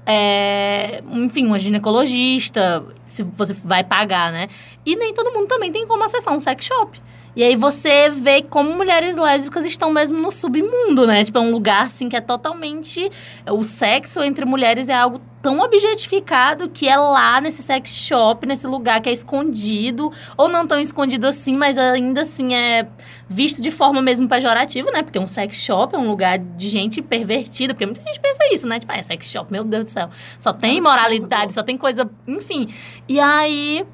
é, 0.05 1.01
enfim, 1.11 1.47
uma 1.47 1.57
ginecologista, 1.57 2.83
se 3.05 3.23
você 3.23 3.53
vai 3.53 3.83
pagar, 3.83 4.31
né? 4.31 4.49
E 4.85 4.95
nem 4.95 5.13
todo 5.13 5.31
mundo 5.31 5.47
também 5.47 5.71
tem 5.71 5.87
como 5.87 6.03
acessar 6.03 6.33
um 6.33 6.39
sex 6.39 6.65
shop. 6.65 7.01
E 7.35 7.43
aí 7.43 7.55
você 7.55 8.09
vê 8.09 8.41
como 8.41 8.75
mulheres 8.75 9.15
lésbicas 9.15 9.65
estão 9.65 9.91
mesmo 9.91 10.17
no 10.17 10.31
submundo, 10.31 11.07
né? 11.07 11.23
Tipo, 11.23 11.39
é 11.39 11.41
um 11.41 11.51
lugar 11.51 11.85
assim 11.87 12.07
que 12.07 12.15
é 12.15 12.21
totalmente. 12.21 13.09
O 13.49 13.63
sexo 13.63 14.21
entre 14.21 14.45
mulheres 14.45 14.87
é 14.89 14.93
algo 14.93 15.19
tão 15.41 15.59
objetificado 15.59 16.69
que 16.69 16.87
é 16.87 16.95
lá 16.95 17.41
nesse 17.41 17.61
sex 17.61 17.91
shop, 17.91 18.45
nesse 18.45 18.65
lugar 18.65 19.01
que 19.01 19.09
é 19.09 19.11
escondido, 19.11 20.11
ou 20.37 20.47
não 20.47 20.65
tão 20.65 20.79
escondido 20.79 21.27
assim, 21.27 21.57
mas 21.57 21.77
ainda 21.77 22.21
assim 22.21 22.55
é 22.55 22.87
visto 23.27 23.61
de 23.61 23.69
forma 23.69 24.01
mesmo 24.01 24.27
pejorativa, 24.27 24.89
né? 24.91 25.03
Porque 25.03 25.19
um 25.19 25.27
sex 25.27 25.57
shop 25.57 25.95
é 25.95 25.97
um 25.97 26.07
lugar 26.07 26.37
de 26.39 26.69
gente 26.69 27.01
pervertida, 27.01 27.73
porque 27.73 27.85
muita 27.85 28.01
gente 28.03 28.21
pensa 28.21 28.53
isso, 28.53 28.67
né? 28.67 28.79
Tipo, 28.79 28.93
ah, 28.93 28.97
é 28.97 29.03
sex 29.03 29.25
shop, 29.25 29.51
meu 29.51 29.63
Deus 29.63 29.83
do 29.83 29.89
céu. 29.89 30.09
Só 30.39 30.53
tem 30.53 30.77
imoralidade, 30.77 31.53
só 31.53 31.61
tem 31.61 31.77
coisa. 31.77 32.09
Enfim. 32.25 32.69
E 33.07 33.19
aí. 33.19 33.85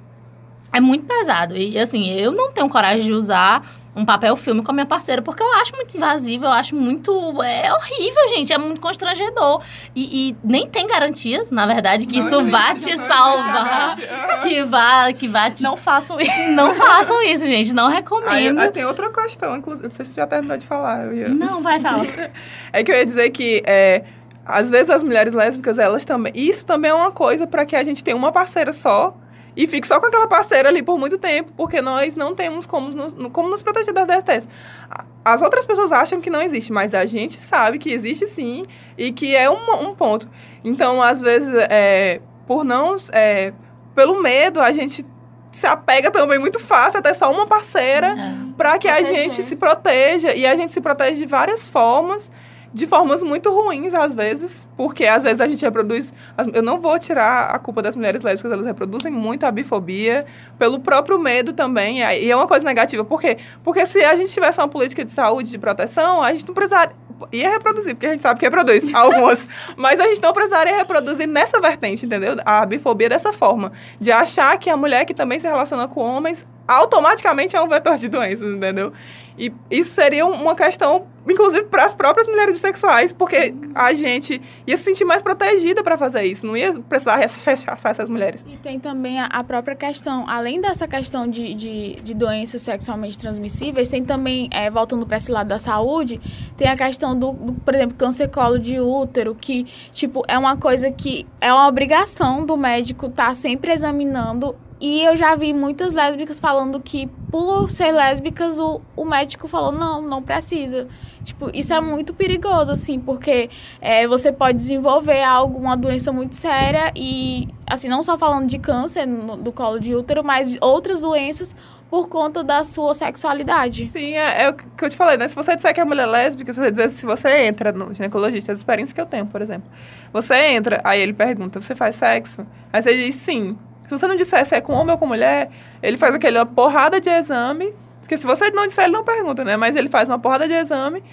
É 0.80 0.82
muito 0.82 1.06
pesado. 1.06 1.58
E 1.58 1.78
assim, 1.78 2.10
eu 2.14 2.32
não 2.32 2.52
tenho 2.52 2.70
coragem 2.70 3.02
de 3.04 3.12
usar 3.12 3.64
um 3.96 4.06
papel 4.06 4.36
filme 4.38 4.64
com 4.64 4.72
a 4.72 4.74
minha 4.74 4.86
parceira, 4.86 5.22
porque 5.22 5.44
eu 5.44 5.54
acho 5.56 5.76
muito 5.76 5.98
invasivo, 5.98 6.46
eu 6.46 6.52
acho 6.52 6.74
muito. 6.74 7.12
É 7.44 7.74
horrível, 7.74 8.30
gente. 8.30 8.54
É 8.54 8.58
muito 8.58 8.80
constrangedor. 8.80 9.62
E, 9.94 10.30
e 10.30 10.36
nem 10.42 10.68
tem 10.68 10.88
garantias, 10.88 11.52
na 11.52 11.66
verdade, 11.66 12.08
que 12.08 12.18
Não 12.18 12.28
isso 12.28 12.44
vá 12.46 12.74
te 12.76 12.96
salvar. 12.96 13.98
existe. 14.00 14.48
Que 14.50 14.64
vá, 14.64 15.12
que 15.14 15.28
vá 15.28 15.52
te. 15.52 15.64
Não 15.64 15.76
façam 15.76 16.18
isso. 16.20 16.52
Não 16.52 16.74
façam 16.76 17.22
isso, 17.24 17.46
gente. 17.46 17.74
Não 17.74 17.88
Aí, 17.88 17.96
recomendo. 17.96 18.60
aí 18.60 18.72
tem 18.72 18.86
outra 18.86 19.12
questão, 19.12 19.58
inclusive, 19.58 19.88
não 19.88 19.92
sei 19.94 20.06
se 20.06 20.14
você 20.14 20.22
já 20.22 20.28
terminou 20.28 20.56
de 20.58 20.66
falar. 20.66 21.06
Eu 21.06 21.14
ia... 21.14 21.28
Não, 21.28 21.62
vai 21.62 21.80
falar. 21.80 22.06
É 22.72 22.84
que 22.84 22.92
eu 22.92 22.96
ia 22.96 23.06
dizer 23.06 23.32
que, 23.32 23.62
é, 23.66 24.04
às 24.46 24.70
vezes, 24.70 24.90
as 24.92 25.04
mulheres 25.04 25.34
lésbicas, 25.34 25.78
elas 25.80 26.06
também. 26.06 26.32
Isso 26.36 26.64
também 26.66 26.92
é 26.92 26.94
uma 26.94 27.12
coisa 27.12 27.46
para 27.48 27.66
que 27.66 27.76
a 27.76 27.84
gente 27.84 28.02
tenha 28.04 28.16
uma 28.16 28.32
parceira 28.32 28.72
só 28.72 29.16
e 29.64 29.68
fique 29.68 29.88
só 29.88 30.00
com 30.00 30.06
aquela 30.08 30.28
parceira 30.28 30.70
ali 30.70 30.82
por 30.82 30.98
muito 30.98 31.18
tempo, 31.18 31.52
porque 31.58 31.82
nós 31.82 32.16
não 32.16 32.34
temos 32.34 32.66
como 32.66 32.90
nos, 32.90 33.14
como 33.32 33.50
nos 33.50 33.62
proteger 33.62 33.94
das 33.94 34.08
DSTs. 34.08 34.48
A- 34.90 35.04
As 35.26 35.42
outras 35.42 35.66
pessoas 35.66 35.92
acham 35.92 36.22
que 36.22 36.30
não 36.30 36.42
existe, 36.42 36.72
mas 36.72 36.94
a 36.96 37.06
gente 37.06 37.40
sabe 37.40 37.78
que 37.78 37.92
existe 37.92 38.28
sim 38.28 38.66
e 38.98 39.12
que 39.12 39.36
é 39.36 39.50
um, 39.50 39.90
um 39.90 39.94
ponto. 39.96 40.30
Então, 40.64 41.02
às 41.02 41.20
vezes, 41.22 41.54
é, 41.70 42.22
por 42.48 42.64
não. 42.64 42.96
é, 43.12 43.52
pelo 43.94 44.22
medo, 44.22 44.60
a 44.62 44.72
gente 44.72 45.06
se 45.52 45.68
apega 45.68 46.10
também 46.12 46.40
muito 46.40 46.60
fácil 46.60 47.00
até 47.00 47.14
só 47.14 47.30
uma 47.32 47.46
parceira 47.48 48.08
É. 48.08 48.34
para 48.56 48.78
que 48.78 48.88
a 48.88 48.96
Proteger. 48.96 49.16
gente 49.30 49.44
se 49.44 49.56
proteja 49.56 50.34
e 50.34 50.46
a 50.46 50.56
gente 50.56 50.72
se 50.72 50.80
protege 50.80 51.18
de 51.18 51.26
várias 51.26 51.68
formas, 51.68 52.30
de 52.74 52.88
formas 52.88 53.24
muito 53.24 53.52
ruins 53.52 53.94
às 53.94 54.14
vezes, 54.14 54.68
porque 54.78 55.06
às 55.06 55.24
vezes 55.24 55.42
a 55.42 55.48
gente 55.48 55.64
reproduz, 55.64 56.14
eu 56.54 56.62
não 56.62 56.80
vou 56.80 56.98
tirar 57.00 57.50
a 57.50 57.60
culpa 57.60 57.82
das 57.82 57.96
mulheres 57.96 58.22
lésbicas, 58.22 58.52
elas 58.52 58.66
reproduzem 58.66 59.12
muito 59.12 59.46
a 59.46 59.52
bifobia 59.52 60.26
pelo 60.58 60.80
próprio 60.80 61.20
medo 61.20 61.54
também, 61.54 62.00
e 62.02 62.30
é 62.30 62.36
uma 62.36 62.48
coisa 62.48 62.66
negativa, 62.66 63.04
por 63.04 63.20
quê? 63.20 63.38
Porque 63.64 63.86
se 63.86 64.04
a 64.04 64.16
gente 64.16 64.32
tivesse 64.32 64.60
uma 64.60 64.68
política 64.68 65.04
de 65.04 65.12
saúde, 65.12 65.50
de 65.50 65.58
proteção, 65.58 66.24
a 66.24 66.32
gente 66.32 66.48
não 66.48 66.54
precisaria 66.54 66.96
ia 67.32 67.50
reproduzir, 67.50 67.96
porque 67.96 68.08
a 68.08 68.12
gente 68.14 68.22
sabe 68.22 68.40
que 68.40 68.46
reproduz 68.46 68.84
algumas, 68.96 69.46
mas 69.76 70.00
a 70.00 70.08
gente 70.08 70.22
não 70.22 70.32
precisaria 70.32 70.76
reproduzir 70.76 71.28
nessa 71.28 71.60
vertente, 71.60 72.06
entendeu? 72.06 72.38
A 72.46 72.66
bifobia 72.66 73.10
dessa 73.10 73.34
forma, 73.34 73.72
de 74.00 74.12
achar 74.12 74.58
que 74.58 74.70
a 74.70 74.78
mulher 74.78 75.06
que 75.06 75.14
também 75.14 75.40
se 75.40 75.48
relaciona 75.48 75.88
com 75.88 76.02
homens 76.02 76.46
automaticamente 76.70 77.56
é 77.56 77.62
um 77.62 77.68
vetor 77.68 77.98
de 77.98 78.08
doenças, 78.08 78.56
entendeu? 78.56 78.94
E 79.38 79.54
isso 79.72 79.92
seria 79.94 80.26
um- 80.26 80.34
uma 80.34 80.54
questão, 80.54 81.08
inclusive, 81.28 81.64
para 81.64 81.86
as 81.86 81.94
próprias 81.96 82.28
mulheres 82.28 82.52
bissexuais, 82.52 83.14
porque 83.14 83.54
a 83.74 83.94
gente 83.94 84.42
ia 84.68 84.76
se 84.76 84.84
sentir 84.84 85.06
mais 85.06 85.22
protegida 85.22 85.82
para 85.82 85.98
fazer 85.98 86.24
isso, 86.24 86.46
não 86.46 86.58
ia 86.58 86.74
precisar 86.74 87.16
rechaçar 87.16 87.92
essas 87.92 88.10
mulheres. 88.10 88.44
E 88.46 88.58
tem 88.58 88.78
também 88.80 89.18
a, 89.18 89.28
a 89.28 89.42
própria 89.42 89.76
questão, 89.78 90.26
além 90.28 90.60
dessa 90.60 90.88
questão 90.90 91.26
de, 91.26 91.54
de, 91.54 91.96
de 92.02 92.14
doenças 92.14 92.62
sexualmente 92.62 93.18
transmissíveis, 93.18 93.88
tem 93.88 94.04
também, 94.04 94.50
é, 94.52 94.70
voltando 94.70 95.06
para 95.06 95.16
esse 95.16 95.32
lado 95.32 95.48
da 95.48 95.58
saúde, 95.58 96.20
tem 96.58 96.68
a 96.68 96.76
questão 96.76 97.18
do, 97.18 97.32
do, 97.32 97.54
por 97.54 97.74
exemplo, 97.74 97.96
câncer 97.98 98.28
colo 98.28 98.60
de 98.60 98.78
útero, 98.80 99.34
que, 99.34 99.64
tipo, 99.94 100.22
é 100.28 100.38
uma 100.38 100.58
coisa 100.58 100.92
que 100.92 101.26
é 101.40 101.52
uma 101.52 101.66
obrigação 101.68 102.46
do 102.46 102.58
médico 102.58 103.06
estar 103.06 103.34
sempre 103.38 103.72
examinando. 103.72 104.54
E 104.82 105.04
eu 105.04 105.18
já 105.18 105.36
vi 105.36 105.54
muitas 105.54 105.92
lésbicas 105.92 106.40
falando 106.40 106.80
que, 106.80 107.08
por 107.30 107.70
ser 107.70 107.92
lésbicas, 107.92 108.58
o, 108.58 108.80
o 108.96 109.04
médico 109.04 109.46
falou, 109.48 109.74
não, 109.74 110.02
não 110.02 110.24
precisa. 110.24 110.88
Tipo, 111.22 111.50
isso 111.54 111.74
é 111.74 111.82
muito 111.82 112.14
perigoso, 112.14 112.72
assim, 112.72 112.98
porque 112.98 113.50
é, 113.82 114.08
você 114.08 114.32
pode 114.32 114.58
desenvolver 114.58 115.22
alguma 115.22 115.76
doença 115.76 116.14
muito 116.14 116.36
séria 116.36 116.94
e, 116.96 117.50
assim, 117.68 117.90
não 117.90 118.02
só 118.04 118.18
falando 118.18 118.48
de 118.48 118.58
câncer 118.58 119.06
no- 119.06 119.36
do 119.36 119.52
colo 119.52 119.80
de 119.80 119.94
útero, 119.94 120.24
mas 120.24 120.50
de 120.50 120.58
outras 120.62 121.02
doenças 121.02 121.54
por 121.90 122.08
conta 122.08 122.42
da 122.42 122.64
sua 122.64 122.94
sexualidade. 122.94 123.90
Sim, 123.92 124.14
é, 124.14 124.44
é 124.44 124.50
o 124.50 124.54
que 124.54 124.86
eu 124.86 124.90
te 124.90 124.96
falei, 124.96 125.18
né? 125.18 125.28
Se 125.28 125.36
você 125.36 125.56
disser 125.56 125.74
que 125.74 125.82
é 125.82 125.84
mulher 125.86 126.06
lésbica, 126.06 126.54
você 126.54 126.70
dizer 126.72 126.90
se 126.92 127.06
você 127.06 127.46
entra 127.46 127.72
no 127.72 127.94
ginecologista, 127.94 128.52
as 128.52 128.60
experiências 128.60 128.94
que 128.94 129.02
eu 129.02 129.06
tenho, 129.06 129.26
por 129.26 129.42
exemplo. 129.42 129.70
Você 130.14 130.36
entra, 130.36 130.80
aí 130.84 131.02
ele 131.02 131.14
pergunta, 131.14 131.60
você 131.60 131.76
faz 131.76 131.96
sexo? 131.96 132.46
Aí 132.72 132.82
você 132.82 132.96
diz 132.96 133.16
sim. 133.16 133.58
Se 133.90 133.98
você 133.98 134.06
não 134.06 134.16
disser 134.16 134.46
se 134.46 134.54
é 134.54 134.62
com 134.62 134.72
homem 134.74 134.92
ou 134.92 135.00
com 135.00 135.08
mulher, 135.08 135.50
ele 135.82 135.98
faz 135.98 136.14
aquela 136.14 136.46
porrada 136.46 137.02
de 137.02 137.10
exame. 137.10 137.74
Porque 138.02 138.18
se 138.18 138.28
você 138.28 138.52
não 138.52 138.68
disser, 138.68 138.84
ele 138.84 138.94
não 138.94 139.04
pergunta, 139.04 139.44
né? 139.44 139.58
Mas 139.58 139.76
ele 139.76 139.90
faz 139.90 140.08
uma 140.08 140.20
porrada 140.20 140.48
de 140.48 140.54
exame. 140.54 141.04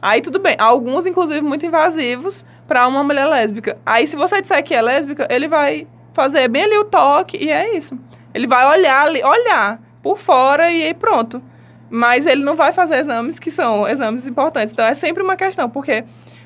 Aí 0.00 0.22
tudo 0.22 0.38
bem. 0.38 0.54
Alguns, 0.56 1.04
inclusive, 1.04 1.40
muito 1.40 1.66
invasivos 1.66 2.44
para 2.68 2.86
uma 2.86 3.02
mulher 3.02 3.26
lésbica. 3.26 3.76
Aí 3.84 4.06
se 4.06 4.14
você 4.14 4.40
disser 4.40 4.62
que 4.62 4.72
é 4.72 4.80
lésbica, 4.80 5.26
ele 5.28 5.48
vai 5.48 5.88
fazer 6.14 6.46
bem 6.46 6.62
ali 6.62 6.78
o 6.78 6.84
toque 6.84 7.44
e 7.44 7.50
é 7.50 7.76
isso. 7.76 7.98
Ele 8.32 8.46
vai 8.46 8.68
olhar 8.68 9.04
ali, 9.04 9.20
olhar 9.24 9.80
por 10.00 10.16
fora 10.16 10.70
e 10.70 10.80
aí 10.80 10.94
pronto. 10.94 11.42
Mas 11.90 12.24
ele 12.24 12.44
não 12.44 12.54
vai 12.54 12.72
fazer 12.72 12.98
exames 12.98 13.40
que 13.40 13.50
são 13.50 13.88
exames 13.88 14.28
importantes. 14.28 14.72
Então 14.72 14.86
é 14.86 14.94
sempre 14.94 15.24
uma 15.24 15.34
questão, 15.34 15.68
porque 15.68 16.04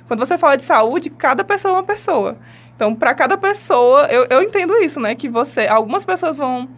quando 0.08 0.20
você 0.20 0.38
fala 0.38 0.56
de 0.56 0.64
saúde, 0.64 1.10
cada 1.10 1.44
pessoa 1.44 1.74
é 1.74 1.76
uma 1.76 1.84
pessoa. 1.84 2.38
Então, 2.76 2.94
para 2.94 3.14
cada 3.14 3.38
pessoa, 3.38 4.06
eu, 4.10 4.26
eu 4.28 4.42
entendo 4.42 4.76
isso, 4.76 5.00
né? 5.00 5.14
Que 5.14 5.28
você. 5.28 5.66
Algumas 5.66 6.04
pessoas 6.04 6.36
vão. 6.36 6.68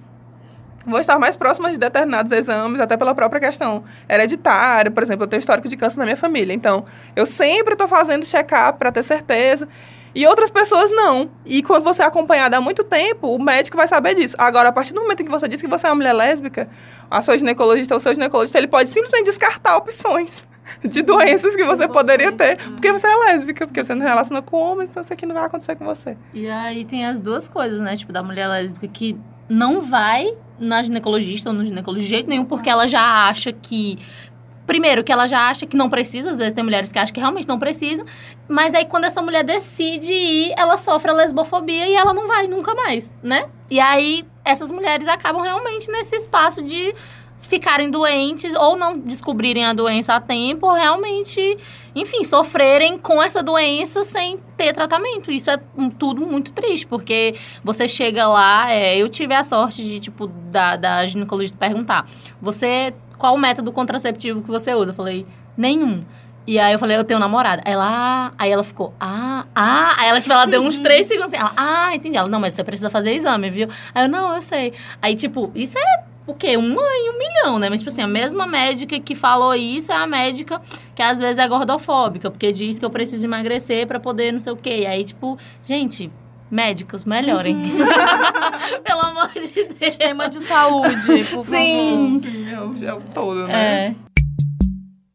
Vão 0.86 0.98
estar 0.98 1.18
mais 1.18 1.36
próximas 1.36 1.72
de 1.72 1.78
determinados 1.78 2.32
exames, 2.32 2.80
até 2.80 2.96
pela 2.96 3.14
própria 3.14 3.40
questão 3.40 3.84
hereditária. 4.08 4.90
Por 4.90 5.02
exemplo, 5.02 5.24
eu 5.24 5.28
tenho 5.28 5.40
histórico 5.40 5.68
de 5.68 5.76
câncer 5.76 5.98
na 5.98 6.04
minha 6.04 6.16
família. 6.16 6.54
Então, 6.54 6.84
eu 7.14 7.26
sempre 7.26 7.74
estou 7.74 7.86
fazendo 7.86 8.24
check-up 8.24 8.78
para 8.78 8.90
ter 8.90 9.02
certeza. 9.02 9.68
E 10.14 10.26
outras 10.26 10.48
pessoas 10.48 10.90
não. 10.90 11.30
E 11.44 11.62
quando 11.62 11.84
você 11.84 12.02
é 12.02 12.06
acompanhada 12.06 12.56
há 12.56 12.60
muito 12.60 12.82
tempo, 12.84 13.28
o 13.34 13.42
médico 13.42 13.76
vai 13.76 13.86
saber 13.86 14.14
disso. 14.14 14.34
Agora, 14.38 14.70
a 14.70 14.72
partir 14.72 14.94
do 14.94 15.02
momento 15.02 15.20
em 15.20 15.24
que 15.26 15.30
você 15.30 15.46
diz 15.46 15.60
que 15.60 15.66
você 15.66 15.86
é 15.86 15.90
uma 15.90 15.96
mulher 15.96 16.14
lésbica, 16.14 16.70
a 17.10 17.20
sua 17.20 17.36
ginecologista 17.36 17.92
ou 17.92 17.98
o 17.98 18.00
seu 18.00 18.14
ginecologista, 18.14 18.56
ele 18.56 18.68
pode 18.68 18.88
simplesmente 18.90 19.26
descartar 19.26 19.76
opções 19.76 20.48
de 20.84 21.02
doenças 21.02 21.54
que 21.56 21.64
você 21.64 21.86
você. 21.86 21.88
poderia 21.88 22.32
ter. 22.32 22.56
Porque 22.58 22.92
você 22.92 23.06
é 23.06 23.16
lésbica, 23.16 23.66
porque 23.66 23.82
você 23.82 23.94
não 23.94 24.04
relaciona 24.04 24.42
com 24.42 24.56
homens, 24.56 24.90
então 24.90 25.02
isso 25.02 25.12
aqui 25.12 25.26
não 25.26 25.34
vai 25.34 25.44
acontecer 25.44 25.76
com 25.76 25.84
você. 25.84 26.16
E 26.34 26.48
aí 26.48 26.84
tem 26.84 27.06
as 27.06 27.20
duas 27.20 27.48
coisas, 27.48 27.80
né? 27.80 27.96
Tipo, 27.96 28.12
da 28.12 28.22
mulher 28.22 28.48
lésbica 28.48 28.86
que 28.88 29.16
não 29.48 29.80
vai 29.80 30.34
na 30.58 30.82
ginecologista 30.82 31.50
ou 31.50 31.54
no 31.54 31.64
ginecologista 31.64 32.08
de 32.08 32.14
jeito 32.14 32.28
nenhum, 32.28 32.44
porque 32.44 32.68
ela 32.68 32.86
já 32.86 33.28
acha 33.28 33.52
que. 33.52 33.98
Primeiro, 34.66 35.02
que 35.02 35.10
ela 35.10 35.26
já 35.26 35.48
acha 35.48 35.64
que 35.64 35.74
não 35.74 35.88
precisa, 35.88 36.30
às 36.30 36.36
vezes 36.36 36.52
tem 36.52 36.62
mulheres 36.62 36.92
que 36.92 36.98
acham 36.98 37.14
que 37.14 37.18
realmente 37.18 37.48
não 37.48 37.58
precisa, 37.58 38.04
mas 38.46 38.74
aí 38.74 38.84
quando 38.84 39.04
essa 39.04 39.22
mulher 39.22 39.42
decide 39.42 40.12
ir, 40.12 40.52
ela 40.58 40.76
sofre 40.76 41.10
a 41.10 41.14
lesbofobia 41.14 41.88
e 41.88 41.94
ela 41.94 42.12
não 42.12 42.26
vai 42.26 42.46
nunca 42.46 42.74
mais, 42.74 43.14
né? 43.22 43.46
E 43.70 43.80
aí 43.80 44.26
essas 44.44 44.70
mulheres 44.70 45.08
acabam 45.08 45.40
realmente 45.40 45.90
nesse 45.90 46.16
espaço 46.16 46.62
de 46.62 46.94
ficarem 47.40 47.90
doentes 47.90 48.54
ou 48.54 48.76
não 48.76 48.98
descobrirem 48.98 49.64
a 49.64 49.72
doença 49.72 50.14
a 50.14 50.20
tempo, 50.20 50.70
realmente, 50.72 51.58
enfim, 51.94 52.22
sofrerem 52.24 52.98
com 52.98 53.22
essa 53.22 53.42
doença 53.42 54.04
sem 54.04 54.38
ter 54.56 54.72
tratamento. 54.74 55.30
Isso 55.30 55.50
é 55.50 55.58
tudo 55.98 56.26
muito 56.26 56.52
triste, 56.52 56.86
porque 56.86 57.34
você 57.64 57.88
chega 57.88 58.28
lá, 58.28 58.70
é, 58.70 58.96
eu 58.96 59.08
tive 59.08 59.34
a 59.34 59.42
sorte 59.42 59.82
de, 59.82 59.98
tipo, 59.98 60.26
da, 60.26 60.76
da 60.76 61.06
ginecologista 61.06 61.56
perguntar, 61.56 62.06
você, 62.40 62.94
qual 63.16 63.34
o 63.34 63.38
método 63.38 63.72
contraceptivo 63.72 64.42
que 64.42 64.50
você 64.50 64.74
usa? 64.74 64.90
Eu 64.90 64.94
falei, 64.94 65.26
nenhum. 65.56 66.04
E 66.46 66.58
aí 66.58 66.72
eu 66.72 66.78
falei, 66.78 66.96
eu 66.96 67.04
tenho 67.04 67.20
namorada. 67.20 67.62
Aí 67.64 67.74
ela, 67.74 68.32
aí 68.38 68.50
ela 68.50 68.64
ficou, 68.64 68.94
ah, 68.98 69.44
ah. 69.54 69.94
Aí 69.98 70.08
ela, 70.08 70.18
tipo, 70.18 70.32
ela 70.32 70.46
deu 70.46 70.62
uns 70.62 70.78
três 70.78 71.04
segundos 71.04 71.34
assim. 71.34 71.42
Ela, 71.42 71.52
ah, 71.54 71.94
entendi. 71.94 72.16
Ela, 72.16 72.26
não, 72.26 72.40
mas 72.40 72.54
você 72.54 72.64
precisa 72.64 72.88
fazer 72.88 73.12
exame, 73.14 73.50
viu? 73.50 73.68
Aí 73.94 74.04
eu, 74.04 74.08
não, 74.08 74.34
eu 74.34 74.40
sei. 74.40 74.72
Aí, 75.02 75.14
tipo, 75.14 75.52
isso 75.54 75.76
é 75.78 76.04
o 76.32 76.34
quê? 76.34 76.56
Uma 76.56 76.82
em 76.82 77.10
um 77.10 77.18
milhão, 77.18 77.58
né? 77.58 77.68
Mas, 77.68 77.80
tipo 77.80 77.90
assim, 77.90 78.02
a 78.02 78.08
mesma 78.08 78.46
médica 78.46 78.98
que 79.00 79.14
falou 79.14 79.54
isso 79.54 79.92
é 79.92 79.96
a 79.96 80.06
médica 80.06 80.60
que 80.94 81.02
às 81.02 81.18
vezes 81.18 81.38
é 81.38 81.48
gordofóbica, 81.48 82.30
porque 82.30 82.52
diz 82.52 82.78
que 82.78 82.84
eu 82.84 82.90
preciso 82.90 83.24
emagrecer 83.24 83.86
pra 83.86 84.00
poder 84.00 84.32
não 84.32 84.40
sei 84.40 84.52
o 84.52 84.56
quê. 84.56 84.80
E 84.80 84.86
aí, 84.86 85.04
tipo, 85.04 85.38
gente. 85.64 86.10
Médicos, 86.50 87.04
melhorem. 87.04 87.58
Pelo 88.82 89.00
amor 89.00 89.28
de 89.34 89.52
Deus. 89.52 89.76
Sistema 89.76 90.30
de 90.30 90.38
saúde, 90.38 91.06
por 91.06 91.24
favor. 91.24 91.46
Sim. 91.54 92.22
É 92.50 92.58
o, 92.58 92.84
é 92.86 92.94
o 92.94 93.00
todo, 93.12 93.46
né? 93.46 93.88
É. 93.88 94.08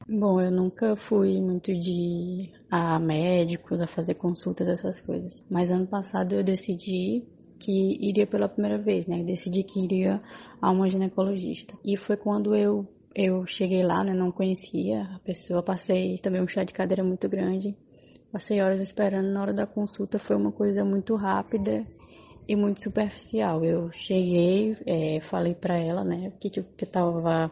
Bom, 0.07 0.39
eu 0.39 0.51
nunca 0.51 0.95
fui 0.95 1.41
muito 1.41 1.73
de 1.73 2.51
a 2.69 2.99
médicos, 2.99 3.81
a 3.81 3.87
fazer 3.87 4.13
consultas, 4.13 4.67
essas 4.67 5.01
coisas. 5.01 5.43
Mas 5.49 5.71
ano 5.71 5.87
passado 5.87 6.33
eu 6.33 6.43
decidi 6.43 7.23
que 7.63 7.97
iria 8.01 8.27
pela 8.27 8.49
primeira 8.49 8.77
vez, 8.77 9.07
né? 9.07 9.23
Decidi 9.23 9.63
que 9.63 9.79
iria 9.79 10.21
a 10.61 10.71
uma 10.71 10.89
ginecologista. 10.89 11.77
E 11.83 11.95
foi 11.95 12.17
quando 12.17 12.55
eu, 12.55 12.87
eu 13.15 13.45
cheguei 13.45 13.83
lá, 13.83 14.03
né? 14.03 14.13
Não 14.13 14.31
conhecia 14.31 15.03
a 15.15 15.19
pessoa, 15.19 15.63
passei 15.63 16.17
também 16.17 16.41
um 16.41 16.47
chá 16.47 16.63
de 16.63 16.73
cadeira 16.73 17.03
muito 17.03 17.29
grande. 17.29 17.75
Passei 18.31 18.61
horas 18.61 18.79
esperando, 18.79 19.31
na 19.31 19.41
hora 19.41 19.53
da 19.53 19.65
consulta 19.65 20.17
foi 20.17 20.35
uma 20.35 20.51
coisa 20.51 20.83
muito 20.83 21.15
rápida 21.15 21.85
e 22.47 22.55
muito 22.55 22.81
superficial. 22.83 23.63
Eu 23.63 23.91
cheguei, 23.91 24.77
é, 24.85 25.19
falei 25.21 25.55
pra 25.55 25.77
ela, 25.77 26.03
né, 26.03 26.31
que 26.39 26.49
tipo 26.49 26.69
que 26.75 26.85
eu 26.85 26.89
tava 26.89 27.51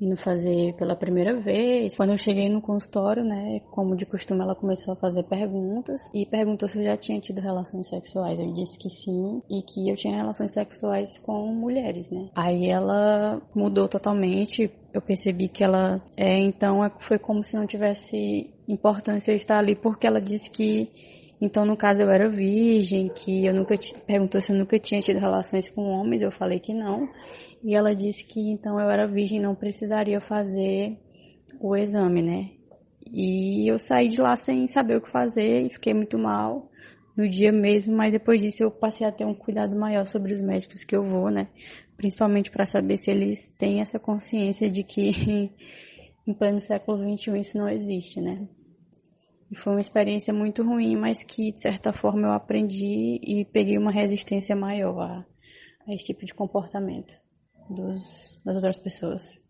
indo 0.00 0.16
fazer 0.16 0.74
pela 0.74 0.96
primeira 0.96 1.40
vez. 1.40 1.96
Quando 1.96 2.10
eu 2.10 2.18
cheguei 2.18 2.48
no 2.48 2.60
consultório, 2.60 3.24
né, 3.24 3.60
como 3.70 3.96
de 3.96 4.04
costume, 4.04 4.42
ela 4.42 4.54
começou 4.54 4.92
a 4.92 4.96
fazer 4.96 5.22
perguntas 5.24 6.00
e 6.12 6.26
perguntou 6.26 6.68
se 6.68 6.78
eu 6.78 6.84
já 6.84 6.96
tinha 6.96 7.20
tido 7.20 7.40
relações 7.40 7.88
sexuais. 7.88 8.38
Eu 8.38 8.52
disse 8.52 8.78
que 8.78 8.90
sim 8.90 9.40
e 9.48 9.62
que 9.62 9.88
eu 9.88 9.96
tinha 9.96 10.16
relações 10.16 10.52
sexuais 10.52 11.18
com 11.18 11.46
mulheres, 11.54 12.10
né. 12.10 12.28
Aí 12.34 12.68
ela 12.68 13.40
mudou 13.54 13.88
totalmente. 13.88 14.70
Eu 14.92 15.00
percebi 15.00 15.48
que 15.48 15.64
ela, 15.64 16.02
é, 16.16 16.38
então 16.38 16.84
é- 16.84 16.92
foi 16.98 17.18
como 17.18 17.42
se 17.42 17.56
não 17.56 17.66
tivesse 17.66 18.50
importância 18.68 19.32
estar 19.32 19.58
ali, 19.58 19.74
porque 19.74 20.06
ela 20.06 20.20
disse 20.20 20.50
que 20.50 20.90
então, 21.44 21.66
no 21.66 21.76
caso, 21.76 22.00
eu 22.00 22.08
era 22.08 22.26
virgem, 22.26 23.10
que 23.14 23.44
eu 23.44 23.52
nunca 23.52 23.74
perguntou 24.06 24.40
se 24.40 24.50
eu 24.50 24.56
nunca 24.56 24.78
tinha 24.78 24.98
tido 25.02 25.18
relações 25.18 25.68
com 25.68 25.82
homens, 25.82 26.22
eu 26.22 26.30
falei 26.30 26.58
que 26.58 26.72
não. 26.72 27.06
E 27.62 27.74
ela 27.74 27.94
disse 27.94 28.24
que 28.24 28.40
então 28.50 28.80
eu 28.80 28.88
era 28.88 29.06
virgem 29.06 29.42
não 29.42 29.54
precisaria 29.54 30.22
fazer 30.22 30.98
o 31.60 31.76
exame, 31.76 32.22
né? 32.22 32.50
E 33.12 33.70
eu 33.70 33.78
saí 33.78 34.08
de 34.08 34.22
lá 34.22 34.34
sem 34.36 34.66
saber 34.66 34.96
o 34.96 35.02
que 35.02 35.10
fazer 35.10 35.66
e 35.66 35.70
fiquei 35.70 35.92
muito 35.92 36.18
mal 36.18 36.70
no 37.14 37.28
dia 37.28 37.52
mesmo, 37.52 37.94
mas 37.94 38.10
depois 38.10 38.40
disso 38.40 38.62
eu 38.62 38.70
passei 38.70 39.06
a 39.06 39.12
ter 39.12 39.26
um 39.26 39.34
cuidado 39.34 39.76
maior 39.76 40.06
sobre 40.06 40.32
os 40.32 40.40
médicos 40.40 40.82
que 40.82 40.96
eu 40.96 41.04
vou, 41.04 41.30
né? 41.30 41.48
Principalmente 41.94 42.50
para 42.50 42.64
saber 42.64 42.96
se 42.96 43.10
eles 43.10 43.50
têm 43.50 43.82
essa 43.82 43.98
consciência 43.98 44.70
de 44.70 44.82
que 44.82 45.10
em 46.26 46.32
pleno 46.32 46.58
século 46.58 46.96
XXI 47.18 47.38
isso 47.38 47.58
não 47.58 47.68
existe, 47.68 48.18
né? 48.18 48.48
E 49.50 49.56
foi 49.56 49.72
uma 49.74 49.80
experiência 49.80 50.32
muito 50.32 50.62
ruim, 50.62 50.96
mas 50.96 51.22
que 51.22 51.52
de 51.52 51.60
certa 51.60 51.92
forma 51.92 52.26
eu 52.26 52.32
aprendi 52.32 53.20
e 53.22 53.44
peguei 53.52 53.78
uma 53.78 53.90
resistência 53.90 54.56
maior 54.56 55.00
a, 55.00 55.26
a 55.86 55.94
esse 55.94 56.06
tipo 56.06 56.24
de 56.24 56.34
comportamento 56.34 57.14
dos, 57.68 58.40
das 58.44 58.56
outras 58.56 58.76
pessoas. 58.76 59.40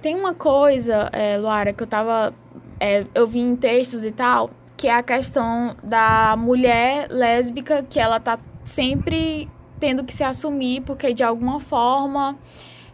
Tem 0.00 0.14
uma 0.14 0.34
coisa, 0.34 1.08
é, 1.12 1.38
Luara, 1.38 1.72
que 1.72 1.82
eu 1.82 1.86
tava. 1.86 2.34
é, 2.78 3.06
eu 3.14 3.26
vi 3.26 3.40
em 3.40 3.56
textos 3.56 4.04
e 4.04 4.12
tal, 4.12 4.50
que 4.76 4.88
é 4.88 4.94
a 4.94 5.02
questão 5.02 5.74
da 5.82 6.36
mulher 6.36 7.08
lésbica, 7.10 7.82
que 7.82 7.98
ela 7.98 8.20
tá 8.20 8.38
sempre 8.64 9.48
tendo 9.80 10.04
que 10.04 10.12
se 10.12 10.22
assumir, 10.22 10.82
porque 10.82 11.14
de 11.14 11.22
alguma 11.22 11.60
forma. 11.60 12.38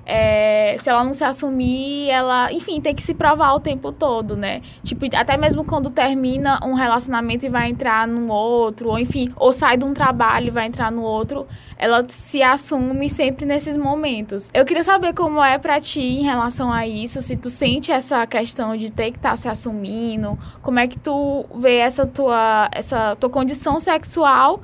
É, 0.04 0.76
se 0.78 0.90
ela 0.90 1.04
não 1.04 1.14
se 1.14 1.24
assumir, 1.24 2.08
ela, 2.10 2.52
enfim, 2.52 2.80
tem 2.80 2.94
que 2.94 3.02
se 3.02 3.14
provar 3.14 3.54
o 3.54 3.60
tempo 3.60 3.92
todo, 3.92 4.36
né? 4.36 4.60
Tipo, 4.82 5.06
até 5.14 5.36
mesmo 5.36 5.64
quando 5.64 5.90
termina 5.90 6.58
um 6.64 6.74
relacionamento 6.74 7.46
e 7.46 7.48
vai 7.48 7.70
entrar 7.70 8.06
num 8.06 8.30
outro, 8.30 8.88
ou 8.88 8.98
enfim, 8.98 9.32
ou 9.36 9.52
sai 9.52 9.76
de 9.76 9.84
um 9.84 9.94
trabalho 9.94 10.48
e 10.48 10.50
vai 10.50 10.66
entrar 10.66 10.90
no 10.90 11.02
outro, 11.02 11.46
ela 11.78 12.04
se 12.08 12.42
assume 12.42 13.08
sempre 13.08 13.46
nesses 13.46 13.76
momentos. 13.76 14.50
Eu 14.52 14.64
queria 14.64 14.84
saber 14.84 15.12
como 15.14 15.42
é 15.42 15.58
pra 15.58 15.80
ti 15.80 16.00
em 16.00 16.22
relação 16.22 16.72
a 16.72 16.86
isso, 16.86 17.22
se 17.22 17.36
tu 17.36 17.48
sente 17.48 17.92
essa 17.92 18.26
questão 18.26 18.76
de 18.76 18.90
ter 18.90 19.12
que 19.12 19.18
estar 19.18 19.36
se 19.36 19.48
assumindo, 19.48 20.38
como 20.62 20.78
é 20.78 20.86
que 20.86 20.98
tu 20.98 21.44
vê 21.54 21.76
essa 21.76 22.06
tua, 22.06 22.68
essa 22.72 23.16
tua 23.16 23.30
condição 23.30 23.78
sexual, 23.78 24.60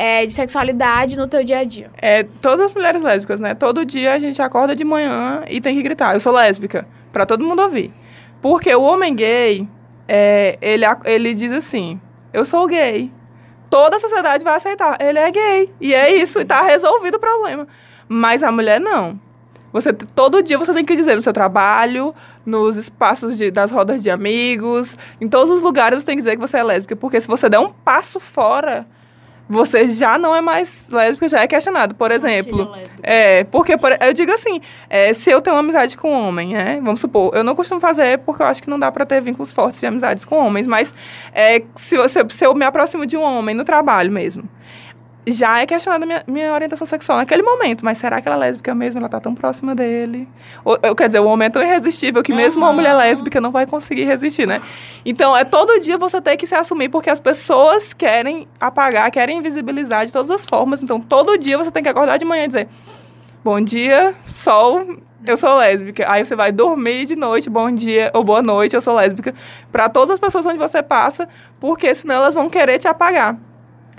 é, 0.00 0.24
de 0.24 0.32
sexualidade 0.32 1.14
no 1.14 1.28
teu 1.28 1.44
dia 1.44 1.58
a 1.58 1.64
dia. 1.64 1.90
É, 1.98 2.22
todas 2.40 2.60
as 2.66 2.72
mulheres 2.72 3.02
lésbicas, 3.02 3.38
né? 3.38 3.54
Todo 3.54 3.84
dia 3.84 4.14
a 4.14 4.18
gente 4.18 4.40
acorda 4.40 4.74
de 4.74 4.82
manhã 4.82 5.42
e 5.46 5.60
tem 5.60 5.74
que 5.76 5.82
gritar, 5.82 6.14
eu 6.14 6.20
sou 6.20 6.32
lésbica, 6.32 6.88
pra 7.12 7.26
todo 7.26 7.44
mundo 7.44 7.60
ouvir. 7.60 7.92
Porque 8.40 8.74
o 8.74 8.80
homem 8.80 9.14
gay, 9.14 9.68
é, 10.08 10.56
ele, 10.62 10.86
ele 11.04 11.34
diz 11.34 11.52
assim, 11.52 12.00
eu 12.32 12.46
sou 12.46 12.66
gay. 12.66 13.12
Toda 13.68 13.98
a 13.98 14.00
sociedade 14.00 14.42
vai 14.42 14.56
aceitar, 14.56 14.96
ele 14.98 15.18
é 15.18 15.30
gay. 15.30 15.70
E 15.78 15.92
é 15.94 16.14
isso, 16.14 16.40
e 16.40 16.46
tá 16.46 16.62
resolvido 16.62 17.16
o 17.16 17.20
problema. 17.20 17.68
Mas 18.08 18.42
a 18.42 18.50
mulher 18.50 18.80
não. 18.80 19.20
Você, 19.74 19.92
todo 19.92 20.42
dia 20.42 20.56
você 20.56 20.72
tem 20.72 20.82
que 20.84 20.96
dizer 20.96 21.14
no 21.14 21.20
seu 21.20 21.32
trabalho, 21.34 22.14
nos 22.46 22.76
espaços 22.76 23.36
de- 23.36 23.50
das 23.50 23.70
rodas 23.70 24.02
de 24.02 24.10
amigos, 24.10 24.96
em 25.20 25.28
todos 25.28 25.50
os 25.54 25.60
lugares 25.62 26.00
você 26.00 26.06
tem 26.06 26.16
que 26.16 26.22
dizer 26.22 26.36
que 26.36 26.40
você 26.40 26.56
é 26.56 26.62
lésbica. 26.64 26.96
Porque 26.96 27.20
se 27.20 27.28
você 27.28 27.50
der 27.50 27.58
um 27.60 27.68
passo 27.68 28.18
fora, 28.18 28.86
você 29.50 29.88
já 29.88 30.16
não 30.16 30.34
é 30.34 30.40
mais 30.40 30.70
lésbica, 30.90 31.28
já 31.28 31.40
é 31.40 31.46
questionado. 31.48 31.94
Por 31.94 32.10
exemplo, 32.12 32.64
é, 33.02 33.44
porque 33.44 33.76
por- 33.76 33.96
eu 34.00 34.12
digo 34.12 34.32
assim, 34.32 34.60
é, 34.88 35.12
se 35.12 35.28
eu 35.30 35.40
tenho 35.42 35.56
uma 35.56 35.60
amizade 35.60 35.96
com 35.96 36.10
um 36.10 36.28
homem, 36.28 36.54
né? 36.54 36.80
Vamos 36.82 37.00
supor, 37.00 37.32
eu 37.34 37.42
não 37.42 37.54
costumo 37.56 37.80
fazer 37.80 38.18
porque 38.18 38.42
eu 38.42 38.46
acho 38.46 38.62
que 38.62 38.70
não 38.70 38.78
dá 38.78 38.90
pra 38.92 39.04
ter 39.04 39.20
vínculos 39.20 39.52
fortes 39.52 39.80
de 39.80 39.86
amizades 39.86 40.24
com 40.24 40.36
homens, 40.38 40.66
mas 40.66 40.94
é, 41.34 41.62
se, 41.76 41.96
você, 41.96 42.24
se 42.30 42.46
eu 42.46 42.54
me 42.54 42.64
aproximo 42.64 43.04
de 43.04 43.16
um 43.16 43.22
homem 43.22 43.54
no 43.54 43.64
trabalho 43.64 44.12
mesmo, 44.12 44.44
já 45.26 45.60
é 45.60 45.66
questionada 45.66 46.06
minha, 46.06 46.24
minha 46.26 46.52
orientação 46.52 46.86
sexual 46.86 47.18
naquele 47.18 47.42
momento, 47.42 47.84
mas 47.84 47.98
será 47.98 48.20
que 48.20 48.28
ela 48.28 48.36
é 48.36 48.40
lésbica 48.48 48.74
mesmo? 48.74 49.00
Ela 49.00 49.08
tá 49.08 49.20
tão 49.20 49.34
próxima 49.34 49.74
dele? 49.74 50.26
Ou, 50.64 50.78
eu, 50.82 50.94
quer 50.96 51.08
dizer, 51.08 51.20
o 51.20 51.26
homem 51.26 51.46
é 51.46 51.50
tão 51.50 51.62
irresistível 51.62 52.22
que 52.22 52.32
mesmo 52.32 52.62
uma 52.62 52.68
Uhum. 52.70 52.74
mulher 52.76 52.94
lésbica 52.94 53.40
não 53.40 53.50
vai 53.50 53.66
conseguir 53.66 54.04
resistir, 54.04 54.46
né? 54.46 54.60
Então, 55.04 55.36
é 55.36 55.44
todo 55.44 55.78
dia 55.78 55.98
você 55.98 56.20
tem 56.20 56.36
que 56.36 56.46
se 56.46 56.54
assumir, 56.54 56.88
porque 56.88 57.10
as 57.10 57.20
pessoas 57.20 57.92
querem 57.92 58.48
apagar, 58.58 59.10
querem 59.10 59.38
invisibilizar 59.38 60.06
de 60.06 60.12
todas 60.12 60.30
as 60.30 60.46
formas. 60.46 60.82
Então, 60.82 60.98
todo 61.00 61.36
dia 61.38 61.56
você 61.58 61.70
tem 61.70 61.82
que 61.82 61.88
acordar 61.88 62.18
de 62.18 62.24
manhã 62.24 62.44
e 62.44 62.48
dizer: 62.48 62.68
Bom 63.44 63.60
dia, 63.60 64.14
sol, 64.26 64.86
eu 65.26 65.36
sou 65.36 65.56
lésbica. 65.56 66.10
Aí 66.10 66.24
você 66.24 66.34
vai 66.34 66.50
dormir 66.50 67.04
de 67.04 67.14
noite, 67.16 67.48
bom 67.50 67.70
dia 67.70 68.10
ou 68.14 68.24
boa 68.24 68.42
noite, 68.42 68.74
eu 68.74 68.80
sou 68.80 68.94
lésbica. 68.94 69.34
Para 69.70 69.88
todas 69.88 70.14
as 70.14 70.18
pessoas 70.20 70.46
onde 70.46 70.58
você 70.58 70.82
passa, 70.82 71.28
porque 71.58 71.94
senão 71.94 72.16
elas 72.16 72.34
vão 72.34 72.48
querer 72.50 72.78
te 72.78 72.88
apagar. 72.88 73.36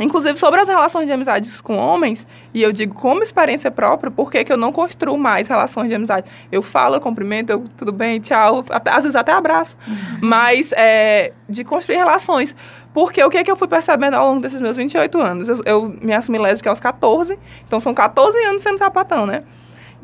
Inclusive, 0.02 0.38
sobre 0.38 0.60
as 0.60 0.68
relações 0.68 1.06
de 1.06 1.12
amizades 1.12 1.62
com 1.62 1.78
homens, 1.78 2.26
e 2.54 2.62
eu 2.64 2.72
digo 2.72 2.96
como 2.96 3.22
experiência 3.22 3.70
própria, 3.70 4.10
por 4.12 4.32
que 4.32 4.44
que 4.44 4.52
eu 4.52 4.58
não 4.58 4.72
construo 4.72 5.18
mais 5.18 5.48
relações 5.48 5.88
de 5.90 5.96
amizade? 5.96 6.30
Eu 6.52 6.62
falo, 6.62 6.96
eu 6.96 7.02
cumprimento, 7.02 7.50
eu, 7.52 7.64
tudo 7.78 7.92
bem, 7.92 8.20
tchau, 8.20 8.64
até- 8.70 8.92
às 8.92 9.04
vezes 9.04 9.16
até 9.16 9.32
abraço. 9.32 9.78
Mas 10.22 10.72
é, 10.74 11.34
de 11.48 11.64
construir 11.64 11.98
relações. 11.98 12.56
Porque 12.94 13.24
o 13.24 13.30
que, 13.30 13.42
que 13.44 13.50
eu 13.52 13.56
fui 13.56 13.68
percebendo 13.68 14.16
ao 14.16 14.28
longo 14.28 14.42
desses 14.42 14.60
meus 14.60 14.76
28 14.76 15.18
anos? 15.22 15.48
Eu, 15.48 15.62
eu 15.66 15.96
me 16.02 16.14
assumi 16.14 16.38
lésbica 16.38 16.70
aos 16.70 16.80
14, 16.80 17.40
então 17.66 17.80
são 17.80 17.94
14 17.94 18.38
anos 18.46 18.62
sendo 18.62 18.78
sapatão, 18.80 19.26
né? 19.26 19.44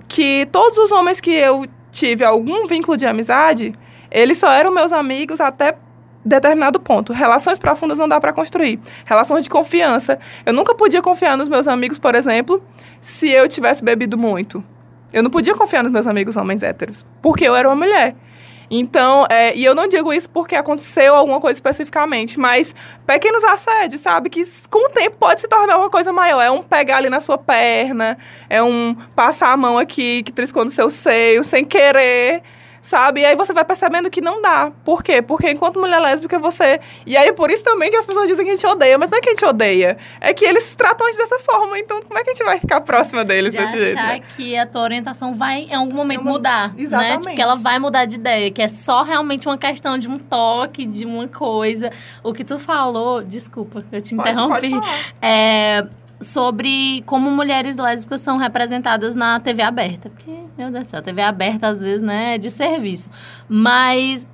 Que 0.08 0.48
todos 0.52 0.78
os 0.78 0.92
homens 0.92 1.20
que 1.20 1.32
eu 1.32 1.66
tive 1.92 2.24
algum 2.24 2.66
vínculo 2.66 2.96
de 2.96 3.06
amizade, 3.06 3.74
eles 4.10 4.38
só 4.38 4.50
eram 4.52 4.72
meus 4.72 4.94
amigos 4.94 5.42
até 5.42 5.76
determinado 6.28 6.80
ponto. 6.80 7.14
Relações 7.14 7.58
profundas 7.58 7.98
não 7.98 8.08
dá 8.08 8.20
para 8.20 8.34
construir. 8.34 8.80
Relações 9.06 9.44
de 9.44 9.50
confiança. 9.50 10.20
Eu 10.46 10.54
nunca 10.54 10.76
podia 10.76 11.02
confiar 11.02 11.38
nos 11.38 11.50
meus 11.50 11.68
amigos, 11.68 11.98
por 11.98 12.16
exemplo, 12.16 12.64
se 13.02 13.30
eu 13.30 13.48
tivesse 13.48 13.84
bebido 13.84 14.18
muito. 14.18 14.64
Eu 15.12 15.24
não 15.24 15.32
podia 15.32 15.56
confiar 15.56 15.84
nos 15.84 15.92
meus 15.92 16.06
amigos 16.06 16.36
homens 16.36 16.62
héteros, 16.62 17.06
porque 17.22 17.48
eu 17.48 17.56
era 17.56 17.68
uma 17.68 17.76
mulher. 17.76 18.16
Então, 18.70 19.26
é, 19.30 19.56
e 19.56 19.64
eu 19.64 19.74
não 19.74 19.88
digo 19.88 20.12
isso 20.12 20.30
porque 20.30 20.54
aconteceu 20.54 21.16
alguma 21.16 21.40
coisa 21.40 21.58
especificamente, 21.58 22.38
mas 22.38 22.76
pequenos 23.06 23.42
assédios, 23.46 24.02
sabe? 24.02 24.30
Que 24.30 24.46
com 24.70 24.88
o 24.88 24.90
tempo 24.90 25.16
pode 25.18 25.40
se 25.40 25.48
tornar 25.48 25.78
uma 25.78 25.90
coisa 25.90 26.12
maior. 26.12 26.42
É 26.42 26.52
um 26.52 26.62
pegar 26.62 26.98
ali 26.98 27.10
na 27.10 27.22
sua 27.22 27.38
perna, 27.38 28.18
é 28.50 28.62
um 28.62 28.96
passar 29.16 29.54
a 29.54 29.58
mão 29.58 29.78
aqui 29.78 30.22
que 30.22 30.34
triscou 30.34 30.66
no 30.66 30.72
seu 30.72 30.90
seio 30.90 31.44
sem 31.44 31.64
querer 31.64 32.44
sabe? 32.88 33.20
E 33.22 33.26
aí 33.26 33.36
você 33.36 33.52
vai 33.52 33.66
percebendo 33.66 34.10
que 34.10 34.22
não 34.22 34.42
dá. 34.42 34.72
Por 34.86 35.04
quê? 35.04 35.22
Porque 35.22 35.50
enquanto 35.52 35.78
mulher 35.80 36.00
lésbica 36.00 36.40
você. 36.40 36.80
E 37.06 37.18
aí 37.18 37.34
por 37.34 37.52
isso 37.52 37.64
também 37.64 37.92
que 37.92 37.98
as 37.98 38.06
pessoas 38.06 38.28
dizem 38.28 38.46
que 38.46 38.52
a 38.52 38.56
gente 38.56 38.66
odeia, 38.66 38.98
mas 38.98 39.10
não 39.10 39.18
é 39.18 39.22
que 39.22 39.30
a 39.30 39.32
gente 39.34 39.44
odeia. 39.46 39.98
É 40.22 40.34
que 40.34 40.46
eles 40.46 40.74
tratam 40.76 41.06
a 41.06 41.12
gente 41.12 41.20
dessa 41.20 41.40
forma. 41.40 41.78
Então 41.78 42.02
como 42.02 42.18
é 42.18 42.24
que 42.24 42.30
a 42.30 42.34
gente 42.34 42.46
vai 42.46 42.60
ficar 42.60 42.80
próxima 42.82 43.26
deles 43.26 43.52
de 43.52 43.58
desse 43.58 43.70
achar 43.76 43.80
jeito? 43.80 43.96
Né? 43.98 44.22
que 44.38 44.58
a 44.58 44.66
tua 44.66 44.82
orientação 44.84 45.34
vai 45.34 45.64
em 45.64 45.74
algum 45.76 45.96
momento 45.96 46.22
uma- 46.22 46.32
mudar, 46.32 46.70
né? 46.70 46.76
Exatamente. 46.84 47.22
Tipo, 47.24 47.36
que 47.36 47.42
ela 47.42 47.56
vai 47.56 47.78
mudar 47.80 48.06
de 48.06 48.16
ideia, 48.16 48.50
que 48.52 48.62
é 48.62 48.70
só 48.70 49.04
realmente 49.04 49.48
uma 49.48 49.58
questão 49.58 49.98
de 49.98 50.08
um 50.08 50.18
toque, 50.18 50.86
de 50.86 51.06
uma 51.06 51.28
coisa. 51.28 51.92
O 52.24 52.34
que 52.34 52.44
tu 52.44 52.58
falou, 52.58 53.22
desculpa, 53.22 53.84
eu 53.92 54.02
te 54.02 54.16
Pode- 54.16 54.30
interrompi. 54.32 54.70
pode 54.70 54.88
é, 55.22 55.86
sobre 56.22 57.04
como 57.06 57.30
mulheres 57.30 57.78
lésbicas 57.78 58.22
são 58.22 58.38
representadas 58.38 59.14
na 59.16 59.40
TV 59.40 59.62
aberta. 59.62 60.10
Porque, 60.10 60.32
meu 60.58 60.72
Deus 60.72 60.86
do 60.86 60.90
céu, 60.90 61.00
a 61.00 61.04
TV 61.04 61.22
aberta 61.22 61.68
às 61.68 61.80
vezes, 61.80 62.02
né, 62.02 62.36
é 62.36 62.38
de 62.38 62.50
serviço. 62.50 63.10
Mas 63.48 64.26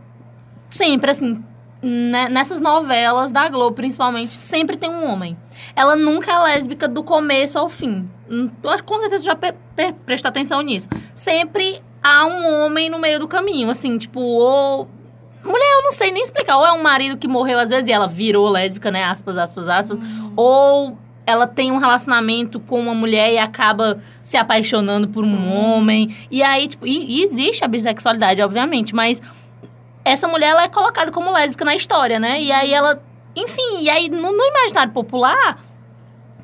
sempre, 0.70 1.12
assim, 1.12 1.44
né, 1.82 2.30
nessas 2.30 2.60
novelas 2.60 3.32
da 3.32 3.50
Globo, 3.50 3.76
principalmente, 3.76 4.34
sempre 4.34 4.78
tem 4.78 4.90
um 4.90 5.12
homem. 5.12 5.38
Ela 5.76 5.96
nunca 5.96 6.32
é 6.32 6.38
lésbica 6.40 6.88
do 6.88 7.04
começo 7.04 7.60
ao 7.60 7.70
fim. 7.70 8.10
Hum, 8.30 8.50
Eu 8.64 8.70
acho 8.70 8.84
que 8.84 8.90
com 8.92 9.00
certeza 9.02 9.26
já 9.26 9.36
pe- 9.36 9.54
pe- 9.76 9.94
prestou 10.06 10.30
atenção 10.30 10.62
nisso. 10.62 10.88
Sempre 11.14 11.82
há 12.02 12.26
um 12.26 12.66
homem 12.66 12.90
no 12.90 12.98
meio 13.00 13.20
do 13.20 13.28
caminho, 13.28 13.70
assim, 13.70 13.98
tipo, 13.98 14.20
ou. 14.22 14.88
Mulher, 15.44 15.74
eu 15.80 15.84
não 15.84 15.92
sei 15.92 16.10
nem 16.10 16.24
explicar. 16.24 16.58
Ou 16.58 16.66
é 16.66 16.72
um 16.72 16.82
marido 16.82 17.18
que 17.18 17.28
morreu 17.28 17.60
às 17.60 17.70
vezes 17.70 17.90
e 17.90 17.92
ela 17.92 18.08
virou 18.08 18.48
lésbica, 18.50 18.90
né? 18.90 19.04
Aspas, 19.04 19.38
aspas, 19.38 19.68
aspas. 19.68 20.00
Ou 20.38 20.98
ela 21.26 21.48
tem 21.48 21.72
um 21.72 21.78
relacionamento 21.78 22.60
com 22.60 22.80
uma 22.80 22.94
mulher 22.94 23.34
e 23.34 23.38
acaba 23.38 24.02
se 24.24 24.36
apaixonando 24.36 25.08
por 25.08 25.24
um 25.24 25.52
homem. 25.52 26.16
E 26.30 26.44
aí, 26.44 26.68
tipo, 26.68 26.86
e, 26.86 27.20
e 27.20 27.24
existe 27.24 27.64
a 27.64 27.68
bissexualidade, 27.68 28.42
obviamente, 28.42 28.94
mas 28.94 29.22
essa 30.04 30.28
mulher 30.28 30.50
ela 30.50 30.64
é 30.64 30.68
colocada 30.68 31.12
como 31.12 31.32
lésbica 31.32 31.64
na 31.64 31.76
história, 31.76 32.20
né? 32.20 32.42
E 32.42 32.52
aí 32.52 32.74
ela. 32.74 33.02
Enfim, 33.36 33.82
e 33.82 33.90
aí 33.90 34.10
no, 34.10 34.32
no 34.32 34.46
imaginário 34.46 34.92
popular, 34.92 35.60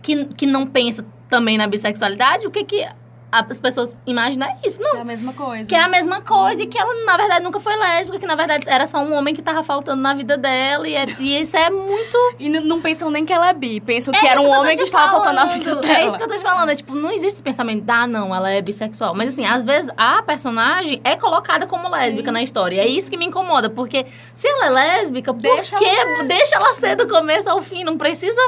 que, 0.01 0.25
que 0.25 0.45
não 0.45 0.65
pensa 0.65 1.05
também 1.29 1.57
na 1.57 1.67
bissexualidade, 1.67 2.47
o 2.47 2.51
que 2.51 2.63
que 2.63 2.87
as 3.31 3.59
pessoas 3.59 3.95
imaginam 4.05 4.47
isso? 4.65 4.81
Não, 4.81 4.97
É 4.97 5.01
a 5.01 5.05
mesma 5.05 5.33
coisa. 5.33 5.67
que 5.69 5.75
é 5.75 5.81
a 5.81 5.87
mesma 5.87 6.21
coisa 6.21 6.63
e 6.63 6.67
que 6.67 6.77
ela, 6.77 6.93
na 7.05 7.15
verdade, 7.17 7.43
nunca 7.43 7.59
foi 7.59 7.75
lésbica, 7.75 8.17
que 8.19 8.25
na 8.25 8.35
verdade 8.35 8.63
era 8.67 8.87
só 8.87 8.99
um 8.99 9.13
homem 9.13 9.35
que 9.35 9.41
tava 9.41 9.63
faltando 9.63 10.01
na 10.01 10.13
vida 10.13 10.37
dela. 10.37 10.87
E, 10.87 10.95
é- 10.95 11.05
e 11.19 11.39
isso 11.41 11.55
é 11.55 11.69
muito. 11.69 12.17
E 12.39 12.49
não 12.49 12.81
pensam 12.81 13.09
nem 13.11 13.25
que 13.25 13.31
ela 13.33 13.49
é 13.49 13.53
bi, 13.53 13.79
pensam 13.79 14.13
que 14.13 14.25
É 14.25 14.29
era 14.31 14.41
um 14.41 14.45
tô 14.45 14.51
homem 14.51 14.75
que 14.77 14.83
estava 14.83 15.11
faltando 15.11 15.35
na 15.35 15.45
vida 15.45 15.75
dela. 15.75 15.97
É 15.99 16.05
isso 16.07 16.17
que 16.17 16.23
eu 16.23 16.27
tô 16.27 16.35
te 16.35 16.41
falando. 16.41 16.69
É 16.69 16.75
tipo, 16.75 16.95
não 16.95 17.11
existe 17.11 17.35
esse 17.35 17.43
pensamento, 17.43 17.87
ah, 17.89 18.07
não, 18.07 18.33
ela 18.33 18.49
é 18.49 18.61
bissexual. 18.61 19.13
Mas 19.13 19.29
assim, 19.29 19.45
às 19.45 19.63
vezes 19.63 19.91
a 19.95 20.21
personagem 20.23 20.99
é 21.03 21.15
colocada 21.15 21.67
como 21.67 21.87
lésbica 21.89 22.29
Sim. 22.29 22.31
na 22.33 22.41
história. 22.41 22.75
E 22.77 22.79
é 22.79 22.87
isso 22.87 23.09
que 23.09 23.17
me 23.17 23.25
incomoda, 23.25 23.69
porque 23.69 24.05
se 24.33 24.47
ela 24.47 24.65
é 24.65 24.69
lésbica, 24.69 25.33
por 25.33 25.41
Deixa 25.41 25.77
que 25.77 25.85
ela 25.85 26.23
deixa 26.23 26.55
ela 26.55 26.73
ser 26.75 26.95
do 26.95 27.07
começo 27.07 27.49
ao 27.49 27.61
fim? 27.61 27.83
Não 27.83 27.97
precisa. 27.97 28.39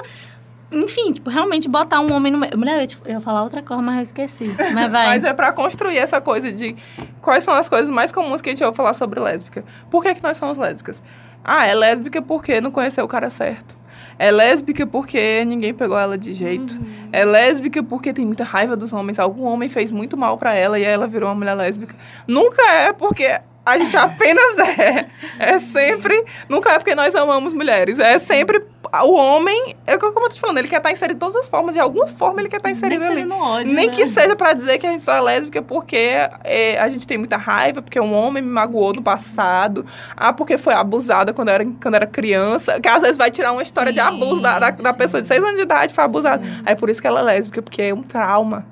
Enfim, 0.71 1.11
tipo, 1.11 1.29
realmente 1.29 1.67
botar 1.67 1.99
um 1.99 2.11
homem 2.13 2.31
no 2.31 2.37
meio. 2.39 2.57
Mulher, 2.57 2.75
eu 2.77 2.81
ia, 2.81 2.87
te- 2.87 2.97
eu 3.05 3.11
ia 3.13 3.21
falar 3.21 3.43
outra 3.43 3.61
coisa, 3.61 3.81
mas 3.81 3.95
eu 3.97 4.03
esqueci. 4.03 4.55
Mas 4.73 4.91
vai. 4.91 5.07
Mas 5.19 5.23
é 5.23 5.33
pra 5.33 5.51
construir 5.51 5.97
essa 5.97 6.21
coisa 6.21 6.51
de 6.51 6.75
quais 7.21 7.43
são 7.43 7.53
as 7.53 7.67
coisas 7.67 7.89
mais 7.89 8.11
comuns 8.11 8.41
que 8.41 8.49
a 8.49 8.53
gente 8.53 8.63
ouve 8.63 8.75
falar 8.77 8.93
sobre 8.93 9.19
lésbica. 9.19 9.63
Por 9.89 10.01
que, 10.01 10.15
que 10.15 10.23
nós 10.23 10.37
somos 10.37 10.57
lésbicas? 10.57 11.01
Ah, 11.43 11.67
é 11.67 11.73
lésbica 11.73 12.21
porque 12.21 12.61
não 12.61 12.71
conheceu 12.71 13.03
o 13.03 13.07
cara 13.07 13.29
certo. 13.29 13.75
É 14.19 14.29
lésbica 14.29 14.85
porque 14.85 15.43
ninguém 15.45 15.73
pegou 15.73 15.97
ela 15.97 16.15
de 16.17 16.31
jeito. 16.33 16.77
É 17.11 17.25
lésbica 17.25 17.81
porque 17.81 18.13
tem 18.13 18.23
muita 18.25 18.43
raiva 18.43 18.75
dos 18.75 18.93
homens. 18.93 19.17
Algum 19.17 19.43
homem 19.45 19.67
fez 19.67 19.89
muito 19.91 20.15
mal 20.15 20.37
pra 20.37 20.53
ela 20.53 20.77
e 20.77 20.85
aí 20.85 20.91
ela 20.93 21.07
virou 21.07 21.27
uma 21.29 21.35
mulher 21.35 21.55
lésbica. 21.55 21.95
Nunca 22.27 22.61
é 22.71 22.93
porque 22.93 23.39
a 23.65 23.77
gente 23.77 23.95
apenas 23.95 24.57
é. 24.57 25.07
É 25.39 25.59
sempre. 25.59 26.23
Nunca 26.49 26.71
é 26.71 26.77
porque 26.77 26.95
nós 26.95 27.13
amamos 27.15 27.53
mulheres. 27.53 27.99
É 27.99 28.17
sempre. 28.19 28.63
O 29.03 29.13
homem, 29.13 29.75
é 29.87 29.97
como 29.97 30.19
eu 30.19 30.23
tô 30.23 30.35
te 30.35 30.39
falando, 30.41 30.57
ele 30.57 30.67
quer 30.67 30.77
estar 30.77 30.91
inserido 30.91 31.13
de 31.15 31.19
todas 31.19 31.35
as 31.37 31.47
formas. 31.47 31.73
De 31.75 31.79
alguma 31.79 32.07
forma 32.07 32.41
ele 32.41 32.49
quer 32.49 32.57
estar 32.57 32.69
inserido 32.69 32.99
Nem 33.05 33.11
ali. 33.11 33.23
no 33.23 33.35
ódio, 33.35 33.73
Nem 33.73 33.87
né? 33.87 33.93
que 33.93 34.05
seja 34.07 34.35
pra 34.35 34.51
dizer 34.51 34.77
que 34.79 34.85
a 34.87 34.91
gente 34.91 35.03
só 35.03 35.13
é 35.13 35.21
lésbica 35.21 35.61
porque 35.61 36.13
é, 36.43 36.77
a 36.77 36.89
gente 36.89 37.07
tem 37.07 37.17
muita 37.17 37.37
raiva, 37.37 37.81
porque 37.81 37.99
um 38.01 38.13
homem 38.13 38.43
me 38.43 38.49
magoou 38.49 38.91
no 38.93 39.01
passado, 39.01 39.85
ah, 40.17 40.33
porque 40.33 40.57
foi 40.57 40.73
abusada 40.73 41.31
quando 41.31 41.49
era, 41.49 41.65
quando 41.81 41.95
era 41.95 42.05
criança, 42.05 42.81
que 42.81 42.89
às 42.89 43.01
vezes 43.01 43.15
vai 43.15 43.31
tirar 43.31 43.53
uma 43.53 43.61
história 43.63 43.93
de 43.93 44.01
Sim, 44.01 44.07
abuso 44.07 44.41
da, 44.41 44.59
da, 44.59 44.71
da 44.71 44.91
sim. 44.91 44.97
pessoa 44.97 45.21
de 45.21 45.27
seis 45.27 45.41
anos 45.41 45.55
de 45.55 45.61
idade, 45.61 45.93
foi 45.93 46.03
abusada. 46.03 46.43
Aí 46.65 46.75
por 46.75 46.89
isso 46.89 46.99
que 46.99 47.07
ela 47.07 47.21
é 47.21 47.23
lésbica, 47.23 47.61
porque 47.61 47.83
é 47.83 47.93
um 47.93 48.03
trauma. 48.03 48.65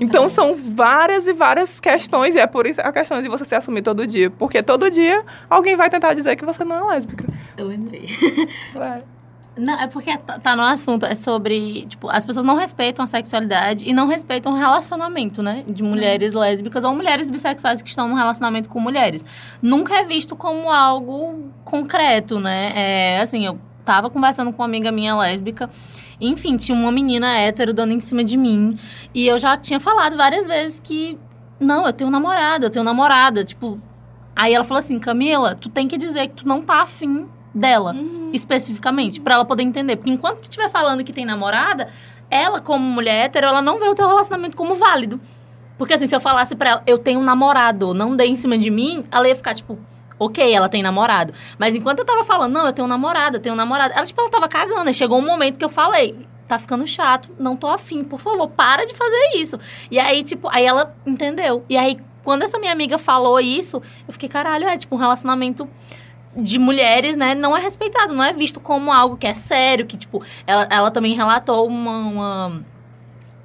Então 0.00 0.28
são 0.28 0.54
várias 0.56 1.26
e 1.26 1.32
várias 1.32 1.80
questões, 1.80 2.34
e 2.34 2.38
é 2.38 2.46
por 2.46 2.66
isso 2.66 2.80
a 2.80 2.92
questão 2.92 3.22
de 3.22 3.28
você 3.28 3.44
se 3.44 3.54
assumir 3.54 3.82
todo 3.82 4.06
dia. 4.06 4.30
Porque 4.30 4.62
todo 4.62 4.90
dia 4.90 5.24
alguém 5.48 5.76
vai 5.76 5.88
tentar 5.90 6.14
dizer 6.14 6.36
que 6.36 6.44
você 6.44 6.64
não 6.64 6.76
é 6.76 6.94
lésbica. 6.94 7.24
Eu 7.56 7.66
lembrei. 7.66 8.08
É. 8.74 9.14
Não, 9.56 9.80
é 9.80 9.86
porque 9.86 10.16
tá, 10.18 10.38
tá 10.38 10.56
no 10.56 10.62
assunto, 10.62 11.06
é 11.06 11.14
sobre, 11.14 11.86
tipo, 11.86 12.08
as 12.08 12.26
pessoas 12.26 12.44
não 12.44 12.56
respeitam 12.56 13.04
a 13.04 13.06
sexualidade 13.06 13.88
e 13.88 13.92
não 13.92 14.08
respeitam 14.08 14.52
o 14.52 14.56
relacionamento, 14.56 15.42
né? 15.42 15.62
De 15.68 15.82
mulheres 15.82 16.32
lésbicas 16.32 16.82
ou 16.82 16.94
mulheres 16.94 17.30
bissexuais 17.30 17.80
que 17.80 17.88
estão 17.88 18.08
num 18.08 18.16
relacionamento 18.16 18.68
com 18.68 18.80
mulheres. 18.80 19.24
Nunca 19.62 19.94
é 19.94 20.04
visto 20.04 20.34
como 20.34 20.70
algo 20.70 21.52
concreto, 21.64 22.40
né? 22.40 22.72
É, 22.74 23.20
assim, 23.20 23.46
eu 23.46 23.58
tava 23.84 24.10
conversando 24.10 24.52
com 24.52 24.62
uma 24.62 24.66
amiga 24.66 24.90
minha 24.90 25.16
lésbica, 25.16 25.70
enfim, 26.20 26.56
tinha 26.56 26.76
uma 26.76 26.92
menina 26.92 27.36
hétero 27.38 27.72
dando 27.72 27.92
em 27.92 28.00
cima 28.00 28.24
de 28.24 28.36
mim, 28.36 28.78
e 29.14 29.26
eu 29.26 29.38
já 29.38 29.56
tinha 29.56 29.80
falado 29.80 30.16
várias 30.16 30.46
vezes 30.46 30.80
que, 30.80 31.18
não, 31.58 31.86
eu 31.86 31.92
tenho 31.92 32.10
namorado, 32.10 32.66
eu 32.66 32.70
tenho 32.70 32.84
namorada, 32.84 33.44
tipo... 33.44 33.80
Aí 34.36 34.52
ela 34.52 34.64
falou 34.64 34.80
assim, 34.80 34.98
Camila, 34.98 35.54
tu 35.54 35.68
tem 35.68 35.86
que 35.86 35.96
dizer 35.96 36.26
que 36.26 36.34
tu 36.34 36.48
não 36.48 36.60
tá 36.60 36.82
afim 36.82 37.28
dela 37.54 37.94
especificamente, 38.32 39.20
pra 39.20 39.34
ela 39.34 39.44
poder 39.44 39.62
entender. 39.62 39.94
Porque 39.94 40.10
enquanto 40.10 40.40
tu 40.40 40.42
estiver 40.44 40.68
falando 40.68 41.04
que 41.04 41.12
tem 41.12 41.24
namorada, 41.24 41.88
ela, 42.28 42.60
como 42.60 42.84
mulher 42.84 43.26
hétero, 43.26 43.46
ela 43.46 43.62
não 43.62 43.78
vê 43.78 43.86
o 43.86 43.94
teu 43.94 44.08
relacionamento 44.08 44.56
como 44.56 44.74
válido. 44.74 45.20
Porque 45.78 45.94
assim, 45.94 46.08
se 46.08 46.16
eu 46.16 46.20
falasse 46.20 46.56
pra 46.56 46.70
ela, 46.70 46.82
eu 46.84 46.98
tenho 46.98 47.20
um 47.20 47.22
namorado, 47.22 47.94
não 47.94 48.16
dê 48.16 48.26
em 48.26 48.36
cima 48.36 48.58
de 48.58 48.70
mim, 48.70 49.04
ela 49.10 49.28
ia 49.28 49.36
ficar 49.36 49.54
tipo, 49.54 49.78
ok, 50.18 50.52
ela 50.52 50.68
tem 50.68 50.82
namorado. 50.82 51.32
Mas 51.58 51.74
enquanto 51.74 52.00
eu 52.00 52.04
tava 52.04 52.24
falando, 52.24 52.52
não, 52.52 52.66
eu 52.66 52.72
tenho 52.72 52.86
um 52.86 52.88
namorado, 52.88 53.36
eu 53.36 53.40
tenho 53.40 53.54
um 53.54 53.58
namorado, 53.58 53.94
ela, 53.94 54.06
tipo, 54.06 54.20
ela 54.20 54.30
tava 54.30 54.48
cagando. 54.48 54.88
Aí 54.88 54.94
chegou 54.94 55.18
um 55.18 55.24
momento 55.24 55.58
que 55.58 55.64
eu 55.64 55.68
falei, 55.68 56.26
tá 56.46 56.58
ficando 56.58 56.86
chato, 56.86 57.30
não 57.38 57.56
tô 57.56 57.68
afim, 57.68 58.04
por 58.04 58.20
favor, 58.20 58.48
para 58.48 58.86
de 58.86 58.94
fazer 58.94 59.36
isso. 59.36 59.58
E 59.90 59.98
aí, 59.98 60.22
tipo, 60.22 60.48
aí 60.50 60.64
ela 60.64 60.94
entendeu. 61.06 61.64
E 61.68 61.76
aí, 61.76 61.96
quando 62.22 62.42
essa 62.42 62.58
minha 62.58 62.72
amiga 62.72 62.98
falou 62.98 63.40
isso, 63.40 63.82
eu 64.06 64.12
fiquei, 64.12 64.28
caralho, 64.28 64.66
é 64.66 64.76
tipo 64.76 64.94
um 64.94 64.98
relacionamento 64.98 65.68
de 66.36 66.58
mulheres, 66.58 67.16
né, 67.16 67.34
não 67.34 67.56
é 67.56 67.60
respeitado, 67.60 68.12
não 68.12 68.24
é 68.24 68.32
visto 68.32 68.58
como 68.58 68.92
algo 68.92 69.16
que 69.16 69.26
é 69.26 69.34
sério, 69.34 69.86
que, 69.86 69.96
tipo, 69.96 70.20
ela, 70.46 70.66
ela 70.68 70.90
também 70.90 71.14
relatou 71.14 71.66
uma, 71.68 71.96
uma, 71.96 72.64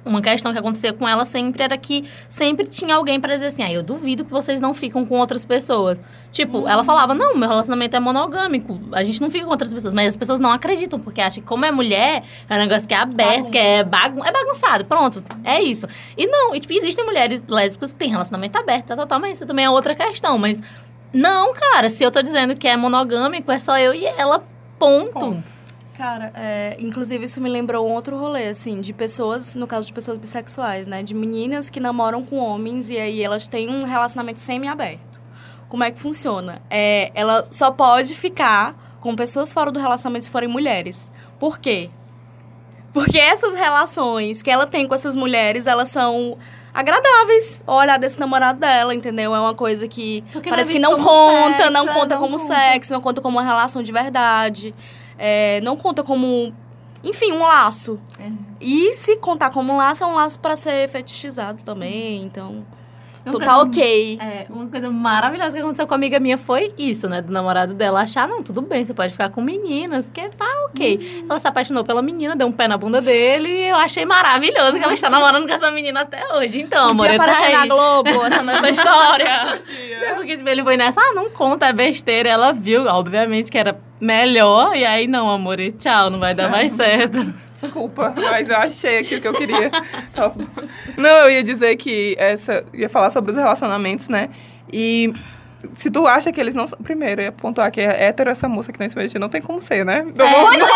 uma 0.04 0.22
questão 0.22 0.52
que 0.52 0.58
acontecia 0.58 0.92
com 0.92 1.06
ela 1.06 1.24
sempre, 1.24 1.62
era 1.62 1.76
que 1.76 2.08
sempre 2.28 2.66
tinha 2.66 2.94
alguém 2.94 3.20
pra 3.20 3.34
dizer 3.34 3.46
assim, 3.46 3.62
ah, 3.62 3.72
eu 3.72 3.82
duvido 3.82 4.24
que 4.24 4.30
vocês 4.30 4.60
não 4.60 4.72
ficam 4.72 5.04
com 5.04 5.18
outras 5.18 5.44
pessoas. 5.44 5.98
Tipo, 6.32 6.66
ela 6.68 6.84
falava, 6.84 7.12
não, 7.12 7.36
meu 7.36 7.48
relacionamento 7.48 7.96
é 7.96 8.00
monogâmico, 8.00 8.80
a 8.92 9.02
gente 9.02 9.20
não 9.20 9.30
fica 9.30 9.44
com 9.44 9.50
outras 9.50 9.72
pessoas, 9.74 9.92
mas 9.92 10.08
as 10.08 10.16
pessoas 10.16 10.38
não 10.38 10.52
acreditam, 10.52 10.98
porque 10.98 11.20
acham 11.20 11.42
que 11.42 11.48
como 11.48 11.64
é 11.64 11.72
mulher, 11.72 12.22
é 12.48 12.54
um 12.54 12.58
negócio 12.58 12.86
que 12.86 12.94
é 12.94 12.98
aberto, 12.98 13.50
que 13.50 13.58
é, 13.58 13.82
bagun 13.82 14.24
é 14.24 14.30
bagunçado, 14.30 14.84
pronto, 14.84 15.22
é 15.42 15.60
isso. 15.60 15.86
E 16.16 16.26
não, 16.26 16.54
e, 16.54 16.60
tipo, 16.60 16.72
existem 16.72 17.04
mulheres 17.04 17.42
lésbicas 17.48 17.92
que 17.92 17.98
têm 17.98 18.10
relacionamento 18.10 18.56
aberto, 18.56 18.86
tá, 18.86 18.96
tá, 18.96 19.06
tá, 19.06 19.18
mas 19.18 19.38
isso 19.38 19.46
também 19.46 19.64
é 19.64 19.70
outra 19.70 19.94
questão, 19.94 20.38
mas 20.38 20.60
não, 21.12 21.52
cara, 21.52 21.90
se 21.90 22.04
eu 22.04 22.10
tô 22.10 22.22
dizendo 22.22 22.54
que 22.54 22.68
é 22.68 22.76
monogâmico, 22.76 23.50
é 23.50 23.58
só 23.58 23.76
eu 23.76 23.92
e 23.92 24.06
ela, 24.06 24.44
ponto. 24.78 25.12
Ponto. 25.12 25.59
Cara, 26.00 26.32
é, 26.34 26.78
inclusive 26.78 27.26
isso 27.26 27.42
me 27.42 27.48
lembrou 27.50 27.86
um 27.86 27.92
outro 27.92 28.16
rolê, 28.16 28.46
assim, 28.46 28.80
de 28.80 28.90
pessoas, 28.90 29.54
no 29.54 29.66
caso 29.66 29.86
de 29.86 29.92
pessoas 29.92 30.16
bissexuais, 30.16 30.86
né? 30.86 31.02
De 31.02 31.12
meninas 31.12 31.68
que 31.68 31.78
namoram 31.78 32.24
com 32.24 32.38
homens 32.38 32.88
e 32.88 32.98
aí 32.98 33.22
elas 33.22 33.46
têm 33.46 33.68
um 33.68 33.84
relacionamento 33.84 34.40
semi-aberto. 34.40 35.20
Como 35.68 35.84
é 35.84 35.90
que 35.90 36.00
funciona? 36.00 36.62
É, 36.70 37.12
ela 37.14 37.44
só 37.50 37.70
pode 37.70 38.14
ficar 38.14 38.96
com 38.98 39.14
pessoas 39.14 39.52
fora 39.52 39.70
do 39.70 39.78
relacionamento 39.78 40.24
se 40.24 40.30
forem 40.30 40.48
mulheres. 40.48 41.12
Por 41.38 41.58
quê? 41.58 41.90
Porque 42.94 43.18
essas 43.18 43.52
relações 43.52 44.40
que 44.40 44.50
ela 44.50 44.66
tem 44.66 44.88
com 44.88 44.94
essas 44.94 45.14
mulheres, 45.14 45.66
elas 45.66 45.90
são 45.90 46.38
agradáveis 46.72 47.62
ao 47.66 47.76
olhar 47.76 47.98
desse 47.98 48.18
namorado 48.18 48.58
dela, 48.58 48.94
entendeu? 48.94 49.34
É 49.34 49.38
uma 49.38 49.54
coisa 49.54 49.86
que 49.86 50.24
Porque 50.32 50.48
Parece 50.48 50.70
é 50.70 50.72
que 50.72 50.80
não 50.80 50.92
como 50.92 51.04
conta, 51.04 51.58
sexo, 51.58 51.72
não 51.72 51.84
é, 51.86 51.92
conta 51.92 52.16
como 52.16 52.38
conta. 52.38 52.54
sexo, 52.54 52.92
não 52.94 53.02
conta 53.02 53.20
como 53.20 53.36
uma 53.36 53.44
relação 53.44 53.82
de 53.82 53.92
verdade. 53.92 54.74
É, 55.20 55.60
não 55.60 55.76
conta 55.76 56.02
como, 56.02 56.52
enfim, 57.04 57.30
um 57.30 57.42
laço. 57.42 58.00
É. 58.18 58.30
E 58.58 58.94
se 58.94 59.16
contar 59.16 59.50
como 59.50 59.74
um 59.74 59.76
laço, 59.76 60.02
é 60.02 60.06
um 60.06 60.14
laço 60.14 60.40
pra 60.40 60.56
ser 60.56 60.88
fetichizado 60.88 61.62
também, 61.62 62.24
então... 62.24 62.64
Uma 63.24 63.32
Tu 63.32 63.38
coisa- 63.38 63.46
tá 63.52 63.58
ok. 63.60 64.18
É, 64.20 64.46
uma 64.48 64.66
coisa 64.66 64.90
maravilhosa 64.90 65.52
que 65.56 65.62
aconteceu 65.62 65.86
com 65.86 65.92
a 65.94 65.96
amiga 65.96 66.18
minha 66.18 66.38
foi 66.38 66.72
isso, 66.78 67.08
né? 67.08 67.20
Do 67.20 67.30
namorado 67.32 67.74
dela 67.74 68.00
achar, 68.00 68.26
não, 68.26 68.42
tudo 68.42 68.62
bem, 68.62 68.84
você 68.84 68.94
pode 68.94 69.12
ficar 69.12 69.28
com 69.28 69.42
meninas, 69.42 70.06
porque 70.06 70.28
tá 70.30 70.46
ok. 70.70 71.24
Ela 71.28 71.38
se 71.38 71.46
apaixonou 71.46 71.84
pela 71.84 72.00
menina, 72.00 72.34
deu 72.34 72.46
um 72.46 72.52
pé 72.52 72.66
na 72.66 72.78
bunda 72.78 73.00
dele 73.00 73.48
e 73.48 73.68
eu 73.68 73.76
achei 73.76 74.04
maravilhoso 74.06 74.78
que 74.78 74.84
ela 74.84 74.94
está 74.94 75.10
namorando 75.10 75.46
com 75.46 75.52
essa 75.54 75.70
menina 75.70 76.00
até 76.00 76.22
hoje. 76.34 76.60
Então, 76.62 76.90
amor, 76.90 77.06
Podia 77.06 77.18
tá 77.18 77.24
aparecer 77.24 77.44
aí. 77.54 77.68
na 77.68 77.74
Globo 77.74 78.08
essa, 78.24 78.50
essa 78.52 78.70
história. 78.70 79.60
É 80.02 80.14
porque 80.14 80.36
tipo, 80.38 80.48
ele 80.48 80.62
foi 80.62 80.76
nessa, 80.78 81.00
ah, 81.00 81.12
não 81.14 81.28
conta, 81.30 81.66
é 81.66 81.72
besteira. 81.74 82.28
Ela 82.28 82.52
viu, 82.52 82.86
obviamente, 82.86 83.50
que 83.50 83.58
era 83.58 83.78
melhor. 84.00 84.74
E 84.74 84.84
aí, 84.84 85.06
não, 85.06 85.28
amor, 85.30 85.60
e 85.60 85.72
tchau, 85.72 86.08
não 86.10 86.18
vai 86.18 86.34
dar 86.34 86.48
mais 86.50 86.72
certo. 86.72 87.34
Desculpa, 87.60 88.12
mas 88.16 88.48
eu 88.48 88.56
achei 88.56 88.98
aquilo 88.98 89.20
que 89.20 89.28
eu 89.28 89.34
queria. 89.34 89.70
Não, 90.96 91.08
eu 91.24 91.30
ia 91.30 91.42
dizer 91.42 91.76
que 91.76 92.14
essa. 92.18 92.64
Ia 92.72 92.88
falar 92.88 93.10
sobre 93.10 93.30
os 93.32 93.36
relacionamentos, 93.36 94.08
né? 94.08 94.30
E 94.72 95.12
se 95.76 95.90
tu 95.90 96.06
acha 96.06 96.32
que 96.32 96.40
eles 96.40 96.54
não 96.54 96.66
são. 96.66 96.78
Primeiro, 96.78 97.20
eu 97.20 97.24
ia 97.26 97.32
pontuar 97.32 97.70
que 97.70 97.80
é 97.80 98.04
hétero 98.04 98.30
essa 98.30 98.48
moça 98.48 98.72
que 98.72 98.80
não 98.80 98.88
se 98.88 98.96
mexe, 98.96 99.18
não 99.18 99.28
tem 99.28 99.42
como 99.42 99.60
ser, 99.60 99.84
né? 99.84 100.06
Não 100.14 100.26
É, 100.26 100.30
vou- 100.40 100.52
não, 100.52 100.58
não 100.58 100.68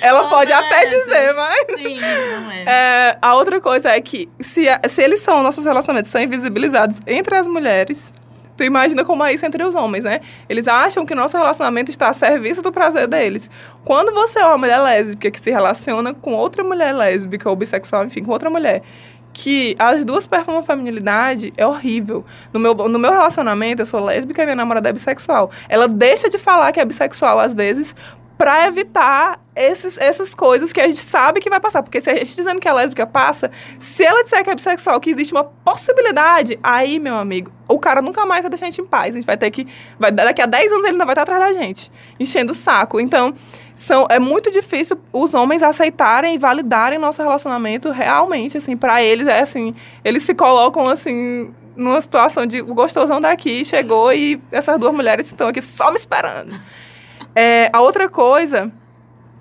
ela 0.00 0.22
não 0.22 0.28
pode 0.30 0.50
é 0.52 0.54
até 0.54 0.86
dizer, 0.86 1.34
mas. 1.34 1.64
é. 1.68 1.74
Sim, 1.76 2.00
não 2.00 2.50
é. 2.50 2.62
É, 2.64 3.18
a 3.20 3.34
outra 3.34 3.60
coisa 3.60 3.88
é 3.90 4.00
que 4.00 4.28
se, 4.40 4.66
se 4.88 5.02
eles 5.02 5.20
são, 5.20 5.42
nossos 5.42 5.64
relacionamentos 5.64 6.10
são 6.12 6.20
invisibilizados 6.20 7.00
entre 7.06 7.34
as 7.36 7.46
mulheres, 7.46 8.12
tu 8.56 8.64
imagina 8.64 9.04
como 9.04 9.24
é 9.24 9.32
isso 9.32 9.44
entre 9.46 9.62
os 9.62 9.74
homens, 9.74 10.04
né? 10.04 10.20
Eles 10.48 10.68
acham 10.68 11.04
que 11.06 11.14
nosso 11.14 11.36
relacionamento 11.36 11.90
está 11.90 12.08
a 12.08 12.12
serviço 12.12 12.62
do 12.62 12.72
prazer 12.72 13.06
deles. 13.08 13.50
Quando 13.84 14.12
você 14.12 14.40
é 14.40 14.46
uma 14.46 14.58
mulher 14.58 14.78
lésbica 14.78 15.30
que 15.30 15.40
se 15.40 15.50
relaciona 15.50 16.14
com 16.14 16.32
outra 16.32 16.62
mulher 16.62 16.92
lésbica 16.92 17.48
ou 17.48 17.56
bissexual, 17.56 18.04
enfim, 18.04 18.22
com 18.22 18.30
outra 18.30 18.50
mulher, 18.50 18.82
que 19.32 19.74
as 19.78 20.04
duas 20.04 20.26
performam 20.26 20.62
feminilidade, 20.62 21.52
é 21.56 21.66
horrível. 21.66 22.24
No 22.52 22.60
meu, 22.60 22.74
no 22.74 22.98
meu 22.98 23.10
relacionamento, 23.10 23.82
eu 23.82 23.86
sou 23.86 24.04
lésbica 24.04 24.42
e 24.42 24.44
minha 24.44 24.56
namorada 24.56 24.88
é 24.88 24.92
bissexual. 24.92 25.50
Ela 25.68 25.88
deixa 25.88 26.28
de 26.28 26.38
falar 26.38 26.70
que 26.72 26.80
é 26.80 26.84
bissexual 26.84 27.38
às 27.38 27.54
vezes 27.54 27.94
pra 28.42 28.66
evitar 28.66 29.40
esses, 29.54 29.96
essas 29.96 30.34
coisas 30.34 30.72
que 30.72 30.80
a 30.80 30.88
gente 30.88 30.98
sabe 30.98 31.38
que 31.38 31.48
vai 31.48 31.60
passar. 31.60 31.80
Porque 31.80 32.00
se 32.00 32.10
a 32.10 32.14
gente 32.16 32.34
dizendo 32.34 32.58
que 32.58 32.66
é 32.66 32.72
lésbica 32.72 33.06
passa, 33.06 33.52
se 33.78 34.04
ela 34.04 34.24
disser 34.24 34.42
que 34.42 34.50
é 34.50 34.54
bissexual, 34.56 34.98
que 34.98 35.10
existe 35.10 35.32
uma 35.32 35.44
possibilidade, 35.44 36.58
aí, 36.60 36.98
meu 36.98 37.14
amigo, 37.14 37.52
o 37.68 37.78
cara 37.78 38.02
nunca 38.02 38.26
mais 38.26 38.42
vai 38.42 38.50
deixar 38.50 38.66
a 38.66 38.70
gente 38.70 38.80
em 38.80 38.84
paz. 38.84 39.14
A 39.14 39.18
gente 39.18 39.26
vai 39.26 39.36
ter 39.36 39.48
que. 39.52 39.64
Vai, 39.96 40.10
daqui 40.10 40.42
a 40.42 40.46
10 40.46 40.72
anos 40.72 40.84
ele 40.84 40.94
ainda 40.94 41.04
vai 41.04 41.12
estar 41.12 41.22
atrás 41.22 41.40
da 41.40 41.52
gente, 41.52 41.88
enchendo 42.18 42.50
o 42.50 42.54
saco. 42.54 42.98
Então, 42.98 43.32
são, 43.76 44.08
é 44.10 44.18
muito 44.18 44.50
difícil 44.50 44.98
os 45.12 45.34
homens 45.34 45.62
aceitarem 45.62 46.34
e 46.34 46.38
validarem 46.38 46.98
nosso 46.98 47.22
relacionamento 47.22 47.92
realmente, 47.92 48.58
assim, 48.58 48.76
pra 48.76 49.04
eles 49.04 49.28
é 49.28 49.38
assim, 49.38 49.72
eles 50.04 50.24
se 50.24 50.34
colocam 50.34 50.90
assim 50.90 51.54
numa 51.76 52.00
situação 52.00 52.44
de 52.44 52.60
o 52.60 52.74
gostosão 52.74 53.20
daqui 53.20 53.64
chegou 53.64 54.12
e 54.12 54.42
essas 54.50 54.80
duas 54.80 54.92
mulheres 54.92 55.28
estão 55.28 55.46
aqui 55.46 55.62
só 55.62 55.92
me 55.92 55.96
esperando. 55.96 56.60
É, 57.34 57.70
a 57.72 57.80
outra 57.80 58.08
coisa 58.08 58.70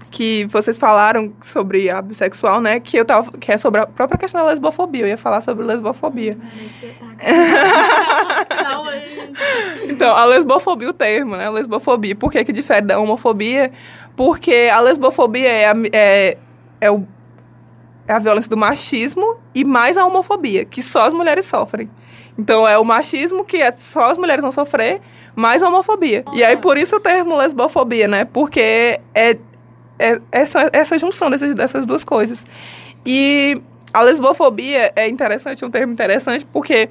que 0.10 0.46
vocês 0.48 0.78
falaram 0.78 1.34
sobre 1.42 1.90
a 1.90 2.02
bissexual, 2.02 2.60
né, 2.60 2.80
que 2.82 2.98
eu 2.98 3.06
tava, 3.06 3.32
que 3.38 3.52
é 3.52 3.58
sobre 3.58 3.80
a 3.80 3.88
própria 3.88 4.18
questão 4.18 4.42
da 4.42 4.50
lesbofobia, 4.50 5.04
eu 5.04 5.08
ia 5.08 5.18
falar 5.18 5.42
sobre 5.42 5.66
lesbofobia. 5.66 6.38
Então, 9.84 10.16
a 10.16 10.26
lesbofobia, 10.26 10.90
o 10.90 10.94
termo, 10.94 11.36
né? 11.36 11.50
Lesbofobia. 11.50 12.16
Por 12.16 12.32
que, 12.32 12.44
que 12.44 12.52
difere 12.52 12.82
da 12.82 13.00
homofobia? 13.00 13.72
Porque 14.16 14.70
a 14.72 14.80
lesbofobia 14.80 15.50
é 15.50 15.66
a, 15.68 15.76
é, 15.92 16.38
é, 16.80 16.92
o, 16.92 17.06
é 18.08 18.14
a 18.14 18.20
violência 18.20 18.50
do 18.50 18.58
machismo 18.58 19.38
e 19.54 19.64
mais 19.64 19.98
a 19.98 20.06
homofobia, 20.06 20.66
que 20.66 20.82
só 20.82 21.06
as 21.06 21.14
mulheres 21.14 21.46
sofrem. 21.46 21.90
Então, 22.38 22.68
é 22.68 22.78
o 22.78 22.84
machismo 22.84 23.46
que 23.46 23.58
é 23.58 23.72
só 23.72 24.12
as 24.12 24.18
mulheres 24.18 24.42
vão 24.42 24.52
sofrer, 24.52 25.02
mais 25.36 25.62
homofobia. 25.62 26.24
E 26.34 26.44
aí, 26.44 26.58
por 26.58 26.78
isso 26.78 26.96
o 26.96 27.00
termo 27.00 27.38
lesbofobia, 27.38 28.08
né? 28.08 28.26
Porque 28.26 29.00
é, 29.14 29.38
é 30.00 30.22
essa, 30.32 30.70
essa 30.74 30.98
junção 30.98 31.30
dessas, 31.30 31.56
dessas 31.56 31.86
duas 31.86 32.04
coisas. 32.04 32.46
E 33.06 33.62
a 33.94 34.02
lesbofobia 34.02 34.92
é 34.96 35.08
interessante, 35.08 35.64
um 35.66 35.72
termo 35.72 35.94
interessante, 35.94 36.46
porque 36.46 36.90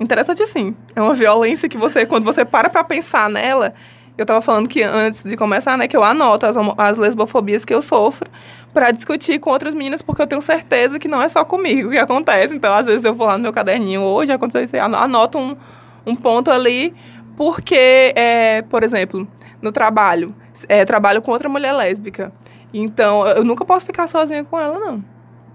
Interessante 0.00 0.44
sim. 0.46 0.74
É 0.96 1.02
uma 1.02 1.14
violência 1.14 1.68
que 1.68 1.78
você, 1.78 2.04
quando 2.04 2.24
você 2.24 2.44
para 2.44 2.68
pra 2.68 2.82
pensar 2.82 3.30
nela, 3.30 3.72
eu 4.16 4.26
tava 4.26 4.40
falando 4.40 4.68
que 4.68 4.82
antes 4.82 5.22
de 5.22 5.36
começar, 5.36 5.78
né, 5.78 5.86
que 5.86 5.96
eu 5.96 6.02
anoto 6.02 6.46
as, 6.46 6.56
as 6.76 6.98
lesbofobias 6.98 7.64
que 7.64 7.72
eu 7.72 7.80
sofro 7.80 8.28
pra 8.72 8.90
discutir 8.90 9.38
com 9.38 9.50
outras 9.50 9.74
meninas, 9.74 10.02
porque 10.02 10.22
eu 10.22 10.26
tenho 10.26 10.42
certeza 10.42 10.98
que 10.98 11.06
não 11.06 11.22
é 11.22 11.28
só 11.28 11.44
comigo 11.44 11.90
que 11.90 11.98
acontece. 11.98 12.54
Então, 12.54 12.72
às 12.74 12.86
vezes 12.86 13.04
eu 13.04 13.14
vou 13.14 13.26
lá 13.26 13.36
no 13.36 13.42
meu 13.44 13.52
caderninho, 13.52 14.00
hoje 14.00 14.32
aconteceu 14.32 14.64
isso, 14.64 14.76
anoto 14.76 15.38
um, 15.38 15.56
um 16.04 16.16
ponto 16.16 16.50
ali, 16.50 16.94
porque, 17.36 18.12
é, 18.14 18.62
por 18.62 18.82
exemplo, 18.82 19.26
no 19.60 19.72
trabalho, 19.72 20.34
é, 20.68 20.84
trabalho 20.84 21.22
com 21.22 21.30
outra 21.30 21.48
mulher 21.48 21.72
lésbica. 21.72 22.32
Então, 22.72 23.26
eu 23.26 23.44
nunca 23.44 23.64
posso 23.64 23.86
ficar 23.86 24.06
sozinha 24.06 24.44
com 24.44 24.58
ela, 24.58 24.78
não. 24.78 25.04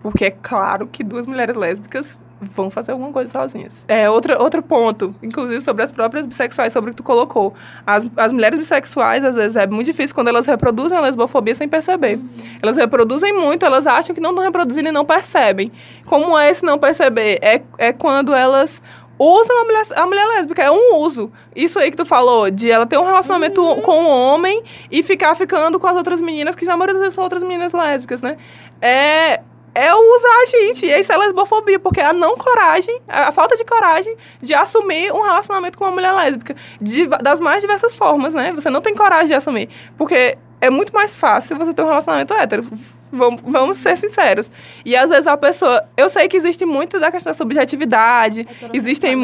Porque 0.01 0.25
é 0.25 0.31
claro 0.31 0.87
que 0.87 1.03
duas 1.03 1.25
mulheres 1.25 1.55
lésbicas 1.55 2.19
vão 2.39 2.69
fazer 2.69 2.91
alguma 2.91 3.11
coisa 3.11 3.31
sozinhas. 3.31 3.83
É, 3.87 4.09
outra, 4.09 4.41
outro 4.41 4.61
ponto, 4.61 5.15
inclusive 5.23 5.59
sobre 5.61 5.83
as 5.83 5.91
próprias 5.91 6.25
bissexuais, 6.27 6.71
sobre 6.71 6.91
o 6.91 6.93
que 6.93 6.97
tu 6.97 7.03
colocou. 7.03 7.53
As, 7.85 8.07
as 8.15 8.31
mulheres 8.31 8.59
bissexuais, 8.59 9.25
às 9.25 9.35
vezes, 9.35 9.55
é 9.55 9.65
muito 9.65 9.87
difícil 9.87 10.13
quando 10.13 10.27
elas 10.27 10.45
reproduzem 10.45 10.97
a 10.97 11.01
lesbofobia 11.01 11.55
sem 11.55 11.67
perceber. 11.67 12.19
Elas 12.61 12.77
reproduzem 12.77 13.33
muito, 13.33 13.65
elas 13.65 13.87
acham 13.87 14.13
que 14.13 14.21
não 14.21 14.31
estão 14.31 14.43
reproduzindo 14.43 14.89
e 14.89 14.91
não 14.91 15.05
percebem. 15.05 15.71
Como 16.05 16.37
é 16.37 16.49
esse 16.49 16.63
não 16.63 16.77
perceber? 16.77 17.39
É, 17.41 17.61
é 17.77 17.91
quando 17.91 18.33
elas 18.33 18.81
usam 19.19 19.61
a 19.61 19.65
mulher, 19.65 19.85
a 19.95 20.05
mulher 20.05 20.25
lésbica, 20.27 20.63
é 20.63 20.71
um 20.71 20.95
uso. 20.97 21.31
Isso 21.55 21.79
aí 21.79 21.89
que 21.91 21.97
tu 21.97 22.05
falou, 22.05 22.49
de 22.51 22.69
ela 22.69 22.85
ter 22.85 22.97
um 22.97 23.05
relacionamento 23.05 23.61
com 23.83 23.99
um 23.99 24.09
homem 24.09 24.63
e 24.91 25.01
ficar 25.03 25.35
ficando 25.35 25.79
com 25.79 25.87
as 25.87 25.95
outras 25.95 26.21
meninas, 26.21 26.55
que 26.55 26.65
na 26.65 26.77
maioria 26.77 26.93
das 26.93 27.01
vezes 27.01 27.15
são 27.15 27.23
outras 27.23 27.43
meninas 27.43 27.73
lésbicas, 27.73 28.21
né? 28.21 28.37
É, 28.81 29.41
é 29.73 29.93
usar 29.93 30.41
a 30.43 30.45
gente. 30.45 30.85
E 30.85 30.99
isso 30.99 31.11
é 31.11 31.17
lesbofobia, 31.17 31.79
porque 31.79 31.99
é 31.99 32.05
a 32.05 32.13
não 32.13 32.35
coragem, 32.37 32.99
a 33.07 33.31
falta 33.31 33.55
de 33.57 33.63
coragem 33.65 34.15
de 34.41 34.53
assumir 34.53 35.11
um 35.11 35.21
relacionamento 35.21 35.77
com 35.77 35.85
uma 35.85 35.91
mulher 35.91 36.11
lésbica. 36.13 36.55
de- 36.81 37.07
das 37.07 37.39
mais 37.39 37.61
diversas 37.61 37.95
formas, 37.95 38.33
né? 38.33 38.51
Você 38.53 38.69
não 38.69 38.81
tem 38.81 38.93
coragem 38.95 39.27
de 39.27 39.33
assumir. 39.33 39.69
Porque 39.97 40.37
é 40.59 40.69
muito 40.69 40.93
mais 40.93 41.15
fácil 41.15 41.57
você 41.57 41.73
ter 41.73 41.81
um 41.83 41.87
relacionamento 41.87 42.33
hétero. 42.33 42.65
Vamos, 43.11 43.41
vamos 43.45 43.77
ser 43.77 43.97
sinceros. 43.97 44.51
E 44.83 44.95
às 44.95 45.09
vezes 45.09 45.27
a 45.27 45.37
pessoa. 45.37 45.83
Eu 45.95 46.09
sei 46.09 46.27
que 46.27 46.35
existe 46.35 46.65
muito 46.65 46.99
da 46.99 47.09
questão 47.09 47.31
da 47.31 47.37
subjetividade. 47.37 48.45
Existem 48.73 49.15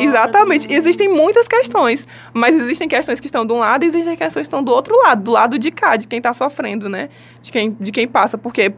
Exatamente. 0.00 0.72
Existem 0.72 1.08
muitas 1.08 1.48
questões, 1.48 2.06
mas 2.32 2.54
existem 2.54 2.88
questões 2.88 3.18
que 3.18 3.26
estão 3.26 3.44
de 3.44 3.52
um 3.52 3.58
lado 3.58 3.84
e 3.84 3.88
existem 3.88 4.16
questões 4.16 4.46
que 4.46 4.48
estão 4.48 4.62
do 4.62 4.70
outro 4.72 4.96
lado, 5.02 5.24
do 5.24 5.30
lado 5.32 5.58
de 5.58 5.70
cá, 5.72 5.96
de 5.96 6.06
quem 6.06 6.18
está 6.18 6.32
sofrendo, 6.32 6.88
né? 6.88 7.08
De 7.42 7.50
quem, 7.50 7.76
de 7.80 7.90
quem 7.90 8.06
passa. 8.06 8.38
Porque 8.38 8.72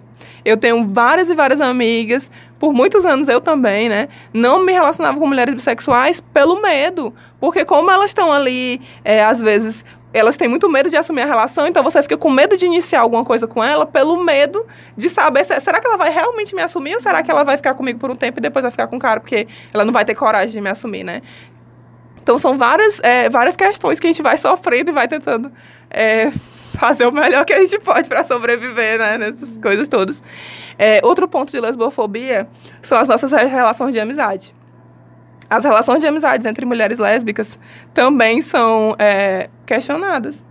eu 0.44 0.56
tenho 0.56 0.82
várias 0.86 1.28
e 1.28 1.34
várias 1.34 1.60
amigas, 1.60 2.30
por 2.58 2.72
muitos 2.72 3.04
anos 3.04 3.28
eu 3.28 3.40
também, 3.40 3.88
né? 3.88 4.08
Não 4.32 4.64
me 4.64 4.72
relacionava 4.72 5.18
com 5.18 5.26
mulheres 5.26 5.54
bissexuais 5.54 6.22
pelo 6.32 6.62
medo. 6.62 7.12
Porque 7.38 7.64
como 7.64 7.90
elas 7.90 8.06
estão 8.06 8.32
ali, 8.32 8.80
é, 9.04 9.22
às 9.22 9.42
vezes. 9.42 9.84
Elas 10.14 10.36
têm 10.36 10.46
muito 10.46 10.68
medo 10.68 10.90
de 10.90 10.96
assumir 10.96 11.22
a 11.22 11.26
relação, 11.26 11.66
então 11.66 11.82
você 11.82 12.02
fica 12.02 12.16
com 12.18 12.28
medo 12.28 12.56
de 12.56 12.66
iniciar 12.66 13.00
alguma 13.00 13.24
coisa 13.24 13.46
com 13.46 13.64
ela 13.64 13.86
pelo 13.86 14.22
medo 14.22 14.66
de 14.96 15.08
saber 15.08 15.44
se, 15.44 15.58
será 15.60 15.80
que 15.80 15.86
ela 15.86 15.96
vai 15.96 16.10
realmente 16.10 16.54
me 16.54 16.60
assumir 16.60 16.94
ou 16.94 17.00
será 17.00 17.22
que 17.22 17.30
ela 17.30 17.44
vai 17.44 17.56
ficar 17.56 17.72
comigo 17.74 17.98
por 17.98 18.10
um 18.10 18.14
tempo 18.16 18.38
e 18.38 18.42
depois 18.42 18.62
vai 18.62 18.70
ficar 18.70 18.86
com 18.88 18.96
o 18.96 18.98
cara 18.98 19.20
porque 19.20 19.48
ela 19.72 19.84
não 19.84 19.92
vai 19.92 20.04
ter 20.04 20.14
coragem 20.14 20.52
de 20.52 20.60
me 20.60 20.68
assumir, 20.68 21.02
né? 21.02 21.22
Então 22.22 22.36
são 22.38 22.56
várias, 22.56 23.00
é, 23.02 23.28
várias 23.28 23.56
questões 23.56 23.98
que 23.98 24.06
a 24.06 24.10
gente 24.10 24.22
vai 24.22 24.36
sofrendo 24.38 24.90
e 24.90 24.92
vai 24.92 25.08
tentando 25.08 25.50
é, 25.90 26.30
fazer 26.78 27.06
o 27.06 27.12
melhor 27.12 27.44
que 27.44 27.52
a 27.52 27.58
gente 27.58 27.78
pode 27.80 28.08
para 28.08 28.22
sobreviver, 28.22 28.98
né? 28.98 29.18
Nessas 29.18 29.56
coisas 29.56 29.88
todas. 29.88 30.22
É, 30.78 31.00
outro 31.02 31.26
ponto 31.26 31.50
de 31.50 31.58
lesbofobia 31.60 32.46
são 32.82 32.98
as 32.98 33.08
nossas 33.08 33.32
re- 33.32 33.44
relações 33.46 33.92
de 33.92 34.00
amizade. 34.00 34.54
As 35.52 35.64
relações 35.64 36.00
de 36.00 36.06
amizades 36.06 36.46
entre 36.46 36.64
mulheres 36.64 36.98
lésbicas 36.98 37.58
também 37.92 38.40
são 38.40 38.96
é, 38.98 39.50
questionadas. 39.66 40.42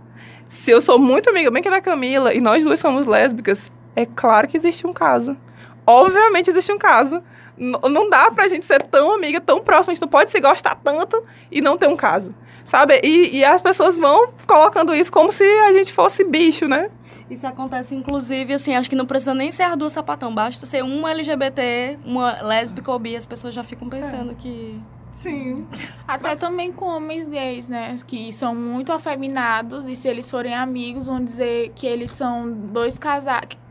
Se 0.48 0.70
eu 0.70 0.80
sou 0.80 0.96
muito 0.96 1.28
amiga, 1.28 1.50
bem 1.50 1.60
que 1.60 1.68
da 1.68 1.80
Camila, 1.80 2.32
e 2.32 2.40
nós 2.40 2.62
duas 2.62 2.78
somos 2.78 3.04
lésbicas, 3.04 3.68
é 3.96 4.06
claro 4.06 4.46
que 4.46 4.56
existe 4.56 4.86
um 4.86 4.92
caso. 4.92 5.36
Obviamente 5.84 6.50
existe 6.50 6.70
um 6.70 6.78
caso. 6.78 7.20
N- 7.58 7.76
não 7.90 8.08
dá 8.08 8.30
pra 8.30 8.46
gente 8.46 8.64
ser 8.64 8.80
tão 8.84 9.12
amiga, 9.12 9.40
tão 9.40 9.60
próxima, 9.60 9.90
a 9.90 9.94
gente 9.94 10.02
não 10.02 10.08
pode 10.08 10.30
se 10.30 10.38
gostar 10.38 10.76
tanto 10.84 11.20
e 11.50 11.60
não 11.60 11.76
ter 11.76 11.88
um 11.88 11.96
caso. 11.96 12.32
Sabe? 12.64 13.00
E, 13.02 13.38
e 13.38 13.44
as 13.44 13.60
pessoas 13.60 13.96
vão 13.96 14.28
colocando 14.46 14.94
isso 14.94 15.10
como 15.10 15.32
se 15.32 15.42
a 15.42 15.72
gente 15.72 15.92
fosse 15.92 16.22
bicho, 16.22 16.68
né? 16.68 16.90
Isso 17.32 17.46
acontece, 17.46 17.94
inclusive, 17.94 18.52
assim, 18.52 18.74
acho 18.74 18.90
que 18.90 18.96
não 18.96 19.06
precisa 19.06 19.34
nem 19.34 19.50
ser 19.50 19.62
as 19.62 19.76
duas 19.76 19.92
sapatão, 19.92 20.34
basta 20.34 20.66
ser 20.66 20.82
uma 20.82 21.10
LGBT, 21.10 21.98
uma 22.04 22.42
lésbica 22.42 22.90
ou 22.90 22.98
bi, 22.98 23.16
as 23.16 23.26
pessoas 23.26 23.54
já 23.54 23.64
ficam 23.64 23.88
pensando 23.88 24.34
que... 24.34 24.80
Sim. 25.14 25.66
Até 26.06 26.34
também 26.34 26.72
com 26.72 26.86
homens 26.86 27.28
gays, 27.28 27.68
né? 27.68 27.94
Que 28.06 28.32
são 28.32 28.56
muito 28.56 28.92
afeminados 28.92 29.86
e 29.86 29.94
se 29.94 30.08
eles 30.08 30.28
forem 30.28 30.52
amigos, 30.52 31.06
vão 31.06 31.22
dizer 31.22 31.70
que 31.76 31.86
eles 31.86 32.10
são 32.10 32.50
dois 32.50 32.98
casais. 32.98 33.61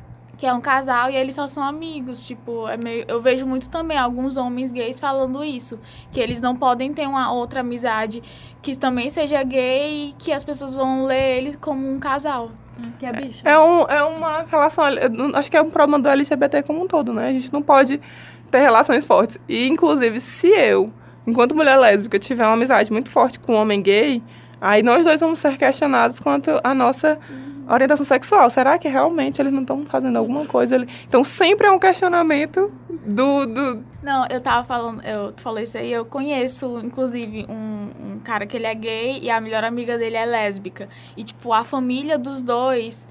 Que 0.41 0.47
é 0.47 0.51
um 0.51 0.59
casal 0.59 1.07
e 1.11 1.15
eles 1.15 1.35
só 1.35 1.45
são 1.45 1.61
amigos. 1.61 2.25
Tipo, 2.25 2.67
é 2.67 2.75
meio, 2.75 3.05
eu 3.07 3.21
vejo 3.21 3.45
muito 3.45 3.69
também 3.69 3.95
alguns 3.95 4.37
homens 4.37 4.71
gays 4.71 4.99
falando 4.99 5.43
isso, 5.43 5.77
que 6.11 6.19
eles 6.19 6.41
não 6.41 6.55
podem 6.55 6.91
ter 6.91 7.07
uma 7.07 7.31
outra 7.31 7.59
amizade 7.59 8.23
que 8.59 8.75
também 8.75 9.11
seja 9.11 9.43
gay 9.43 10.09
e 10.09 10.13
que 10.17 10.31
as 10.33 10.43
pessoas 10.43 10.73
vão 10.73 11.03
ler 11.05 11.37
eles 11.37 11.55
como 11.55 11.87
um 11.87 11.99
casal. 11.99 12.49
Que 12.97 13.05
é 13.05 13.13
bicho. 13.13 13.47
É, 13.47 13.59
um, 13.59 13.81
é 13.83 14.03
uma 14.03 14.41
relação. 14.41 14.89
eu 14.89 15.11
não- 15.11 15.35
Acho 15.37 15.51
que 15.51 15.55
é 15.57 15.61
um 15.61 15.69
problema 15.69 15.99
do 16.01 16.09
LGBT 16.09 16.63
como 16.63 16.81
um 16.83 16.87
todo, 16.87 17.13
né? 17.13 17.27
A 17.27 17.31
gente 17.33 17.53
não 17.53 17.61
pode 17.61 18.01
ter 18.49 18.61
relações 18.61 19.05
fortes. 19.05 19.37
E, 19.47 19.67
inclusive, 19.67 20.19
se 20.19 20.47
eu, 20.47 20.91
enquanto 21.27 21.53
mulher 21.53 21.77
lésbica, 21.77 22.17
tiver 22.17 22.45
uma 22.47 22.53
amizade 22.53 22.91
muito 22.91 23.11
forte 23.11 23.39
com 23.39 23.53
um 23.53 23.57
homem 23.57 23.79
gay, 23.79 24.23
aí 24.59 24.81
nós 24.81 25.05
dois 25.05 25.21
vamos 25.21 25.37
ser 25.37 25.55
questionados 25.59 26.19
quanto 26.19 26.59
à 26.63 26.73
nossa 26.73 27.19
orientação 27.73 28.05
sexual. 28.05 28.49
Será 28.49 28.77
que 28.77 28.87
realmente 28.87 29.41
eles 29.41 29.53
não 29.53 29.61
estão 29.61 29.85
fazendo 29.85 30.17
alguma 30.17 30.45
coisa 30.45 30.75
ali? 30.75 30.87
Então, 31.07 31.23
sempre 31.23 31.67
é 31.67 31.71
um 31.71 31.79
questionamento 31.79 32.71
do. 33.05 33.45
do 33.45 33.83
Não, 34.01 34.25
eu 34.29 34.41
tava 34.41 34.65
falando, 34.65 35.01
eu 35.03 35.33
falei 35.37 35.63
isso 35.63 35.77
aí, 35.77 35.91
eu 35.91 36.05
conheço, 36.05 36.79
inclusive, 36.83 37.45
um, 37.49 38.13
um 38.13 38.19
cara 38.19 38.45
que 38.45 38.57
ele 38.57 38.65
é 38.65 38.75
gay 38.75 39.19
e 39.21 39.29
a 39.29 39.39
melhor 39.39 39.63
amiga 39.63 39.97
dele 39.97 40.17
é 40.17 40.25
lésbica. 40.25 40.89
E, 41.15 41.23
tipo, 41.23 41.53
a 41.53 41.63
família 41.63 42.17
dos 42.17 42.43
dois 42.43 43.07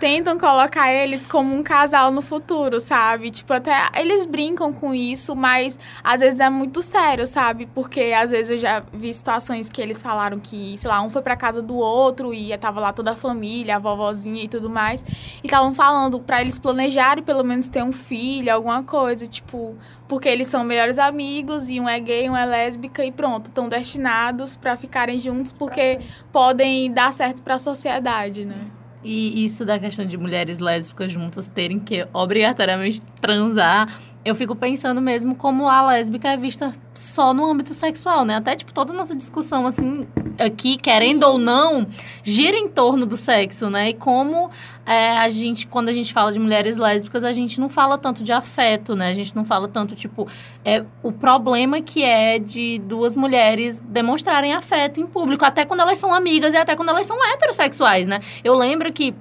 tentam 0.00 0.38
colocar 0.38 0.90
eles 0.90 1.26
como 1.26 1.54
um 1.54 1.62
casal 1.62 2.10
no 2.10 2.22
futuro, 2.22 2.80
sabe? 2.80 3.30
Tipo, 3.30 3.52
até 3.52 3.90
eles 3.94 4.24
brincam 4.24 4.72
com 4.72 4.94
isso, 4.94 5.36
mas 5.36 5.78
às 6.02 6.20
vezes 6.20 6.40
é 6.40 6.48
muito 6.48 6.80
sério, 6.80 7.26
sabe? 7.26 7.66
Porque 7.66 8.14
às 8.16 8.30
vezes 8.30 8.50
eu 8.50 8.58
já 8.58 8.82
vi 8.94 9.12
situações 9.12 9.68
que 9.68 9.80
eles 9.80 10.00
falaram 10.00 10.40
que, 10.40 10.74
sei 10.78 10.88
lá, 10.88 11.02
um 11.02 11.10
foi 11.10 11.20
pra 11.20 11.36
casa 11.36 11.60
do 11.60 11.76
outro 11.76 12.32
e 12.32 12.56
tava 12.56 12.80
lá 12.80 12.94
toda 12.94 13.10
a 13.10 13.16
família, 13.16 13.76
a 13.76 13.78
vovozinha 13.78 14.42
e 14.42 14.48
tudo 14.48 14.70
mais. 14.70 15.04
E 15.44 15.46
estavam 15.46 15.74
falando 15.74 16.18
pra 16.18 16.40
eles 16.40 16.58
planejarem 16.58 17.22
pelo 17.22 17.44
menos 17.44 17.68
ter 17.68 17.82
um 17.82 17.92
filho, 17.92 18.54
alguma 18.54 18.82
coisa, 18.82 19.26
tipo, 19.26 19.76
porque 20.08 20.30
eles 20.30 20.48
são 20.48 20.64
melhores 20.64 20.98
amigos 20.98 21.68
e 21.68 21.78
um 21.78 21.86
é 21.86 22.00
gay, 22.00 22.30
um 22.30 22.36
é 22.36 22.46
lésbica 22.46 23.04
e 23.04 23.12
pronto, 23.12 23.46
estão 23.46 23.68
destinados 23.68 24.56
pra 24.56 24.78
ficarem 24.78 25.20
juntos 25.20 25.52
porque 25.52 26.00
podem 26.32 26.90
dar 26.90 27.12
certo 27.12 27.42
pra 27.42 27.58
sociedade, 27.58 28.46
né? 28.46 28.79
E 29.02 29.44
isso 29.44 29.64
da 29.64 29.78
questão 29.78 30.04
de 30.04 30.16
mulheres 30.18 30.58
lésbicas 30.58 31.10
juntas 31.10 31.46
terem 31.46 31.80
que 31.80 32.06
obrigatoriamente 32.12 33.00
transar, 33.20 33.98
eu 34.22 34.34
fico 34.34 34.54
pensando 34.54 35.00
mesmo 35.00 35.34
como 35.34 35.66
a 35.66 35.86
lésbica 35.86 36.28
é 36.28 36.36
vista 36.36 36.74
só 36.92 37.32
no 37.32 37.44
âmbito 37.44 37.72
sexual, 37.72 38.24
né? 38.24 38.36
Até, 38.36 38.54
tipo, 38.54 38.70
toda 38.72 38.92
a 38.92 38.96
nossa 38.96 39.16
discussão, 39.16 39.66
assim, 39.66 40.06
aqui, 40.38 40.76
querendo 40.76 41.24
ou 41.24 41.38
não, 41.38 41.86
gira 42.22 42.56
em 42.56 42.68
torno 42.68 43.06
do 43.06 43.16
sexo, 43.16 43.70
né? 43.70 43.90
E 43.90 43.94
como 43.94 44.50
é, 44.84 45.16
a 45.16 45.28
gente, 45.30 45.66
quando 45.66 45.88
a 45.88 45.92
gente 45.92 46.12
fala 46.12 46.32
de 46.32 46.38
mulheres 46.38 46.76
lésbicas, 46.76 47.24
a 47.24 47.32
gente 47.32 47.58
não 47.58 47.70
fala 47.70 47.96
tanto 47.96 48.22
de 48.22 48.30
afeto, 48.30 48.94
né? 48.94 49.08
A 49.08 49.14
gente 49.14 49.34
não 49.34 49.44
fala 49.44 49.66
tanto, 49.68 49.94
tipo, 49.94 50.28
é, 50.62 50.84
o 51.02 51.10
problema 51.10 51.80
que 51.80 52.04
é 52.04 52.38
de 52.38 52.78
duas 52.80 53.16
mulheres 53.16 53.80
demonstrarem 53.80 54.52
afeto 54.52 55.00
em 55.00 55.06
público, 55.06 55.46
até 55.46 55.64
quando 55.64 55.80
elas 55.80 55.96
são 55.96 56.12
amigas 56.12 56.52
e 56.52 56.58
até 56.58 56.76
quando 56.76 56.90
elas 56.90 57.06
são 57.06 57.16
heterossexuais, 57.32 58.06
né? 58.06 58.20
Eu 58.44 58.54
lembro 58.54 58.92
que 58.92 59.14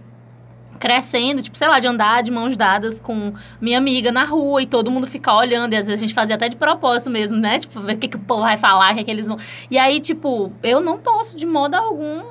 crescendo, 0.79 1.41
tipo, 1.41 1.57
sei 1.57 1.67
lá, 1.67 1.79
de 1.79 1.87
andar 1.87 2.23
de 2.23 2.31
mãos 2.31 2.55
dadas 2.55 2.99
com 3.01 3.33
minha 3.59 3.77
amiga 3.77 4.11
na 4.11 4.23
rua 4.23 4.61
e 4.61 4.65
todo 4.65 4.89
mundo 4.89 5.05
ficar 5.05 5.35
olhando, 5.35 5.73
e 5.73 5.75
às 5.77 5.85
vezes 5.85 5.99
a 6.01 6.03
gente 6.05 6.13
fazia 6.13 6.35
até 6.35 6.47
de 6.49 6.55
propósito 6.55 7.09
mesmo, 7.09 7.37
né? 7.37 7.59
Tipo, 7.59 7.79
ver 7.81 7.95
o 7.95 7.97
que, 7.97 8.07
que 8.07 8.15
o 8.15 8.19
povo 8.19 8.41
vai 8.41 8.57
falar, 8.57 8.91
o 8.91 8.95
que, 8.95 9.01
é 9.01 9.03
que 9.03 9.11
eles 9.11 9.27
vão. 9.27 9.37
E 9.69 9.77
aí, 9.77 9.99
tipo, 9.99 10.51
eu 10.63 10.79
não 10.81 10.97
posso 10.97 11.35
de 11.37 11.45
modo 11.45 11.75
algum 11.75 12.21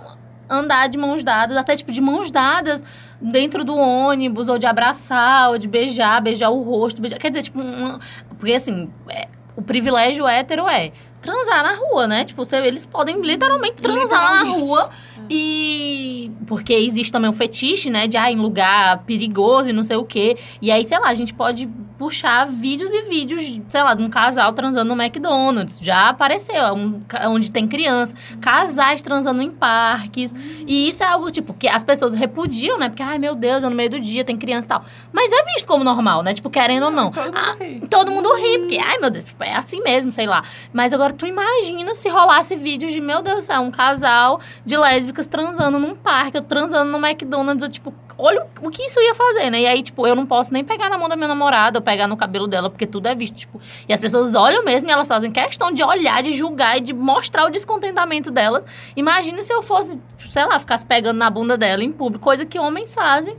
andar 0.48 0.88
de 0.88 0.96
mãos 0.96 1.22
dadas, 1.22 1.56
até 1.56 1.76
tipo 1.76 1.92
de 1.92 2.00
mãos 2.00 2.30
dadas 2.30 2.82
dentro 3.20 3.64
do 3.64 3.76
ônibus, 3.76 4.48
ou 4.48 4.56
de 4.58 4.66
abraçar, 4.66 5.50
ou 5.50 5.58
de 5.58 5.68
beijar, 5.68 6.20
beijar 6.22 6.48
o 6.50 6.62
rosto, 6.62 7.00
beijar. 7.02 7.18
Quer 7.18 7.28
dizer, 7.28 7.42
tipo, 7.42 7.60
uma... 7.60 7.98
porque 8.38 8.54
assim, 8.54 8.90
é, 9.10 9.28
o 9.56 9.60
privilégio 9.62 10.26
hétero 10.26 10.66
é 10.66 10.90
transar 11.20 11.62
na 11.64 11.74
rua, 11.74 12.06
né? 12.06 12.24
Tipo, 12.24 12.44
você- 12.44 12.56
eles 12.58 12.86
podem 12.86 13.20
literalmente 13.20 13.74
transar 13.82 14.36
na 14.36 14.42
Literalmente. 14.44 14.64
rua 14.64 14.90
e 15.30 16.30
porque 16.46 16.72
existe 16.72 17.12
também 17.12 17.30
um 17.30 17.34
fetiche, 17.34 17.90
né, 17.90 18.06
de 18.06 18.16
ah, 18.16 18.30
em 18.30 18.36
lugar 18.36 19.04
perigoso 19.04 19.70
e 19.70 19.72
não 19.72 19.82
sei 19.82 19.96
o 19.96 20.04
quê. 20.04 20.36
E 20.60 20.70
aí, 20.70 20.84
sei 20.84 20.98
lá, 20.98 21.08
a 21.08 21.14
gente 21.14 21.34
pode 21.34 21.68
puxar 21.98 22.46
vídeos 22.46 22.92
e 22.92 23.02
vídeos, 23.02 23.60
sei 23.68 23.82
lá, 23.82 23.92
de 23.94 24.02
um 24.02 24.08
casal 24.08 24.52
transando 24.52 24.94
no 24.94 25.02
McDonald's. 25.02 25.78
Já 25.80 26.08
apareceu, 26.10 26.54
é 26.54 26.72
um, 26.72 27.02
onde 27.26 27.50
tem 27.50 27.66
criança, 27.66 28.14
casais 28.40 29.02
transando 29.02 29.42
em 29.42 29.50
parques. 29.50 30.32
E 30.66 30.88
isso 30.88 31.02
é 31.02 31.06
algo 31.06 31.30
tipo 31.30 31.52
que 31.52 31.66
as 31.66 31.82
pessoas 31.82 32.14
repudiam, 32.14 32.78
né? 32.78 32.88
Porque 32.88 33.02
ai, 33.02 33.18
meu 33.18 33.34
Deus, 33.34 33.62
é 33.64 33.68
no 33.68 33.74
meio 33.74 33.90
do 33.90 34.00
dia, 34.00 34.24
tem 34.24 34.36
criança 34.36 34.66
e 34.66 34.68
tal. 34.68 34.84
Mas 35.12 35.32
é 35.32 35.42
visto 35.52 35.66
como 35.66 35.82
normal, 35.82 36.22
né? 36.22 36.32
Tipo, 36.34 36.48
querendo 36.48 36.84
ou 36.84 36.90
não. 36.90 37.10
Todo 37.10 37.24
mundo 37.24 37.36
Ah, 37.36 37.56
ri. 37.58 37.80
Todo 37.90 38.10
mundo 38.12 38.34
ri, 38.36 38.58
porque, 38.60 38.78
ai 38.78 38.98
meu 38.98 39.10
Deus, 39.10 39.24
tipo, 39.24 39.42
é 39.42 39.56
assim 39.56 39.82
mesmo, 39.82 40.12
sei 40.12 40.26
lá. 40.26 40.44
Mas 40.72 40.92
agora 40.92 41.12
tu 41.12 41.26
imagina 41.26 41.94
se 41.96 42.08
rolasse 42.08 42.54
vídeos 42.54 42.92
de, 42.92 43.00
meu 43.00 43.22
Deus 43.22 43.38
do 43.38 43.42
céu, 43.42 43.60
um 43.60 43.70
casal 43.72 44.40
de 44.64 44.76
lésbicas 44.76 45.26
transando 45.26 45.78
num 45.80 45.96
parque, 45.96 46.36
ou 46.36 46.42
transando 46.44 46.90
no 46.92 47.04
McDonald's, 47.04 47.62
eu, 47.62 47.68
tipo, 47.68 47.92
olha 48.18 48.44
o- 48.60 48.66
o 48.66 48.70
que 48.70 48.82
isso 48.82 49.00
ia 49.00 49.14
fazer, 49.14 49.48
né? 49.50 49.60
E 49.60 49.66
aí, 49.66 49.82
tipo, 49.82 50.06
eu 50.06 50.14
não 50.16 50.26
posso 50.26 50.52
nem 50.52 50.64
pegar 50.64 50.90
na 50.90 50.98
mão 50.98 51.08
da 51.08 51.14
minha 51.16 51.28
namorada 51.28 51.78
ou 51.78 51.82
pegar 51.82 52.06
no 52.08 52.16
cabelo 52.16 52.46
dela, 52.48 52.68
porque 52.68 52.86
tudo 52.86 53.06
é 53.06 53.14
visto, 53.14 53.36
tipo. 53.36 53.60
E 53.88 53.92
as 53.92 54.00
pessoas 54.00 54.34
olham 54.34 54.64
mesmo 54.64 54.90
e 54.90 54.92
elas 54.92 55.06
fazem 55.08 55.30
questão 55.30 55.72
de 55.72 55.82
olhar, 55.82 56.22
de 56.22 56.34
julgar 56.34 56.76
e 56.78 56.80
de 56.80 56.92
mostrar 56.92 57.44
o 57.46 57.50
descontentamento 57.50 58.30
delas. 58.30 58.66
Imagina 58.96 59.40
se 59.42 59.52
eu 59.52 59.62
fosse, 59.62 59.98
sei 60.28 60.44
lá, 60.44 60.58
ficasse 60.58 60.84
pegando 60.84 61.16
na 61.16 61.30
bunda 61.30 61.56
dela 61.56 61.82
em 61.84 61.92
público, 61.92 62.24
coisa 62.24 62.44
que 62.44 62.58
homens 62.58 62.92
fazem, 62.92 63.36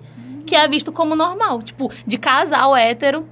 que 0.47 0.55
é 0.55 0.67
visto 0.67 0.91
como 0.91 1.15
normal. 1.15 1.61
Tipo, 1.61 1.91
de 2.07 2.17
casal 2.17 2.75
hétero 2.75 3.27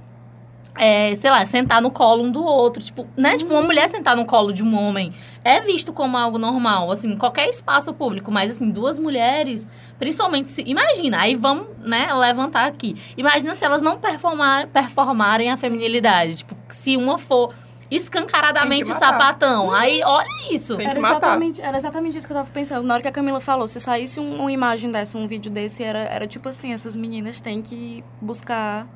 é, 0.78 1.14
sei 1.16 1.30
lá, 1.30 1.44
sentar 1.44 1.82
no 1.82 1.90
colo 1.90 2.22
um 2.24 2.30
do 2.30 2.42
outro. 2.42 2.82
Tipo, 2.82 3.06
né? 3.16 3.36
Tipo, 3.36 3.52
uma 3.52 3.62
mulher 3.62 3.88
sentar 3.88 4.16
no 4.16 4.24
colo 4.24 4.52
de 4.52 4.62
um 4.62 4.78
homem 4.78 5.12
é 5.44 5.60
visto 5.60 5.92
como 5.92 6.16
algo 6.16 6.38
normal, 6.38 6.90
assim, 6.90 7.12
em 7.12 7.16
qualquer 7.16 7.48
espaço 7.48 7.92
público. 7.92 8.30
Mas, 8.30 8.52
assim, 8.52 8.70
duas 8.70 8.98
mulheres, 8.98 9.66
principalmente 9.98 10.48
se. 10.50 10.62
Imagina, 10.66 11.20
aí 11.20 11.34
vamos, 11.34 11.66
né, 11.80 12.12
levantar 12.14 12.66
aqui. 12.66 12.96
Imagina 13.16 13.54
se 13.54 13.64
elas 13.64 13.82
não 13.82 13.98
performar, 13.98 14.68
performarem 14.68 15.50
a 15.50 15.56
feminilidade. 15.56 16.36
Tipo, 16.36 16.56
se 16.70 16.96
uma 16.96 17.18
for 17.18 17.52
escancaradamente 17.90 18.92
sapatão. 18.92 19.72
Aí, 19.72 20.02
olha 20.04 20.26
isso. 20.50 20.76
Tem 20.76 20.84
que 20.86 20.90
Era 20.90 21.00
matar. 21.00 21.16
exatamente, 21.18 21.60
era 21.62 21.76
exatamente 21.78 22.18
isso 22.18 22.26
que 22.26 22.32
eu 22.32 22.36
tava 22.36 22.50
pensando. 22.50 22.86
Na 22.86 22.94
hora 22.94 23.02
que 23.02 23.08
a 23.08 23.12
Camila 23.12 23.40
falou, 23.40 23.66
se 23.66 23.80
saísse 23.80 24.20
um- 24.20 24.40
uma 24.40 24.52
imagem 24.52 24.90
dessa, 24.90 25.16
um 25.16 25.26
vídeo 25.26 25.50
desse, 25.50 25.82
era, 25.82 26.00
era 26.00 26.26
tipo 26.26 26.48
assim, 26.48 26.72
essas 26.72 26.94
meninas 26.94 27.40
têm 27.40 27.62
que 27.62 28.04
buscar 28.20 28.86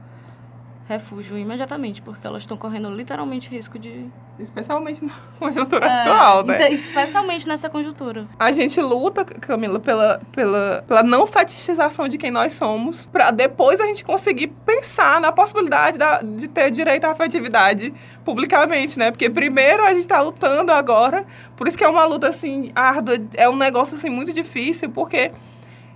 refúgio 0.92 1.36
imediatamente, 1.36 2.00
porque 2.02 2.26
elas 2.26 2.42
estão 2.42 2.56
correndo 2.56 2.90
literalmente 2.90 3.50
risco 3.50 3.78
de... 3.78 4.06
Especialmente 4.38 5.04
na 5.04 5.12
conjuntura 5.38 5.86
É, 5.86 6.00
atual, 6.02 6.44
né? 6.44 6.54
então, 6.56 6.68
especialmente 6.68 7.46
nessa 7.46 7.68
conjuntura. 7.68 8.26
A 8.38 8.50
gente 8.50 8.80
luta, 8.80 9.24
Camila, 9.24 9.78
pela, 9.78 10.20
pela, 10.32 10.84
pela 10.88 11.02
não 11.02 11.26
fetichização 11.26 12.08
de 12.08 12.16
quem 12.18 12.30
nós 12.30 12.52
somos, 12.54 13.06
pra 13.12 13.30
depois 13.30 13.80
a 13.80 13.86
gente 13.86 14.04
conseguir 14.04 14.48
pensar 14.64 15.20
na 15.20 15.30
possibilidade 15.30 15.98
da- 15.98 16.20
de 16.22 16.48
ter 16.48 16.70
direito 16.70 17.04
à 17.04 17.10
afetividade 17.12 17.92
publicamente, 18.24 18.98
né? 18.98 19.10
Porque 19.10 19.28
primeiro 19.28 19.84
a 19.84 19.92
gente 19.94 20.06
tá 20.08 20.20
lutando 20.20 20.72
agora, 20.72 21.24
por 21.56 21.68
isso 21.68 21.76
que 21.76 21.84
é 21.84 21.88
uma 21.88 22.04
luta, 22.04 22.28
assim, 22.28 22.72
árdua, 22.74 23.16
é 23.34 23.48
um 23.48 23.56
negócio, 23.56 23.96
assim, 23.96 24.08
muito 24.08 24.32
difícil, 24.32 24.90
porque 24.90 25.30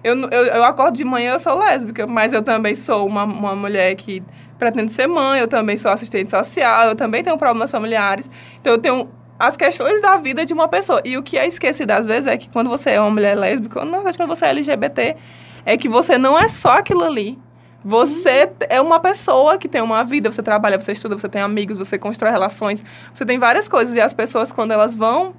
eu, 0.04 0.14
eu, 0.30 0.46
eu 0.46 0.64
acordo 0.64 0.96
de 0.96 1.04
manhã, 1.04 1.32
eu 1.32 1.38
sou 1.38 1.58
lésbica, 1.58 2.06
mas 2.06 2.32
eu 2.32 2.42
também 2.42 2.74
sou 2.74 3.06
uma, 3.06 3.24
uma 3.24 3.54
mulher 3.56 3.94
que 3.96 4.22
pretende 4.58 4.92
ser 4.92 5.06
mãe, 5.06 5.40
eu 5.40 5.48
também 5.48 5.76
sou 5.76 5.90
assistente 5.90 6.30
social, 6.30 6.88
eu 6.88 6.96
também 6.96 7.22
tenho 7.22 7.36
problemas 7.36 7.70
familiares, 7.70 8.28
então 8.60 8.72
eu 8.72 8.78
tenho 8.78 9.08
as 9.38 9.56
questões 9.56 10.00
da 10.00 10.16
vida 10.16 10.44
de 10.44 10.52
uma 10.52 10.68
pessoa. 10.68 11.00
E 11.04 11.16
o 11.16 11.22
que 11.22 11.36
é 11.36 11.46
esquecido 11.46 11.90
às 11.90 12.06
vezes 12.06 12.26
é 12.26 12.36
que 12.36 12.48
quando 12.48 12.68
você 12.68 12.90
é 12.90 13.00
uma 13.00 13.10
mulher 13.10 13.36
lésbica, 13.36 13.80
ou 13.80 13.84
na 13.84 13.98
verdade 13.98 14.18
quando 14.18 14.30
você 14.30 14.46
é 14.46 14.50
LGBT, 14.50 15.16
é 15.64 15.76
que 15.76 15.88
você 15.88 16.16
não 16.16 16.38
é 16.38 16.48
só 16.48 16.78
aquilo 16.78 17.04
ali. 17.04 17.38
Você 17.84 18.50
é 18.68 18.80
uma 18.80 18.98
pessoa 18.98 19.58
que 19.58 19.68
tem 19.68 19.80
uma 19.80 20.02
vida, 20.02 20.32
você 20.32 20.42
trabalha, 20.42 20.80
você 20.80 20.92
estuda, 20.92 21.16
você 21.16 21.28
tem 21.28 21.40
amigos, 21.40 21.78
você 21.78 21.96
constrói 21.96 22.32
relações, 22.32 22.84
você 23.14 23.24
tem 23.24 23.38
várias 23.38 23.68
coisas. 23.68 23.94
E 23.94 24.00
as 24.00 24.12
pessoas, 24.12 24.50
quando 24.50 24.72
elas 24.72 24.96
vão 24.96 25.34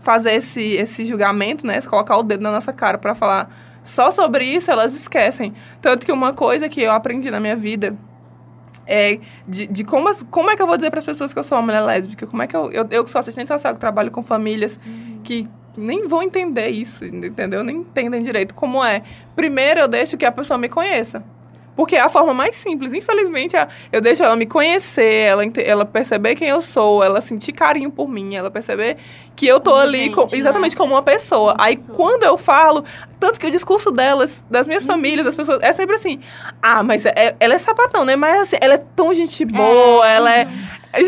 fazer 0.00 0.32
esse, 0.32 0.72
esse 0.72 1.04
julgamento, 1.04 1.66
né, 1.66 1.80
colocar 1.82 2.16
o 2.16 2.22
dedo 2.22 2.42
na 2.42 2.50
nossa 2.50 2.72
cara 2.72 2.96
para 2.96 3.14
falar 3.14 3.50
só 3.84 4.10
sobre 4.10 4.44
isso, 4.44 4.70
elas 4.70 4.94
esquecem. 4.94 5.52
Tanto 5.82 6.06
que 6.06 6.12
uma 6.12 6.32
coisa 6.32 6.68
que 6.68 6.80
eu 6.80 6.92
aprendi 6.92 7.30
na 7.30 7.40
minha 7.40 7.56
vida 7.56 7.96
é 8.86 9.18
de, 9.46 9.66
de 9.66 9.84
como, 9.84 10.08
as- 10.08 10.22
como 10.30 10.50
é 10.50 10.56
que 10.56 10.62
eu 10.62 10.66
vou 10.66 10.76
dizer 10.76 10.90
para 10.90 10.98
as 10.98 11.04
pessoas 11.04 11.32
que 11.32 11.38
eu 11.38 11.44
sou 11.44 11.56
uma 11.58 11.62
mulher 11.64 11.80
lésbica? 11.80 12.26
Como 12.26 12.42
é 12.42 12.46
que 12.46 12.56
eu, 12.56 12.70
eu, 12.72 12.86
eu 12.90 13.04
que 13.04 13.10
sou 13.10 13.18
assistente 13.20 13.48
social, 13.48 13.74
que 13.74 13.80
trabalho 13.80 14.10
com 14.10 14.22
famílias 14.22 14.78
que 15.24 15.48
nem 15.76 16.06
vão 16.06 16.22
entender 16.22 16.68
isso, 16.68 17.04
entendeu? 17.04 17.62
Nem 17.64 17.76
entendem 17.76 18.20
direito 18.20 18.54
como 18.54 18.84
é. 18.84 19.02
Primeiro 19.34 19.80
eu 19.80 19.88
deixo 19.88 20.16
que 20.16 20.26
a 20.26 20.32
pessoa 20.32 20.58
me 20.58 20.68
conheça. 20.68 21.24
Porque 21.74 21.96
é 21.96 22.00
a 22.00 22.08
forma 22.10 22.34
mais 22.34 22.54
simples. 22.56 22.92
Infelizmente, 22.92 23.56
eu 23.90 24.00
deixo 24.02 24.22
ela 24.22 24.36
me 24.36 24.44
conhecer, 24.44 25.26
ela, 25.26 25.42
ela 25.64 25.84
perceber 25.86 26.34
quem 26.34 26.48
eu 26.48 26.60
sou, 26.60 27.02
ela 27.02 27.20
sentir 27.22 27.52
carinho 27.52 27.90
por 27.90 28.08
mim, 28.08 28.34
ela 28.36 28.50
perceber 28.50 28.98
que 29.34 29.46
eu 29.46 29.58
tô 29.58 29.74
ali 29.74 30.00
gente, 30.04 30.14
com- 30.14 30.22
né? 30.22 30.28
exatamente 30.32 30.76
como 30.76 30.92
uma 30.92 31.00
pessoa. 31.02 31.54
Uma 31.54 31.64
Aí 31.64 31.76
pessoa. 31.78 31.96
quando 31.96 32.24
eu 32.24 32.36
falo, 32.36 32.84
tanto 33.18 33.40
que 33.40 33.46
o 33.46 33.50
discurso 33.50 33.90
delas, 33.90 34.42
das 34.50 34.66
minhas 34.66 34.84
famílias, 34.84 35.24
das 35.24 35.34
pessoas, 35.34 35.60
é 35.62 35.72
sempre 35.72 35.96
assim: 35.96 36.20
ah, 36.60 36.82
mas 36.82 37.06
é- 37.06 37.34
ela 37.40 37.54
é 37.54 37.58
sapatão, 37.58 38.04
né? 38.04 38.16
Mas 38.16 38.42
assim, 38.42 38.56
ela 38.60 38.74
é 38.74 38.82
tão 38.94 39.14
gente 39.14 39.42
boa, 39.46 40.06
ela 40.06 40.30
é. 40.30 40.46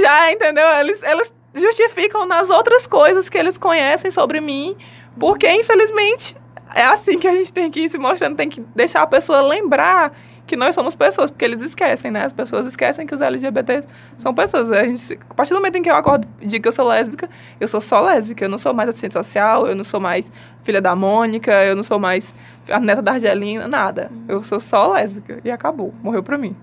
Já, 0.01 0.33
entendeu? 0.33 0.67
Eles, 0.81 0.99
eles 1.03 1.31
justificam 1.55 2.25
nas 2.25 2.49
outras 2.49 2.87
coisas 2.87 3.29
que 3.29 3.37
eles 3.37 3.59
conhecem 3.59 4.11
sobre 4.11 4.41
mim, 4.41 4.75
porque 5.21 5.51
infelizmente 5.53 6.35
é 6.75 6.85
assim 6.85 7.19
que 7.19 7.29
a 7.29 7.33
gente 7.33 7.53
tem 7.53 7.71
que 7.71 7.81
ir 7.81 7.91
se 7.91 7.99
mostrando, 7.99 8.35
tem 8.35 8.49
que 8.49 8.61
deixar 8.75 9.03
a 9.03 9.07
pessoa 9.07 9.43
lembrar 9.43 10.13
que 10.55 10.57
nós 10.57 10.73
somos 10.73 10.95
pessoas, 10.95 11.33
porque 11.33 11.45
eles 11.45 11.61
esquecem, 11.61 12.13
né? 12.13 12.25
As 12.25 12.33
pessoas 12.33 12.65
esquecem 12.67 13.05
que 13.05 13.13
os 13.13 13.21
LGBT 13.21 13.83
são 14.17 14.33
pessoas. 14.33 14.71
A, 14.71 14.85
gente, 14.85 15.19
a 15.29 15.35
partir 15.35 15.53
do 15.53 15.57
momento 15.57 15.77
em 15.77 15.83
que 15.83 15.91
eu 15.91 15.97
acordo 15.97 16.29
e 16.41 16.47
digo 16.47 16.63
que 16.63 16.69
eu 16.69 16.73
sou 16.73 16.87
lésbica, 16.87 17.29
eu 17.61 17.67
sou 17.67 17.81
só 17.81 18.01
lésbica, 18.01 18.45
eu 18.45 18.49
não 18.49 18.57
sou 18.57 18.73
mais 18.73 18.89
assistente 18.89 19.15
social, 19.15 19.67
eu 19.67 19.75
não 19.75 19.83
sou 19.83 19.99
mais 19.99 20.31
filha 20.63 20.81
da 20.81 20.95
Mônica, 20.95 21.53
eu 21.65 21.75
não 21.75 21.83
sou 21.83 21.99
mais 21.99 22.33
a 22.71 22.79
neta 22.79 23.03
da 23.03 23.13
Argelina, 23.15 23.67
nada. 23.67 24.13
Eu 24.29 24.45
sou 24.45 24.61
só 24.61 24.93
lésbica 24.93 25.41
e 25.45 25.51
acabou, 25.51 25.93
morreu 26.01 26.23
pra 26.23 26.39
mim. 26.39 26.55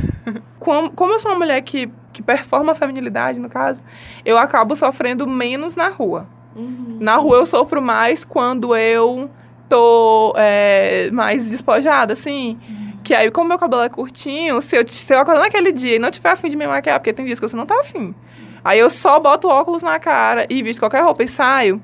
como, 0.60 0.90
como 0.90 1.14
eu 1.14 1.20
sou 1.20 1.30
uma 1.30 1.38
mulher 1.38 1.62
que, 1.62 1.90
que 2.12 2.22
performa 2.22 2.72
a 2.72 2.74
feminilidade, 2.74 3.40
no 3.40 3.48
caso, 3.48 3.80
eu 4.26 4.36
acabo 4.36 4.76
sofrendo 4.76 5.26
menos 5.26 5.74
na 5.74 5.88
rua. 5.88 6.26
Na 7.00 7.16
rua 7.16 7.38
eu 7.38 7.46
sofro 7.46 7.80
mais 7.80 8.26
quando 8.26 8.76
eu 8.76 9.30
tô 9.70 10.34
é, 10.36 11.10
mais 11.12 11.48
despojada, 11.48 12.12
assim. 12.12 12.58
Que 13.08 13.14
aí, 13.14 13.30
como 13.30 13.48
meu 13.48 13.58
cabelo 13.58 13.80
é 13.80 13.88
curtinho, 13.88 14.60
se 14.60 14.76
eu, 14.76 14.86
se 14.86 15.10
eu 15.14 15.18
acordar 15.18 15.40
naquele 15.40 15.72
dia 15.72 15.96
e 15.96 15.98
não 15.98 16.10
tiver 16.10 16.28
afim 16.28 16.50
de 16.50 16.56
me 16.58 16.66
maquiar, 16.66 17.00
porque 17.00 17.10
tem 17.10 17.24
dias 17.24 17.40
que 17.40 17.48
você 17.48 17.56
não 17.56 17.64
tá 17.64 17.80
afim. 17.80 18.14
Aí 18.62 18.78
eu 18.78 18.90
só 18.90 19.18
boto 19.18 19.48
óculos 19.48 19.80
na 19.80 19.98
cara 19.98 20.46
e 20.50 20.62
visto 20.62 20.78
qualquer 20.78 21.02
roupa 21.02 21.22
e 21.22 21.28
saio. 21.28 21.82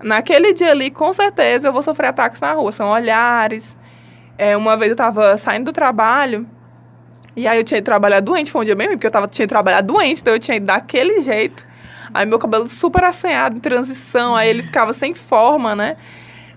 Naquele 0.00 0.52
dia 0.52 0.70
ali, 0.70 0.92
com 0.92 1.12
certeza, 1.12 1.66
eu 1.66 1.72
vou 1.72 1.82
sofrer 1.82 2.06
ataques 2.06 2.40
na 2.40 2.52
rua. 2.52 2.70
São 2.70 2.88
olhares. 2.88 3.76
É, 4.38 4.56
uma 4.56 4.76
vez 4.76 4.90
eu 4.90 4.96
tava 4.96 5.36
saindo 5.38 5.64
do 5.64 5.72
trabalho. 5.72 6.46
E 7.34 7.48
aí 7.48 7.58
eu 7.58 7.64
tinha 7.64 7.78
ido 7.78 7.84
trabalhar 7.84 8.20
doente, 8.20 8.52
foi 8.52 8.62
um 8.62 8.64
dia 8.64 8.76
bem 8.76 8.86
ruim, 8.86 8.96
porque 8.96 9.08
eu 9.08 9.10
tava, 9.10 9.26
tinha 9.26 9.48
trabalhado 9.48 9.92
doente, 9.92 10.20
então 10.20 10.34
eu 10.34 10.38
tinha 10.38 10.56
ido 10.56 10.66
daquele 10.66 11.20
jeito. 11.20 11.66
Aí 12.14 12.24
meu 12.24 12.38
cabelo 12.38 12.68
super 12.68 13.02
assanhado, 13.02 13.56
em 13.56 13.60
transição, 13.60 14.36
aí 14.36 14.50
ele 14.50 14.62
ficava 14.62 14.92
sem 14.92 15.14
forma, 15.14 15.74
né? 15.74 15.96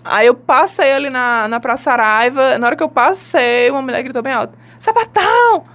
Aí 0.09 0.27
eu 0.27 0.33
passei 0.35 0.91
ali 0.91 1.09
na, 1.09 1.47
na 1.47 1.59
Praça 1.59 1.91
Araiva, 1.91 2.57
na 2.57 2.67
hora 2.67 2.75
que 2.75 2.83
eu 2.83 2.89
passei, 2.89 3.69
uma 3.69 3.81
mulher 3.81 4.01
gritou 4.03 4.21
bem 4.21 4.33
alto, 4.33 4.57
sapatão! 4.79 5.65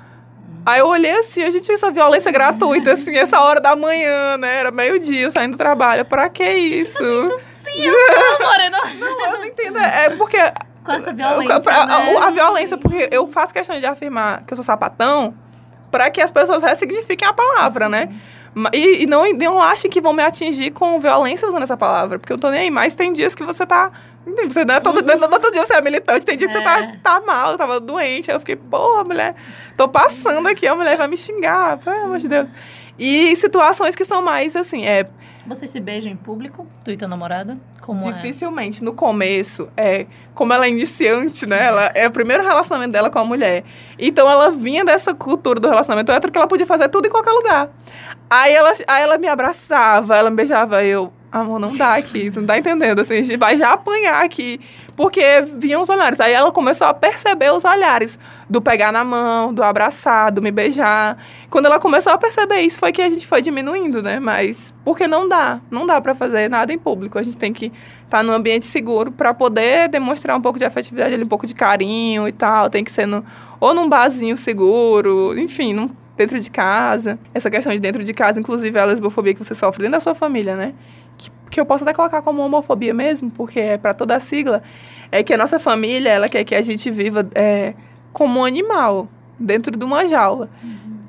Aí 0.65 0.79
eu 0.79 0.87
olhei 0.87 1.19
assim, 1.19 1.43
a 1.43 1.51
gente 1.51 1.65
tinha 1.65 1.75
essa 1.75 1.91
violência 1.91 2.31
gratuita, 2.31 2.93
assim, 2.93 3.17
essa 3.17 3.41
hora 3.41 3.61
da 3.61 3.75
manhã, 3.75 4.37
né? 4.39 4.59
Era 4.59 4.71
meio-dia, 4.71 5.23
eu 5.23 5.31
saindo 5.31 5.53
do 5.53 5.59
trabalho. 5.59 6.05
Pra 6.05 6.29
que 6.29 6.49
isso? 6.49 7.03
Sim, 7.65 7.83
eu 7.83 7.93
sou, 7.93 8.47
Morena. 8.47 8.79
Eu 9.33 9.39
não 9.39 9.45
entendo. 9.45 9.79
É 9.79 10.11
porque 10.11 10.39
Com 10.85 10.93
essa 10.93 11.13
violência, 11.13 11.57
a, 11.73 11.87
né? 11.87 12.17
a 12.17 12.31
violência, 12.31 12.77
porque 12.77 13.09
eu 13.11 13.27
faço 13.29 13.53
questão 13.53 13.79
de 13.79 13.87
afirmar 13.87 14.43
que 14.45 14.53
eu 14.53 14.57
sou 14.57 14.65
sapatão 14.65 15.35
para 15.91 16.11
que 16.11 16.21
as 16.21 16.31
pessoas 16.31 16.63
ressignifiquem 16.63 17.27
a 17.27 17.33
palavra, 17.33 17.89
né? 17.89 18.09
E, 18.73 19.03
e 19.03 19.07
não, 19.07 19.31
não 19.33 19.63
achem 19.63 19.91
que 19.91 20.01
vão 20.01 20.13
me 20.13 20.23
atingir 20.23 20.71
com 20.73 21.01
violência 21.01 21.49
usando 21.49 21.63
essa 21.63 21.77
palavra, 21.77 22.19
porque 22.19 22.33
eu 22.33 22.37
não 22.37 22.41
tô 22.43 22.51
nem 22.51 22.61
aí. 22.61 22.71
Mas 22.71 22.95
tem 22.95 23.13
dias 23.13 23.35
que 23.35 23.43
você 23.43 23.65
tá. 23.65 23.91
Você 24.25 24.65
não 24.65 24.75
é 24.75 24.81
todo, 24.81 25.01
é 25.11 25.17
todo 25.17 25.53
dia 25.53 25.67
você 25.67 25.75
é 25.75 25.83
militante, 25.83 26.25
tem 26.25 26.37
dia 26.37 26.47
que 26.47 26.53
você 26.55 26.63
tá, 26.63 26.81
É. 26.81 26.97
tá 27.03 27.21
mal, 27.21 27.57
tava 27.57 27.81
doente. 27.81 28.31
Aí 28.31 28.37
eu 28.37 28.41
fiquei, 28.41 28.57
porra, 28.57 29.03
mulher, 29.05 29.35
tô 29.77 29.89
passando 29.89 30.47
aqui, 30.49 30.67
a 30.67 30.75
mulher 30.77 30.97
vai 30.97 31.09
me 31.09 31.17
xingar, 31.17 31.79
pelo 31.79 32.05
amor 32.05 32.19
de 32.19 32.29
Deus. 32.29 32.49
E 32.99 33.35
situações 33.37 33.97
que 33.97 34.05
são 34.05 34.23
mais 34.23 34.55
assim, 34.55 34.87
é, 34.87 35.07
Vocês 35.45 35.71
se 35.71 35.81
beijam 35.81 36.11
em 36.13 36.17
público? 36.17 36.69
Tu 36.85 36.93
e 36.93 36.97
teu 36.97 37.09
namorado? 37.09 37.59
Como 37.81 38.01
é? 38.09 38.13
Dificilmente. 38.13 38.85
No 38.85 38.95
começo, 38.95 39.69
é, 39.77 40.07
como 40.35 40.53
ela 40.53 40.67
é 40.67 40.69
iniciante, 40.69 41.47
né? 41.47 41.65
Ela 41.67 41.87
é 41.95 42.07
o 42.07 42.13
primeiro 42.13 42.45
relacionamento 42.45 42.93
dela 42.93 43.11
com 43.11 43.19
a 43.19 43.25
mulher. 43.25 43.65
Então 43.99 44.31
ela 44.31 44.53
vinha 44.53 44.85
dessa 44.85 45.13
cultura 45.13 45.59
do 45.59 45.69
relacionamento 45.69 46.13
hétero 46.13 46.31
que 46.33 46.39
ela 46.39 46.47
podia 46.47 46.65
fazer 46.67 46.89
tudo 46.89 47.09
em 47.09 47.11
qualquer 47.11 47.33
lugar. 47.33 47.71
Aí 48.31 48.55
ela, 48.55 48.73
aí 48.87 49.03
ela 49.03 49.19
me 49.19 49.27
abraçava, 49.27 50.17
ela 50.17 50.31
me 50.31 50.37
beijava, 50.37 50.85
eu, 50.85 51.13
amor, 51.33 51.59
não 51.59 51.75
dá 51.75 51.95
aqui, 51.95 52.31
você 52.31 52.39
não 52.39 52.47
tá 52.47 52.59
entendendo, 52.59 53.01
assim, 53.01 53.15
a 53.15 53.23
gente 53.23 53.37
vai 53.39 53.57
já 53.57 53.73
apanhar 53.73 54.23
aqui. 54.23 54.61
Porque 54.95 55.23
vinham 55.57 55.81
os 55.81 55.89
olhares. 55.89 56.21
Aí 56.21 56.33
ela 56.33 56.53
começou 56.53 56.87
a 56.87 56.93
perceber 56.93 57.51
os 57.51 57.65
olhares 57.65 58.19
do 58.49 58.61
pegar 58.61 58.93
na 58.93 59.03
mão, 59.03 59.53
do 59.53 59.63
abraçar, 59.63 60.31
do 60.31 60.43
me 60.43 60.51
beijar. 60.51 61.17
Quando 61.49 61.65
ela 61.65 61.81
começou 61.81 62.13
a 62.13 62.19
perceber 62.19 62.61
isso, 62.61 62.79
foi 62.79 62.93
que 62.93 63.01
a 63.01 63.09
gente 63.09 63.27
foi 63.27 63.41
diminuindo, 63.41 64.03
né? 64.03 64.21
Mas 64.21 64.75
porque 64.85 65.09
não 65.09 65.27
dá, 65.27 65.61
não 65.71 65.87
dá 65.87 65.99
pra 65.99 66.15
fazer 66.15 66.51
nada 66.51 66.75
em 66.75 66.79
público. 66.79 67.19
A 67.19 67.23
gente 67.23 67.39
tem 67.39 67.55
que 67.55 67.73
estar 68.05 68.23
num 68.23 68.33
ambiente 68.33 68.67
seguro 68.67 69.11
pra 69.11 69.33
poder 69.33 69.89
demonstrar 69.89 70.37
um 70.37 70.43
pouco 70.43 70.59
de 70.59 70.65
afetividade, 70.67 71.15
um 71.15 71.27
pouco 71.27 71.47
de 71.47 71.55
carinho 71.55 72.29
e 72.29 72.33
tal. 72.33 72.69
Tem 72.69 72.85
que 72.85 72.93
ser 72.93 73.07
no, 73.07 73.25
ou 73.59 73.73
num 73.73 73.89
barzinho 73.89 74.37
seguro, 74.37 75.39
enfim, 75.39 75.73
num, 75.73 75.89
dentro 76.15 76.39
de 76.39 76.51
casa. 76.51 77.19
Essa 77.33 77.51
questão 77.51 77.73
de 77.73 77.79
dentro 77.79 78.05
de 78.05 78.13
casa, 78.13 78.39
inclusive 78.39 78.79
a 78.79 78.85
lesbofobia 78.85 79.33
que 79.33 79.43
você 79.43 79.55
sofre 79.55 79.85
dentro 79.85 79.93
da 79.93 80.01
sua 80.01 80.15
família, 80.15 80.55
né? 80.55 80.75
Que, 81.17 81.31
que 81.51 81.61
eu 81.61 81.67
posso 81.67 81.85
até 81.85 81.93
colocar 81.93 82.23
como 82.23 82.43
homofobia 82.43 82.95
mesmo, 82.95 83.31
porque 83.31 83.61
é 83.61 83.79
pra 83.79 83.95
toda 83.95 84.17
a 84.17 84.21
sigla, 84.21 84.63
é 85.11 85.23
que 85.23 85.35
a 85.35 85.37
nossa 85.39 85.59
família, 85.59 86.11
ela 86.11 86.29
quer 86.29 86.45
que 86.45 86.55
a 86.55 86.63
gente 86.63 86.91
viva 86.91 87.29
é, 87.35 87.75
como 88.13 88.41
um 88.41 88.45
animal, 88.45 89.09
dentro 89.39 89.77
de 89.77 89.85
uma 89.85 90.07
jaula. 90.07 90.49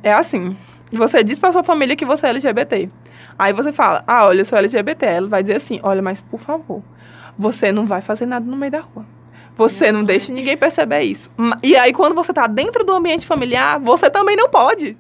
É 0.01 0.11
assim, 0.11 0.55
você 0.91 1.23
diz 1.23 1.39
pra 1.39 1.51
sua 1.51 1.63
família 1.63 1.95
que 1.95 2.05
você 2.05 2.27
é 2.27 2.29
LGBT. 2.29 2.89
Aí 3.37 3.53
você 3.53 3.71
fala, 3.71 4.03
ah, 4.05 4.27
olha, 4.27 4.41
eu 4.41 4.45
sou 4.45 4.57
LGBT. 4.57 5.05
Ela 5.05 5.27
vai 5.27 5.41
dizer 5.41 5.57
assim, 5.57 5.79
olha, 5.81 6.01
mas 6.01 6.21
por 6.21 6.39
favor, 6.39 6.83
você 7.37 7.71
não 7.71 7.85
vai 7.85 8.01
fazer 8.01 8.25
nada 8.25 8.45
no 8.45 8.57
meio 8.57 8.71
da 8.71 8.79
rua. 8.79 9.05
Você 9.55 9.91
não 9.91 10.03
deixa 10.03 10.33
ninguém 10.33 10.57
perceber 10.57 11.01
isso. 11.03 11.29
E 11.61 11.75
aí, 11.75 11.93
quando 11.93 12.15
você 12.15 12.33
tá 12.33 12.47
dentro 12.47 12.83
do 12.83 12.91
ambiente 12.91 13.25
familiar, 13.25 13.79
você 13.79 14.09
também 14.09 14.35
não 14.35 14.49
pode. 14.49 14.97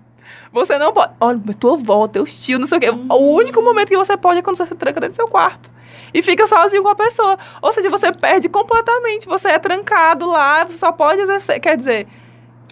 Você 0.51 0.77
não 0.77 0.93
pode. 0.93 1.13
Olha, 1.19 1.39
tua 1.59 1.73
avó, 1.73 2.07
teus 2.07 2.43
tios, 2.43 2.59
não 2.59 2.67
sei 2.67 2.77
o 2.77 2.81
quê. 2.81 2.89
O 2.89 3.35
único 3.35 3.61
momento 3.61 3.89
que 3.89 3.97
você 3.97 4.15
pode 4.15 4.39
é 4.39 4.41
quando 4.41 4.57
você 4.57 4.65
se 4.65 4.75
tranca 4.75 4.99
dentro 4.99 5.13
do 5.13 5.15
seu 5.15 5.27
quarto. 5.27 5.71
E 6.13 6.21
fica 6.21 6.45
sozinho 6.45 6.83
com 6.83 6.89
a 6.89 6.95
pessoa. 6.95 7.37
Ou 7.61 7.73
seja, 7.73 7.89
você 7.89 8.11
perde 8.11 8.47
completamente. 8.49 9.27
Você 9.27 9.49
é 9.49 9.59
trancado 9.59 10.27
lá, 10.27 10.63
você 10.65 10.77
só 10.77 10.91
pode 10.91 11.21
exercer. 11.21 11.59
Quer 11.59 11.75
dizer, 11.77 12.07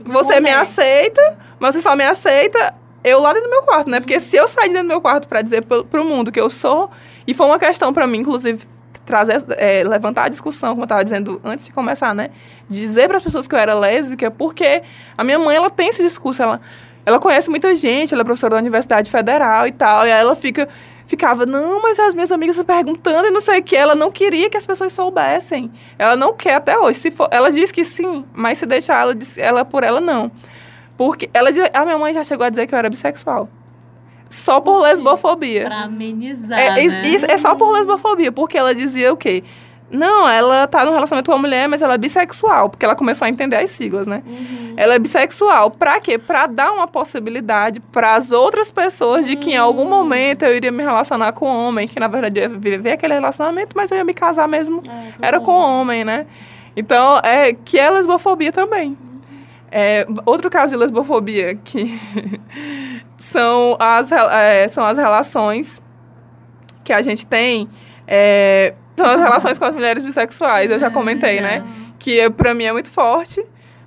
você 0.05 0.39
me 0.39 0.49
Esconder. 0.49 0.53
aceita, 0.53 1.39
mas 1.59 1.75
você 1.75 1.81
só 1.81 1.95
me 1.95 2.03
aceita 2.03 2.75
eu 3.03 3.19
lá 3.19 3.33
dentro 3.33 3.49
do 3.49 3.51
meu 3.51 3.63
quarto, 3.63 3.89
né? 3.89 3.99
Porque 3.99 4.19
se 4.19 4.35
eu 4.35 4.47
sair 4.47 4.67
de 4.67 4.73
dentro 4.73 4.87
do 4.87 4.91
meu 4.91 5.01
quarto 5.01 5.27
pra 5.27 5.41
dizer 5.41 5.65
pro, 5.65 5.83
pro 5.83 6.05
mundo 6.05 6.31
que 6.31 6.39
eu 6.39 6.49
sou, 6.49 6.89
e 7.25 7.33
foi 7.33 7.47
uma 7.47 7.57
questão 7.57 7.91
pra 7.91 8.05
mim, 8.05 8.19
inclusive, 8.19 8.63
trazer, 9.05 9.43
é, 9.57 9.83
levantar 9.83 10.25
a 10.25 10.29
discussão, 10.29 10.71
como 10.71 10.83
eu 10.83 10.87
tava 10.87 11.03
dizendo 11.03 11.41
antes 11.43 11.65
de 11.65 11.71
começar, 11.71 12.13
né? 12.13 12.29
Dizer 12.69 13.07
para 13.07 13.17
as 13.17 13.23
pessoas 13.23 13.47
que 13.47 13.55
eu 13.55 13.59
era 13.59 13.73
lésbica, 13.73 14.29
porque 14.29 14.83
a 15.17 15.23
minha 15.23 15.39
mãe, 15.39 15.55
ela 15.55 15.69
tem 15.69 15.89
esse 15.89 16.03
discurso, 16.03 16.43
ela, 16.43 16.61
ela 17.05 17.19
conhece 17.19 17.49
muita 17.49 17.73
gente, 17.75 18.13
ela 18.13 18.21
é 18.21 18.23
professora 18.25 18.55
da 18.55 18.59
Universidade 18.59 19.09
Federal 19.09 19.67
e 19.67 19.71
tal, 19.71 20.05
e 20.07 20.11
aí 20.11 20.19
ela 20.21 20.35
fica 20.35 20.67
ficava, 21.07 21.45
não, 21.45 21.81
mas 21.81 21.99
as 21.99 22.13
minhas 22.13 22.31
amigas 22.31 22.55
se 22.55 22.63
perguntando 22.63 23.27
e 23.27 23.31
não 23.31 23.41
sei 23.41 23.59
o 23.59 23.63
que. 23.63 23.75
Ela 23.75 23.93
não 23.93 24.09
queria 24.09 24.49
que 24.49 24.55
as 24.55 24.65
pessoas 24.65 24.93
soubessem. 24.93 25.69
Ela 25.99 26.15
não 26.15 26.33
quer 26.33 26.53
até 26.55 26.79
hoje. 26.79 26.99
Se 26.99 27.11
for, 27.11 27.27
ela 27.31 27.51
diz 27.51 27.69
que 27.69 27.83
sim, 27.83 28.23
mas 28.33 28.59
se 28.59 28.65
deixar 28.65 29.01
ela, 29.01 29.13
ela 29.35 29.65
por 29.65 29.83
ela, 29.83 29.99
não. 29.99 30.31
Porque 30.95 31.29
ela, 31.33 31.49
a 31.73 31.83
minha 31.83 31.97
mãe 31.97 32.13
já 32.13 32.23
chegou 32.23 32.45
a 32.45 32.49
dizer 32.49 32.65
que 32.65 32.73
eu 32.73 32.79
era 32.79 32.89
bissexual. 32.89 33.49
Só 34.29 34.61
por 34.61 34.83
lesbofobia. 34.83 35.65
Pra 35.65 35.81
amenizar, 35.83 36.57
É, 36.57 36.75
né? 36.75 36.83
isso 36.85 37.25
é 37.27 37.37
só 37.37 37.55
por 37.55 37.71
lesbofobia, 37.73 38.31
porque 38.31 38.57
ela 38.57 38.73
dizia 38.73 39.11
o 39.11 39.17
quê? 39.17 39.43
Não, 39.91 40.27
ela 40.27 40.67
tá 40.67 40.85
num 40.85 40.91
relacionamento 40.91 41.29
com 41.29 41.35
uma 41.35 41.41
mulher, 41.41 41.67
mas 41.67 41.81
ela 41.81 41.95
é 41.95 41.97
bissexual, 41.97 42.69
porque 42.69 42.85
ela 42.85 42.95
começou 42.95 43.25
a 43.25 43.29
entender 43.29 43.57
as 43.57 43.71
siglas, 43.71 44.07
né? 44.07 44.23
Ela 44.77 44.93
é 44.93 44.99
bissexual. 44.99 45.69
Pra 45.69 45.99
quê? 45.99 46.17
Pra 46.17 46.47
dar 46.47 46.71
uma 46.71 46.87
possibilidade 46.87 47.79
para 47.79 48.15
as 48.15 48.31
outras 48.31 48.71
pessoas 48.71 49.27
de 49.27 49.35
que 49.35 49.51
em 49.51 49.57
algum 49.57 49.87
momento 49.87 50.43
eu 50.43 50.55
iria 50.55 50.71
me 50.71 50.81
relacionar 50.81 51.33
com 51.33 51.45
um 51.45 51.67
homem, 51.67 51.87
que 51.87 51.99
na 51.99 52.07
verdade 52.07 52.39
eu 52.39 52.43
ia 52.43 52.57
viver 52.57 52.91
aquele 52.93 53.15
relacionamento, 53.15 53.75
mas 53.75 53.91
eu 53.91 53.97
ia 53.97 54.03
me 54.05 54.13
casar 54.13 54.47
mesmo. 54.47 54.81
Era 55.21 55.39
com 55.41 55.51
homem, 55.51 56.05
né? 56.05 56.25
Então, 56.75 57.19
é 57.21 57.51
que 57.53 57.77
é 57.77 57.89
lesbofobia 57.89 58.51
também. 58.53 58.97
É, 59.69 60.05
outro 60.25 60.49
caso 60.49 60.71
de 60.71 60.77
lesbofobia 60.77 61.55
que 61.55 61.99
são 63.19 63.77
as, 63.79 64.09
é, 64.11 64.67
são 64.69 64.85
as 64.85 64.97
relações 64.97 65.81
que 66.83 66.93
a 66.93 67.01
gente 67.01 67.25
tem. 67.25 67.69
é, 68.07 68.73
são 69.01 69.09
as 69.11 69.21
relações 69.21 69.59
com 69.59 69.65
as 69.65 69.73
mulheres 69.73 70.03
bissexuais, 70.03 70.69
eu 70.69 70.79
já 70.79 70.89
comentei, 70.89 71.41
né? 71.41 71.63
Que 71.99 72.19
é, 72.19 72.29
pra 72.29 72.53
mim 72.53 72.65
é 72.65 72.71
muito 72.73 72.89
forte. 72.89 73.43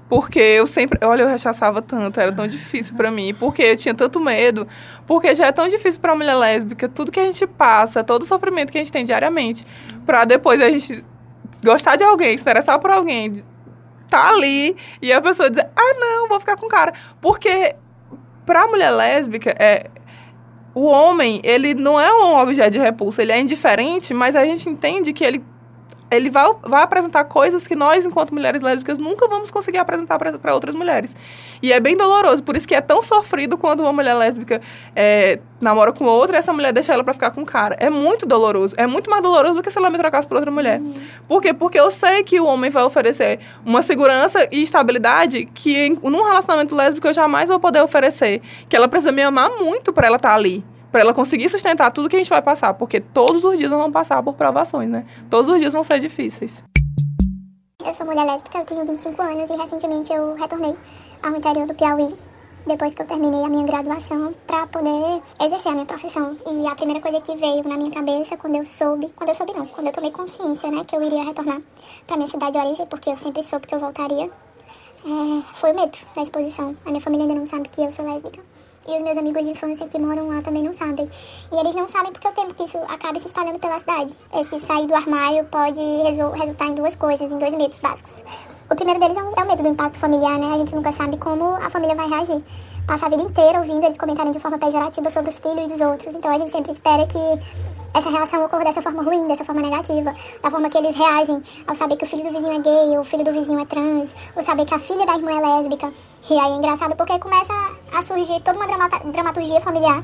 Porque 0.08 0.38
eu 0.38 0.66
sempre. 0.66 0.98
Olha, 1.04 1.22
eu 1.22 1.28
rechaçava 1.28 1.80
tanto, 1.80 2.20
era 2.20 2.30
tão 2.30 2.46
difícil 2.46 2.94
pra 2.94 3.10
mim. 3.10 3.34
Porque 3.34 3.62
eu 3.62 3.76
tinha 3.76 3.94
tanto 3.94 4.20
medo. 4.20 4.68
Porque 5.06 5.34
já 5.34 5.46
é 5.46 5.52
tão 5.52 5.66
difícil 5.66 6.00
pra 6.00 6.14
mulher 6.14 6.34
lésbica, 6.34 6.88
tudo 6.88 7.10
que 7.10 7.18
a 7.18 7.24
gente 7.24 7.46
passa, 7.46 8.04
todo 8.04 8.22
o 8.22 8.26
sofrimento 8.26 8.70
que 8.70 8.78
a 8.78 8.80
gente 8.80 8.92
tem 8.92 9.04
diariamente. 9.04 9.66
Pra 10.04 10.24
depois 10.24 10.60
a 10.60 10.68
gente 10.68 11.04
gostar 11.64 11.96
de 11.96 12.04
alguém, 12.04 12.36
se 12.36 12.42
interessar 12.42 12.78
por 12.78 12.90
alguém, 12.90 13.42
tá 14.10 14.28
ali 14.28 14.76
e 15.00 15.12
a 15.12 15.20
pessoa 15.20 15.48
dizer, 15.48 15.66
ah, 15.74 15.94
não, 15.98 16.28
vou 16.28 16.38
ficar 16.38 16.56
com 16.56 16.66
o 16.66 16.68
cara. 16.68 16.92
Porque 17.20 17.74
pra 18.44 18.66
mulher 18.66 18.90
lésbica, 18.90 19.54
é, 19.58 19.88
o 20.74 20.84
homem, 20.86 21.40
ele 21.44 21.72
não 21.72 22.00
é 22.00 22.12
um 22.12 22.36
objeto 22.38 22.70
de 22.70 22.78
repulsa, 22.78 23.22
ele 23.22 23.32
é 23.32 23.38
indiferente, 23.38 24.12
mas 24.12 24.34
a 24.34 24.44
gente 24.44 24.68
entende 24.68 25.12
que 25.12 25.24
ele 25.24 25.42
ele 26.10 26.30
vai, 26.30 26.48
vai 26.62 26.82
apresentar 26.82 27.24
coisas 27.24 27.66
que 27.66 27.74
nós, 27.74 28.04
enquanto 28.04 28.32
mulheres 28.32 28.62
lésbicas, 28.62 28.98
nunca 28.98 29.26
vamos 29.28 29.50
conseguir 29.50 29.78
apresentar 29.78 30.18
para 30.18 30.54
outras 30.54 30.74
mulheres. 30.74 31.14
E 31.62 31.72
é 31.72 31.80
bem 31.80 31.96
doloroso, 31.96 32.42
por 32.42 32.56
isso 32.56 32.68
que 32.68 32.74
é 32.74 32.80
tão 32.80 33.02
sofrido 33.02 33.56
quando 33.56 33.80
uma 33.80 33.92
mulher 33.92 34.14
lésbica 34.14 34.60
é, 34.94 35.38
namora 35.60 35.92
com 35.92 36.04
outra 36.04 36.36
e 36.36 36.38
essa 36.38 36.52
mulher 36.52 36.72
deixa 36.72 36.92
ela 36.92 37.02
para 37.02 37.14
ficar 37.14 37.30
com 37.30 37.42
o 37.42 37.46
cara. 37.46 37.76
É 37.78 37.88
muito 37.88 38.26
doloroso. 38.26 38.74
É 38.76 38.86
muito 38.86 39.10
mais 39.10 39.22
doloroso 39.22 39.54
do 39.54 39.62
que 39.62 39.70
se 39.70 39.78
ela 39.78 39.90
me 39.90 39.98
trocasse 39.98 40.28
por 40.28 40.36
outra 40.36 40.50
mulher. 40.50 40.80
Uhum. 40.80 40.94
Por 41.26 41.40
quê? 41.40 41.54
Porque 41.54 41.78
eu 41.78 41.90
sei 41.90 42.22
que 42.22 42.38
o 42.38 42.46
homem 42.46 42.70
vai 42.70 42.82
oferecer 42.82 43.40
uma 43.64 43.82
segurança 43.82 44.46
e 44.52 44.62
estabilidade 44.62 45.46
que, 45.46 45.86
em, 45.86 45.98
num 46.02 46.22
relacionamento 46.24 46.74
lésbico, 46.74 47.08
eu 47.08 47.14
jamais 47.14 47.48
vou 47.48 47.58
poder 47.58 47.80
oferecer. 47.82 48.42
Que 48.68 48.76
ela 48.76 48.88
precisa 48.88 49.10
me 49.10 49.22
amar 49.22 49.50
muito 49.50 49.92
para 49.92 50.06
ela 50.06 50.16
estar 50.16 50.30
tá 50.30 50.34
ali 50.34 50.64
para 50.94 51.00
ela 51.00 51.12
conseguir 51.12 51.48
sustentar 51.48 51.90
tudo 51.90 52.08
que 52.08 52.14
a 52.14 52.20
gente 52.20 52.30
vai 52.30 52.40
passar, 52.40 52.72
porque 52.74 53.00
todos 53.00 53.42
os 53.42 53.58
dias 53.58 53.68
vamos 53.68 53.90
passar 53.90 54.22
por 54.22 54.34
provações, 54.34 54.88
né? 54.88 55.04
Todos 55.28 55.50
os 55.50 55.58
dias 55.58 55.72
vão 55.72 55.82
ser 55.82 55.98
difíceis. 55.98 56.62
Eu 57.84 57.92
sou 57.96 58.06
mulher 58.06 58.24
lésbica, 58.24 58.58
eu 58.58 58.64
tenho 58.64 58.86
25 58.86 59.20
anos 59.20 59.50
e 59.50 59.56
recentemente 59.56 60.12
eu 60.12 60.36
retornei 60.36 60.76
ao 61.20 61.34
interior 61.34 61.66
do 61.66 61.74
Piauí, 61.74 62.14
depois 62.64 62.94
que 62.94 63.02
eu 63.02 63.06
terminei 63.08 63.42
a 63.42 63.48
minha 63.48 63.66
graduação, 63.66 64.32
para 64.46 64.68
poder 64.68 65.20
exercer 65.44 65.72
a 65.72 65.74
minha 65.74 65.84
profissão. 65.84 66.36
E 66.46 66.64
a 66.64 66.76
primeira 66.76 67.00
coisa 67.00 67.20
que 67.20 67.36
veio 67.38 67.68
na 67.68 67.76
minha 67.76 67.90
cabeça 67.90 68.36
quando 68.36 68.54
eu 68.54 68.64
soube, 68.64 69.08
quando 69.16 69.30
eu 69.30 69.34
soube 69.34 69.52
não, 69.52 69.66
quando 69.66 69.88
eu 69.88 69.92
tomei 69.92 70.12
consciência, 70.12 70.70
né, 70.70 70.84
que 70.86 70.94
eu 70.94 71.02
iria 71.02 71.24
retornar 71.24 71.60
para 72.06 72.16
minha 72.16 72.30
cidade 72.30 72.52
de 72.52 72.64
origem, 72.64 72.86
porque 72.86 73.10
eu 73.10 73.16
sempre 73.16 73.42
soube 73.42 73.66
que 73.66 73.74
eu 73.74 73.80
voltaria, 73.80 74.26
é, 74.26 75.42
foi 75.56 75.72
o 75.72 75.74
medo 75.74 75.98
da 76.14 76.22
exposição. 76.22 76.76
A 76.86 76.90
minha 76.90 77.00
família 77.00 77.26
ainda 77.26 77.40
não 77.40 77.46
sabe 77.46 77.68
que 77.68 77.80
eu 77.80 77.92
sou 77.92 78.04
lésbica. 78.04 78.53
E 78.86 78.96
os 78.96 79.02
meus 79.02 79.16
amigos 79.16 79.44
de 79.44 79.50
infância 79.52 79.88
que 79.88 79.98
moram 79.98 80.28
lá 80.28 80.42
também 80.42 80.62
não 80.62 80.72
sabem. 80.72 81.08
E 81.50 81.56
eles 81.56 81.74
não 81.74 81.88
sabem 81.88 82.12
porque 82.12 82.28
eu 82.28 82.32
temo 82.32 82.54
que 82.54 82.64
isso 82.64 82.78
acabe 82.88 83.20
se 83.20 83.26
espalhando 83.26 83.58
pela 83.58 83.80
cidade. 83.80 84.14
Esse 84.34 84.60
sair 84.66 84.86
do 84.86 84.94
armário 84.94 85.44
pode 85.46 85.80
resultar 86.36 86.66
em 86.66 86.74
duas 86.74 86.94
coisas, 86.96 87.30
em 87.30 87.38
dois 87.38 87.54
medos 87.54 87.80
básicos. 87.80 88.22
O 88.70 88.74
primeiro 88.74 89.00
deles 89.00 89.16
é 89.16 89.22
o, 89.22 89.32
é 89.36 89.42
o 89.42 89.46
medo 89.46 89.62
do 89.62 89.68
impacto 89.68 89.98
familiar, 89.98 90.38
né? 90.38 90.54
A 90.54 90.58
gente 90.58 90.74
nunca 90.74 90.92
sabe 90.92 91.16
como 91.16 91.54
a 91.54 91.70
família 91.70 91.94
vai 91.94 92.08
reagir. 92.08 92.42
Passa 92.86 93.06
a 93.06 93.08
vida 93.08 93.22
inteira 93.22 93.58
ouvindo 93.60 93.84
eles 93.86 93.96
comentarem 93.96 94.32
de 94.32 94.38
forma 94.38 94.58
pejorativa 94.58 95.10
sobre 95.10 95.30
os 95.30 95.38
filhos 95.38 95.68
dos 95.68 95.80
outros. 95.80 96.14
Então 96.14 96.34
a 96.34 96.38
gente 96.38 96.52
sempre 96.52 96.72
espera 96.72 97.06
que 97.06 97.18
essa 97.94 98.10
relação 98.10 98.44
ocorra 98.44 98.64
dessa 98.64 98.82
forma 98.82 99.02
ruim, 99.02 99.28
dessa 99.28 99.44
forma 99.44 99.62
negativa, 99.62 100.14
da 100.42 100.50
forma 100.50 100.68
que 100.68 100.76
eles 100.76 100.96
reagem 100.96 101.42
ao 101.66 101.76
saber 101.76 101.96
que 101.96 102.04
o 102.04 102.08
filho 102.08 102.24
do 102.24 102.30
vizinho 102.30 102.52
é 102.52 102.58
gay, 102.58 102.98
o 102.98 103.04
filho 103.04 103.24
do 103.24 103.32
vizinho 103.32 103.60
é 103.60 103.64
trans, 103.66 104.14
ou 104.34 104.42
saber 104.42 104.66
que 104.66 104.74
a 104.74 104.78
filha 104.80 105.06
da 105.06 105.14
irmã 105.14 105.30
é 105.30 105.40
lésbica. 105.40 105.92
E 106.28 106.38
aí 106.38 106.52
é 106.52 106.56
engraçado 106.56 106.96
porque 106.96 107.18
começa 107.18 107.73
a 107.94 108.02
surgir 108.02 108.40
toda 108.40 108.58
uma 108.58 108.66
dramaturgia 109.12 109.60
familiar 109.60 110.02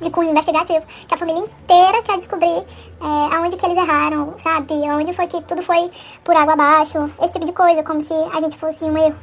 de 0.00 0.10
cunho 0.10 0.30
investigativo, 0.30 0.84
que 0.86 1.14
a 1.14 1.16
família 1.16 1.42
inteira 1.42 2.02
quer 2.02 2.18
descobrir 2.18 2.64
é, 3.00 3.36
aonde 3.36 3.56
que 3.56 3.66
eles 3.66 3.76
erraram, 3.76 4.34
sabe? 4.42 4.86
Aonde 4.86 5.12
foi 5.12 5.26
que 5.26 5.42
tudo 5.42 5.62
foi 5.62 5.90
por 6.24 6.36
água 6.36 6.54
abaixo, 6.54 7.10
esse 7.20 7.32
tipo 7.32 7.46
de 7.46 7.52
coisa, 7.52 7.82
como 7.82 8.00
se 8.00 8.12
a 8.12 8.40
gente 8.40 8.56
fosse 8.58 8.84
um 8.84 8.96
erro. 8.96 9.16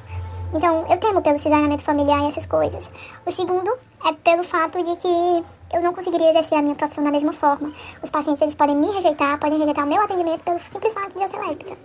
Então, 0.54 0.86
eu 0.90 0.98
temo 0.98 1.22
pelo 1.22 1.40
cisalhamento 1.40 1.84
familiar 1.84 2.22
e 2.24 2.28
essas 2.28 2.46
coisas. 2.46 2.84
O 3.26 3.32
segundo 3.32 3.72
é 4.06 4.14
pelo 4.14 4.44
fato 4.44 4.84
de 4.84 4.96
que 4.98 5.46
eu 5.74 5.82
não 5.82 5.94
conseguiria 5.94 6.30
exercer 6.30 6.58
a 6.58 6.62
minha 6.62 6.76
profissão 6.76 7.04
da 7.04 7.12
mesma 7.12 7.34
forma. 7.34 7.74
Os 8.04 8.10
pacientes 8.10 8.42
eles 8.42 8.56
podem 8.56 8.76
me 8.76 8.88
rejeitar, 8.92 9.40
podem 9.40 9.60
rejeitar 9.60 9.86
o 9.86 9.88
meu 9.90 10.02
atendimento 10.02 10.44
pelo 10.44 10.60
simples 10.60 10.94
fato 10.94 11.18
de 11.18 11.24
eu 11.24 11.28
ser 11.28 11.40
lésbica. 11.40 11.78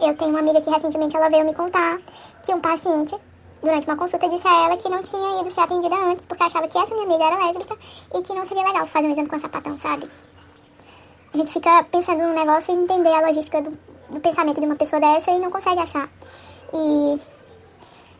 Eu 0.00 0.16
tenho 0.16 0.30
uma 0.30 0.40
amiga 0.40 0.60
que 0.60 0.70
recentemente 0.70 1.16
ela 1.16 1.28
veio 1.28 1.44
me 1.44 1.54
contar 1.54 1.98
que 2.42 2.52
um 2.52 2.60
paciente 2.60 3.14
durante 3.62 3.86
uma 3.86 3.96
consulta, 3.96 4.28
disse 4.28 4.46
a 4.46 4.66
ela 4.66 4.76
que 4.76 4.88
não 4.88 5.02
tinha 5.02 5.40
ido 5.40 5.50
ser 5.50 5.60
atendida 5.60 5.94
antes, 5.94 6.26
porque 6.26 6.42
achava 6.42 6.68
que 6.68 6.76
essa 6.76 6.94
minha 6.94 7.06
amiga 7.06 7.24
era 7.24 7.46
lésbica 7.46 7.76
e 8.14 8.22
que 8.22 8.34
não 8.34 8.44
seria 8.44 8.64
legal 8.64 8.86
fazer 8.88 9.06
um 9.06 9.12
exame 9.12 9.28
com 9.28 9.40
sapatão, 9.40 9.78
sabe? 9.78 10.10
A 11.32 11.36
gente 11.36 11.52
fica 11.52 11.84
pensando 11.84 12.22
no 12.22 12.34
negócio 12.34 12.74
e 12.74 12.78
entender 12.78 13.08
a 13.08 13.26
logística 13.26 13.62
do, 13.62 13.70
do 14.10 14.20
pensamento 14.20 14.60
de 14.60 14.66
uma 14.66 14.76
pessoa 14.76 15.00
dessa 15.00 15.30
e 15.30 15.38
não 15.38 15.50
consegue 15.50 15.80
achar. 15.80 16.08
E 16.74 17.20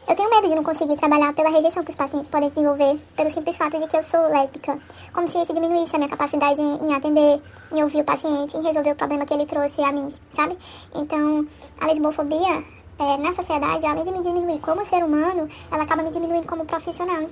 eu 0.08 0.16
tenho 0.16 0.30
medo 0.30 0.48
de 0.48 0.54
não 0.54 0.62
conseguir 0.62 0.96
trabalhar 0.96 1.32
pela 1.34 1.50
rejeição 1.50 1.84
que 1.84 1.90
os 1.90 1.96
pacientes 1.96 2.28
podem 2.28 2.48
desenvolver, 2.48 2.98
pelo 3.16 3.30
simples 3.30 3.56
fato 3.56 3.78
de 3.78 3.86
que 3.86 3.96
eu 3.96 4.02
sou 4.02 4.20
lésbica. 4.30 4.78
Como 5.12 5.30
se 5.30 5.42
isso 5.42 5.52
diminuísse 5.52 5.94
a 5.94 5.98
minha 5.98 6.10
capacidade 6.10 6.60
em, 6.60 6.86
em, 6.86 6.94
atender, 6.94 7.40
em 7.70 7.82
ouvir 7.82 8.00
o 8.00 8.04
paciente, 8.04 8.56
em 8.56 8.62
resolver 8.62 8.92
o 8.92 8.96
problema 8.96 9.26
que 9.26 9.34
ele 9.34 9.46
trouxe 9.46 9.82
a 9.82 9.92
mim, 9.92 10.12
sabe? 10.34 10.56
Então, 10.94 11.46
a 11.80 11.86
lesbofobia 11.86 12.64
é, 12.98 13.16
na 13.16 13.32
sociedade, 13.32 13.86
além 13.86 14.04
de 14.04 14.12
me 14.12 14.22
diminuir 14.22 14.60
como 14.60 14.84
ser 14.86 15.04
humano, 15.04 15.48
ela 15.70 15.82
acaba 15.82 16.02
me 16.02 16.10
diminuindo 16.10 16.46
como 16.46 16.64
profissional, 16.64 17.28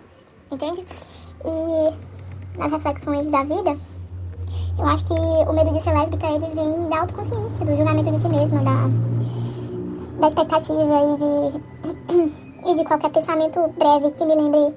entende? 0.51 0.85
E 1.45 2.59
nas 2.59 2.73
reflexões 2.73 3.29
da 3.31 3.43
vida, 3.45 3.77
eu 4.79 4.87
acho 4.87 5.05
que 5.05 5.13
o 5.13 5.53
medo 5.53 5.73
de 5.73 5.83
ser 5.83 5.93
lésbica, 5.93 6.27
ele 6.27 6.47
vem 6.55 6.89
da 6.89 7.01
autoconsciência, 7.01 7.67
do 7.67 7.77
julgamento 7.77 8.11
de 8.11 8.21
si 8.21 8.29
mesma, 8.29 8.63
da, 8.63 8.89
da 10.21 10.27
expectativa 10.29 11.01
e 11.03 11.17
de, 11.19 12.33
e 12.71 12.75
de 12.75 12.85
qualquer 12.85 13.11
pensamento 13.11 13.61
breve 13.79 14.11
que 14.13 14.25
me 14.25 14.35
lembre 14.35 14.75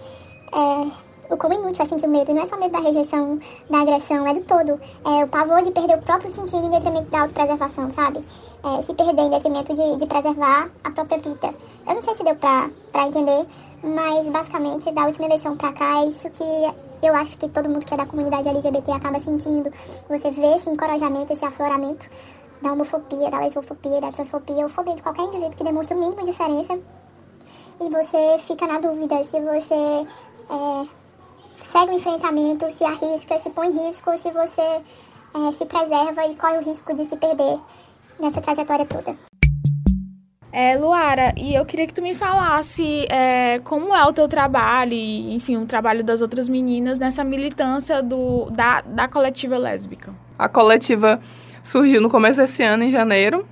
é, 0.53 1.02
o 1.34 1.38
quão 1.38 1.53
inútil 1.53 1.84
é 1.84 1.88
sentir 1.88 2.05
o 2.05 2.10
medo. 2.10 2.34
Não 2.34 2.43
é 2.43 2.45
só 2.45 2.57
medo 2.57 2.72
da 2.72 2.80
rejeição, 2.80 3.39
da 3.69 3.81
agressão, 3.81 4.27
é 4.27 4.34
do 4.34 4.41
todo. 4.41 4.80
É 5.05 5.23
o 5.23 5.27
pavor 5.27 5.61
de 5.64 5.72
perder 5.72 5.97
o 5.97 6.01
próprio 6.01 6.31
sentido 6.31 6.65
em 6.65 6.69
detrimento 6.69 7.10
da 7.10 7.22
autopreservação, 7.22 7.89
sabe? 7.91 8.23
É, 8.64 8.81
se 8.84 8.93
perder 8.93 9.23
em 9.23 9.30
detrimento 9.30 9.73
de, 9.73 9.97
de 9.97 10.05
preservar 10.05 10.69
a 10.84 10.91
própria 10.91 11.18
vida. 11.19 11.53
Eu 11.88 11.95
não 11.95 12.01
sei 12.01 12.15
se 12.15 12.23
deu 12.23 12.35
pra, 12.35 12.69
pra 12.91 13.07
entender, 13.07 13.45
mas 13.84 14.27
basicamente 14.27 14.91
da 14.91 15.05
última 15.05 15.26
eleição 15.26 15.57
pra 15.57 15.73
cá 15.73 16.01
é 16.01 16.05
isso 16.05 16.30
que 16.30 16.43
eu 17.03 17.14
acho 17.15 17.38
que 17.38 17.49
todo 17.49 17.69
mundo 17.69 17.85
que 17.85 17.93
é 17.93 17.97
da 17.97 18.05
comunidade 18.05 18.47
LGBT 18.47 18.91
acaba 18.93 19.19
sentindo. 19.19 19.72
Você 20.07 20.31
vê 20.31 20.55
esse 20.55 20.69
encorajamento, 20.69 21.34
esse 21.34 21.43
afloramento 21.43 22.07
da 22.61 22.72
homofobia, 22.72 23.30
da 23.30 23.39
lesbofobia, 23.39 23.99
da 23.99 24.11
transfobia, 24.11 24.64
ou 24.64 24.69
fobia 24.69 24.95
de 24.95 25.01
qualquer 25.01 25.23
indivíduo 25.23 25.51
que 25.51 25.64
demonstre 25.65 25.97
o 25.97 25.99
mínimo 25.99 26.19
de 26.19 26.31
diferença. 26.31 26.80
E 27.81 27.89
você 27.89 28.38
fica 28.39 28.65
na 28.65 28.80
dúvida 28.80 29.22
se 29.26 29.39
você 29.41 30.07
é, 30.49 30.88
segue 31.65 31.91
o 31.91 31.95
enfrentamento, 31.95 32.69
se 32.72 32.84
arrisca, 32.84 33.40
se 33.40 33.49
põe 33.49 33.68
em 33.68 33.88
risco, 33.88 34.18
se 34.18 34.31
você 34.31 34.61
é, 34.61 35.52
se 35.57 35.65
preserva 35.65 36.26
e 36.27 36.35
corre 36.35 36.57
o 36.57 36.64
risco 36.64 36.94
de 36.94 37.07
se 37.07 37.18
perder 37.18 37.60
nessa 38.19 38.41
trajetória 38.41 38.85
toda. 38.85 39.15
É, 40.56 40.77
Luara, 40.77 41.34
e 41.35 41.56
eu 41.56 41.65
queria 41.65 41.88
que 41.88 41.94
tu 41.95 42.02
me 42.02 42.14
falasse 42.14 43.07
é, 43.10 43.60
como 43.64 43.95
é 43.95 44.06
o 44.06 44.14
teu 44.14 44.27
trabalho, 44.27 44.94
e, 44.94 45.34
enfim, 45.34 45.57
o 45.57 45.65
trabalho 45.65 46.03
das 46.03 46.22
outras 46.22 46.48
meninas 46.48 46.99
nessa 46.99 47.23
militância 47.23 48.03
do, 48.03 48.52
da, 48.52 48.81
da 48.81 49.07
coletiva 49.07 49.57
lésbica. 49.57 50.14
A 50.38 50.48
coletiva 50.48 51.19
surgiu 51.64 51.99
no 51.99 52.07
começo 52.07 52.38
desse 52.38 52.61
ano, 52.61 52.84
em 52.84 52.91
janeiro. 52.91 53.48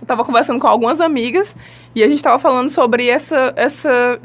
Eu 0.00 0.04
estava 0.04 0.24
conversando 0.24 0.58
com 0.58 0.66
algumas 0.66 1.02
amigas 1.02 1.54
e 1.94 2.02
a 2.02 2.08
gente 2.08 2.16
estava 2.16 2.38
falando 2.38 2.70
sobre 2.70 3.08
essa, 3.08 3.52
essa 3.54 4.18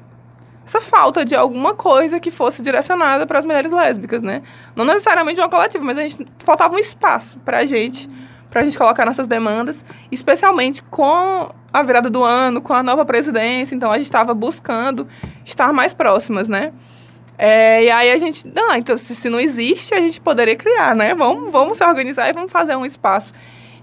essa 0.68 0.82
falta 0.82 1.24
de 1.24 1.34
alguma 1.34 1.74
coisa 1.74 2.20
que 2.20 2.30
fosse 2.30 2.62
direcionada 2.62 3.26
para 3.26 3.40
as 3.40 3.46
mulheres 3.46 3.72
lésbicas, 3.72 4.22
né? 4.22 4.44
Não 4.76 4.84
necessariamente 4.84 5.40
uma 5.40 5.50
coletiva, 5.50 5.82
mas 5.84 5.98
a 5.98 6.02
gente 6.02 6.26
faltava 6.40 6.76
um 6.76 6.78
espaço 6.78 7.40
para 7.40 7.60
a 7.60 7.66
gente, 7.66 8.10
para 8.50 8.62
a 8.62 8.64
gente 8.66 8.78
colocar 8.78 9.06
nossas 9.06 9.28
demandas, 9.28 9.84
especialmente 10.12 10.84
com 10.84 11.50
a 11.72 11.84
virada 11.84 12.10
do 12.10 12.22
ano, 12.22 12.62
com 12.62 12.74
a 12.74 12.84
nova 12.84 13.06
presidência. 13.06 13.74
Então 13.74 13.90
a 13.90 13.98
gente 13.98 14.08
estava 14.08 14.34
buscando 14.34 15.08
estar 15.46 15.72
mais 15.72 15.94
próximas, 15.94 16.50
né? 16.50 16.74
É, 17.38 17.84
e 17.84 17.90
aí 17.90 18.12
a 18.12 18.18
gente, 18.18 18.46
não, 18.54 18.76
então 18.76 18.98
se, 18.98 19.16
se 19.16 19.30
não 19.30 19.40
existe, 19.40 19.94
a 19.94 20.02
gente 20.02 20.20
poderia 20.20 20.56
criar, 20.58 20.94
né? 20.94 21.16
Vamos, 21.16 21.50
vamos 21.50 21.78
se 21.78 21.86
organizar 21.86 22.30
e 22.30 22.34
vamos 22.34 22.52
fazer 22.52 22.76
um 22.76 22.86
espaço. 22.86 23.34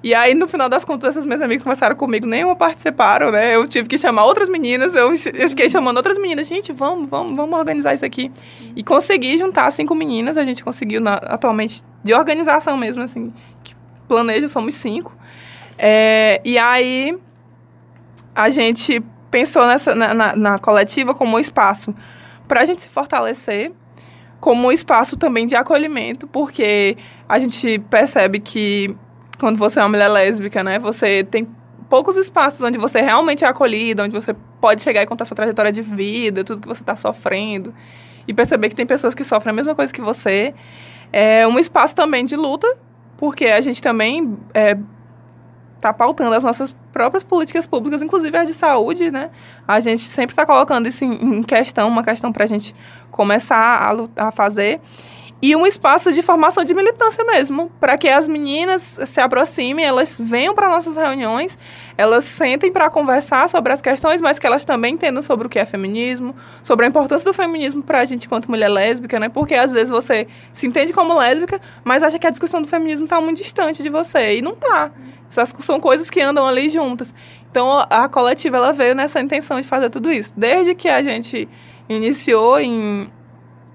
E 0.05 0.15
aí, 0.15 0.35
no 0.35 0.47
final 0.47 0.69
das 0.69 0.85
contas, 0.85 1.13
essas 1.13 1.25
minhas 1.25 1.41
amigas 1.41 1.65
começaram 1.65 1.97
comigo, 1.97 2.27
nenhuma 2.27 2.55
participaram, 2.55 3.31
né? 3.31 3.57
Eu 3.57 3.67
tive 3.67 3.89
que 3.89 3.97
chamar 3.97 4.27
outras 4.27 4.51
meninas, 4.51 4.95
eu, 4.95 5.09
eu 5.09 5.49
fiquei 5.49 5.67
chamando 5.67 5.97
outras 5.97 6.19
meninas, 6.19 6.47
gente, 6.47 6.75
vamos, 6.75 7.09
vamos, 7.09 7.35
vamos 7.35 7.59
organizar 7.59 7.95
isso 7.95 8.05
aqui. 8.05 8.31
E 8.77 8.85
consegui 8.85 9.39
juntar 9.39 9.71
cinco 9.71 9.95
meninas, 9.95 10.37
a 10.37 10.45
gente 10.45 10.63
conseguiu 10.63 11.01
na, 11.01 11.15
atualmente, 11.15 11.83
de 12.03 12.13
organização 12.13 12.77
mesmo, 12.77 13.03
assim, 13.03 13.33
que 13.63 13.75
planeja, 14.07 14.47
somos 14.47 14.75
cinco. 14.75 15.17
É, 15.79 16.39
e 16.45 16.59
aí, 16.59 17.17
a 18.35 18.51
gente 18.51 19.03
pensou 19.31 19.67
nessa, 19.67 19.95
na, 19.95 20.13
na, 20.13 20.37
na 20.37 20.59
coletiva 20.59 21.15
como 21.15 21.39
um 21.39 21.41
espaço 21.41 21.95
para 22.47 22.61
a 22.61 22.65
gente 22.67 22.83
se 22.83 22.91
fortalecer, 22.91 23.73
como 24.39 24.69
um 24.69 24.71
espaço 24.71 25.17
também 25.17 25.47
de 25.47 25.57
acolhimento, 25.57 26.27
porque 26.27 26.95
a 27.27 27.39
gente 27.39 27.79
percebe 27.89 28.39
que 28.39 28.95
quando 29.39 29.57
você 29.59 29.79
é 29.79 29.83
uma 29.83 29.89
mulher 29.89 30.09
lésbica, 30.09 30.63
né? 30.63 30.79
Você 30.79 31.25
tem 31.25 31.49
poucos 31.89 32.17
espaços 32.17 32.61
onde 32.63 32.79
você 32.79 33.01
realmente 33.01 33.45
é 33.45 33.49
acolhida, 33.49 34.05
onde 34.05 34.15
você 34.15 34.35
pode 34.61 34.83
chegar 34.83 35.03
e 35.03 35.07
contar 35.07 35.25
sua 35.25 35.35
trajetória 35.35 35.71
de 35.71 35.83
vida, 35.83 36.43
tudo 36.43 36.61
que 36.61 36.69
você 36.69 36.83
está 36.83 36.97
sofrendo. 36.97 37.75
E 38.27 38.33
perceber 38.33 38.69
que 38.69 38.75
tem 38.75 38.87
pessoas 38.87 39.15
que 39.15 39.23
sofrem 39.23 39.51
a 39.51 39.55
mesma 39.55 39.75
coisa 39.75 39.93
que 39.93 40.01
você. 40.01 40.55
É 41.13 41.47
um 41.47 41.59
espaço 41.59 41.95
também 41.95 42.25
de 42.25 42.35
luta, 42.35 42.67
porque 43.17 43.47
a 43.47 43.61
gente 43.61 43.83
também 43.83 44.37
é, 44.53 44.77
tá 45.81 45.93
pautando 45.93 46.35
as 46.35 46.43
nossas 46.43 46.75
próprias 46.93 47.23
políticas 47.23 47.67
públicas, 47.67 48.01
inclusive 48.01 48.37
as 48.37 48.49
de 48.49 48.55
saúde, 48.55 49.11
né? 49.11 49.31
A 49.69 49.81
gente 49.81 50.03
sempre 50.03 50.33
está 50.33 50.47
colocando 50.47 50.89
isso 50.89 51.05
em, 51.05 51.43
questão, 51.43 51.89
uma 51.89 52.03
questão 52.03 52.33
para 52.33 52.45
a 52.45 52.47
gente 52.47 52.75
começar 53.11 53.57
a, 54.17 54.29
a 54.29 54.33
fazer 54.33 54.81
e 55.43 55.55
um 55.55 55.67
espaço 55.67 56.13
de 56.13 56.23
formação 56.23 56.65
de 56.65 56.73
militância 56.73 57.23
mesmo, 57.25 57.71
para 57.79 57.99
que 57.99 58.09
as 58.09 58.27
meninas 58.27 58.99
se 59.07 59.21
aproximem, 59.21 59.85
elas 59.85 60.19
venham 60.19 60.55
para 60.55 60.69
nossas 60.69 60.97
reuniões, 60.97 61.59
elas 61.99 62.25
sentem 62.25 62.73
para 62.73 62.89
conversar 62.89 63.49
sobre 63.51 63.73
as 63.73 63.83
questões, 63.83 64.21
mas 64.21 64.39
que 64.39 64.47
elas 64.47 64.65
também 64.65 64.95
entendam 64.95 65.23
sobre 65.23 65.47
o 65.47 65.51
que 65.51 65.59
é 65.59 65.65
feminismo, 65.65 66.35
sobre 66.63 66.87
a 66.87 66.89
importância 66.89 67.25
do 67.31 67.35
feminismo 67.35 67.83
para 67.83 68.01
a 68.01 68.05
gente 68.05 68.27
enquanto 68.27 68.51
mulher 68.51 68.69
lésbica, 68.69 69.19
né? 69.19 69.29
Porque 69.29 69.55
às 69.55 69.73
vezes 69.73 69.91
você 69.91 70.27
se 70.53 70.67
entende 70.67 70.93
como 70.93 71.13
lésbica, 71.19 71.61
mas 71.85 72.03
acha 72.03 72.19
que 72.19 72.27
a 72.27 72.31
discussão 72.31 72.63
do 72.63 72.69
feminismo 72.69 73.05
está 73.05 73.21
muito 73.21 73.43
distante 73.43 73.83
de 73.83 73.91
você 73.91 74.39
e 74.39 74.43
não 74.43 74.53
está. 74.53 74.91
Essas 75.29 75.53
são 75.61 75.79
coisas 75.79 76.09
que 76.09 76.21
andam 76.21 76.47
ali 76.47 76.69
juntas. 76.69 77.15
Então 77.51 77.85
a 77.91 78.09
coletiva 78.09 78.57
ela 78.57 78.73
veio 78.73 78.95
nessa 78.95 79.21
intenção 79.21 79.61
de 79.61 79.67
fazer 79.67 79.91
tudo 79.91 80.11
isso, 80.11 80.33
desde 80.37 80.75
que 80.75 80.89
a 80.89 81.03
gente 81.03 81.49
iniciou 81.89 82.59
em 82.59 83.11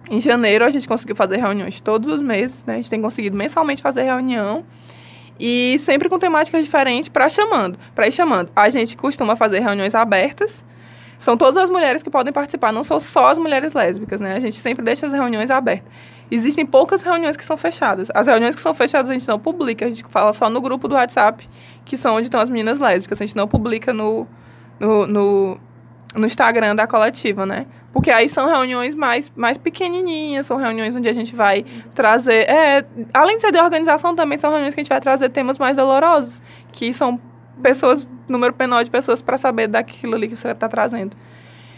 em 0.09 0.19
janeiro 0.19 0.65
a 0.65 0.69
gente 0.69 0.87
conseguiu 0.87 1.15
fazer 1.15 1.37
reuniões 1.37 1.79
todos 1.79 2.09
os 2.09 2.21
meses, 2.21 2.57
né? 2.65 2.73
A 2.73 2.77
gente 2.77 2.89
tem 2.89 3.01
conseguido 3.01 3.37
mensalmente 3.37 3.81
fazer 3.81 4.03
reunião 4.03 4.65
e 5.39 5.77
sempre 5.79 6.09
com 6.09 6.19
temáticas 6.19 6.63
diferentes 6.63 7.07
para 7.09 7.29
chamando, 7.29 7.79
para 7.95 8.07
ir 8.07 8.11
chamando. 8.11 8.51
A 8.55 8.69
gente 8.69 8.97
costuma 8.97 9.35
fazer 9.35 9.59
reuniões 9.59 9.95
abertas. 9.95 10.65
São 11.17 11.37
todas 11.37 11.57
as 11.57 11.69
mulheres 11.69 12.01
que 12.01 12.09
podem 12.09 12.31
participar, 12.31 12.71
não 12.71 12.83
são 12.83 12.99
só 12.99 13.31
as 13.31 13.37
mulheres 13.37 13.73
lésbicas, 13.73 14.21
né? 14.21 14.35
A 14.35 14.39
gente 14.39 14.57
sempre 14.57 14.83
deixa 14.83 15.05
as 15.05 15.13
reuniões 15.13 15.51
abertas. 15.51 15.91
Existem 16.31 16.65
poucas 16.65 17.01
reuniões 17.01 17.35
que 17.35 17.43
são 17.43 17.57
fechadas. 17.57 18.07
As 18.13 18.27
reuniões 18.27 18.55
que 18.55 18.61
são 18.61 18.73
fechadas 18.73 19.09
a 19.09 19.13
gente 19.13 19.27
não 19.27 19.39
publica, 19.39 19.85
a 19.85 19.89
gente 19.89 20.03
fala 20.09 20.31
só 20.31 20.49
no 20.49 20.61
grupo 20.61 20.87
do 20.87 20.95
WhatsApp, 20.95 21.47
que 21.83 21.97
são 21.97 22.15
onde 22.15 22.27
estão 22.27 22.39
as 22.39 22.49
meninas 22.49 22.79
lésbicas. 22.79 23.19
A 23.19 23.25
gente 23.25 23.35
não 23.35 23.47
publica 23.47 23.91
no, 23.93 24.27
no, 24.79 25.07
no 25.07 25.59
no 26.15 26.25
Instagram 26.25 26.75
da 26.75 26.87
coletiva, 26.87 27.45
né? 27.45 27.65
Porque 27.91 28.11
aí 28.11 28.29
são 28.29 28.47
reuniões 28.47 28.93
mais, 28.93 29.31
mais 29.35 29.57
pequenininhas, 29.57 30.45
são 30.45 30.57
reuniões 30.57 30.95
onde 30.95 31.09
a 31.09 31.13
gente 31.13 31.35
vai 31.35 31.65
trazer. 31.95 32.47
É, 32.49 32.85
além 33.13 33.37
de 33.37 33.41
ser 33.41 33.51
de 33.51 33.59
organização, 33.59 34.15
também 34.15 34.37
são 34.37 34.49
reuniões 34.49 34.75
que 34.75 34.79
a 34.79 34.83
gente 34.83 34.89
vai 34.89 35.01
trazer 35.01 35.29
temas 35.29 35.57
mais 35.57 35.75
dolorosos, 35.75 36.41
que 36.71 36.93
são 36.93 37.19
pessoas, 37.63 38.07
número 38.27 38.53
menor 38.57 38.83
de 38.83 38.91
pessoas 38.91 39.21
para 39.21 39.37
saber 39.37 39.67
daquilo 39.67 40.15
ali 40.15 40.27
que 40.27 40.35
você 40.35 40.49
está 40.49 40.69
trazendo. 40.69 41.17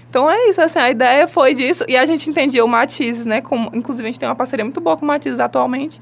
Então 0.10 0.30
é 0.30 0.50
isso, 0.50 0.62
assim, 0.62 0.78
a 0.78 0.90
ideia 0.90 1.26
foi 1.26 1.54
disso, 1.54 1.86
e 1.88 1.96
a 1.96 2.06
gente 2.06 2.30
entendia 2.30 2.66
o 2.66 2.68
Matizes, 2.68 3.26
né? 3.26 3.40
Como, 3.40 3.72
inclusive 3.74 4.06
a 4.06 4.12
gente 4.12 4.20
tem 4.20 4.28
uma 4.28 4.36
parceria 4.36 4.66
muito 4.66 4.82
boa 4.82 4.98
com 4.98 5.06
o 5.06 5.08
Matizes 5.08 5.40
atualmente. 5.40 6.02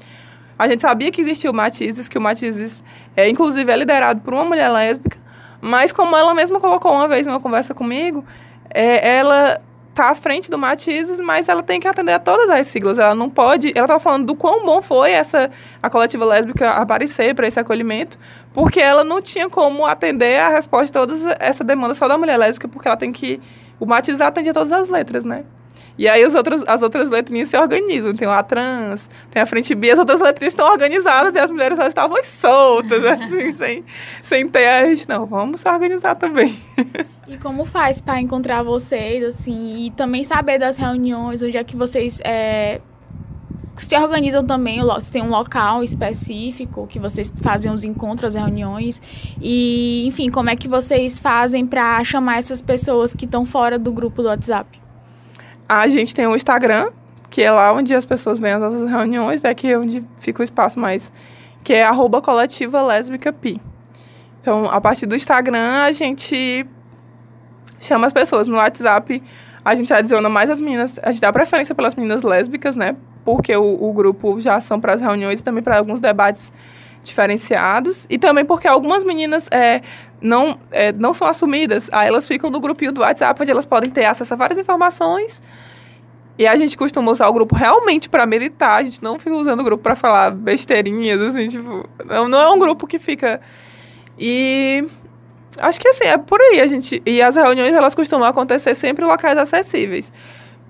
A 0.58 0.66
gente 0.66 0.82
sabia 0.82 1.12
que 1.12 1.20
existia 1.20 1.48
o 1.48 1.54
Matizes, 1.54 2.08
que 2.08 2.18
o 2.18 2.20
Matizes, 2.20 2.82
é, 3.16 3.28
inclusive, 3.28 3.70
é 3.70 3.76
liderado 3.76 4.20
por 4.20 4.34
uma 4.34 4.44
mulher 4.44 4.68
lésbica, 4.68 5.16
mas 5.60 5.92
como 5.92 6.16
ela 6.16 6.34
mesma 6.34 6.58
colocou 6.58 6.92
uma 6.92 7.06
vez 7.06 7.26
em 7.26 7.30
uma 7.30 7.40
conversa 7.40 7.72
comigo, 7.72 8.24
é, 8.68 9.18
ela 9.18 9.60
tá 10.00 10.10
à 10.10 10.14
frente 10.14 10.50
do 10.50 10.56
Matizes, 10.56 11.20
mas 11.20 11.46
ela 11.46 11.62
tem 11.62 11.78
que 11.78 11.86
atender 11.86 12.12
a 12.12 12.18
todas 12.18 12.48
as 12.48 12.66
siglas. 12.68 12.98
Ela 12.98 13.14
não 13.14 13.28
pode. 13.28 13.70
Ela 13.74 13.84
estava 13.84 14.00
falando 14.00 14.26
do 14.26 14.34
quão 14.34 14.64
bom 14.64 14.80
foi 14.80 15.10
essa 15.10 15.50
a 15.82 15.90
coletiva 15.90 16.24
lésbica 16.24 16.70
aparecer 16.70 17.34
para 17.34 17.46
esse 17.46 17.60
acolhimento, 17.60 18.18
porque 18.54 18.80
ela 18.80 19.04
não 19.04 19.20
tinha 19.20 19.48
como 19.50 19.84
atender 19.84 20.40
a 20.40 20.48
resposta 20.48 20.86
de 20.86 20.92
toda 20.92 21.36
essa 21.38 21.62
demanda 21.62 21.92
só 21.92 22.08
da 22.08 22.16
mulher 22.16 22.38
lésbica, 22.38 22.66
porque 22.66 22.88
ela 22.88 22.96
tem 22.96 23.12
que. 23.12 23.40
O 23.78 23.84
Matizes 23.84 24.20
atende 24.20 24.48
a 24.48 24.54
todas 24.54 24.72
as 24.72 24.88
letras, 24.88 25.24
né? 25.24 25.44
E 26.00 26.08
aí 26.08 26.24
os 26.24 26.34
outros, 26.34 26.64
as 26.66 26.80
outras 26.80 27.10
letrinhas 27.10 27.48
se 27.48 27.58
organizam. 27.58 28.14
Tem 28.14 28.26
a 28.26 28.42
trans, 28.42 29.06
tem 29.30 29.42
a 29.42 29.44
frente 29.44 29.74
B, 29.74 29.90
as 29.90 29.98
outras 29.98 30.18
letrinhas 30.18 30.54
estão 30.54 30.66
organizadas 30.66 31.34
e 31.34 31.38
as 31.38 31.50
mulheres 31.50 31.76
só 31.76 31.86
estavam 31.86 32.24
soltas, 32.24 33.04
assim, 33.04 33.52
sem, 33.52 33.84
sem 34.22 34.48
ter 34.48 34.66
a 34.66 34.86
gente. 34.86 35.06
Não, 35.06 35.26
vamos 35.26 35.60
se 35.60 35.68
organizar 35.68 36.14
também. 36.14 36.58
E 37.28 37.36
como 37.36 37.64
faz 37.64 38.00
para 38.00 38.20
encontrar 38.20 38.64
vocês, 38.64 39.22
assim, 39.22 39.86
e 39.86 39.90
também 39.92 40.24
saber 40.24 40.58
das 40.58 40.76
reuniões, 40.76 41.40
onde 41.40 41.56
é 41.56 41.62
que 41.62 41.76
vocês 41.76 42.18
é, 42.24 42.80
se 43.76 43.96
organizam 43.96 44.44
também, 44.44 44.80
se 45.00 45.12
tem 45.12 45.22
um 45.22 45.28
local 45.28 45.84
específico 45.84 46.88
que 46.88 46.98
vocês 46.98 47.32
fazem 47.40 47.72
os 47.72 47.84
encontros, 47.84 48.34
as 48.34 48.42
reuniões, 48.42 49.00
e, 49.40 50.08
enfim, 50.08 50.28
como 50.28 50.50
é 50.50 50.56
que 50.56 50.66
vocês 50.66 51.20
fazem 51.20 51.64
para 51.64 52.02
chamar 52.02 52.38
essas 52.38 52.60
pessoas 52.60 53.14
que 53.14 53.26
estão 53.26 53.46
fora 53.46 53.78
do 53.78 53.92
grupo 53.92 54.22
do 54.22 54.28
WhatsApp? 54.28 54.79
A 55.72 55.86
gente 55.86 56.12
tem 56.12 56.26
o 56.26 56.34
Instagram, 56.34 56.90
que 57.30 57.40
é 57.40 57.52
lá 57.52 57.72
onde 57.72 57.94
as 57.94 58.04
pessoas 58.04 58.40
vêm 58.40 58.54
às 58.54 58.60
nossas 58.60 58.90
reuniões, 58.90 59.44
é 59.44 59.54
que 59.54 59.68
é 59.68 59.78
onde 59.78 60.04
fica 60.18 60.40
o 60.40 60.44
espaço 60.44 60.80
mais, 60.80 61.12
que 61.62 61.72
é 61.72 61.84
arroba 61.84 62.20
coletiva 62.20 62.82
lésbica 62.82 63.32
pi. 63.32 63.62
Então, 64.40 64.64
a 64.64 64.80
partir 64.80 65.06
do 65.06 65.14
Instagram, 65.14 65.84
a 65.84 65.92
gente 65.92 66.66
chama 67.78 68.08
as 68.08 68.12
pessoas. 68.12 68.48
No 68.48 68.56
WhatsApp, 68.56 69.22
a 69.64 69.74
gente 69.76 69.92
adiciona 69.92 70.28
mais 70.28 70.50
as 70.50 70.58
meninas, 70.58 70.98
a 71.04 71.12
gente 71.12 71.20
dá 71.20 71.32
preferência 71.32 71.72
pelas 71.72 71.94
meninas 71.94 72.24
lésbicas, 72.24 72.74
né? 72.74 72.96
Porque 73.24 73.54
o, 73.54 73.90
o 73.90 73.92
grupo 73.92 74.40
já 74.40 74.60
são 74.60 74.80
para 74.80 74.94
as 74.94 75.00
reuniões 75.00 75.38
e 75.38 75.42
também 75.44 75.62
para 75.62 75.78
alguns 75.78 76.00
debates 76.00 76.52
diferenciados. 77.02 78.06
E 78.08 78.18
também 78.18 78.44
porque 78.44 78.68
algumas 78.68 79.04
meninas 79.04 79.46
é, 79.50 79.82
não, 80.20 80.58
é, 80.70 80.92
não 80.92 81.14
são 81.14 81.26
assumidas, 81.26 81.88
aí 81.92 82.08
elas 82.08 82.26
ficam 82.26 82.50
no 82.50 82.60
grupinho 82.60 82.92
do 82.92 83.00
WhatsApp, 83.00 83.40
onde 83.40 83.50
elas 83.50 83.66
podem 83.66 83.90
ter 83.90 84.04
acesso 84.04 84.34
a 84.34 84.36
várias 84.36 84.58
informações 84.58 85.40
e 86.40 86.46
a 86.46 86.56
gente 86.56 86.74
costuma 86.74 87.12
usar 87.12 87.28
o 87.28 87.32
grupo 87.34 87.54
realmente 87.54 88.08
para 88.08 88.24
militar, 88.24 88.80
a 88.80 88.82
gente 88.82 89.02
não 89.02 89.18
fica 89.18 89.34
usando 89.36 89.60
o 89.60 89.62
grupo 89.62 89.82
para 89.82 89.94
falar 89.94 90.30
besteirinhas, 90.30 91.20
assim, 91.20 91.48
tipo, 91.48 91.86
não, 92.06 92.30
não 92.30 92.40
é 92.40 92.48
um 92.48 92.58
grupo 92.58 92.86
que 92.86 92.98
fica. 92.98 93.42
E 94.18 94.86
acho 95.58 95.78
que 95.78 95.86
assim, 95.86 96.04
é 96.04 96.16
por 96.16 96.40
aí 96.40 96.62
a 96.62 96.66
gente. 96.66 97.02
E 97.04 97.20
as 97.20 97.36
reuniões 97.36 97.74
elas 97.74 97.94
costumam 97.94 98.26
acontecer 98.26 98.74
sempre 98.74 99.04
em 99.04 99.06
locais 99.08 99.36
acessíveis. 99.36 100.10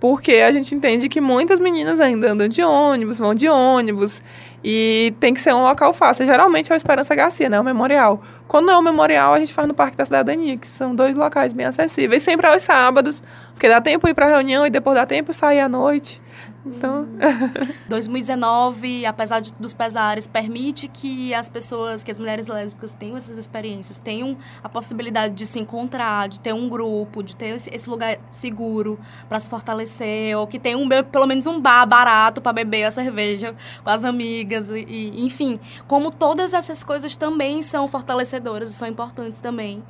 Porque 0.00 0.32
a 0.38 0.50
gente 0.50 0.74
entende 0.74 1.08
que 1.08 1.20
muitas 1.20 1.60
meninas 1.60 2.00
ainda 2.00 2.32
andam 2.32 2.48
de 2.48 2.64
ônibus, 2.64 3.20
vão 3.20 3.32
de 3.32 3.48
ônibus. 3.48 4.20
E 4.62 5.14
tem 5.18 5.32
que 5.32 5.40
ser 5.40 5.54
um 5.54 5.62
local 5.62 5.92
fácil. 5.92 6.26
Geralmente 6.26 6.70
é 6.70 6.74
o 6.74 6.76
Esperança 6.76 7.14
Garcia, 7.14 7.48
né? 7.48 7.58
O 7.58 7.64
memorial. 7.64 8.22
Quando 8.46 8.66
não 8.66 8.74
é 8.74 8.78
o 8.78 8.82
memorial, 8.82 9.34
a 9.34 9.38
gente 9.38 9.54
faz 9.54 9.66
no 9.66 9.74
Parque 9.74 9.96
da 9.96 10.04
Cidadania, 10.04 10.56
que 10.56 10.68
são 10.68 10.94
dois 10.94 11.16
locais 11.16 11.54
bem 11.54 11.66
acessíveis. 11.66 12.22
Sempre 12.22 12.46
aos 12.46 12.62
sábados, 12.62 13.22
porque 13.52 13.68
dá 13.68 13.80
tempo 13.80 14.06
ir 14.08 14.14
para 14.14 14.26
reunião 14.26 14.66
e 14.66 14.70
depois 14.70 14.96
dá 14.96 15.06
tempo 15.06 15.32
sair 15.32 15.60
à 15.60 15.68
noite. 15.68 16.20
Então. 16.64 17.08
2019, 17.88 19.06
apesar 19.06 19.40
de, 19.40 19.52
dos 19.54 19.72
pesares, 19.72 20.26
permite 20.26 20.88
que 20.88 21.32
as 21.34 21.48
pessoas, 21.48 22.04
que 22.04 22.10
as 22.10 22.18
mulheres 22.18 22.46
lésbicas 22.46 22.92
tenham 22.92 23.16
essas 23.16 23.36
experiências, 23.36 23.98
tenham 23.98 24.36
a 24.62 24.68
possibilidade 24.68 25.34
de 25.34 25.46
se 25.46 25.58
encontrar, 25.58 26.28
de 26.28 26.38
ter 26.38 26.52
um 26.52 26.68
grupo, 26.68 27.22
de 27.22 27.34
ter 27.34 27.56
esse, 27.56 27.88
lugar 27.88 28.18
seguro 28.30 28.98
para 29.28 29.40
se 29.40 29.48
fortalecer, 29.48 30.36
ou 30.36 30.46
que 30.46 30.58
tenha 30.58 30.76
um, 30.76 30.88
pelo 31.10 31.26
menos 31.26 31.46
um 31.46 31.60
bar 31.60 31.86
barato 31.86 32.40
para 32.40 32.52
beber 32.52 32.84
a 32.84 32.90
cerveja 32.90 33.54
com 33.82 33.90
as 33.90 34.04
amigas, 34.04 34.68
e, 34.70 34.84
e, 34.86 35.24
enfim. 35.24 35.58
Como 35.86 36.10
todas 36.10 36.52
essas 36.52 36.84
coisas 36.84 37.16
também 37.16 37.62
são 37.62 37.88
fortalecedoras 37.88 38.70
e 38.70 38.74
são 38.74 38.86
importantes 38.86 39.40
também 39.40 39.82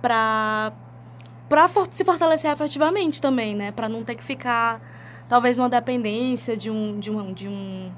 para 0.00 0.72
para 1.48 1.68
se 1.68 2.04
fortalecer 2.04 2.50
afetivamente 2.50 3.22
também, 3.22 3.54
né? 3.54 3.70
Para 3.70 3.88
não 3.88 4.02
ter 4.02 4.16
que 4.16 4.24
ficar 4.24 4.80
talvez 5.28 5.58
uma 5.58 5.68
dependência 5.68 6.56
de 6.56 6.70
um. 6.70 6.98
De 6.98 7.10
um, 7.10 7.32
de 7.32 7.48
um 7.48 7.90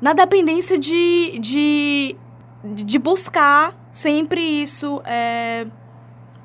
na 0.00 0.12
dependência 0.12 0.78
de, 0.78 1.38
de, 1.40 2.16
de 2.62 2.98
buscar 2.98 3.74
sempre 3.92 4.40
isso, 4.40 5.02
é, 5.04 5.66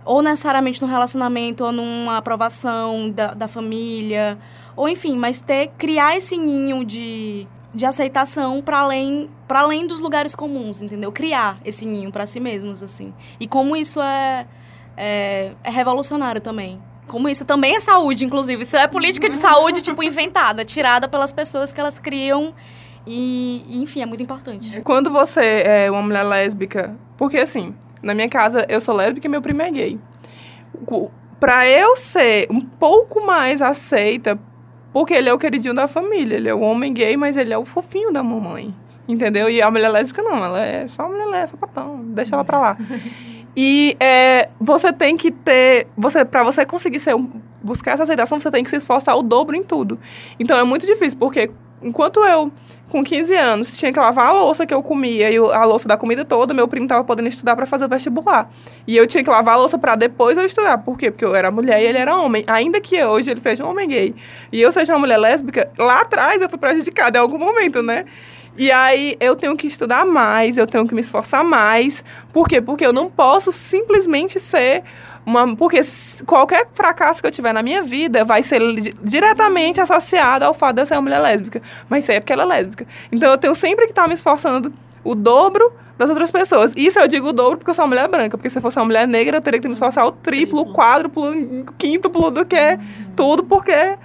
ou 0.03 0.21
necessariamente 0.21 0.81
no 0.81 0.87
relacionamento, 0.87 1.63
ou 1.63 1.71
numa 1.71 2.17
aprovação 2.17 3.09
da, 3.11 3.33
da 3.33 3.47
família, 3.47 4.39
ou 4.75 4.89
enfim, 4.89 5.17
mas 5.17 5.39
ter, 5.39 5.67
criar 5.77 6.17
esse 6.17 6.35
ninho 6.35 6.83
de, 6.83 7.47
de 7.73 7.85
aceitação 7.85 8.61
para 8.61 8.79
além 8.79 9.29
para 9.47 9.61
além 9.61 9.85
dos 9.85 9.99
lugares 9.99 10.33
comuns, 10.33 10.81
entendeu? 10.81 11.11
Criar 11.11 11.59
esse 11.63 11.85
ninho 11.85 12.11
para 12.11 12.25
si 12.25 12.39
mesmos, 12.39 12.81
assim. 12.81 13.13
E 13.39 13.47
como 13.47 13.75
isso 13.75 14.01
é, 14.01 14.47
é, 14.97 15.51
é 15.63 15.69
revolucionário 15.69 16.41
também. 16.41 16.81
Como 17.07 17.29
isso 17.29 17.45
também 17.45 17.75
é 17.75 17.79
saúde, 17.79 18.25
inclusive. 18.25 18.63
Isso 18.63 18.77
é 18.77 18.87
política 18.87 19.29
de 19.29 19.35
saúde, 19.35 19.81
tipo, 19.81 20.01
inventada, 20.01 20.63
tirada 20.63 21.07
pelas 21.07 21.31
pessoas 21.31 21.73
que 21.73 21.79
elas 21.79 21.99
criam. 21.99 22.53
E, 23.05 23.81
enfim, 23.81 24.01
é 24.01 24.05
muito 24.05 24.23
importante. 24.23 24.81
Quando 24.81 25.09
você 25.09 25.63
é 25.65 25.91
uma 25.91 26.01
mulher 26.01 26.23
lésbica, 26.23 26.95
porque 27.17 27.37
assim, 27.37 27.75
na 28.01 28.13
minha 28.13 28.29
casa 28.29 28.65
eu 28.69 28.79
sou 28.79 28.95
lésbica 28.95 29.27
e 29.27 29.29
meu 29.29 29.41
primo 29.41 29.61
é 29.61 29.71
gay. 29.71 29.99
Pra 31.39 31.67
eu 31.67 31.97
ser 31.97 32.47
um 32.49 32.61
pouco 32.61 33.25
mais 33.25 33.61
aceita, 33.61 34.39
porque 34.93 35.13
ele 35.13 35.27
é 35.27 35.33
o 35.33 35.37
queridinho 35.37 35.73
da 35.73 35.87
família, 35.87 36.35
ele 36.35 36.47
é 36.47 36.53
o 36.53 36.61
homem 36.61 36.93
gay, 36.93 37.17
mas 37.17 37.35
ele 37.35 37.53
é 37.53 37.57
o 37.57 37.65
fofinho 37.65 38.13
da 38.13 38.23
mamãe. 38.23 38.73
Entendeu? 39.05 39.49
E 39.49 39.61
a 39.61 39.69
mulher 39.69 39.89
lésbica 39.89 40.21
não, 40.21 40.43
ela 40.43 40.61
é 40.61 40.87
só 40.87 41.03
uma 41.03 41.09
mulher 41.09 41.25
lésbica, 41.25 41.67
sapatão, 41.67 42.01
deixa 42.05 42.35
ela 42.35 42.45
pra 42.45 42.59
lá. 42.59 42.77
E 43.55 43.95
é, 43.99 44.49
você 44.59 44.91
tem 44.91 45.15
que 45.15 45.31
ter. 45.31 45.87
Você, 45.97 46.25
para 46.25 46.43
você 46.43 46.65
conseguir 46.65 46.99
ser 46.99 47.15
um, 47.15 47.29
buscar 47.61 47.93
essa 47.93 48.03
aceitação, 48.03 48.39
você 48.39 48.49
tem 48.49 48.63
que 48.63 48.69
se 48.69 48.77
esforçar 48.77 49.15
o 49.15 49.21
dobro 49.21 49.55
em 49.55 49.63
tudo. 49.63 49.99
Então 50.39 50.57
é 50.57 50.63
muito 50.63 50.85
difícil, 50.85 51.17
porque 51.19 51.51
enquanto 51.83 52.19
eu, 52.21 52.51
com 52.89 53.03
15 53.03 53.35
anos, 53.35 53.77
tinha 53.77 53.91
que 53.91 53.99
lavar 53.99 54.29
a 54.29 54.31
louça 54.31 54.65
que 54.65 54.73
eu 54.73 54.81
comia 54.81 55.29
e 55.29 55.37
a 55.37 55.65
louça 55.65 55.87
da 55.87 55.97
comida 55.97 56.23
toda, 56.23 56.53
meu 56.53 56.67
primo 56.67 56.87
tava 56.87 57.03
podendo 57.03 57.27
estudar 57.27 57.55
para 57.55 57.65
fazer 57.65 57.85
o 57.85 57.89
vestibular. 57.89 58.49
E 58.87 58.95
eu 58.95 59.05
tinha 59.05 59.23
que 59.23 59.29
lavar 59.29 59.55
a 59.55 59.57
louça 59.57 59.77
para 59.77 59.95
depois 59.95 60.37
eu 60.37 60.45
estudar. 60.45 60.77
Por 60.79 60.97
quê? 60.97 61.11
Porque 61.11 61.25
eu 61.25 61.35
era 61.35 61.51
mulher 61.51 61.81
e 61.81 61.85
ele 61.85 61.97
era 61.97 62.15
homem. 62.15 62.43
Ainda 62.47 62.79
que 62.79 63.03
hoje 63.03 63.29
ele 63.31 63.41
seja 63.41 63.63
um 63.63 63.69
homem 63.69 63.87
gay 63.87 64.15
e 64.51 64.61
eu 64.61 64.71
seja 64.71 64.93
uma 64.93 64.99
mulher 64.99 65.17
lésbica, 65.17 65.69
lá 65.77 66.01
atrás 66.01 66.41
eu 66.41 66.49
fui 66.49 66.57
prejudicada 66.57 67.17
em 67.17 67.21
algum 67.21 67.37
momento, 67.37 67.83
né? 67.83 68.05
E 68.57 68.71
aí 68.71 69.15
eu 69.19 69.35
tenho 69.35 69.57
que 69.57 69.67
estudar 69.67 70.05
mais, 70.05 70.57
eu 70.57 70.67
tenho 70.67 70.87
que 70.87 70.93
me 70.93 71.01
esforçar 71.01 71.43
mais. 71.43 72.03
Por 72.31 72.47
quê? 72.47 72.61
Porque 72.61 72.85
eu 72.85 72.93
não 72.93 73.09
posso 73.09 73.51
simplesmente 73.51 74.39
ser 74.39 74.83
uma. 75.25 75.55
Porque 75.55 75.81
qualquer 76.25 76.67
fracasso 76.73 77.21
que 77.21 77.27
eu 77.27 77.31
tiver 77.31 77.53
na 77.53 77.63
minha 77.63 77.81
vida 77.81 78.23
vai 78.23 78.43
ser 78.43 78.61
diretamente 79.01 79.81
associado 79.81 80.45
ao 80.45 80.53
fato 80.53 80.75
de 80.75 80.81
eu 80.83 80.85
ser 80.85 80.95
uma 80.95 81.01
mulher 81.01 81.19
lésbica. 81.19 81.61
Mas 81.89 82.03
isso 82.03 82.11
é 82.11 82.19
porque 82.19 82.33
ela 82.33 82.43
é 82.43 82.45
lésbica. 82.45 82.85
Então 83.11 83.31
eu 83.31 83.37
tenho 83.37 83.55
sempre 83.55 83.85
que 83.85 83.91
estar 83.91 84.07
me 84.07 84.13
esforçando 84.13 84.71
o 85.03 85.15
dobro 85.15 85.73
das 85.97 86.09
outras 86.09 86.29
pessoas. 86.29 86.71
Isso 86.75 86.99
eu 86.99 87.07
digo 87.07 87.29
o 87.29 87.33
dobro 87.33 87.57
porque 87.57 87.71
eu 87.71 87.73
sou 87.73 87.83
uma 87.85 87.89
mulher 87.89 88.07
branca. 88.07 88.37
Porque 88.37 88.49
se 88.49 88.57
eu 88.57 88.61
fosse 88.61 88.77
uma 88.77 88.85
mulher 88.85 89.07
negra, 89.07 89.37
eu 89.37 89.41
teria 89.41 89.59
que 89.59 89.67
me 89.67 89.73
esforçar 89.73 90.05
o 90.05 90.11
triplo, 90.11 90.61
o 90.61 90.73
quádruplo, 90.73 91.31
o 91.31 91.73
quíntuplo 91.73 92.29
do 92.29 92.45
que 92.45 92.79
tudo, 93.15 93.43
porque 93.43 93.97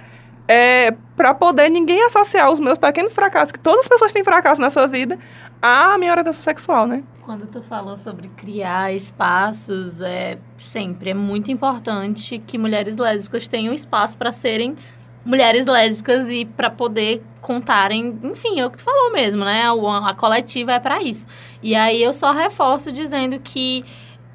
é, 0.51 0.89
para 1.15 1.31
poder 1.35 1.69
ninguém 1.69 2.03
associar 2.05 2.51
os 2.51 2.59
meus 2.59 2.79
pequenos 2.79 3.13
fracassos, 3.13 3.51
que 3.51 3.59
todas 3.59 3.81
as 3.81 3.87
pessoas 3.87 4.11
têm 4.11 4.23
fracasso 4.23 4.59
na 4.59 4.71
sua 4.71 4.87
vida, 4.87 5.19
à 5.61 5.95
minha 5.99 6.09
orientação 6.11 6.41
sexual, 6.41 6.87
né? 6.87 7.03
Quando 7.21 7.45
tu 7.45 7.61
falou 7.61 7.95
sobre 7.95 8.27
criar 8.29 8.91
espaços, 8.91 10.01
é 10.01 10.39
sempre 10.57 11.11
é 11.11 11.13
muito 11.13 11.51
importante 11.51 12.41
que 12.47 12.57
mulheres 12.57 12.97
lésbicas 12.97 13.47
tenham 13.47 13.71
espaço 13.71 14.17
para 14.17 14.31
serem 14.31 14.75
mulheres 15.23 15.67
lésbicas 15.67 16.27
e 16.31 16.45
para 16.45 16.71
poder 16.71 17.21
contarem, 17.41 18.17
enfim, 18.23 18.59
é 18.59 18.65
o 18.65 18.71
que 18.71 18.77
tu 18.77 18.83
falou 18.83 19.11
mesmo, 19.11 19.45
né? 19.45 19.71
O- 19.71 19.87
A, 19.87 20.15
coletiva 20.15 20.71
é 20.71 20.79
para 20.79 21.03
isso. 21.03 21.25
E 21.61 21.75
aí 21.75 22.01
eu 22.01 22.13
só 22.13 22.31
reforço 22.31 22.91
dizendo 22.91 23.39
que 23.39 23.85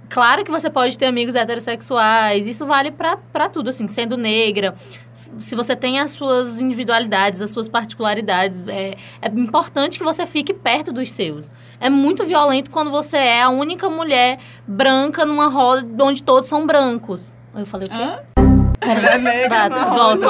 Claro 0.08 0.44
que 0.44 0.50
você 0.50 0.70
pode 0.70 0.98
ter 0.98 1.06
amigos 1.06 1.34
heterossexuais, 1.34 2.46
isso 2.46 2.66
vale 2.66 2.90
pra 2.90 3.48
tudo, 3.48 3.70
assim, 3.70 3.88
sendo 3.88 4.16
negra. 4.16 4.74
Se 5.38 5.56
você 5.56 5.74
tem 5.74 5.98
as 5.98 6.10
suas 6.12 6.60
individualidades, 6.60 7.40
as 7.40 7.50
suas 7.50 7.68
particularidades, 7.68 8.64
é, 8.68 8.96
é 9.22 9.28
importante 9.28 9.98
que 9.98 10.04
você 10.04 10.26
fique 10.26 10.52
perto 10.52 10.92
dos 10.92 11.10
seus. 11.10 11.50
É 11.80 11.88
muito 11.88 12.24
violento 12.24 12.70
quando 12.70 12.90
você 12.90 13.16
é 13.16 13.42
a 13.42 13.48
única 13.48 13.88
mulher 13.88 14.38
branca 14.66 15.24
numa 15.24 15.48
roda 15.48 16.04
onde 16.04 16.22
todos 16.22 16.48
são 16.48 16.66
brancos. 16.66 17.22
Eu 17.54 17.66
falei 17.66 17.86
o 17.86 17.90
quê? 17.90 18.43
Peraí, 18.84 19.18
negra 19.18 19.68
bata, 19.68 19.84
volta. 19.86 20.26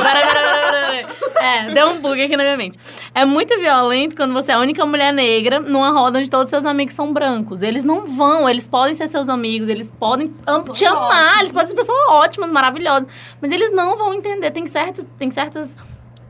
É, 1.45 1.75
deu 1.75 1.89
um 1.89 2.01
bug 2.01 2.23
aqui 2.23 2.37
na 2.37 2.43
minha 2.43 2.57
mente. 2.57 2.79
É 3.15 3.25
muito 3.25 3.59
violento 3.59 4.17
quando 4.17 4.33
você 4.33 4.53
é 4.53 4.55
a 4.55 4.59
única 4.59 4.85
mulher 4.87 5.13
negra 5.13 5.61
numa 5.61 5.91
roda 5.91 6.19
onde 6.19 6.31
todos 6.31 6.49
seus 6.49 6.65
amigos 6.65 6.95
são 6.95 7.13
brancos. 7.13 7.63
Eles 7.63 7.85
não 7.85 8.07
vão, 8.07 8.49
eles 8.49 8.67
podem 8.67 8.95
ser 8.95 9.09
seus 9.09 9.29
amigos, 9.29 9.69
eles 9.69 9.91
podem 9.91 10.33
te 10.73 10.87
amar, 10.87 11.41
eles 11.41 11.53
podem 11.53 11.69
ser 11.69 11.75
pessoas 11.75 11.99
ótimas, 12.09 12.51
maravilhosas, 12.51 13.07
mas 13.41 13.53
eles 13.53 13.73
não 13.73 13.97
vão 13.97 14.15
entender. 14.15 14.51
Tem 14.51 14.67
certos, 14.67 15.05
tem 15.19 15.31
certas, 15.31 15.77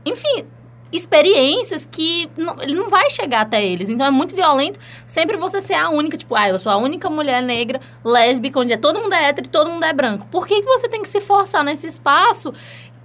enfim, 0.05 0.45
experiências 0.91 1.87
que 1.91 2.29
não, 2.37 2.61
ele 2.61 2.75
não 2.75 2.89
vai 2.89 3.09
chegar 3.09 3.41
até 3.41 3.65
eles. 3.65 3.89
Então 3.89 4.05
é 4.05 4.11
muito 4.11 4.35
violento 4.35 4.79
sempre 5.05 5.37
você 5.37 5.61
ser 5.61 5.73
a 5.73 5.89
única, 5.89 6.17
tipo, 6.17 6.35
ah, 6.35 6.49
eu 6.49 6.59
sou 6.59 6.71
a 6.71 6.77
única 6.77 7.09
mulher 7.09 7.41
negra, 7.41 7.79
lésbica, 8.03 8.59
onde 8.59 8.73
é 8.73 8.77
todo 8.77 8.99
mundo 8.99 9.13
é 9.13 9.29
hétero 9.29 9.47
e 9.47 9.49
todo 9.49 9.69
mundo 9.69 9.83
é 9.83 9.93
branco. 9.93 10.27
Por 10.31 10.47
que, 10.47 10.61
que 10.61 10.67
você 10.67 10.87
tem 10.87 11.01
que 11.01 11.09
se 11.09 11.21
forçar 11.21 11.63
nesse 11.63 11.87
espaço 11.87 12.53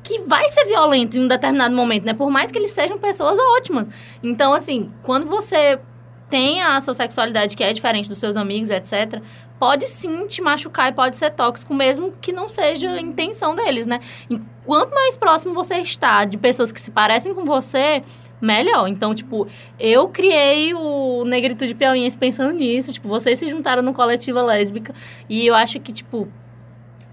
que 0.03 0.21
vai 0.23 0.49
ser 0.49 0.65
violento 0.65 1.19
em 1.19 1.25
um 1.25 1.29
determinado 1.29 1.75
momento, 1.75 2.05
né? 2.05 2.15
Por 2.15 2.31
mais 2.31 2.51
que 2.51 2.59
eles 2.59 2.71
sejam 2.71 2.99
pessoas 2.99 3.39
ótimas. 3.57 3.89
Então, 4.23 4.53
assim, 4.53 4.91
quando 5.03 5.27
você 5.27 5.79
tem 6.31 6.63
a 6.63 6.81
sua 6.81 6.95
sexualidade 6.95 7.57
que 7.57 7.65
é 7.65 7.73
diferente 7.73 8.09
dos 8.09 8.19
seus 8.19 8.37
amigos, 8.37 8.71
etc., 8.71 9.21
pode 9.59 9.87
sim 9.91 10.27
te 10.27 10.41
machucar 10.41 10.91
e 10.91 10.95
pode 10.95 11.19
ser 11.19 11.31
tóxico, 11.33 11.75
mesmo 11.75 12.13
que 12.21 12.33
não 12.33 12.49
seja 12.49 12.93
a 12.93 13.01
intenção 13.01 13.55
deles, 13.55 13.85
né? 13.85 14.01
E 14.31 14.41
quanto 14.65 14.95
mais 14.95 15.19
próximo 15.19 15.53
você 15.53 15.75
está 15.79 16.25
de 16.25 16.39
pessoas 16.39 16.73
que 16.73 16.81
se 16.81 16.91
parecem 16.91 17.35
com 17.35 17.45
você, 17.45 18.03
melhor. 18.41 18.87
Então, 18.89 19.15
tipo, 19.15 19.47
eu 19.79 20.09
criei 20.09 20.73
o 20.73 21.25
Negritude 21.27 21.75
Piauiense 21.75 22.17
pensando 22.17 22.55
nisso. 22.55 22.91
Tipo, 22.91 23.07
vocês 23.07 23.39
se 23.39 23.49
juntaram 23.49 23.83
no 23.83 23.93
Coletiva 23.93 24.41
Lésbica. 24.41 24.95
E 25.29 25.47
eu 25.47 25.55
acho 25.55 25.79
que, 25.79 25.93
tipo, 25.93 26.27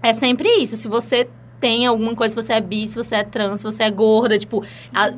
é 0.02 0.14
sempre 0.14 0.48
isso. 0.62 0.74
Se 0.78 0.88
você 0.88 1.28
tem 1.60 1.84
alguma 1.86 2.14
coisa, 2.14 2.34
se 2.34 2.42
você 2.46 2.54
é 2.54 2.60
bi, 2.62 2.88
se 2.88 2.94
você 2.96 3.16
é 3.16 3.24
trans, 3.24 3.60
se 3.60 3.64
você 3.64 3.82
é 3.82 3.90
gorda, 3.90 4.38
tipo... 4.38 4.64
a- 4.94 5.12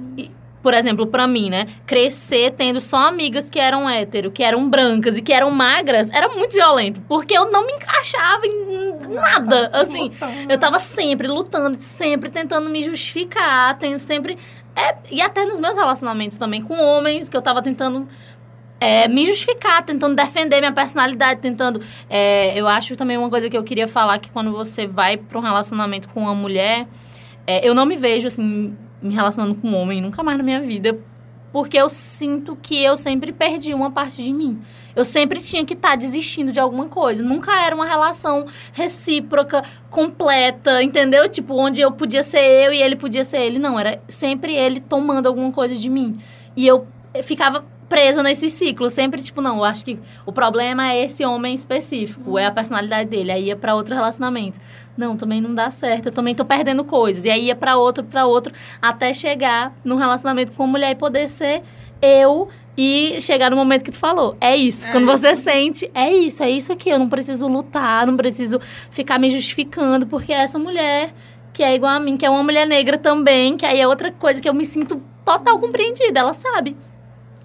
por 0.62 0.74
exemplo, 0.74 1.07
pra 1.07 1.27
mim, 1.27 1.49
né? 1.49 1.66
Crescer 1.87 2.53
tendo 2.53 2.81
só 2.81 3.09
amigas 3.09 3.49
que 3.49 3.59
eram 3.59 3.89
hétero, 3.89 4.31
que 4.31 4.43
eram 4.43 4.69
brancas 4.69 5.16
e 5.16 5.23
que 5.23 5.32
eram 5.32 5.51
magras, 5.51 6.09
era 6.11 6.28
muito 6.28 6.53
violento. 6.53 7.01
Porque 7.09 7.37
eu 7.37 7.51
não 7.51 7.66
me 7.66 7.73
encaixava 7.73 8.47
em 8.47 9.15
nada, 9.15 9.70
assim. 9.73 10.12
Eu 10.49 10.59
tava 10.59 10.78
sempre 10.78 11.27
lutando, 11.27 11.81
sempre 11.81 12.31
tentando 12.31 12.69
me 12.69 12.82
justificar, 12.82 13.78
tenho 13.78 13.99
sempre. 13.99 14.37
é, 14.77 14.97
e 15.11 15.23
até 15.23 15.45
nos 15.45 15.59
meus 15.59 15.77
relacionamentos 15.77 16.37
também 16.37 16.61
com 16.61 16.74
homens, 16.78 17.28
que 17.28 17.37
eu 17.37 17.43
tava 17.43 17.62
tentando 17.62 18.07
é, 18.78 19.09
me 19.09 19.27
justificar, 19.27 19.82
tentando 19.85 20.15
defender 20.15 20.59
minha 20.61 20.73
personalidade, 20.73 21.41
tentando. 21.41 21.82
é, 22.09 22.59
eu 22.59 22.66
acho 22.66 22.97
também 22.97 23.16
uma 23.16 23.31
coisa 23.31 23.49
que 23.49 23.57
eu 23.57 23.65
queria 23.65 23.89
falar 23.89 24.19
que 24.19 24.31
quando 24.31 24.53
você 24.53 24.87
vai 24.87 25.16
pra 25.16 25.39
um 25.39 25.43
relacionamento 25.43 26.09
com 26.09 26.20
uma 26.20 26.35
mulher, 26.35 26.87
é, 27.47 27.66
eu 27.66 27.74
não 27.74 27.85
me 27.85 27.97
vejo 27.97 28.28
assim, 28.28 28.77
me 29.03 29.15
relacionando 29.15 29.55
com 29.55 29.69
um 29.69 29.77
homem 29.77 30.01
nunca 30.01 30.23
mais 30.23 30.39
na 30.39 30.45
minha 30.45 30.61
vida. 30.61 30.99
Porque 31.53 31.77
eu 31.77 31.91
sinto 31.91 32.55
que 32.55 32.81
eu 32.81 32.97
sempre 32.97 33.33
perdi 33.33 33.75
uma 33.75 33.91
parte 33.91 34.23
de 34.23 34.33
mim. 34.33 34.63
Eu 34.95 35.05
sempre 35.05 35.41
tinha 35.41 35.65
que 35.65 35.75
estar 35.75 35.97
desistindo 35.97 36.53
de 36.53 36.61
alguma 36.61 36.87
coisa. 36.89 37.25
Nunca 37.25 37.61
era 37.61 37.75
uma 37.75 37.87
relação 37.87 38.47
recíproca, 38.73 39.65
completa, 39.91 40.81
entendeu? 40.81 41.29
Tipo, 41.29 41.55
onde 41.55 41.81
eu 41.81 41.91
podia 41.91 42.23
ser 42.23 42.39
eu 42.39 42.73
e 42.73 42.81
ele 42.81 42.95
podia 42.95 43.25
ser 43.25 43.39
ele. 43.39 43.59
Não, 43.59 43.79
era 43.79 44.01
sempre 44.07 44.55
ele 44.55 44.81
tomando 44.81 45.27
alguma 45.27 45.51
coisa 45.51 45.75
de 45.75 45.91
mim. 45.91 46.21
E 46.57 46.67
eu 46.67 46.87
ficava 47.25 47.65
presa 47.91 48.23
nesse 48.23 48.49
ciclo. 48.49 48.89
Sempre, 48.89 49.21
tipo, 49.21 49.43
não, 49.43 49.59
eu 49.59 49.65
acho 49.65 49.85
que 49.85 49.99
o 50.25 50.33
problema 50.33 50.93
é 50.93 51.05
esse 51.05 51.25
homem 51.25 51.55
específico, 51.55 52.39
é 52.39 52.47
a 52.47 52.51
personalidade 52.51 53.11
dele. 53.11 53.33
Aí 53.33 53.45
ia 53.47 53.57
pra 53.57 53.75
outro 53.75 53.95
relacionamento. 53.95 54.59
Não, 54.97 55.17
também 55.17 55.41
não 55.41 55.55
dá 55.55 55.71
certo, 55.71 56.07
eu 56.07 56.12
também 56.12 56.35
tô 56.35 56.45
perdendo 56.45 56.85
coisas. 56.85 57.25
E 57.25 57.31
aí 57.31 57.47
ia 57.47 57.57
pra 57.57 57.77
outro, 57.77 58.05
pra 58.05 58.25
outro, 58.25 58.55
até 58.81 59.12
chegar 59.12 59.75
num 59.85 59.97
relacionamento 59.97 60.53
com 60.53 60.62
uma 60.62 60.71
mulher 60.71 60.93
e 60.93 60.95
poder 60.95 61.29
ser 61.29 61.62
eu 62.01 62.49
e 62.79 63.21
chegar 63.21 63.51
no 63.51 63.57
momento 63.57 63.83
que 63.83 63.91
tu 63.91 63.99
falou. 63.99 64.37
É 64.41 64.57
isso. 64.57 64.87
É 64.87 64.93
Quando 64.93 65.07
você 65.07 65.35
sente, 65.35 65.91
é 65.93 66.11
isso, 66.12 66.43
é 66.43 66.51
isso 66.51 66.73
aqui. 66.73 66.89
Eu 66.89 66.99
não 66.99 67.09
preciso 67.09 67.49
lutar, 67.49 68.07
não 68.07 68.17
preciso 68.17 68.61
ficar 68.91 69.19
me 69.19 69.29
justificando, 69.31 70.07
porque 70.07 70.33
é 70.33 70.43
essa 70.43 70.59
mulher 70.59 71.12
que 71.53 71.65
é 71.65 71.75
igual 71.75 71.93
a 71.93 72.01
mim, 72.01 72.17
que 72.17 72.25
é 72.25 72.31
uma 72.31 72.45
mulher 72.45 72.67
negra 72.67 72.97
também, 72.97 73.57
que 73.57 73.67
aí 73.67 73.81
é 73.81 73.89
outra 73.89 74.12
coisa 74.12 74.41
que 74.41 74.49
eu 74.49 74.55
me 74.55 74.65
sinto 74.65 75.03
total 75.25 75.59
compreendida, 75.59 76.21
ela 76.21 76.33
sabe. 76.33 76.77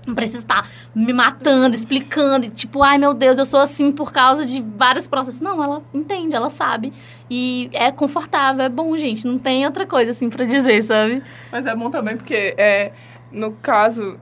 Não 0.06 0.14
precisa 0.14 0.40
estar 0.40 0.70
me 0.94 1.12
matando, 1.12 1.76
explicando, 1.76 2.46
e 2.46 2.50
tipo, 2.50 2.84
ai 2.84 2.98
meu 2.98 3.14
Deus, 3.14 3.38
eu 3.38 3.46
sou 3.46 3.60
assim 3.60 3.92
por 3.92 4.12
causa 4.12 4.46
de 4.46 4.62
vários 4.78 5.08
processos. 5.08 5.42
Não, 5.42 5.64
ela 5.64 5.82
entende, 5.94 6.36
ela 6.36 6.50
sabe. 6.50 6.94
E 7.30 7.70
é 7.74 7.92
confortável, 7.92 8.64
é 8.64 8.70
bom, 8.70 8.96
gente. 8.98 9.26
Não 9.26 9.40
tem 9.40 9.66
outra 9.66 9.86
coisa 9.86 10.12
assim 10.12 10.30
pra 10.30 10.46
dizer, 10.46 10.84
sabe? 10.84 11.24
Mas 11.52 11.66
é 11.66 11.76
bom 11.76 11.90
também 11.90 12.16
porque, 12.16 12.54
é, 12.58 12.92
no 13.32 13.52
caso, 13.54 14.20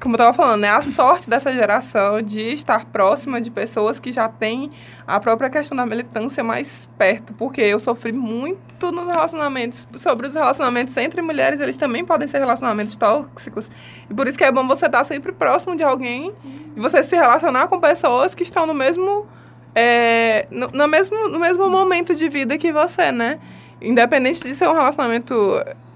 como 0.00 0.14
eu 0.14 0.18
tava 0.18 0.32
falando, 0.32 0.60
né, 0.60 0.70
a 0.70 0.82
sorte 0.82 1.28
dessa 1.28 1.52
geração 1.52 2.22
de 2.22 2.52
estar 2.52 2.84
próxima 2.86 3.40
de 3.40 3.50
pessoas 3.50 3.98
que 3.98 4.12
já 4.12 4.28
têm 4.28 4.70
a 5.06 5.18
própria 5.18 5.50
questão 5.50 5.76
da 5.76 5.84
militância 5.84 6.44
mais 6.44 6.88
perto, 6.96 7.32
porque 7.34 7.60
eu 7.60 7.78
sofri 7.78 8.12
muito 8.12 8.92
nos 8.92 9.06
relacionamentos, 9.06 9.88
sobre 9.96 10.26
os 10.26 10.34
relacionamentos 10.34 10.96
entre 10.96 11.20
mulheres, 11.22 11.60
eles 11.60 11.76
também 11.76 12.04
podem 12.04 12.28
ser 12.28 12.38
relacionamentos 12.38 12.94
tóxicos, 12.96 13.70
e 14.08 14.14
por 14.14 14.28
isso 14.28 14.38
que 14.38 14.44
é 14.44 14.52
bom 14.52 14.66
você 14.66 14.86
estar 14.86 15.04
sempre 15.04 15.32
próximo 15.32 15.74
de 15.74 15.82
alguém, 15.82 16.32
e 16.76 16.80
você 16.80 17.02
se 17.02 17.16
relacionar 17.16 17.68
com 17.68 17.80
pessoas 17.80 18.34
que 18.34 18.42
estão 18.42 18.66
no 18.66 18.74
mesmo, 18.74 19.26
é, 19.74 20.46
no, 20.50 20.68
no 20.68 20.86
mesmo, 20.86 21.28
no 21.28 21.38
mesmo 21.38 21.68
momento 21.68 22.14
de 22.14 22.28
vida 22.28 22.56
que 22.56 22.70
você, 22.70 23.10
né? 23.10 23.40
Independente 23.80 24.42
de 24.42 24.54
ser 24.54 24.68
um 24.68 24.74
relacionamento 24.74 25.34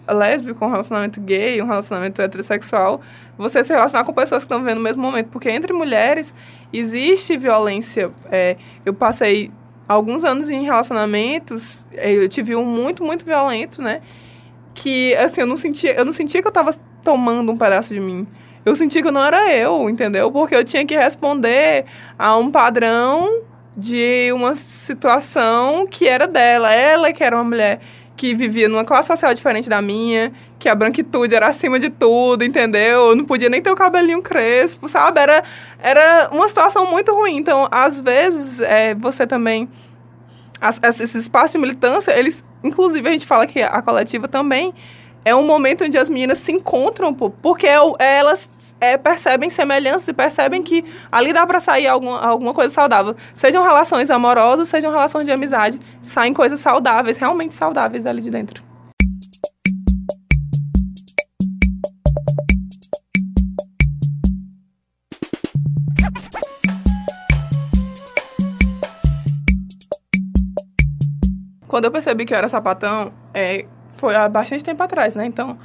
lésbico, 0.08 0.64
um 0.64 0.70
relacionamento 0.70 1.20
gay, 1.20 1.60
um 1.62 1.66
relacionamento 1.66 2.20
heterossexual, 2.20 3.00
você 3.36 3.62
se 3.62 3.72
relacionar 3.72 4.04
com 4.04 4.12
pessoas 4.12 4.42
que 4.42 4.46
estão 4.46 4.58
vivendo 4.58 4.78
no 4.78 4.82
mesmo 4.82 5.02
momento. 5.02 5.28
Porque 5.28 5.50
entre 5.50 5.72
mulheres 5.72 6.34
existe 6.72 7.36
violência. 7.36 8.10
É, 8.30 8.56
eu 8.84 8.94
passei 8.94 9.50
alguns 9.88 10.24
anos 10.24 10.48
em 10.48 10.64
relacionamentos, 10.64 11.84
é, 11.92 12.12
eu 12.12 12.28
tive 12.28 12.56
um 12.56 12.64
muito, 12.64 13.04
muito 13.04 13.24
violento, 13.24 13.82
né? 13.82 14.00
Que, 14.74 15.14
assim, 15.16 15.42
eu 15.42 15.46
não 15.46 15.56
sentia, 15.56 15.94
eu 15.94 16.04
não 16.04 16.12
sentia 16.12 16.40
que 16.40 16.48
eu 16.48 16.52
tava 16.52 16.74
tomando 17.04 17.52
um 17.52 17.56
pedaço 17.56 17.92
de 17.92 18.00
mim. 18.00 18.26
Eu 18.64 18.76
sentia 18.76 19.02
que 19.02 19.10
não 19.10 19.22
era 19.22 19.52
eu, 19.52 19.90
entendeu? 19.90 20.30
Porque 20.30 20.54
eu 20.54 20.64
tinha 20.64 20.86
que 20.86 20.96
responder 20.96 21.84
a 22.18 22.36
um 22.36 22.50
padrão 22.50 23.42
de 23.76 24.30
uma 24.32 24.54
situação 24.54 25.86
que 25.86 26.06
era 26.06 26.26
dela. 26.26 26.72
Ela 26.72 27.12
que 27.12 27.24
era 27.24 27.36
uma 27.36 27.44
mulher 27.44 27.80
que 28.22 28.36
vivia 28.36 28.68
numa 28.68 28.84
classe 28.84 29.08
social 29.08 29.34
diferente 29.34 29.68
da 29.68 29.82
minha, 29.82 30.32
que 30.56 30.68
a 30.68 30.76
branquitude 30.76 31.34
era 31.34 31.48
acima 31.48 31.76
de 31.76 31.90
tudo, 31.90 32.44
entendeu? 32.44 33.08
Eu 33.08 33.16
não 33.16 33.24
podia 33.24 33.48
nem 33.48 33.60
ter 33.60 33.68
o 33.68 33.74
cabelinho 33.74 34.22
crespo, 34.22 34.88
sabe? 34.88 35.18
Era, 35.18 35.42
era 35.80 36.28
uma 36.30 36.46
situação 36.46 36.88
muito 36.88 37.12
ruim. 37.12 37.36
Então, 37.36 37.66
às 37.68 38.00
vezes, 38.00 38.60
é, 38.60 38.94
você 38.94 39.26
também. 39.26 39.68
As, 40.60 40.80
esses 40.84 41.16
espaços 41.16 41.50
de 41.50 41.58
militância, 41.58 42.16
eles. 42.16 42.44
Inclusive, 42.62 43.08
a 43.08 43.10
gente 43.10 43.26
fala 43.26 43.44
que 43.44 43.60
a 43.60 43.82
coletiva 43.82 44.28
também 44.28 44.72
é 45.24 45.34
um 45.34 45.44
momento 45.44 45.82
onde 45.82 45.98
as 45.98 46.08
meninas 46.08 46.38
se 46.38 46.52
encontram, 46.52 47.12
porque 47.12 47.66
é 47.66 47.80
elas 47.98 48.48
é, 48.82 48.96
percebem 48.96 49.48
semelhanças 49.48 50.08
e 50.08 50.12
percebem 50.12 50.60
que 50.60 50.84
ali 51.12 51.32
dá 51.32 51.46
para 51.46 51.60
sair 51.60 51.86
alguma, 51.86 52.20
alguma 52.20 52.52
coisa 52.52 52.74
saudável. 52.74 53.14
Sejam 53.32 53.62
relações 53.62 54.10
amorosas, 54.10 54.66
sejam 54.66 54.90
relações 54.90 55.24
de 55.24 55.30
amizade, 55.30 55.78
saem 56.02 56.34
coisas 56.34 56.58
saudáveis, 56.58 57.16
realmente 57.16 57.54
saudáveis 57.54 58.02
dali 58.02 58.20
de 58.20 58.28
dentro. 58.28 58.60
Quando 71.68 71.84
eu 71.84 71.92
percebi 71.92 72.24
que 72.24 72.34
eu 72.34 72.38
era 72.38 72.48
sapatão, 72.48 73.12
é, 73.32 73.64
foi 73.96 74.16
há 74.16 74.28
bastante 74.28 74.64
tempo 74.64 74.82
atrás, 74.82 75.14
né? 75.14 75.24
Então, 75.24 75.56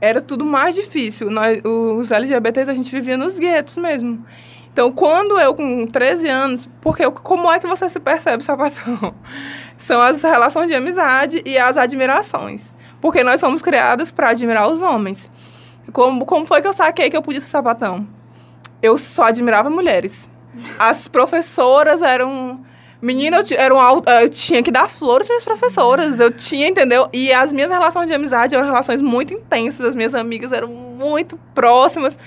era 0.00 0.20
tudo 0.20 0.44
mais 0.44 0.74
difícil. 0.74 1.30
Nós, 1.30 1.60
os 1.64 2.10
LGBTs, 2.10 2.70
a 2.70 2.74
gente 2.74 2.90
vivia 2.90 3.16
nos 3.16 3.38
guetos 3.38 3.76
mesmo. 3.76 4.24
Então, 4.72 4.92
quando 4.92 5.40
eu, 5.40 5.54
com 5.54 5.86
13 5.86 6.28
anos, 6.28 6.68
porque 6.82 7.10
como 7.10 7.50
é 7.50 7.58
que 7.58 7.66
você 7.66 7.88
se 7.88 7.98
percebe 7.98 8.44
sapatão? 8.44 9.14
São 9.78 10.00
as 10.02 10.22
relações 10.22 10.68
de 10.68 10.74
amizade 10.74 11.42
e 11.46 11.56
as 11.56 11.78
admirações. 11.78 12.74
Porque 13.00 13.24
nós 13.24 13.40
somos 13.40 13.62
criadas 13.62 14.10
para 14.10 14.30
admirar 14.30 14.68
os 14.68 14.82
homens. 14.82 15.30
Como, 15.92 16.26
como 16.26 16.44
foi 16.44 16.60
que 16.60 16.68
eu 16.68 16.72
saquei 16.72 17.08
que 17.08 17.16
eu 17.16 17.22
podia 17.22 17.40
ser 17.40 17.48
sapatão? 17.48 18.06
Eu 18.82 18.98
só 18.98 19.24
admirava 19.24 19.70
mulheres. 19.70 20.28
As 20.78 21.08
professoras 21.08 22.02
eram 22.02 22.60
Menina, 23.00 23.38
eu, 23.38 23.44
era 23.58 23.74
um, 23.74 24.02
eu 24.20 24.28
tinha 24.28 24.62
que 24.62 24.70
dar 24.70 24.88
flores 24.88 25.26
para 25.26 25.34
minhas 25.34 25.44
professoras. 25.44 26.18
Eu 26.18 26.30
tinha, 26.30 26.68
entendeu? 26.68 27.08
E 27.12 27.32
as 27.32 27.52
minhas 27.52 27.70
relações 27.70 28.06
de 28.06 28.14
amizade 28.14 28.54
eram 28.54 28.64
relações 28.64 29.02
muito 29.02 29.34
intensas. 29.34 29.86
As 29.86 29.94
minhas 29.94 30.14
amigas 30.14 30.52
eram 30.52 30.68
muito 30.68 31.38
próximas. 31.54 32.18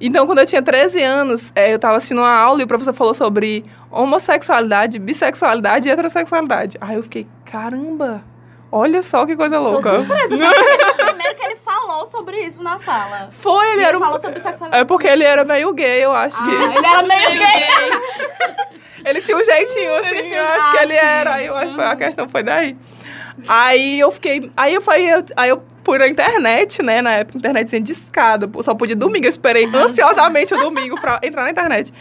Então, 0.00 0.26
quando 0.26 0.38
eu 0.38 0.46
tinha 0.46 0.62
13 0.62 1.02
anos, 1.02 1.52
é, 1.54 1.70
eu 1.72 1.76
estava 1.76 1.98
assistindo 1.98 2.18
uma 2.18 2.34
aula 2.34 2.62
e 2.62 2.64
o 2.64 2.66
professor 2.66 2.94
falou 2.94 3.12
sobre 3.12 3.64
homossexualidade, 3.90 4.98
bissexualidade 4.98 5.88
e 5.88 5.90
heterossexualidade. 5.90 6.78
Aí 6.80 6.96
eu 6.96 7.02
fiquei, 7.02 7.26
caramba, 7.44 8.24
olha 8.72 9.02
só 9.02 9.26
que 9.26 9.36
coisa 9.36 9.58
louca. 9.58 9.90
Tô 9.90 9.96
surpresa, 9.96 10.28
primeiro 10.96 11.36
que 11.36 11.44
ele 11.44 11.56
falou 12.00 12.06
sobre 12.06 12.38
isso 12.46 12.62
na 12.62 12.78
sala. 12.78 13.30
Foi, 13.32 13.72
ele 13.72 13.80
E 13.80 13.84
era 13.84 13.90
ele 13.90 13.96
um... 13.98 14.00
falou 14.00 14.20
sobre 14.20 14.40
sexualidade. 14.40 14.82
É 14.82 14.84
porque 14.84 15.06
ele 15.06 15.24
era 15.24 15.44
meio 15.44 15.72
gay, 15.72 16.04
eu 16.04 16.12
acho 16.12 16.36
que. 16.36 16.50
Ah, 16.50 16.74
ele 16.76 16.86
era 16.86 17.02
meio 17.02 17.30
gay. 17.38 18.70
Ele 19.02 19.22
tinha 19.22 19.34
um 19.34 19.42
jeitinho, 19.42 19.94
assim, 19.96 20.08
Ele 20.14 20.22
tinha- 20.28 20.40
eu 20.40 20.46
acho 20.46 20.66
ah, 20.68 20.70
que 20.72 20.76
ele 20.84 20.92
sim. 20.92 20.98
era. 21.00 21.34
Aí 21.36 21.46
eu 21.46 21.56
acho 21.56 21.74
que 21.74 21.80
a 21.80 21.96
questão 21.96 22.28
foi 22.28 22.42
daí. 22.42 22.76
Aí 23.48 23.98
eu 23.98 24.12
fiquei. 24.12 24.52
Aí 24.54 24.74
eu 24.74 24.82
fui. 24.82 25.00
eu- 25.10 25.24
Aí 25.38 25.48
eu 25.48 25.62
na 25.98 26.06
internet, 26.06 26.82
né? 26.82 27.00
Na 27.00 27.12
época, 27.12 27.38
internet 27.38 27.80
de 27.80 27.92
escada. 27.92 28.46
Só 28.62 28.74
podia 28.74 28.94
domingo. 28.94 29.24
Eu 29.24 29.30
esperei 29.30 29.64
ansiosamente 29.74 30.52
o 30.52 30.58
domingo 30.58 31.00
pra 31.00 31.18
entrar 31.22 31.44
na 31.44 31.50
internet. 31.50 31.94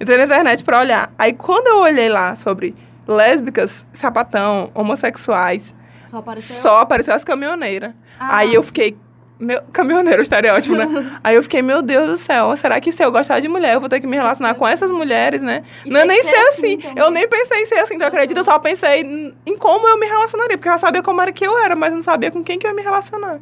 Entrei 0.00 0.16
na 0.16 0.24
internet 0.26 0.62
pra 0.62 0.78
olhar. 0.78 1.12
Aí 1.18 1.32
quando 1.32 1.66
eu 1.66 1.78
olhei 1.80 2.08
lá 2.08 2.36
sobre 2.36 2.72
lésbicas, 3.04 3.84
sapatão, 3.92 4.70
homossexuais, 4.74 5.74
Só 6.08 6.18
apareceu. 6.18 6.56
só 6.62 6.78
apareceu 6.82 7.14
as 7.14 7.24
caminhoneiras. 7.24 7.92
Ah. 8.20 8.36
Aí 8.38 8.54
eu 8.54 8.62
fiquei. 8.62 8.96
Meu, 9.38 9.60
caminhoneiro, 9.72 10.22
estereótipo, 10.22 10.76
né? 10.76 11.18
Aí 11.24 11.34
eu 11.34 11.42
fiquei, 11.42 11.60
meu 11.60 11.82
Deus 11.82 12.06
do 12.08 12.16
céu, 12.16 12.56
será 12.56 12.80
que 12.80 12.92
se 12.92 13.04
eu 13.04 13.10
gostar 13.10 13.40
de 13.40 13.48
mulher, 13.48 13.74
eu 13.74 13.80
vou 13.80 13.88
ter 13.88 13.98
que 14.00 14.06
me 14.06 14.16
relacionar 14.16 14.54
com 14.54 14.66
essas 14.66 14.90
mulheres, 14.90 15.42
né? 15.42 15.64
E 15.84 15.90
não 15.90 16.00
é 16.00 16.04
nem 16.04 16.22
ser 16.22 16.36
assim. 16.36 16.78
assim 16.78 16.92
eu 16.96 17.10
nem 17.10 17.26
pensei 17.28 17.62
em 17.62 17.66
ser 17.66 17.80
assim, 17.80 17.98
tu 17.98 18.04
acredita? 18.04 18.38
Eu 18.40 18.44
só 18.44 18.58
pensei 18.60 19.00
em- 19.02 19.34
em 19.44 19.58
como 19.58 19.88
eu 19.88 19.98
me 19.98 20.06
relacionaria, 20.06 20.56
porque 20.56 20.68
eu 20.68 20.72
já 20.74 20.78
sabia 20.78 21.02
como 21.02 21.20
era 21.20 21.32
que 21.32 21.44
eu 21.44 21.58
era, 21.58 21.74
mas 21.74 21.92
não 21.92 22.00
sabia 22.00 22.30
com 22.30 22.44
quem 22.44 22.58
que 22.58 22.66
eu 22.66 22.70
ia 22.70 22.76
me 22.76 22.82
relacionar. 22.82 23.40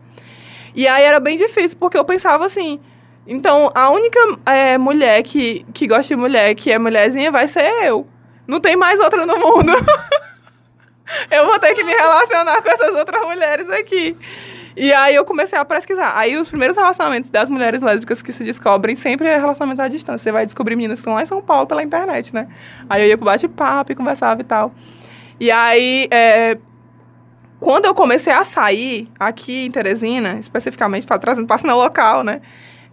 E 0.75 0.89
aí 0.89 1.05
era 1.05 1.21
bem 1.21 1.37
difícil, 1.37 1.77
porque 1.79 1.99
eu 1.99 2.05
pensava 2.05 2.47
assim. 2.47 2.81
Então, 3.27 3.71
a 3.75 3.91
única 3.91 4.19
é, 4.47 4.79
mulher 4.79 5.23
que, 5.23 5.65
que 5.75 5.87
gosta 5.87 6.05
de 6.09 6.17
mulher, 6.17 6.55
que 6.55 6.73
é 6.73 6.79
mulherzinha, 6.79 7.31
vai 7.31 7.47
ser 7.47 7.71
eu. 7.85 8.07
Não 8.49 8.59
tem 8.61 8.75
mais 8.77 8.99
outra 8.99 9.25
no 9.27 9.37
mundo. 9.39 9.73
eu 11.31 11.47
vou 11.47 11.59
ter 11.59 11.75
que 11.75 11.85
me 11.85 11.93
relacionar 11.93 12.63
com 12.63 12.69
essas 12.71 12.97
outras 12.97 13.23
mulheres 13.23 13.69
aqui. 13.71 14.17
E 14.77 14.93
aí 14.93 15.15
eu 15.15 15.25
comecei 15.25 15.59
a 15.59 15.65
pesquisar. 15.65 16.13
Aí 16.17 16.37
os 16.37 16.49
primeiros 16.49 16.77
relacionamentos 16.77 17.29
das 17.29 17.51
mulheres 17.51 17.83
lésbicas 17.83 18.23
que 18.23 18.33
se 18.33 18.43
descobrem 18.45 18.95
sempre 18.97 19.27
é 19.27 19.37
relacionamentos 19.37 19.81
à 19.81 19.89
distância. 19.89 20.19
Você 20.19 20.33
vai 20.33 20.45
descobrir 20.47 20.77
meninas 20.77 20.99
que 20.99 21.03
estão 21.03 21.15
lá 21.15 21.23
em 21.23 21.27
São 21.27 21.43
Paulo 21.43 21.67
pela 21.67 21.83
internet, 21.83 22.35
né? 22.35 22.49
Aí 22.89 23.03
eu 23.03 23.09
ia 23.09 23.17
pro 23.17 23.27
bate-papo 23.27 23.93
e 23.93 23.95
conversava 23.95 24.41
e 24.41 24.45
tal. 24.45 24.73
E 25.39 25.51
aí, 25.51 26.09
é, 26.11 26.57
quando 27.61 27.85
eu 27.85 27.95
comecei 27.95 28.33
a 28.33 28.45
sair 28.45 29.09
aqui 29.19 29.67
em 29.67 29.71
Teresina, 29.71 30.39
especificamente 30.41 31.07
pra- 31.07 31.19
trazendo 31.19 31.47
página 31.47 31.75
local, 31.75 32.25
né? 32.25 32.41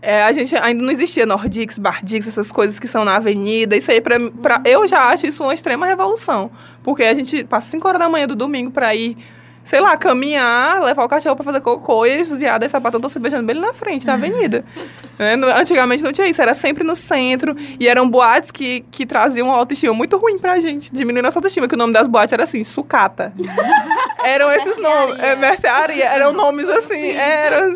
É, 0.01 0.23
a 0.23 0.31
gente 0.31 0.55
ainda 0.55 0.81
não 0.81 0.91
existia 0.91 1.25
Nordix, 1.25 1.77
Bardix, 1.77 2.27
essas 2.27 2.51
coisas 2.51 2.79
que 2.79 2.87
são 2.87 3.03
na 3.03 3.15
avenida. 3.17 3.75
Isso 3.75 3.91
aí, 3.91 3.99
pra, 3.99 4.17
pra, 4.41 4.61
eu 4.63 4.87
já 4.87 5.09
acho 5.09 5.27
isso 5.27 5.43
uma 5.43 5.53
extrema 5.53 5.85
revolução. 5.85 6.49
Porque 6.83 7.03
a 7.03 7.13
gente 7.13 7.43
passa 7.43 7.69
5 7.69 7.85
horas 7.87 7.99
da 7.99 8.07
manhã 8.07 8.25
do 8.25 8.35
domingo 8.35 8.71
pra 8.71 8.95
ir, 8.95 9.17
sei 9.65 9.79
lá, 9.79 9.95
caminhar, 9.97 10.81
levar 10.83 11.03
o 11.03 11.07
cachorro 11.09 11.35
pra 11.35 11.45
fazer 11.45 11.61
cocô 11.61 12.05
e 12.05 12.21
os 12.21 12.31
viados 12.35 12.65
e 12.65 12.69
sapatão 12.69 12.97
estão 12.97 13.09
se 13.09 13.19
beijando 13.19 13.45
bem 13.45 13.55
ali 13.57 13.65
na 13.65 13.73
frente, 13.73 14.05
na 14.07 14.13
avenida. 14.15 14.63
Né? 15.19 15.35
No- 15.35 15.47
Antigamente 15.49 16.01
não 16.01 16.13
tinha 16.13 16.27
isso, 16.27 16.41
era 16.41 16.53
sempre 16.53 16.81
no 16.81 16.95
centro. 16.95 17.53
E 17.77 17.89
eram 17.89 18.09
boates 18.09 18.51
que, 18.51 18.85
que 18.89 19.05
traziam 19.05 19.47
uma 19.49 19.57
autoestima 19.57 19.93
muito 19.93 20.15
ruim 20.15 20.37
pra 20.39 20.57
gente. 20.61 20.89
Diminuindo 20.93 21.25
nossa 21.25 21.37
autoestima, 21.39 21.67
que 21.67 21.75
o 21.75 21.77
nome 21.77 21.91
das 21.91 22.07
boates 22.07 22.31
era 22.31 22.43
assim, 22.43 22.63
sucata. 22.63 23.33
eram 24.23 24.49
esses 24.49 24.77
nomes. 24.77 25.19
É, 25.19 25.35
mercearia. 25.35 26.05
Eram 26.05 26.31
nomes 26.31 26.69
assim, 26.69 27.11
eram... 27.11 27.75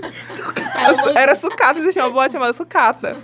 Era 1.15 1.35
sucata, 1.35 1.79
existia 1.79 2.03
uma 2.03 2.11
boate 2.11 2.31
chamada 2.31 2.53
sucata. 2.53 3.17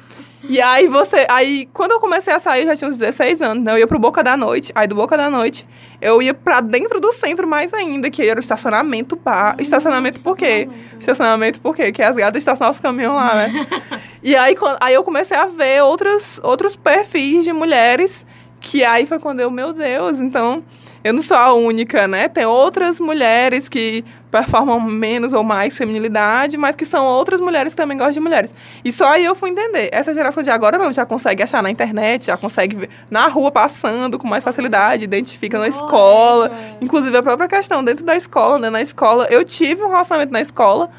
E 0.44 0.62
aí 0.62 0.88
você. 0.88 1.26
Aí, 1.30 1.68
quando 1.74 1.92
eu 1.92 2.00
comecei 2.00 2.34
a 2.34 2.40
sair, 2.40 2.62
eu 2.62 2.68
já 2.68 2.76
tinha 2.76 2.90
uns 2.90 2.98
16 2.98 3.42
anos, 3.42 3.64
né? 3.64 3.74
Eu 3.74 3.78
ia 3.80 3.88
pro 3.88 4.00
Boca 4.00 4.24
da 4.24 4.38
Noite. 4.38 4.72
Aí 4.74 4.88
do 4.88 4.96
Boca 4.96 5.18
da 5.18 5.30
Noite, 5.30 5.68
eu 6.02 6.22
ia 6.22 6.34
pra 6.34 6.62
dentro 6.62 7.00
do 7.02 7.12
centro 7.12 7.46
mais 7.48 7.74
ainda, 7.74 8.10
que 8.10 8.26
era 8.26 8.40
o 8.40 8.42
estacionamento 8.42 9.16
bar. 9.18 9.56
Estacionamento 9.60 10.22
por 10.22 10.38
quê? 10.38 10.70
Estacionamento 11.00 11.60
por 11.60 11.76
quê? 11.76 11.92
Que 11.92 12.02
as 12.02 12.16
gatas 12.16 12.42
estacionavam 12.42 12.72
os 12.72 12.80
caminhões 12.80 13.16
lá, 13.16 13.36
né? 13.36 13.68
e 14.24 14.36
aí, 14.36 14.56
quando- 14.56 14.78
aí 14.80 14.94
eu 14.94 15.04
comecei 15.04 15.36
a 15.36 15.46
ver 15.48 15.84
outros, 15.84 16.40
outros 16.44 16.76
perfis 16.76 17.44
de 17.44 17.52
mulheres. 17.52 18.26
Que 18.62 18.84
aí 18.84 19.06
foi 19.06 19.20
quando 19.20 19.40
eu, 19.40 19.50
meu 19.50 19.72
Deus, 19.74 20.20
então 20.20 20.64
eu 21.04 21.14
não 21.14 21.22
sou 21.22 21.38
a 21.38 21.54
única, 21.54 22.08
né? 22.08 22.28
Tem 22.28 22.46
outras 22.46 23.00
mulheres 23.00 23.70
que 23.70 24.04
performam 24.30 24.80
menos 24.80 25.34
ou 25.34 25.44
mais 25.44 25.78
feminilidade, 25.78 26.56
mas 26.58 26.76
que 26.76 26.86
são 26.86 27.06
outras 27.06 27.42
mulheres 27.42 27.74
que 27.74 27.78
também 27.78 27.98
gostam 27.98 28.14
de 28.14 28.20
mulheres. 28.20 28.54
E 28.84 28.92
só 28.92 29.08
aí 29.08 29.26
eu 29.26 29.34
fui 29.34 29.50
entender. 29.50 29.90
Essa 29.92 30.14
geração 30.14 30.44
de 30.44 30.52
agora 30.52 30.78
não, 30.78 30.92
já 30.92 31.06
consegue 31.06 31.42
achar 31.42 31.64
na 31.64 31.70
internet, 31.70 32.28
já 32.28 32.38
consegue 32.38 32.76
ver 32.76 32.90
na 33.10 33.28
rua 33.28 33.52
passando 33.52 34.20
com 34.20 34.28
mais 34.28 34.44
facilidade, 34.44 35.04
identifica 35.04 35.58
na 35.58 35.68
escola. 35.68 36.52
Inclusive 36.82 37.18
a 37.18 37.24
própria 37.24 37.48
questão 37.48 37.84
dentro 37.84 38.06
da 38.06 38.16
escola, 38.16 38.60
né? 38.60 38.70
Na 38.70 38.82
escola, 38.82 39.28
eu 39.30 39.44
tive 39.44 39.84
um 39.84 39.90
relacionamento 39.90 40.32
na 40.32 40.42
escola, 40.42 40.90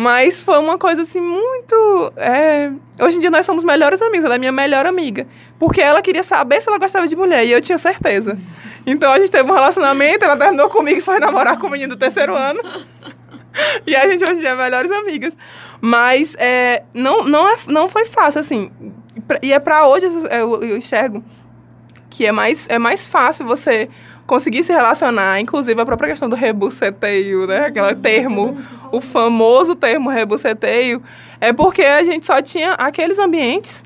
mas 0.00 0.40
foi 0.40 0.58
uma 0.58 0.78
coisa 0.78 1.02
assim 1.02 1.20
muito. 1.20 2.10
é, 2.16 2.70
Hoje 3.02 3.18
em 3.18 3.20
dia 3.20 3.30
nós 3.30 3.44
somos 3.44 3.62
melhores 3.62 4.00
amigas, 4.00 4.24
ela 4.24 4.36
é 4.36 4.38
minha 4.38 4.50
melhor 4.50 4.86
amiga. 4.86 5.26
Porque 5.58 5.78
ela 5.78 6.00
queria 6.00 6.22
saber 6.22 6.62
se 6.62 6.70
ela 6.70 6.78
gostava 6.78 7.06
de 7.06 7.14
mulher 7.14 7.44
e 7.44 7.52
eu 7.52 7.60
tinha 7.60 7.76
certeza. 7.76 8.38
Então 8.86 9.12
a 9.12 9.18
gente 9.18 9.30
teve 9.30 9.50
um 9.50 9.52
relacionamento, 9.52 10.24
ela 10.24 10.38
terminou 10.38 10.70
comigo 10.70 11.00
e 11.00 11.02
foi 11.02 11.18
namorar 11.18 11.58
com 11.58 11.66
o 11.66 11.70
menino 11.70 11.94
do 11.94 11.98
terceiro 11.98 12.34
ano. 12.34 12.60
E 13.84 13.96
a 13.96 14.06
gente 14.08 14.22
hoje 14.22 14.34
em 14.34 14.38
dia 14.38 14.50
é 14.50 14.54
melhores 14.54 14.92
amigas. 14.92 15.36
Mas 15.80 16.36
é, 16.38 16.84
não, 16.94 17.24
não, 17.24 17.48
é, 17.48 17.56
não 17.66 17.88
foi 17.88 18.04
fácil, 18.04 18.40
assim. 18.40 18.70
E 19.42 19.52
é 19.52 19.58
pra 19.58 19.88
hoje, 19.88 20.06
eu, 20.06 20.62
eu 20.62 20.76
enxergo 20.76 21.22
que 22.08 22.24
é 22.24 22.30
mais, 22.30 22.66
é 22.68 22.78
mais 22.78 23.08
fácil 23.08 23.44
você 23.44 23.90
conseguir 24.30 24.62
se 24.62 24.72
relacionar, 24.72 25.40
inclusive 25.40 25.80
a 25.80 25.84
própria 25.84 26.10
questão 26.10 26.28
do 26.28 26.36
rebuceteio, 26.36 27.48
né? 27.48 27.66
Aquele 27.66 27.96
termo, 27.96 28.56
o 28.92 29.00
famoso 29.00 29.74
termo 29.74 30.08
rebuceteio, 30.08 31.02
é 31.40 31.52
porque 31.52 31.82
a 31.82 32.04
gente 32.04 32.26
só 32.26 32.40
tinha 32.40 32.74
aqueles 32.74 33.18
ambientes 33.18 33.82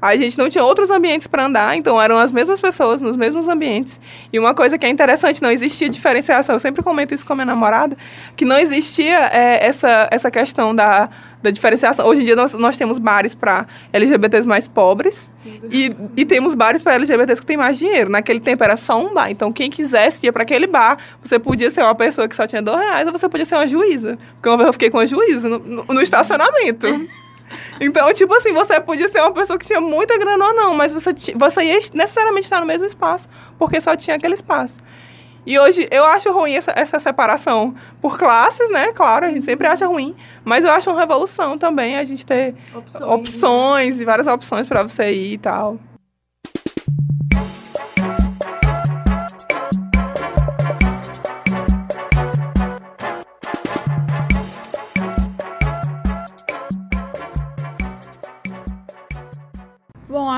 A 0.00 0.16
gente 0.16 0.38
não 0.38 0.48
tinha 0.48 0.62
outros 0.62 0.90
ambientes 0.90 1.26
para 1.26 1.46
andar, 1.46 1.76
então 1.76 2.00
eram 2.00 2.16
as 2.16 2.30
mesmas 2.30 2.60
pessoas 2.60 3.02
nos 3.02 3.16
mesmos 3.16 3.48
ambientes. 3.48 4.00
E 4.32 4.38
uma 4.38 4.54
coisa 4.54 4.78
que 4.78 4.86
é 4.86 4.88
interessante, 4.88 5.42
não 5.42 5.50
existia 5.50 5.88
diferenciação. 5.88 6.54
Eu 6.54 6.60
sempre 6.60 6.84
comento 6.84 7.12
isso 7.12 7.26
com 7.26 7.32
a 7.32 7.36
minha 7.36 7.46
namorada, 7.46 7.96
que 8.36 8.44
não 8.44 8.56
existia 8.56 9.18
é, 9.32 9.66
essa, 9.66 10.06
essa 10.12 10.30
questão 10.30 10.72
da, 10.72 11.10
da 11.42 11.50
diferenciação. 11.50 12.06
Hoje 12.06 12.22
em 12.22 12.24
dia 12.24 12.36
nós, 12.36 12.52
nós 12.54 12.76
temos 12.76 12.98
bares 12.98 13.34
para 13.34 13.66
LGBTs 13.92 14.46
mais 14.46 14.66
pobres 14.66 15.30
e, 15.70 15.94
e 16.16 16.24
temos 16.24 16.54
bares 16.54 16.82
para 16.82 16.94
LGBTs 16.94 17.40
que 17.40 17.46
têm 17.46 17.56
mais 17.56 17.78
dinheiro. 17.78 18.10
Naquele 18.10 18.40
tempo 18.40 18.62
era 18.64 18.76
só 18.76 19.00
um 19.00 19.14
bar. 19.14 19.30
Então 19.30 19.52
quem 19.52 19.70
quisesse 19.70 20.24
ia 20.26 20.32
para 20.32 20.42
aquele 20.42 20.66
bar. 20.66 20.98
Você 21.22 21.38
podia 21.38 21.70
ser 21.70 21.82
uma 21.82 21.94
pessoa 21.94 22.28
que 22.28 22.34
só 22.34 22.46
tinha 22.46 22.62
dois 22.62 22.78
reais 22.78 23.06
ou 23.06 23.12
você 23.12 23.28
podia 23.28 23.44
ser 23.44 23.54
uma 23.54 23.66
juíza. 23.66 24.18
Porque 24.34 24.48
uma 24.48 24.56
vez 24.56 24.66
eu 24.66 24.72
fiquei 24.72 24.90
com 24.90 24.98
uma 24.98 25.06
juíza 25.06 25.48
no, 25.48 25.58
no, 25.58 25.84
no 25.84 26.00
estacionamento. 26.00 26.86
Então, 27.80 28.12
tipo 28.12 28.34
assim, 28.34 28.52
você 28.52 28.80
podia 28.80 29.08
ser 29.08 29.20
uma 29.20 29.32
pessoa 29.32 29.58
que 29.58 29.66
tinha 29.66 29.80
muita 29.80 30.18
grana 30.18 30.48
ou 30.48 30.54
não, 30.54 30.74
mas 30.74 30.92
você, 30.92 31.14
você 31.34 31.62
ia 31.62 31.78
necessariamente 31.94 32.44
estar 32.44 32.60
no 32.60 32.66
mesmo 32.66 32.86
espaço, 32.86 33.28
porque 33.58 33.80
só 33.80 33.96
tinha 33.96 34.16
aquele 34.16 34.34
espaço. 34.34 34.78
E 35.46 35.58
hoje 35.58 35.88
eu 35.90 36.04
acho 36.04 36.30
ruim 36.32 36.54
essa, 36.54 36.72
essa 36.76 37.00
separação 37.00 37.74
por 38.00 38.18
classes, 38.18 38.70
né? 38.70 38.92
Claro, 38.92 39.26
a 39.26 39.30
gente 39.30 39.44
sempre 39.44 39.66
acha 39.66 39.86
ruim, 39.86 40.14
mas 40.44 40.64
eu 40.64 40.70
acho 40.70 40.90
uma 40.90 41.00
revolução 41.00 41.56
também 41.56 41.96
a 41.96 42.04
gente 42.04 42.24
ter 42.24 42.54
opções, 42.74 43.02
opções 43.02 44.00
e 44.00 44.04
várias 44.04 44.26
opções 44.26 44.66
para 44.66 44.82
você 44.82 45.12
ir 45.12 45.34
e 45.34 45.38
tal. 45.38 45.78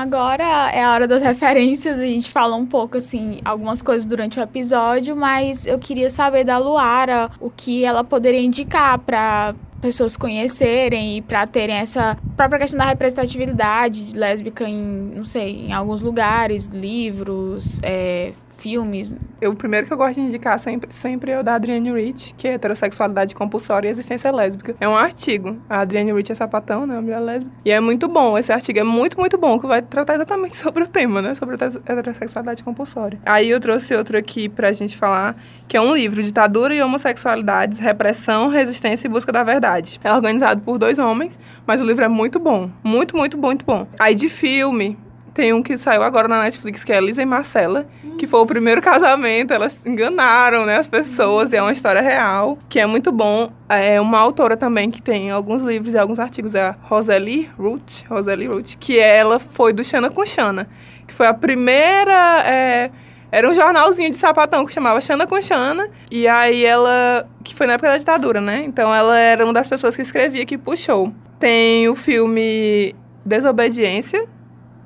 Agora 0.01 0.71
é 0.71 0.83
a 0.83 0.91
hora 0.93 1.07
das 1.07 1.21
referências. 1.21 1.99
A 1.99 2.05
gente 2.05 2.29
fala 2.31 2.55
um 2.55 2.65
pouco, 2.65 2.97
assim, 2.97 3.39
algumas 3.45 3.81
coisas 3.81 4.05
durante 4.05 4.39
o 4.39 4.43
episódio, 4.43 5.15
mas 5.15 5.65
eu 5.65 5.77
queria 5.77 6.09
saber 6.09 6.43
da 6.43 6.57
Luara 6.57 7.29
o 7.39 7.49
que 7.49 7.85
ela 7.85 8.03
poderia 8.03 8.41
indicar 8.41 8.97
para 8.99 9.53
pessoas 9.79 10.15
conhecerem 10.15 11.17
e 11.17 11.21
para 11.21 11.47
terem 11.47 11.75
essa 11.75 12.17
própria 12.35 12.59
questão 12.59 12.77
da 12.77 12.85
representatividade 12.85 14.15
lésbica 14.15 14.67
em, 14.67 14.75
não 15.15 15.25
sei, 15.25 15.65
em 15.67 15.73
alguns 15.73 16.01
lugares, 16.01 16.67
livros, 16.67 17.79
é, 17.81 18.33
filmes. 18.61 19.15
Eu, 19.41 19.51
o 19.51 19.55
primeiro 19.55 19.87
que 19.87 19.93
eu 19.93 19.97
gosto 19.97 20.15
de 20.15 20.21
indicar 20.21 20.59
sempre, 20.59 20.93
sempre 20.93 21.31
é 21.31 21.39
o 21.39 21.43
da 21.43 21.55
Adrienne 21.55 21.91
Rich, 21.91 22.35
que 22.37 22.47
é 22.47 22.53
heterossexualidade 22.53 23.33
compulsória 23.33 23.89
e 23.89 23.91
existência 23.91 24.31
lésbica. 24.31 24.75
É 24.79 24.87
um 24.87 24.95
artigo. 24.95 25.57
A 25.67 25.79
Adrienne 25.79 26.13
Rich 26.13 26.31
é 26.31 26.35
sapatão, 26.35 26.85
né? 26.85 26.93
Uma 26.93 27.01
mulher 27.01 27.19
lésbica. 27.19 27.51
E 27.65 27.71
é 27.71 27.79
muito 27.79 28.07
bom. 28.07 28.37
Esse 28.37 28.53
artigo 28.53 28.77
é 28.77 28.83
muito, 28.83 29.19
muito 29.19 29.37
bom, 29.37 29.59
que 29.59 29.65
vai 29.65 29.81
tratar 29.81 30.13
exatamente 30.13 30.55
sobre 30.57 30.83
o 30.83 30.87
tema, 30.87 31.21
né? 31.21 31.33
Sobre 31.33 31.55
a 31.55 31.93
heterossexualidade 31.93 32.63
compulsória. 32.63 33.19
Aí 33.25 33.49
eu 33.49 33.59
trouxe 33.59 33.95
outro 33.95 34.15
aqui 34.15 34.47
pra 34.47 34.71
gente 34.71 34.95
falar, 34.95 35.35
que 35.67 35.75
é 35.75 35.81
um 35.81 35.95
livro, 35.95 36.21
Ditadura 36.21 36.75
e 36.75 36.81
Homossexualidades, 36.81 37.79
Repressão, 37.79 38.47
Resistência 38.47 39.07
e 39.07 39.09
Busca 39.09 39.31
da 39.31 39.43
Verdade. 39.43 39.99
É 40.03 40.13
organizado 40.13 40.61
por 40.61 40.77
dois 40.77 40.99
homens, 40.99 41.39
mas 41.65 41.81
o 41.81 41.83
livro 41.83 42.05
é 42.05 42.07
muito 42.07 42.39
bom. 42.39 42.69
Muito, 42.83 43.17
muito, 43.17 43.37
muito 43.39 43.65
bom. 43.65 43.87
Aí 43.97 44.13
de 44.13 44.29
filme, 44.29 44.97
tem 45.33 45.53
um 45.53 45.63
que 45.63 45.77
saiu 45.77 46.03
agora 46.03 46.27
na 46.27 46.43
Netflix, 46.43 46.83
que 46.83 46.91
é 46.91 46.99
Lisa 46.99 47.21
e 47.21 47.25
Marcela, 47.25 47.87
que 48.17 48.27
foi 48.27 48.39
o 48.41 48.45
primeiro 48.45 48.81
casamento. 48.81 49.53
Elas 49.53 49.79
enganaram 49.85 50.65
né, 50.65 50.77
as 50.77 50.87
pessoas, 50.87 51.53
e 51.53 51.55
é 51.55 51.61
uma 51.61 51.71
história 51.71 52.01
real, 52.01 52.57
que 52.67 52.79
é 52.79 52.85
muito 52.85 53.11
bom. 53.11 53.51
É 53.69 53.99
uma 54.01 54.19
autora 54.19 54.57
também 54.57 54.91
que 54.91 55.01
tem 55.01 55.31
alguns 55.31 55.61
livros 55.61 55.93
e 55.93 55.97
alguns 55.97 56.19
artigos, 56.19 56.53
é 56.53 56.61
a 56.61 56.75
Rosalie 56.81 57.49
Root, 57.57 58.05
Rosalie 58.09 58.47
Root, 58.47 58.77
que 58.77 58.99
ela 58.99 59.39
foi 59.39 59.71
do 59.71 59.83
Xana 59.83 60.09
com 60.09 60.25
Xana, 60.25 60.67
que 61.07 61.13
foi 61.13 61.27
a 61.27 61.33
primeira. 61.33 62.43
É, 62.45 62.91
era 63.31 63.49
um 63.49 63.55
jornalzinho 63.55 64.11
de 64.11 64.17
sapatão 64.17 64.65
que 64.65 64.73
chamava 64.73 64.99
Xana 64.99 65.25
com 65.25 65.41
Xana. 65.41 65.89
E 66.11 66.27
aí 66.27 66.65
ela. 66.65 67.25
Que 67.41 67.55
foi 67.55 67.65
na 67.65 67.73
época 67.73 67.89
da 67.89 67.97
ditadura, 67.97 68.41
né? 68.41 68.63
Então 68.65 68.93
ela 68.93 69.17
era 69.17 69.45
uma 69.45 69.53
das 69.53 69.69
pessoas 69.69 69.95
que 69.95 70.01
escrevia 70.01 70.45
que 70.45 70.57
puxou. 70.57 71.13
Tem 71.39 71.87
o 71.87 71.95
filme 71.95 72.93
Desobediência, 73.25 74.27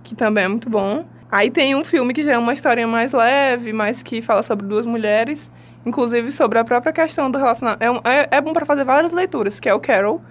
que 0.06 0.16
também 0.16 0.46
é 0.46 0.48
muito 0.48 0.70
bom. 0.70 1.04
Aí 1.30 1.50
tem 1.52 1.76
um 1.76 1.84
filme 1.84 2.14
que 2.14 2.24
já 2.24 2.34
é 2.34 2.38
uma 2.38 2.54
história 2.54 2.88
mais 2.88 3.12
leve, 3.12 3.74
mas 3.74 4.02
que 4.02 4.22
fala 4.22 4.44
sobre 4.44 4.66
duas 4.66 4.86
mulheres, 4.86 5.52
inclusive 5.86 6.32
sobre 6.32 6.60
a 6.60 6.64
própria 6.64 6.94
questão 6.94 7.30
do 7.30 7.38
relacionamento. 7.38 7.84
É, 7.84 7.92
um, 7.92 8.00
é, 8.06 8.28
é 8.32 8.40
bom 8.40 8.54
para 8.54 8.66
fazer 8.66 8.86
várias 8.86 9.12
leituras, 9.12 9.60
que 9.60 9.68
é 9.68 9.74
o 9.74 9.80
Carol, 9.80 10.22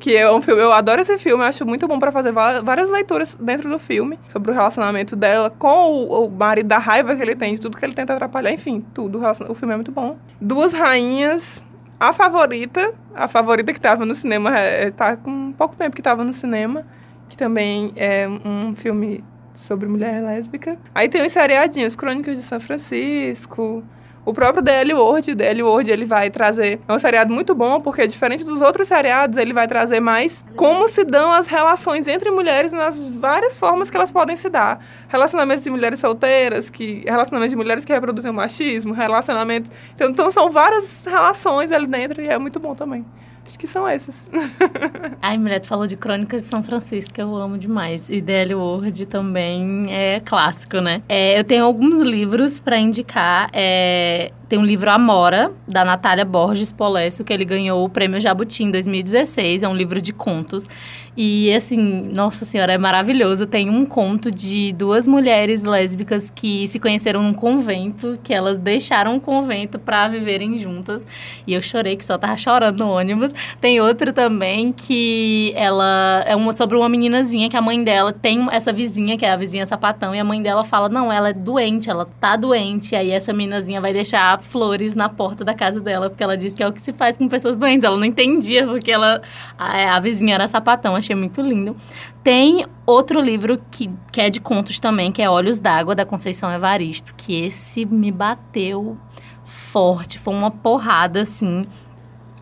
que 0.00 0.16
é 0.16 0.28
um 0.32 0.40
filme, 0.40 0.60
eu 0.60 0.72
adoro 0.72 1.00
esse 1.00 1.16
filme, 1.18 1.44
acho 1.44 1.64
muito 1.64 1.86
bom 1.86 1.98
para 1.98 2.10
fazer 2.10 2.32
várias 2.32 2.90
leituras 2.90 3.36
dentro 3.38 3.70
do 3.70 3.78
filme 3.78 4.18
sobre 4.30 4.50
o 4.50 4.54
relacionamento 4.54 5.14
dela 5.14 5.48
com 5.48 5.92
o, 5.92 6.26
o 6.26 6.30
marido, 6.30 6.66
da 6.66 6.78
raiva 6.78 7.14
que 7.14 7.22
ele 7.22 7.36
tem, 7.36 7.54
de 7.54 7.60
tudo 7.60 7.76
que 7.76 7.84
ele 7.84 7.94
tenta 7.94 8.14
atrapalhar, 8.14 8.50
enfim, 8.50 8.84
tudo. 8.92 9.20
O 9.48 9.54
filme 9.54 9.74
é 9.74 9.76
muito 9.76 9.92
bom. 9.92 10.16
Duas 10.40 10.72
rainhas, 10.72 11.64
a 12.00 12.12
favorita, 12.12 12.92
a 13.14 13.28
favorita 13.28 13.72
que 13.72 13.78
estava 13.78 14.04
no 14.04 14.14
cinema, 14.14 14.58
é, 14.58 14.90
tá 14.90 15.16
com 15.16 15.52
pouco 15.52 15.76
tempo 15.76 15.94
que 15.94 16.00
estava 16.00 16.24
no 16.24 16.32
cinema 16.32 16.84
que 17.32 17.36
também 17.38 17.94
é 17.96 18.28
um 18.28 18.76
filme 18.76 19.24
sobre 19.54 19.88
mulher 19.88 20.22
lésbica. 20.22 20.76
Aí 20.94 21.08
tem 21.08 21.24
os 21.24 21.32
seriadinhos, 21.32 21.96
Crônicas 21.96 22.36
de 22.36 22.42
São 22.42 22.60
Francisco, 22.60 23.82
o 24.22 24.34
próprio 24.34 24.62
DL 24.62 24.92
Word, 24.92 25.30
o 25.30 25.34
DL 25.34 25.62
Word 25.62 25.90
ele 25.90 26.04
vai 26.04 26.28
trazer, 26.28 26.78
é 26.86 26.92
um 26.92 26.98
seriado 26.98 27.32
muito 27.32 27.54
bom, 27.54 27.80
porque 27.80 28.06
diferente 28.06 28.44
dos 28.44 28.60
outros 28.60 28.86
seriados, 28.86 29.38
ele 29.38 29.54
vai 29.54 29.66
trazer 29.66 29.98
mais 29.98 30.44
como 30.56 30.86
se 30.88 31.04
dão 31.04 31.32
as 31.32 31.46
relações 31.46 32.06
entre 32.06 32.30
mulheres 32.30 32.70
nas 32.70 32.98
várias 33.08 33.56
formas 33.56 33.88
que 33.88 33.96
elas 33.96 34.10
podem 34.10 34.36
se 34.36 34.50
dar. 34.50 34.84
Relacionamentos 35.08 35.64
de 35.64 35.70
mulheres 35.70 36.00
solteiras, 36.00 36.68
que 36.68 37.02
relacionamentos 37.06 37.52
de 37.52 37.56
mulheres 37.56 37.82
que 37.82 37.94
reproduzem 37.94 38.30
o 38.30 38.34
machismo, 38.34 38.92
relacionamentos... 38.92 39.70
Então, 39.94 40.10
então 40.10 40.30
são 40.30 40.52
várias 40.52 41.02
relações 41.06 41.72
ali 41.72 41.86
dentro 41.86 42.20
e 42.20 42.28
é 42.28 42.36
muito 42.36 42.60
bom 42.60 42.74
também. 42.74 43.06
Acho 43.46 43.58
que 43.58 43.66
são 43.66 43.88
esses. 43.88 44.24
Ai, 45.20 45.36
mulher, 45.36 45.60
tu 45.60 45.66
falou 45.66 45.86
de 45.86 45.96
Crônicas 45.96 46.42
de 46.42 46.48
São 46.48 46.62
Francisco, 46.62 47.12
que 47.12 47.20
eu 47.20 47.36
amo 47.36 47.58
demais. 47.58 48.08
E 48.08 48.20
DL 48.20 48.54
Word 48.54 49.06
também 49.06 49.86
é 49.92 50.20
clássico, 50.20 50.80
né? 50.80 51.02
É, 51.08 51.38
eu 51.38 51.44
tenho 51.44 51.64
alguns 51.64 52.00
livros 52.00 52.58
para 52.58 52.78
indicar. 52.78 53.50
É, 53.52 54.30
tem 54.52 54.58
um 54.58 54.66
livro 54.66 54.90
Amora, 54.90 55.50
da 55.66 55.82
Natália 55.82 56.26
Borges 56.26 56.70
Polesso, 56.70 57.24
que 57.24 57.32
ele 57.32 57.42
ganhou 57.42 57.82
o 57.82 57.88
prêmio 57.88 58.20
Jabuti 58.20 58.62
em 58.62 58.70
2016. 58.70 59.62
É 59.62 59.66
um 59.66 59.74
livro 59.74 59.98
de 59.98 60.12
contos. 60.12 60.68
E, 61.16 61.50
assim, 61.54 61.78
nossa 62.12 62.44
senhora, 62.44 62.72
é 62.72 62.78
maravilhoso. 62.78 63.46
Tem 63.46 63.70
um 63.70 63.86
conto 63.86 64.30
de 64.30 64.72
duas 64.74 65.06
mulheres 65.06 65.62
lésbicas 65.62 66.28
que 66.28 66.68
se 66.68 66.78
conheceram 66.78 67.22
num 67.22 67.32
convento, 67.32 68.18
que 68.22 68.32
elas 68.32 68.58
deixaram 68.58 69.16
o 69.16 69.20
convento 69.20 69.78
para 69.78 70.08
viverem 70.08 70.58
juntas. 70.58 71.02
E 71.46 71.54
eu 71.54 71.62
chorei, 71.62 71.96
que 71.96 72.04
só 72.04 72.18
tava 72.18 72.36
chorando 72.36 72.84
no 72.84 72.90
ônibus. 72.90 73.32
Tem 73.58 73.80
outro 73.80 74.12
também 74.12 74.70
que 74.70 75.54
ela 75.56 76.24
é 76.26 76.36
uma, 76.36 76.54
sobre 76.54 76.76
uma 76.76 76.90
meninazinha 76.90 77.48
que 77.48 77.56
a 77.56 77.62
mãe 77.62 77.82
dela 77.82 78.12
tem 78.12 78.46
essa 78.50 78.70
vizinha, 78.70 79.16
que 79.16 79.24
é 79.24 79.32
a 79.32 79.36
vizinha 79.36 79.64
sapatão, 79.64 80.14
e 80.14 80.20
a 80.20 80.24
mãe 80.24 80.42
dela 80.42 80.62
fala: 80.62 80.90
Não, 80.90 81.10
ela 81.10 81.30
é 81.30 81.32
doente, 81.32 81.88
ela 81.88 82.06
tá 82.20 82.36
doente. 82.36 82.92
E 82.92 82.96
aí 82.96 83.10
essa 83.10 83.32
meninazinha 83.32 83.80
vai 83.80 83.94
deixar 83.94 84.41
flores 84.42 84.94
na 84.94 85.08
porta 85.08 85.44
da 85.44 85.54
casa 85.54 85.80
dela, 85.80 86.10
porque 86.10 86.22
ela 86.22 86.36
disse 86.36 86.54
que 86.54 86.62
é 86.62 86.68
o 86.68 86.72
que 86.72 86.82
se 86.82 86.92
faz 86.92 87.16
com 87.16 87.28
pessoas 87.28 87.56
doentes. 87.56 87.84
Ela 87.84 87.96
não 87.96 88.04
entendia, 88.04 88.66
porque 88.66 88.90
ela 88.90 89.22
a, 89.58 89.96
a 89.96 90.00
vizinha 90.00 90.34
era 90.34 90.46
sapatão, 90.46 90.94
achei 90.94 91.16
muito 91.16 91.40
lindo. 91.40 91.76
Tem 92.22 92.66
outro 92.86 93.20
livro 93.20 93.60
que, 93.70 93.90
que 94.10 94.20
é 94.20 94.30
de 94.30 94.40
contos 94.40 94.78
também, 94.78 95.10
que 95.10 95.22
é 95.22 95.28
Olhos 95.28 95.58
d'Água, 95.58 95.94
da 95.94 96.04
Conceição 96.04 96.52
Evaristo, 96.52 97.14
que 97.16 97.44
esse 97.44 97.84
me 97.84 98.12
bateu 98.12 98.98
forte, 99.44 100.18
foi 100.18 100.34
uma 100.34 100.50
porrada, 100.50 101.22
assim, 101.22 101.66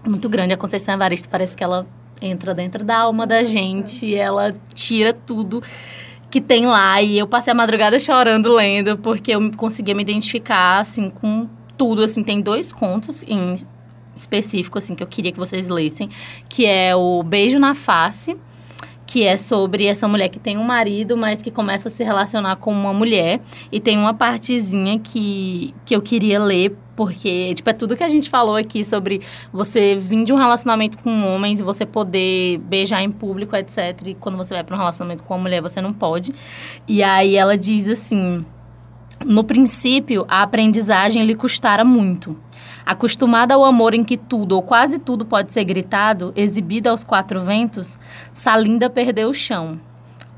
muito 0.05 0.29
grande. 0.29 0.53
A 0.53 0.57
Conceição 0.57 0.95
Evaristo 0.95 1.29
parece 1.29 1.57
que 1.57 1.65
ela 1.65 1.87
entra 2.21 2.55
dentro 2.55 2.85
da 2.85 2.99
alma 2.99 3.27
da 3.27 3.45
gente, 3.45 4.15
ela 4.15 4.53
tira 4.75 5.13
tudo 5.13 5.63
que 6.31 6.41
tem 6.41 6.67
lá. 6.67 7.01
E 7.03 7.19
eu 7.19 7.27
passei 7.27 7.53
a 7.53 7.55
madrugada 7.55 7.99
chorando 7.99 8.53
lendo, 8.53 8.97
porque 8.99 9.33
eu 9.33 9.51
conseguia 9.57 9.95
me 9.95 10.03
identificar, 10.03 10.81
assim, 10.81 11.11
com 11.11 11.49
tudo, 11.81 12.03
assim, 12.03 12.23
tem 12.23 12.43
dois 12.43 12.71
contos 12.71 13.25
em 13.27 13.57
específico, 14.15 14.77
assim, 14.77 14.95
que 14.95 15.03
eu 15.03 15.07
queria 15.07 15.33
que 15.33 15.39
vocês 15.39 15.67
lessem, 15.67 16.11
que 16.47 16.67
é 16.67 16.95
o 16.95 17.23
Beijo 17.23 17.59
na 17.59 17.75
Face, 17.75 18.37
que 19.07 19.25
é 19.25 19.39
sobre 19.39 19.87
essa 19.87 20.07
mulher 20.07 20.29
que 20.29 20.39
tem 20.39 20.59
um 20.59 20.63
marido, 20.63 21.17
mas 21.17 21.41
que 21.41 21.51
começa 21.51 21.89
a 21.89 21.91
se 21.91 22.05
relacionar 22.05 22.57
com 22.57 22.71
uma 22.71 22.93
mulher. 22.93 23.41
E 23.73 23.81
tem 23.81 23.97
uma 23.97 24.13
partezinha 24.13 24.99
que, 24.99 25.75
que 25.87 25.97
eu 25.97 26.03
queria 26.03 26.39
ler, 26.39 26.77
porque, 26.95 27.55
tipo, 27.55 27.71
é 27.71 27.73
tudo 27.73 27.97
que 27.97 28.05
a 28.05 28.11
gente 28.11 28.29
falou 28.29 28.57
aqui 28.57 28.85
sobre 28.85 29.23
você 29.51 29.97
vir 29.97 30.23
de 30.25 30.35
um 30.35 30.37
relacionamento 30.37 30.99
com 30.99 31.11
homens 31.35 31.61
e 31.61 31.63
você 31.63 31.87
poder 31.87 32.59
beijar 32.59 33.03
em 33.03 33.11
público, 33.11 33.57
etc. 33.57 33.99
E 34.05 34.15
quando 34.15 34.37
você 34.37 34.53
vai 34.53 34.63
para 34.63 34.77
um 34.77 34.79
relacionamento 34.79 35.25
com 35.25 35.33
uma 35.33 35.41
mulher, 35.45 35.63
você 35.63 35.81
não 35.81 35.95
pode. 35.95 36.35
E 36.87 37.03
aí 37.03 37.37
ela 37.37 37.57
diz 37.57 37.89
assim 37.89 38.45
no 39.25 39.45
princípio, 39.45 40.25
a 40.29 40.43
aprendizagem 40.43 41.25
lhe 41.25 41.35
custara 41.35 41.85
muito. 41.85 42.37
Acostumada 42.87 43.55
ao 43.55 43.65
amor 43.65 43.93
em 43.93 44.03
que 44.03 44.17
tudo 44.17 44.53
ou 44.57 44.63
quase 44.63 44.99
tudo 44.99 45.27
pode 45.27 45.53
ser 45.53 45.65
gritado, 45.65 46.33
exibida 46.35 46.91
aos 46.91 47.05
quatro 47.05 47.41
ventos, 47.43 47.99
Salinda 48.33 48.89
perdeu 48.89 49.29
o 49.29 49.35
chão. 49.35 49.79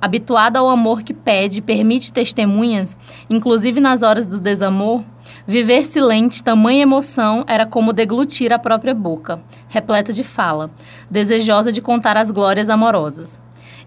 habituada 0.01 0.59
ao 0.59 0.69
amor 0.69 1.05
que 1.05 1.15
pede 1.15 1.61
e 1.61 1.63
permite 1.63 2.13
testemunhas, 2.13 2.97
inclusive 3.31 3.81
nas 3.81 4.03
horas 4.03 4.27
do 4.27 4.41
desamor, 4.41 5.05
viver 5.47 5.87
silente, 5.87 6.43
tamanha 6.43 6.83
emoção 6.83 7.45
era 7.47 7.65
como 7.65 7.93
deglutir 7.93 8.53
a 8.53 8.59
própria 8.59 8.93
boca, 8.93 9.41
repleta 9.69 10.13
de 10.13 10.25
fala, 10.25 10.73
desejosa 11.09 11.71
de 11.71 11.81
contar 11.81 12.17
as 12.17 12.33
glórias 12.33 12.69
amorosas. 12.69 13.39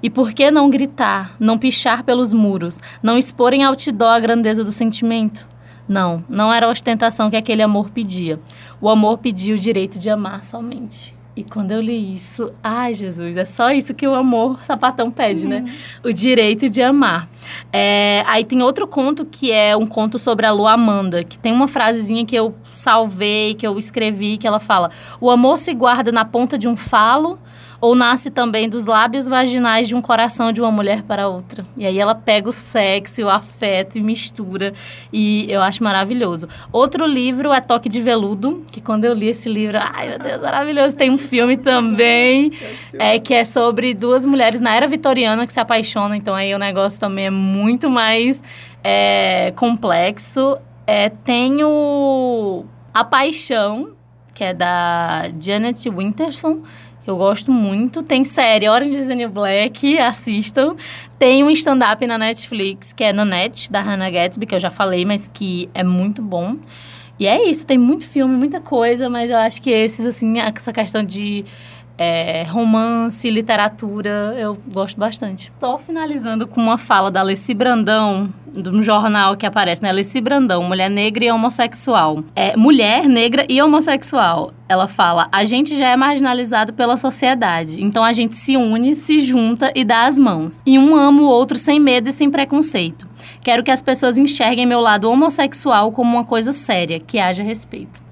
E 0.06 0.10
por 0.12 0.34
que 0.34 0.52
não 0.52 0.70
gritar, 0.70 1.36
não 1.40 1.58
pichar 1.58 2.04
pelos 2.04 2.32
muros, 2.32 2.80
não 3.02 3.18
expor 3.18 3.54
em 3.56 3.64
outdoor 3.64 4.12
a 4.12 4.20
grandeza 4.20 4.64
do 4.64 4.72
sentimento? 4.72 5.48
Não, 5.88 6.24
não 6.30 6.54
era 6.54 6.68
a 6.68 6.70
ostentação 6.70 7.28
que 7.28 7.36
aquele 7.36 7.64
amor 7.64 7.90
pedia. 7.90 8.40
O 8.80 8.88
amor 8.88 9.18
pedia 9.18 9.56
o 9.56 9.58
direito 9.58 9.98
de 9.98 10.08
amar 10.08 10.44
somente. 10.44 11.16
E 11.36 11.44
quando 11.44 11.72
eu 11.72 11.82
li 11.82 12.14
isso, 12.14 12.54
ai 12.62 12.94
Jesus, 12.94 13.36
é 13.36 13.46
só 13.46 13.72
isso 13.72 13.96
que 13.96 14.08
o 14.08 14.14
amor 14.14 14.64
sapatão 14.64 15.10
pede, 15.10 15.48
né? 15.48 15.66
O 16.04 16.14
direito 16.14 16.70
de 16.70 16.84
amar. 16.84 17.28
É, 17.74 18.22
aí 18.28 18.46
tem 18.46 18.62
outro 18.62 18.88
conto 18.88 19.26
que 19.26 19.52
é 19.52 19.76
um 19.76 19.88
conto 19.88 20.20
sobre 20.20 20.46
a 20.46 20.52
lua 20.52 20.74
Amanda, 20.74 21.24
que 21.24 21.40
tem 21.40 21.52
uma 21.52 21.68
frasezinha 21.68 22.24
que 22.28 22.36
eu 22.36 22.54
salvei, 22.78 23.56
que 23.56 23.66
eu 23.66 23.80
escrevi, 23.80 24.38
que 24.38 24.46
ela 24.46 24.60
fala: 24.60 24.92
O 25.20 25.32
amor 25.32 25.58
se 25.58 25.74
guarda 25.74 26.12
na 26.12 26.24
ponta 26.24 26.60
de 26.60 26.68
um 26.68 26.76
falo 26.76 27.40
ou 27.86 27.94
nasce 27.94 28.32
também 28.32 28.68
dos 28.68 28.88
lábios 28.88 29.28
vaginais 29.28 29.88
de 29.88 29.94
um 29.94 30.02
coração 30.02 30.52
de 30.52 30.60
uma 30.60 30.72
mulher 30.72 31.04
para 31.04 31.28
outra. 31.28 31.64
E 31.78 31.86
aí 31.86 32.00
ela 32.00 32.16
pega 32.16 32.50
o 32.50 32.52
sexo, 32.52 33.22
o 33.22 33.30
afeto 33.30 33.96
e 33.96 34.02
mistura. 34.02 34.74
E 35.14 35.46
eu 35.48 35.62
acho 35.62 35.84
maravilhoso. 35.84 36.50
Outro 36.72 37.06
livro 37.06 37.54
é 37.54 37.62
Toque 37.62 37.88
de 37.88 38.02
Veludo, 38.02 38.66
que 38.72 38.82
quando 38.82 39.06
eu 39.06 39.14
li 39.14 39.28
esse 39.28 39.48
livro, 39.48 39.78
ai 39.80 40.10
meu 40.10 40.18
Deus, 40.18 40.42
maravilhoso. 40.42 40.96
Tem 40.96 41.12
um 41.12 41.18
filme 41.20 41.58
também, 41.58 42.54
é, 42.98 43.20
que 43.20 43.36
é 43.36 43.46
sobre 43.46 43.94
duas 43.94 44.26
mulheres 44.26 44.60
na 44.60 44.74
era 44.74 44.88
vitoriana 44.88 45.46
que 45.46 45.54
se 45.54 45.60
apaixonam. 45.60 46.16
Então 46.16 46.34
aí 46.34 46.56
o 46.56 46.58
negócio 46.58 47.00
também 47.00 47.28
é 47.28 47.30
muito 47.30 47.88
mais 47.88 48.42
é, 48.84 49.54
complexo. 49.56 50.58
É, 50.88 51.10
tem 51.10 51.64
o 51.64 52.66
A 52.92 53.04
Paixão, 53.04 53.92
que 54.34 54.44
é 54.44 54.56
da 54.56 55.30
Janet 55.40 55.88
Winterson, 55.88 56.64
eu 57.06 57.18
gosto 57.18 57.52
muito. 57.52 58.02
Tem 58.02 58.26
série 58.26 58.68
Orange 58.68 59.00
is 59.00 59.06
the 59.06 59.16
New 59.16 59.30
Black, 59.30 59.98
assistam. 60.00 60.76
Tem 61.20 61.44
um 61.44 61.50
stand-up 61.52 62.06
na 62.08 62.18
Netflix, 62.18 62.92
que 62.94 63.04
é 63.04 63.14
Nanette, 63.14 63.72
da 63.72 63.82
Hannah 63.82 64.10
Gatsby, 64.10 64.46
que 64.46 64.56
eu 64.56 64.60
já 64.60 64.72
falei, 64.72 65.06
mas 65.06 65.28
que 65.28 65.70
é 65.74 65.84
muito 65.84 66.22
bom. 66.22 66.58
E 67.18 67.28
é 67.28 67.50
isso, 67.50 67.66
tem 67.66 67.78
muito 67.78 68.08
filme, 68.08 68.36
muita 68.36 68.60
coisa, 68.60 69.10
mas 69.10 69.30
eu 69.30 69.38
acho 69.38 69.62
que 69.62 69.70
esses, 69.70 70.06
assim, 70.06 70.40
essa 70.40 70.74
questão 70.74 71.02
de 71.02 71.46
é, 71.98 72.44
romance, 72.44 73.30
literatura, 73.30 74.36
eu 74.38 74.58
gosto 74.68 74.98
bastante. 74.98 75.52
Só 75.60 75.78
finalizando 75.78 76.48
com 76.48 76.62
uma 76.62 76.78
fala 76.78 77.10
da 77.10 77.22
Alessi 77.22 77.54
Brandão, 77.54 78.34
de 78.48 78.70
um 78.70 78.82
jornal 78.82 79.36
que 79.36 79.46
aparece, 79.46 79.82
né? 79.82 79.90
Alessi 79.90 80.20
Brandão, 80.22 80.64
mulher 80.64 80.90
negra 80.90 81.26
e 81.26 81.32
homossexual. 81.32 82.24
É, 82.36 82.56
mulher 82.56 83.08
negra 83.08 83.46
e 83.50 83.62
homossexual. 83.62 84.54
Ela 84.68 84.88
fala: 84.88 85.28
a 85.32 85.44
gente 85.44 85.78
já 85.78 85.90
é 85.90 85.96
marginalizado 85.96 86.74
pela 86.74 86.98
sociedade, 86.98 87.84
então 87.84 88.04
a 88.04 88.14
gente 88.14 88.36
se 88.36 88.58
une, 88.58 88.96
se 88.96 89.20
junta 89.20 89.72
e 89.76 89.84
dá 89.84 90.08
as 90.08 90.18
mãos. 90.18 90.62
E 90.66 90.78
um 90.78 90.96
ama 90.96 91.22
o 91.22 91.26
outro 91.26 91.58
sem 91.58 91.80
medo 91.80 92.10
e 92.10 92.14
sem 92.14 92.30
preconceito. 92.30 93.08
Quero 93.42 93.64
que 93.64 93.72
as 93.72 93.82
pessoas 93.82 94.18
enxerguem 94.18 94.66
meu 94.66 94.80
lado 94.80 95.10
homossexual 95.10 95.92
como 95.92 96.16
uma 96.16 96.26
coisa 96.26 96.52
séria, 96.52 97.00
que 97.00 97.20
haja 97.20 97.44
respeito. 97.44 98.05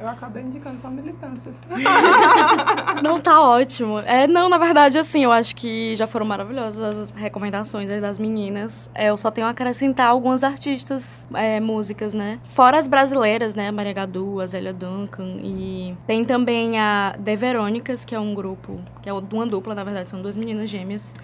Eu 0.00 0.08
acabei 0.08 0.44
indicando 0.44 0.78
só 0.80 0.88
militâncias. 0.88 1.56
Não, 3.02 3.20
tá 3.20 3.40
ótimo. 3.40 3.98
É, 3.98 4.28
não, 4.28 4.48
na 4.48 4.56
verdade, 4.56 4.96
assim, 4.96 5.24
eu 5.24 5.32
acho 5.32 5.56
que 5.56 5.94
já 5.96 6.06
foram 6.06 6.24
maravilhosas 6.24 6.98
as 6.98 7.10
recomendações 7.10 7.88
das 8.00 8.18
meninas. 8.18 8.88
É, 8.94 9.10
eu 9.10 9.16
só 9.16 9.30
tenho 9.30 9.46
a 9.46 9.50
acrescentar 9.50 10.06
algumas 10.08 10.44
artistas, 10.44 11.26
é, 11.34 11.58
músicas, 11.58 12.14
né? 12.14 12.38
Fora 12.44 12.78
as 12.78 12.86
brasileiras, 12.86 13.54
né? 13.54 13.70
Maria 13.72 13.92
Gadu, 13.92 14.40
a 14.40 14.46
Zélia 14.46 14.72
Duncan. 14.72 15.40
E 15.42 15.96
tem 16.06 16.24
também 16.24 16.78
a 16.78 17.16
The 17.24 17.34
Verônicas, 17.34 18.04
que 18.04 18.14
é 18.14 18.20
um 18.20 18.34
grupo, 18.34 18.80
que 19.02 19.08
é 19.08 19.12
uma 19.12 19.46
dupla, 19.46 19.74
na 19.74 19.82
verdade, 19.82 20.10
são 20.10 20.22
duas 20.22 20.36
meninas 20.36 20.68
gêmeas. 20.70 21.14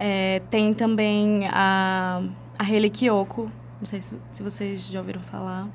É, 0.00 0.40
tem 0.50 0.72
também 0.72 1.46
a, 1.48 2.22
a 2.58 2.62
Hayley 2.62 2.90
Kiyoko, 2.90 3.50
não 3.78 3.86
sei 3.86 4.00
se, 4.00 4.14
se 4.32 4.42
vocês 4.42 4.86
já 4.86 4.98
ouviram 5.00 5.20
falar. 5.20 5.68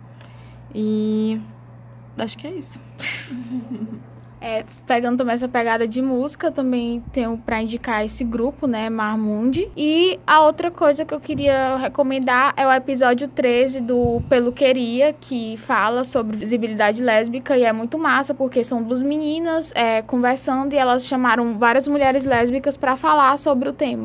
E 0.74 1.40
acho 2.18 2.38
que 2.38 2.48
é 2.48 2.52
isso. 2.52 2.80
É, 4.46 4.66
pegando 4.86 5.20
também 5.20 5.36
essa 5.36 5.48
pegada 5.48 5.88
de 5.88 6.02
música, 6.02 6.52
também 6.52 7.02
tenho 7.14 7.38
para 7.38 7.62
indicar 7.62 8.04
esse 8.04 8.26
grupo, 8.26 8.68
né, 8.68 8.90
Marmundi. 8.90 9.72
E 9.76 10.20
a 10.28 10.42
outra 10.42 10.70
coisa 10.70 11.06
que 11.06 11.14
eu 11.14 11.20
queria 11.22 11.78
recomendar 11.78 12.54
é 12.58 12.68
o 12.68 12.72
episódio 12.74 13.30
13 13.30 13.80
do 13.80 14.22
Peluqueria, 14.28 15.14
que 15.14 15.56
fala 15.56 16.04
sobre 16.04 16.36
visibilidade 16.36 17.02
lésbica 17.02 17.58
e 17.58 17.64
é 17.64 17.72
muito 17.72 17.98
massa, 17.98 18.34
porque 18.34 18.66
são 18.66 18.84
duas 18.84 19.02
meninas 19.02 19.72
é, 19.76 20.02
conversando 20.02 20.74
e 20.74 20.78
elas 20.78 21.06
chamaram 21.06 21.58
várias 21.58 21.88
mulheres 21.88 22.26
lésbicas 22.26 22.76
para 22.76 22.98
falar 22.98 23.38
sobre 23.40 23.70
o 23.70 23.74
tema. 23.74 24.04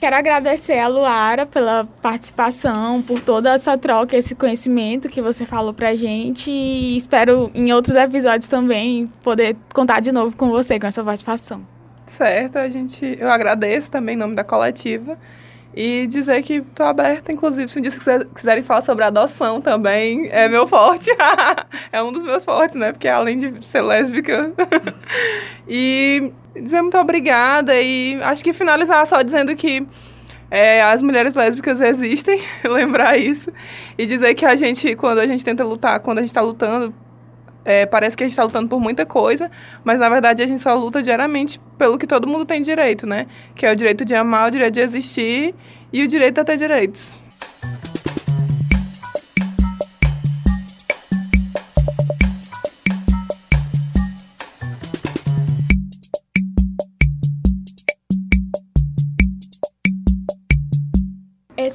Quero 0.00 0.16
agradecer 0.16 0.78
a 0.78 0.88
Luara 0.88 1.44
pela 1.44 1.86
participação, 2.00 3.02
por 3.02 3.20
toda 3.20 3.52
essa 3.52 3.76
troca, 3.76 4.16
esse 4.16 4.34
conhecimento 4.34 5.10
que 5.10 5.20
você 5.20 5.44
falou 5.44 5.74
pra 5.74 5.94
gente. 5.94 6.50
E 6.50 6.96
espero 6.96 7.50
em 7.54 7.70
outros 7.70 7.94
episódios 7.94 8.48
também 8.48 9.08
poder 9.22 9.54
contar 9.74 10.00
de 10.00 10.10
novo 10.10 10.34
com 10.34 10.48
você 10.48 10.80
com 10.80 10.86
essa 10.86 11.04
participação. 11.04 11.60
Certo, 12.06 12.56
a 12.56 12.70
gente, 12.70 13.14
eu 13.20 13.30
agradeço 13.30 13.90
também 13.90 14.14
em 14.14 14.18
nome 14.18 14.34
da 14.34 14.42
coletiva. 14.42 15.18
E 15.74 16.06
dizer 16.06 16.42
que 16.42 16.54
estou 16.54 16.86
aberta, 16.86 17.30
inclusive, 17.30 17.68
se 17.68 17.78
um 17.78 17.82
dia 17.82 17.90
vocês 17.90 18.24
quiserem 18.34 18.62
falar 18.62 18.82
sobre 18.82 19.04
adoção 19.04 19.60
também, 19.60 20.28
é 20.32 20.48
meu 20.48 20.66
forte. 20.66 21.10
é 21.92 22.02
um 22.02 22.10
dos 22.10 22.24
meus 22.24 22.42
fortes, 22.42 22.74
né? 22.74 22.90
Porque 22.90 23.06
além 23.06 23.36
de 23.36 23.64
ser 23.64 23.82
lésbica. 23.82 24.50
e 25.68 26.32
dizer 26.54 26.82
muito 26.82 26.98
obrigada 26.98 27.80
e 27.80 28.18
acho 28.22 28.42
que 28.42 28.52
finalizar 28.52 29.06
só 29.06 29.22
dizendo 29.22 29.54
que 29.54 29.86
é, 30.50 30.82
as 30.82 31.02
mulheres 31.02 31.34
lésbicas 31.34 31.80
existem, 31.80 32.40
lembrar 32.64 33.16
isso. 33.16 33.52
E 33.96 34.06
dizer 34.06 34.34
que 34.34 34.44
a 34.44 34.56
gente, 34.56 34.96
quando 34.96 35.18
a 35.18 35.26
gente 35.26 35.44
tenta 35.44 35.62
lutar, 35.62 36.00
quando 36.00 36.18
a 36.18 36.20
gente 36.22 36.30
está 36.30 36.40
lutando 36.40 36.92
é, 37.64 37.86
parece 37.86 38.16
que 38.16 38.24
a 38.24 38.26
gente 38.26 38.32
está 38.32 38.44
lutando 38.44 38.68
por 38.68 38.80
muita 38.80 39.04
coisa, 39.04 39.50
mas 39.84 39.98
na 39.98 40.08
verdade 40.08 40.42
a 40.42 40.46
gente 40.46 40.62
só 40.62 40.74
luta 40.74 41.02
diariamente 41.02 41.60
pelo 41.78 41.98
que 41.98 42.06
todo 42.06 42.26
mundo 42.26 42.44
tem 42.44 42.62
direito, 42.62 43.06
né? 43.06 43.26
Que 43.54 43.66
é 43.66 43.72
o 43.72 43.76
direito 43.76 44.04
de 44.04 44.14
amar, 44.14 44.48
o 44.48 44.50
direito 44.50 44.74
de 44.74 44.80
existir 44.80 45.54
e 45.92 46.02
o 46.02 46.08
direito 46.08 46.40
a 46.40 46.44
ter 46.44 46.56
direitos. 46.56 47.20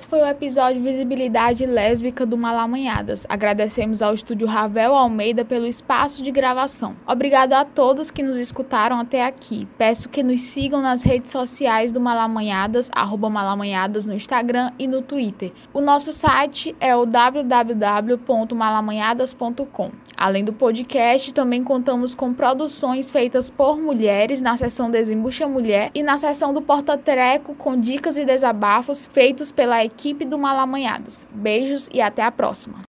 Esse 0.06 0.12
foi 0.12 0.22
o 0.22 0.28
episódio 0.28 0.84
Visibilidade 0.84 1.66
Lésbica 1.66 2.28
do 2.28 2.38
Malamanhadas. 2.38 3.26
Agradecemos 3.28 4.04
ao 4.04 4.14
estúdio 4.14 4.46
Ravel 4.46 4.94
Almeida 4.94 5.44
pelo 5.44 5.66
espaço 5.66 6.22
de 6.22 6.30
gravação. 6.30 6.96
Obrigado 7.08 7.54
a 7.54 7.66
todos 7.66 8.12
que 8.12 8.22
nos 8.22 8.38
escutaram 8.38 9.00
até 9.00 9.26
aqui. 9.26 9.68
Peço 9.80 10.08
que 10.08 10.22
nos 10.22 10.44
sigam 10.44 10.80
nas 10.80 11.02
redes 11.02 11.32
sociais 11.32 11.92
do 11.92 12.00
Malamanhadas, 12.00 12.92
arroba 12.94 13.32
Malamanhadas 13.32 14.06
no 14.06 14.14
Instagram 14.14 14.72
e 14.78 14.88
no 14.88 15.02
Twitter. 15.02 15.52
O 15.74 15.82
nosso 15.82 16.14
site 16.14 16.76
é 16.80 16.96
o 16.96 17.08
www.malamanhadas.com. 17.08 19.90
Além 20.16 20.46
do 20.46 20.54
podcast, 20.54 21.34
também 21.34 21.64
contamos 21.64 22.14
com 22.14 22.32
produções 22.32 23.12
feitas 23.12 23.50
por 23.50 23.82
mulheres 23.82 24.40
na 24.40 24.56
seção 24.56 24.92
Desembucha 24.92 25.48
Mulher 25.48 25.90
e 25.96 26.04
na 26.04 26.16
seção 26.16 26.54
do 26.54 26.62
Porta 26.62 26.96
Treco 26.96 27.56
com 27.56 27.76
dicas 27.76 28.18
e 28.18 28.24
desabafos 28.24 29.10
feitos 29.12 29.52
pela 29.52 29.84
equipe 29.96 30.26
do 30.26 30.38
Malamanhadas. 30.38 31.26
Beijos 31.32 31.90
e 31.94 32.02
até 32.02 32.22
a 32.22 32.32
próxima! 32.32 32.84